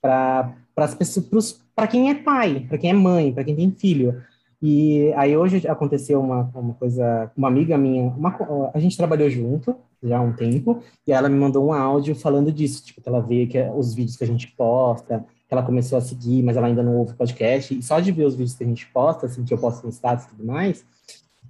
para 0.00 0.54
as 0.76 0.94
pessoas, 0.94 1.60
para 1.74 1.88
quem 1.88 2.10
é 2.10 2.14
pai, 2.14 2.66
para 2.68 2.78
quem 2.78 2.90
é 2.90 2.94
mãe, 2.94 3.32
para 3.32 3.42
quem 3.42 3.56
tem 3.56 3.72
filho. 3.72 4.22
E 4.60 5.12
aí 5.14 5.36
hoje 5.36 5.66
aconteceu 5.68 6.20
uma, 6.20 6.50
uma 6.54 6.74
coisa, 6.74 7.30
uma 7.36 7.46
amiga 7.46 7.78
minha, 7.78 8.02
uma, 8.04 8.70
a 8.74 8.80
gente 8.80 8.96
trabalhou 8.96 9.30
junto, 9.30 9.76
já 10.02 10.18
há 10.18 10.20
um 10.20 10.32
tempo, 10.32 10.82
e 11.06 11.12
ela 11.12 11.28
me 11.28 11.38
mandou 11.38 11.66
um 11.66 11.72
áudio 11.72 12.14
falando 12.14 12.50
disso, 12.50 12.84
tipo, 12.84 13.00
que 13.00 13.08
ela 13.08 13.20
vê 13.20 13.46
que 13.46 13.56
é 13.56 13.70
os 13.72 13.94
vídeos 13.94 14.16
que 14.16 14.24
a 14.24 14.26
gente 14.26 14.48
posta, 14.48 15.24
que 15.46 15.54
ela 15.54 15.62
começou 15.62 15.96
a 15.96 16.00
seguir, 16.00 16.42
mas 16.42 16.56
ela 16.56 16.66
ainda 16.66 16.82
não 16.82 16.96
ouve 16.96 17.14
podcast, 17.14 17.76
e 17.76 17.82
só 17.82 18.00
de 18.00 18.10
ver 18.10 18.24
os 18.24 18.34
vídeos 18.34 18.54
que 18.54 18.64
a 18.64 18.66
gente 18.66 18.86
posta, 18.88 19.26
assim, 19.26 19.44
que 19.44 19.54
eu 19.54 19.58
posto 19.58 19.84
no 19.84 19.92
status 19.92 20.24
e 20.24 20.28
tudo 20.30 20.44
mais, 20.44 20.84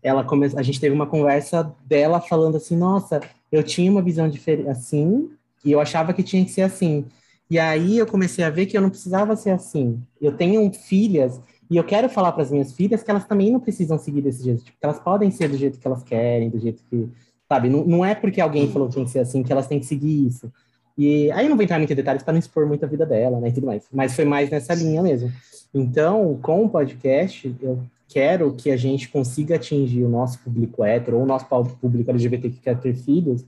ela 0.02 0.22
come... 0.22 0.46
a 0.54 0.62
gente 0.62 0.80
teve 0.80 0.94
uma 0.94 1.06
conversa 1.06 1.74
dela 1.86 2.20
falando 2.20 2.56
assim, 2.56 2.76
nossa, 2.76 3.20
eu 3.50 3.62
tinha 3.62 3.90
uma 3.90 4.02
visão 4.02 4.28
diferente 4.28 4.68
assim, 4.68 5.30
e 5.64 5.72
eu 5.72 5.80
achava 5.80 6.12
que 6.12 6.22
tinha 6.22 6.44
que 6.44 6.50
ser 6.50 6.62
assim. 6.62 7.06
E 7.50 7.58
aí 7.58 7.98
eu 7.98 8.06
comecei 8.06 8.44
a 8.44 8.50
ver 8.50 8.66
que 8.66 8.76
eu 8.76 8.82
não 8.82 8.90
precisava 8.90 9.34
ser 9.34 9.50
assim. 9.50 10.00
Eu 10.20 10.36
tenho 10.36 10.70
filhas 10.72 11.40
e 11.70 11.76
eu 11.76 11.84
quero 11.84 12.08
falar 12.08 12.32
para 12.32 12.42
as 12.42 12.50
minhas 12.50 12.72
filhas 12.72 13.02
que 13.02 13.10
elas 13.10 13.26
também 13.26 13.50
não 13.50 13.60
precisam 13.60 13.98
seguir 13.98 14.22
desse 14.22 14.42
jeito, 14.42 14.64
tipo, 14.64 14.78
que 14.78 14.84
elas 14.84 14.98
podem 14.98 15.30
ser 15.30 15.48
do 15.48 15.56
jeito 15.56 15.78
que 15.78 15.86
elas 15.86 16.02
querem, 16.02 16.48
do 16.48 16.58
jeito 16.58 16.82
que 16.88 17.08
Sabe? 17.48 17.70
Não, 17.70 17.84
não 17.84 18.04
é 18.04 18.14
porque 18.14 18.40
alguém 18.40 18.70
falou 18.70 18.88
que 18.88 18.94
tem 18.94 19.04
que 19.04 19.10
ser 19.10 19.20
assim 19.20 19.42
que 19.42 19.50
elas 19.50 19.66
têm 19.66 19.80
que 19.80 19.86
seguir 19.86 20.26
isso. 20.26 20.52
E 20.96 21.30
aí 21.32 21.46
eu 21.46 21.48
não 21.48 21.56
vou 21.56 21.64
entrar 21.64 21.78
muito 21.78 21.92
em 21.92 21.96
detalhes 21.96 22.22
para 22.22 22.32
não 22.32 22.38
expor 22.38 22.66
muito 22.66 22.84
a 22.84 22.88
vida 22.88 23.06
dela, 23.06 23.40
né, 23.40 23.48
e 23.48 23.52
tudo 23.52 23.66
mais. 23.66 23.86
Mas 23.90 24.14
foi 24.14 24.24
mais 24.24 24.50
nessa 24.50 24.74
linha 24.74 25.02
mesmo. 25.02 25.32
Então, 25.72 26.38
com 26.42 26.64
o 26.64 26.68
podcast, 26.68 27.54
eu 27.62 27.80
quero 28.06 28.52
que 28.52 28.70
a 28.70 28.76
gente 28.76 29.08
consiga 29.08 29.56
atingir 29.56 30.02
o 30.02 30.08
nosso 30.08 30.40
público 30.40 30.84
hétero 30.84 31.16
ou 31.16 31.22
o 31.22 31.26
nosso 31.26 31.46
público 31.80 32.10
LGBT 32.10 32.50
que 32.50 32.60
quer 32.60 32.78
ter 32.78 32.94
filhos, 32.94 33.44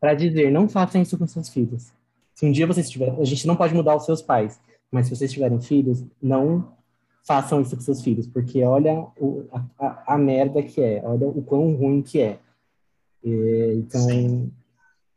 para 0.00 0.14
dizer, 0.14 0.50
não 0.50 0.68
façam 0.68 1.02
isso 1.02 1.18
com 1.18 1.26
seus 1.26 1.48
filhos. 1.48 1.92
Se 2.34 2.46
um 2.46 2.52
dia 2.52 2.66
vocês 2.66 2.88
tiverem, 2.88 3.20
a 3.20 3.24
gente 3.24 3.46
não 3.46 3.56
pode 3.56 3.74
mudar 3.74 3.96
os 3.96 4.04
seus 4.04 4.22
pais, 4.22 4.60
mas 4.90 5.06
se 5.06 5.14
vocês 5.14 5.32
tiverem 5.32 5.60
filhos, 5.60 6.04
não 6.22 6.72
façam 7.28 7.60
isso 7.60 7.76
com 7.76 7.82
seus 7.82 8.02
filhos, 8.02 8.26
porque 8.26 8.64
olha 8.64 9.06
o, 9.18 9.46
a, 9.78 10.14
a, 10.14 10.18
merda 10.18 10.62
que 10.62 10.80
é, 10.80 11.02
olha 11.04 11.28
o 11.28 11.42
quão 11.42 11.74
ruim 11.74 12.00
que 12.00 12.22
é. 12.22 12.38
E, 13.22 13.74
então, 13.76 14.00
Sim, 14.00 14.50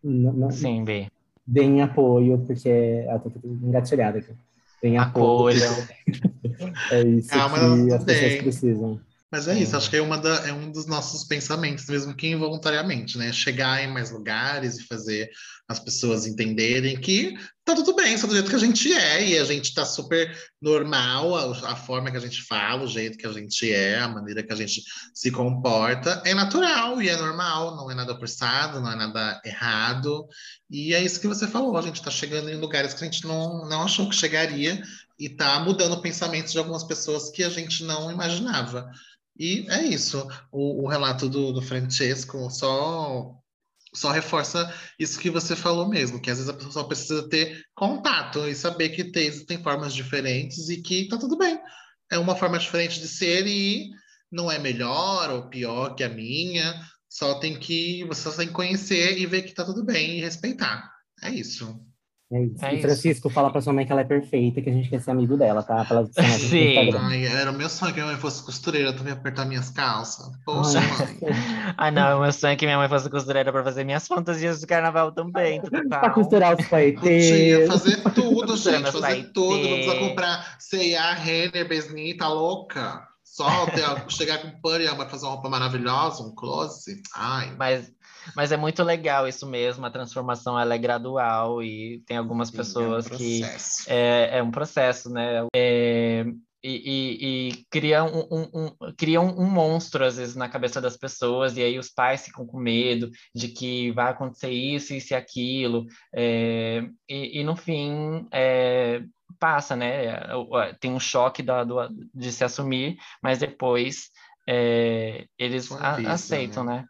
não, 0.03 0.51
Sim 0.51 0.83
B. 0.83 1.07
Deem 1.47 1.81
apoio, 1.81 2.37
porque. 2.39 3.05
Ah, 3.09 3.17
tô 3.17 3.31
engatilhada 3.45 4.19
aqui. 4.19 4.33
Deem 4.81 4.97
apoio. 4.97 5.57
é 6.91 7.01
isso 7.03 7.29
Calma, 7.29 7.57
que 7.57 7.93
as 7.93 8.03
pessoas 8.03 8.35
precisam. 8.41 8.99
Mas 9.31 9.47
é 9.47 9.57
isso, 9.57 9.77
acho 9.77 9.89
que 9.89 9.95
é, 9.95 10.01
uma 10.01 10.17
da, 10.17 10.45
é 10.45 10.51
um 10.51 10.69
dos 10.69 10.85
nossos 10.85 11.23
pensamentos, 11.23 11.85
mesmo 11.85 12.13
que 12.13 12.27
involuntariamente, 12.27 13.17
né? 13.17 13.31
Chegar 13.31 13.81
em 13.81 13.87
mais 13.87 14.11
lugares 14.11 14.77
e 14.77 14.83
fazer 14.83 15.31
as 15.69 15.79
pessoas 15.79 16.27
entenderem 16.27 16.99
que 16.99 17.33
tá 17.63 17.73
tudo 17.73 17.95
bem, 17.95 18.17
só 18.17 18.27
do 18.27 18.33
jeito 18.33 18.49
que 18.49 18.55
a 18.55 18.59
gente 18.59 18.91
é, 18.91 19.29
e 19.29 19.39
a 19.39 19.45
gente 19.45 19.73
tá 19.73 19.85
super 19.85 20.37
normal, 20.61 21.33
a, 21.35 21.71
a, 21.71 21.75
forma 21.77 22.11
que 22.11 22.17
a 22.17 22.19
gente 22.19 22.41
fala, 22.43 22.83
o 22.83 22.87
jeito 22.87 23.17
que 23.17 23.25
a 23.25 23.31
gente 23.31 23.71
é, 23.71 23.99
a 23.99 24.07
maneira 24.09 24.43
que 24.43 24.51
a 24.51 24.55
gente 24.55 24.83
se 25.13 25.31
comporta, 25.31 26.21
é 26.25 26.33
natural 26.33 27.01
e 27.01 27.07
é 27.07 27.15
normal, 27.15 27.77
não 27.77 27.89
é 27.89 27.95
nada 27.95 28.17
forçado, 28.17 28.81
não 28.81 28.91
é 28.91 28.95
nada 28.97 29.41
errado. 29.45 30.27
E 30.69 30.93
é 30.93 31.01
isso 31.01 31.21
que 31.21 31.27
você 31.27 31.47
falou, 31.47 31.77
a 31.77 31.81
gente 31.81 32.01
tá 32.01 32.11
chegando 32.11 32.49
em 32.49 32.57
lugares 32.57 32.93
que 32.93 33.01
a 33.01 33.07
gente 33.09 33.25
não, 33.25 33.65
não 33.69 33.83
achou 33.83 34.09
que 34.09 34.15
chegaria 34.15 34.81
e 35.17 35.29
tá 35.29 35.59
mudando 35.59 35.93
o 35.93 36.01
pensamento 36.01 36.51
de 36.51 36.57
algumas 36.57 36.83
pessoas 36.83 37.29
que 37.29 37.43
a 37.43 37.49
gente 37.49 37.83
não 37.85 38.11
imaginava. 38.11 38.89
E 39.37 39.65
é 39.69 39.83
isso. 39.83 40.27
O, 40.51 40.83
o 40.83 40.87
relato 40.87 41.29
do, 41.29 41.51
do 41.51 41.61
Francesco 41.61 42.49
só 42.49 43.41
só 43.93 44.09
reforça 44.11 44.73
isso 44.97 45.19
que 45.19 45.29
você 45.29 45.55
falou 45.55 45.87
mesmo, 45.89 46.21
que 46.21 46.31
às 46.31 46.37
vezes 46.37 46.49
a 46.49 46.53
pessoa 46.53 46.71
só 46.71 46.83
precisa 46.85 47.27
ter 47.27 47.65
contato 47.75 48.47
e 48.47 48.55
saber 48.55 48.89
que 48.89 49.03
tem, 49.03 49.29
tem 49.45 49.61
formas 49.61 49.93
diferentes 49.93 50.69
e 50.69 50.81
que 50.81 51.09
tá 51.09 51.17
tudo 51.17 51.37
bem. 51.37 51.59
É 52.09 52.17
uma 52.17 52.35
forma 52.35 52.57
diferente 52.57 52.99
de 52.99 53.07
ser 53.07 53.45
e 53.45 53.89
não 54.31 54.49
é 54.49 54.57
melhor 54.57 55.29
ou 55.29 55.49
pior 55.49 55.95
que 55.95 56.03
a 56.03 56.09
minha. 56.09 56.73
Só 57.09 57.39
tem 57.39 57.59
que 57.59 58.05
você 58.05 58.21
só 58.21 58.37
tem 58.37 58.47
que 58.47 58.53
conhecer 58.53 59.17
e 59.17 59.25
ver 59.25 59.41
que 59.41 59.53
tá 59.53 59.65
tudo 59.65 59.83
bem 59.83 60.17
e 60.17 60.21
respeitar. 60.21 60.89
É 61.21 61.29
isso. 61.29 61.85
É 62.31 62.43
isso. 62.43 62.65
É 62.65 62.75
e 62.75 62.81
Francisco, 62.81 63.27
isso. 63.27 63.35
fala 63.35 63.51
pra 63.51 63.59
sua 63.59 63.73
mãe 63.73 63.85
que 63.85 63.91
ela 63.91 64.01
é 64.01 64.05
perfeita, 64.05 64.61
que 64.61 64.69
a 64.69 64.73
gente 64.73 64.89
quer 64.89 65.01
ser 65.01 65.11
amigo 65.11 65.35
dela, 65.35 65.61
tá? 65.61 65.83
Pra 65.83 66.05
Sim. 66.39 66.95
Ai, 66.97 67.25
era 67.25 67.51
o 67.51 67.53
meu 67.53 67.67
sonho 67.67 67.93
que 67.93 67.99
minha 67.99 68.11
mãe 68.11 68.21
fosse 68.21 68.43
costureira 68.43 68.93
também 68.93 69.11
apertar 69.11 69.45
minhas 69.45 69.69
calças. 69.69 70.31
Poxa, 70.45 70.79
Ai. 70.79 70.87
mãe. 70.87 71.19
ah, 71.77 71.91
não, 71.91 72.19
o 72.19 72.21
meu 72.21 72.31
sonho 72.31 72.53
é 72.53 72.55
que 72.55 72.65
minha 72.65 72.77
mãe 72.77 72.87
fosse 72.87 73.09
costureira 73.09 73.51
pra 73.51 73.63
fazer 73.63 73.83
minhas 73.83 74.07
fantasias 74.07 74.61
de 74.61 74.67
carnaval 74.67 75.11
também. 75.11 75.61
pra 75.89 76.09
costurar 76.11 76.57
os 76.57 76.65
paetês. 76.67 77.67
fazer 77.67 78.01
tudo, 78.15 78.55
gente. 78.55 78.91
Fazer 78.91 79.31
tudo. 79.33 79.67
Não 79.67 79.75
precisa 79.75 79.99
comprar 79.99 80.55
C&A, 80.57 81.13
Renner, 81.13 81.67
Besni, 81.67 82.15
tá 82.15 82.29
louca? 82.29 83.11
Só 83.31 83.65
ter, 83.67 83.83
chegar 84.09 84.39
com 84.39 84.51
pano 84.59 84.83
e 84.83 84.87
a 84.87 84.93
mãe 84.93 85.07
fazer 85.07 85.25
uma 85.25 85.33
roupa 85.33 85.49
maravilhosa, 85.49 86.21
um 86.21 86.35
close. 86.35 87.01
Ai. 87.15 87.53
Mas 87.57 87.89
mas 88.35 88.51
é 88.51 88.57
muito 88.57 88.83
legal 88.83 89.27
isso 89.27 89.47
mesmo, 89.47 89.85
a 89.85 89.91
transformação 89.91 90.59
ela 90.59 90.75
é 90.75 90.77
gradual 90.77 91.61
e 91.63 92.01
tem 92.05 92.17
algumas 92.17 92.49
Sim, 92.49 92.57
pessoas 92.57 93.09
é 93.09 93.13
um 93.13 93.17
que 93.17 93.41
é, 93.87 94.37
é, 94.37 94.43
um 94.43 94.51
processo, 94.51 95.09
né? 95.09 95.47
É, 95.55 96.25
e, 96.63 96.69
e, 96.73 97.49
e 97.49 97.65
cria, 97.71 98.03
um, 98.03 98.19
um, 98.31 98.49
um, 98.53 98.93
cria 98.95 99.19
um, 99.19 99.49
monstro, 99.49 100.05
às 100.05 100.17
vezes, 100.17 100.35
na 100.35 100.47
cabeça 100.47 100.79
das 100.79 100.95
pessoas, 100.95 101.57
e 101.57 101.63
aí 101.63 101.79
os 101.79 101.89
pais 101.89 102.25
ficam 102.25 102.45
com 102.45 102.59
medo 102.59 103.09
de 103.33 103.47
que 103.47 103.91
vai 103.91 104.11
acontecer 104.11 104.51
isso, 104.51 104.93
isso 104.93 105.13
e 105.13 105.15
aquilo, 105.15 105.87
é, 106.13 106.83
e, 107.09 107.39
e, 107.39 107.43
no 107.43 107.55
fim 107.55 108.27
é, 108.31 109.01
passa, 109.39 109.75
né? 109.75 110.19
Tem 110.79 110.91
um 110.91 110.99
choque 110.99 111.41
da, 111.41 111.63
do, 111.63 111.77
de 112.13 112.31
se 112.31 112.43
assumir, 112.43 112.95
mas 113.23 113.39
depois 113.39 114.11
é, 114.47 115.25
eles 115.39 115.71
aceitam, 115.71 116.63
né? 116.63 116.75
né? 116.75 116.85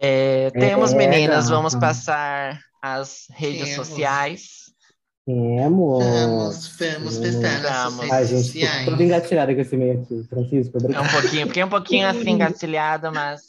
É, 0.00 0.50
temos, 0.50 0.92
é, 0.92 0.96
meninas, 0.96 1.48
vamos 1.50 1.74
passar 1.74 2.58
as 2.82 3.26
redes 3.30 3.68
temos. 3.68 3.86
sociais. 3.86 4.60
Temos. 5.26 6.02
Vamos, 6.02 6.76
vamos 6.78 7.18
pensar 7.18 7.60
nas 7.60 7.96
redes 7.98 8.10
Ai, 8.10 8.24
gente, 8.24 8.44
sociais. 8.44 8.84
Tô 8.86 8.94
engatilhada 8.94 9.54
com 9.54 9.60
esse 9.60 9.76
meio 9.76 10.00
aqui, 10.00 10.26
Francisco. 10.28 10.78
É 10.92 11.00
um 11.00 11.08
pouquinho, 11.08 11.46
porque 11.46 11.60
é 11.60 11.64
um 11.66 11.68
pouquinho 11.68 12.08
assim 12.08 12.30
engatilhada, 12.30 13.10
mas 13.10 13.42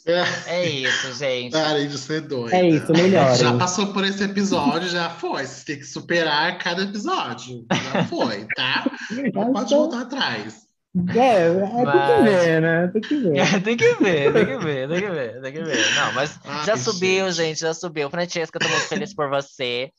é 0.46 0.68
isso, 0.68 1.14
gente. 1.14 1.52
Parem 1.52 1.88
de 1.88 1.96
ser 1.96 2.20
doida. 2.20 2.54
É 2.54 2.68
isso, 2.68 2.92
melhor. 2.92 3.34
Já 3.34 3.56
passou 3.56 3.86
por 3.86 4.04
esse 4.04 4.22
episódio, 4.22 4.90
já 4.90 5.08
foi. 5.08 5.46
Você 5.46 5.64
tem 5.64 5.78
que 5.78 5.86
superar 5.86 6.58
cada 6.58 6.82
episódio. 6.82 7.64
Já 7.72 8.04
foi, 8.04 8.46
tá? 8.54 8.84
Não 9.32 9.52
pode 9.52 9.74
voltar 9.74 10.02
atrás. 10.02 10.61
É, 10.94 11.46
é 11.46 11.84
mas... 11.84 11.90
tem 11.90 12.16
que 12.16 12.22
ver, 12.22 12.60
né? 12.60 12.88
Tem 12.88 13.00
que 13.00 13.16
ver. 13.16 13.36
É, 13.38 13.60
tem 13.60 13.76
que 13.78 13.94
ver, 13.94 14.32
tem 14.32 14.46
que 14.46 14.58
ver, 14.58 14.88
tem 14.88 15.00
que 15.00 15.10
ver, 15.10 15.40
tem 15.40 15.52
que 15.52 15.62
ver. 15.62 15.94
Não, 15.94 16.12
mas 16.12 16.38
Ai, 16.44 16.66
já 16.66 16.76
subiu, 16.76 17.30
gente. 17.30 17.46
gente, 17.46 17.60
já 17.60 17.72
subiu. 17.72 18.10
Francesca, 18.10 18.58
eu 18.58 18.60
tô 18.60 18.68
muito 18.68 18.88
feliz 18.88 19.14
por 19.14 19.30
você. 19.30 19.90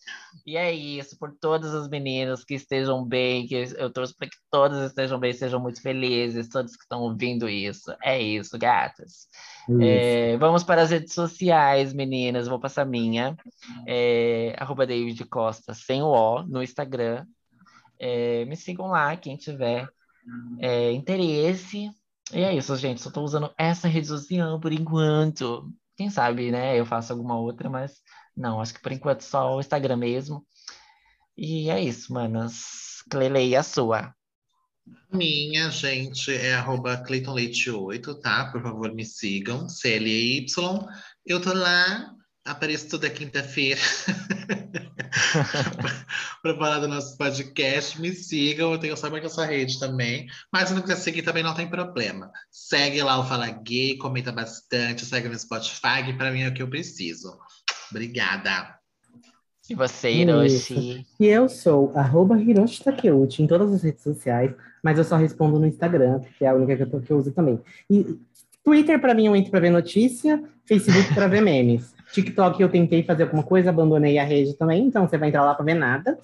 E 0.45 0.55
é 0.55 0.71
isso, 0.71 1.17
por 1.17 1.31
todos 1.31 1.73
os 1.73 1.89
meninos 1.89 2.43
que 2.43 2.53
estejam 2.53 3.03
bem, 3.03 3.47
que 3.47 3.55
eu 3.75 3.91
torço 3.91 4.15
para 4.15 4.27
que 4.29 4.37
todos 4.51 4.77
estejam 4.83 5.19
bem, 5.19 5.33
sejam 5.33 5.59
muito 5.59 5.81
felizes, 5.81 6.47
todos 6.47 6.75
que 6.75 6.83
estão 6.83 7.01
ouvindo 7.01 7.49
isso. 7.49 7.91
É 8.03 8.21
isso, 8.21 8.55
gatas. 8.59 9.27
Isso. 9.67 9.81
É, 9.81 10.37
vamos 10.37 10.63
para 10.63 10.83
as 10.83 10.91
redes 10.91 11.13
sociais, 11.15 11.91
meninas. 11.91 12.47
Vou 12.47 12.59
passar 12.59 12.83
a 12.83 12.85
minha. 12.85 13.35
É, 13.87 14.55
arroba 14.59 14.85
David 14.85 15.25
Costa, 15.25 15.73
sem 15.73 16.03
o 16.03 16.07
O, 16.07 16.43
no 16.43 16.61
Instagram. 16.61 17.25
É, 17.99 18.45
me 18.45 18.55
sigam 18.55 18.87
lá, 18.87 19.15
quem 19.17 19.35
tiver 19.35 19.87
é, 20.59 20.91
interesse. 20.91 21.89
E 22.33 22.39
é 22.41 22.55
isso, 22.55 22.75
gente. 22.77 23.01
Só 23.01 23.11
tô 23.11 23.21
usando 23.21 23.53
essa 23.57 23.87
rede 23.87 24.07
social 24.07 24.59
por 24.59 24.71
enquanto. 24.71 25.71
Quem 25.95 26.09
sabe, 26.09 26.51
né? 26.51 26.79
Eu 26.79 26.85
faço 26.85 27.13
alguma 27.13 27.37
outra, 27.37 27.69
mas 27.69 28.01
não, 28.35 28.59
acho 28.59 28.73
que 28.73 28.81
por 28.81 28.91
enquanto 28.91 29.21
só 29.21 29.55
o 29.55 29.59
Instagram 29.59 29.97
mesmo. 29.97 30.45
E 31.37 31.69
é 31.69 31.81
isso, 31.81 32.13
manas. 32.13 33.03
Clelei, 33.09 33.55
a 33.55 33.63
sua. 33.63 34.13
Minha, 35.11 35.69
gente, 35.69 36.33
é 36.33 36.55
arroba 36.55 37.01
CleitonLeite8, 37.03 38.19
tá? 38.19 38.51
Por 38.51 38.61
favor, 38.61 38.93
me 38.93 39.05
sigam. 39.05 39.67
CLY. 39.67 40.45
Eu 41.25 41.41
tô 41.41 41.53
lá 41.53 42.13
Apareço 42.45 42.89
toda 42.89 43.09
quinta-feira 43.09 43.79
para 46.41 46.57
falar 46.57 46.79
do 46.79 46.87
nosso 46.87 47.17
podcast. 47.17 47.99
Me 48.01 48.13
sigam, 48.13 48.73
eu 48.73 48.79
tenho 48.79 48.97
só 48.97 49.07
essa 49.15 49.45
rede 49.45 49.79
também. 49.79 50.27
Mas 50.51 50.69
se 50.69 50.75
não 50.75 50.81
quiser 50.81 50.95
seguir 50.95 51.21
também 51.21 51.43
não 51.43 51.53
tem 51.53 51.67
problema. 51.67 52.31
Segue 52.51 53.01
lá 53.01 53.19
o 53.19 53.25
Fala 53.25 53.49
Gay, 53.49 53.97
comenta 53.97 54.31
bastante, 54.31 55.05
segue 55.05 55.29
no 55.29 55.37
Spotify, 55.37 56.03
que 56.05 56.13
para 56.13 56.31
mim 56.31 56.41
é 56.41 56.49
o 56.49 56.53
que 56.53 56.61
eu 56.61 56.69
preciso. 56.69 57.37
Obrigada. 57.91 58.77
E 59.69 59.75
você, 59.75 60.11
Hiroshi? 60.11 61.05
E 61.19 61.25
eu 61.25 61.47
sou 61.47 61.91
arroba 61.95 62.37
Hiroshi 62.37 62.83
Takeuchi 62.83 63.43
em 63.43 63.47
todas 63.47 63.71
as 63.71 63.81
redes 63.81 64.03
sociais, 64.03 64.53
mas 64.83 64.97
eu 64.97 65.05
só 65.05 65.15
respondo 65.15 65.57
no 65.57 65.65
Instagram, 65.65 66.19
que 66.37 66.43
é 66.43 66.49
a 66.49 66.53
única 66.53 66.75
que 66.75 66.83
eu, 66.83 67.01
que 67.01 67.11
eu 67.11 67.17
uso 67.17 67.31
também. 67.31 67.61
E 67.89 68.19
Twitter, 68.63 68.99
para 68.99 69.13
mim, 69.13 69.27
eu 69.27 69.35
entro 69.35 69.51
para 69.51 69.61
ver 69.61 69.69
notícia, 69.69 70.43
Facebook 70.65 71.13
para 71.13 71.27
ver 71.27 71.41
memes. 71.41 71.93
TikTok 72.13 72.61
eu 72.61 72.69
tentei 72.69 73.03
fazer 73.03 73.23
alguma 73.23 73.41
coisa, 73.41 73.71
abandonei 73.71 74.19
a 74.19 74.23
rede 74.23 74.53
também, 74.53 74.85
então 74.85 75.07
você 75.07 75.17
vai 75.17 75.29
entrar 75.29 75.43
lá 75.43 75.55
para 75.55 75.65
ver 75.65 75.73
nada. 75.73 76.17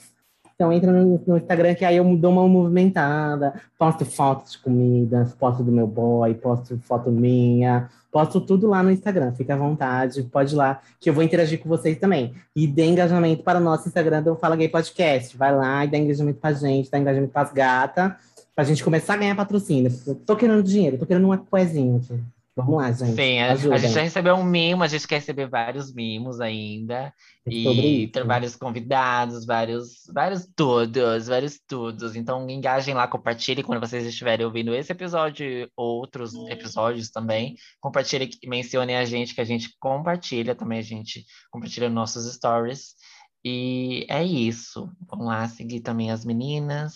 Então 0.54 0.72
entra 0.72 0.92
no, 0.92 1.20
no, 1.26 1.38
Instagram 1.38 1.74
que 1.74 1.86
aí 1.86 1.98
eu 1.98 2.18
dou 2.18 2.32
uma 2.32 2.48
movimentada, 2.48 3.54
posto 3.78 4.06
fotos 4.06 4.52
de 4.52 4.60
comidas, 4.60 5.34
posto 5.34 5.64
do 5.64 5.72
meu 5.72 5.88
boy, 5.88 6.34
posto 6.36 6.78
foto 6.80 7.10
minha, 7.10 7.90
posto 8.12 8.40
tudo 8.42 8.68
lá 8.68 8.84
no 8.84 8.92
Instagram. 8.92 9.32
Fica 9.32 9.54
à 9.54 9.58
vontade, 9.58 10.22
pode 10.24 10.54
ir 10.54 10.58
lá, 10.58 10.82
que 11.00 11.10
eu 11.10 11.14
vou 11.14 11.24
interagir 11.24 11.60
com 11.60 11.70
vocês 11.70 11.98
também. 11.98 12.36
E 12.56 12.68
dê 12.68 12.86
engajamento 12.86 13.42
para 13.42 13.58
o 13.58 13.64
nosso 13.64 13.88
Instagram 13.88 14.22
do 14.22 14.36
Fala 14.36 14.58
Gay 14.58 14.68
Podcast. 14.68 15.36
Vai 15.38 15.56
lá 15.56 15.86
e 15.86 15.88
dá 15.88 15.98
engajamento 15.98 16.40
para 16.40 16.54
gente, 16.54 16.92
dá 16.92 17.00
engajamento 17.00 17.32
para 17.32 17.44
as 17.44 17.54
gatas, 17.54 18.12
para 18.54 18.64
a 18.64 18.68
gente 18.68 18.84
começar 18.84 19.14
a 19.14 19.18
ganhar 19.18 19.36
patrocínio. 19.36 19.92
Eu 20.06 20.14
tô 20.14 20.36
querendo 20.36 20.62
dinheiro, 20.62 20.98
tô 20.98 21.06
querendo 21.06 21.24
uma 21.24 21.38
coisinha 21.38 21.98
aqui. 21.98 22.22
Vamos 22.60 22.76
lá, 22.76 22.92
gente. 22.92 23.16
Sim, 23.16 23.40
a, 23.40 23.54
a 23.54 23.78
gente 23.78 23.94
já 23.94 24.02
recebeu 24.02 24.36
um 24.36 24.44
mimo, 24.44 24.84
a 24.84 24.88
gente 24.88 25.08
quer 25.08 25.16
receber 25.16 25.48
vários 25.48 25.94
mimos 25.94 26.42
ainda. 26.42 27.14
É 27.48 27.50
E 27.50 28.08
ter 28.10 28.26
vários 28.26 28.58
convidados, 28.58 29.46
vários, 29.46 30.04
vários 30.14 30.46
tudos, 30.54 31.28
vários 31.28 31.58
tudos. 31.66 32.18
Então, 32.18 32.50
engajem 32.50 32.94
lá, 32.94 33.08
compartilhem 33.08 33.64
quando 33.64 33.80
vocês 33.80 34.06
estiverem 34.06 34.46
ouvindo 34.46 34.76
esse 34.76 34.92
episódio 34.92 35.46
e 35.46 35.72
outros 35.74 36.34
episódios 36.50 37.10
também. 37.10 37.56
Compartilhem, 37.80 38.30
mencionem 38.46 38.98
a 38.98 39.06
gente, 39.06 39.34
que 39.34 39.42
a 39.42 39.46
gente 39.46 39.74
compartilha 39.80 40.54
também, 40.54 40.80
a 40.80 40.84
gente 40.84 41.26
compartilha 41.50 41.90
nossos 41.90 42.30
stories. 42.34 42.96
E 43.42 44.06
é 44.10 44.22
isso. 44.22 44.92
Vamos 45.10 45.28
lá 45.28 45.48
seguir 45.48 45.80
também 45.80 46.12
as 46.12 46.26
meninas. 46.26 46.94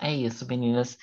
É 0.00 0.12
isso, 0.12 0.44
meninas. 0.44 0.98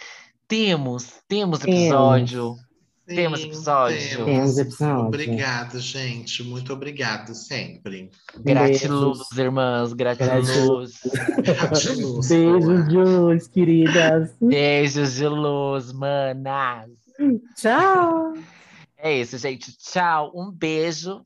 Temos, 0.49 1.13
temos 1.29 1.59
Temos. 1.59 2.64
Sim, 3.07 3.15
Temos 3.15 3.43
episódio. 3.43 4.25
Temos 4.25 4.57
episódio. 4.57 5.05
Obrigado, 5.05 5.79
gente. 5.79 6.43
Muito 6.43 6.73
obrigado 6.73 7.35
sempre. 7.35 8.09
Gratiluz, 8.39 9.19
irmãs, 9.37 9.93
gratiluz. 9.93 10.99
Gratiluz, 11.37 12.27
Beijos, 12.27 12.65
boa. 12.65 12.89
Jules, 12.89 13.47
queridas. 13.47 14.35
Beijos 14.41 15.13
de 15.13 15.27
luz, 15.27 15.93
manas. 15.93 16.89
Tchau. 17.55 18.33
É 18.97 19.19
isso, 19.21 19.37
gente. 19.37 19.77
Tchau. 19.77 20.31
Um 20.33 20.51
beijo. 20.51 21.23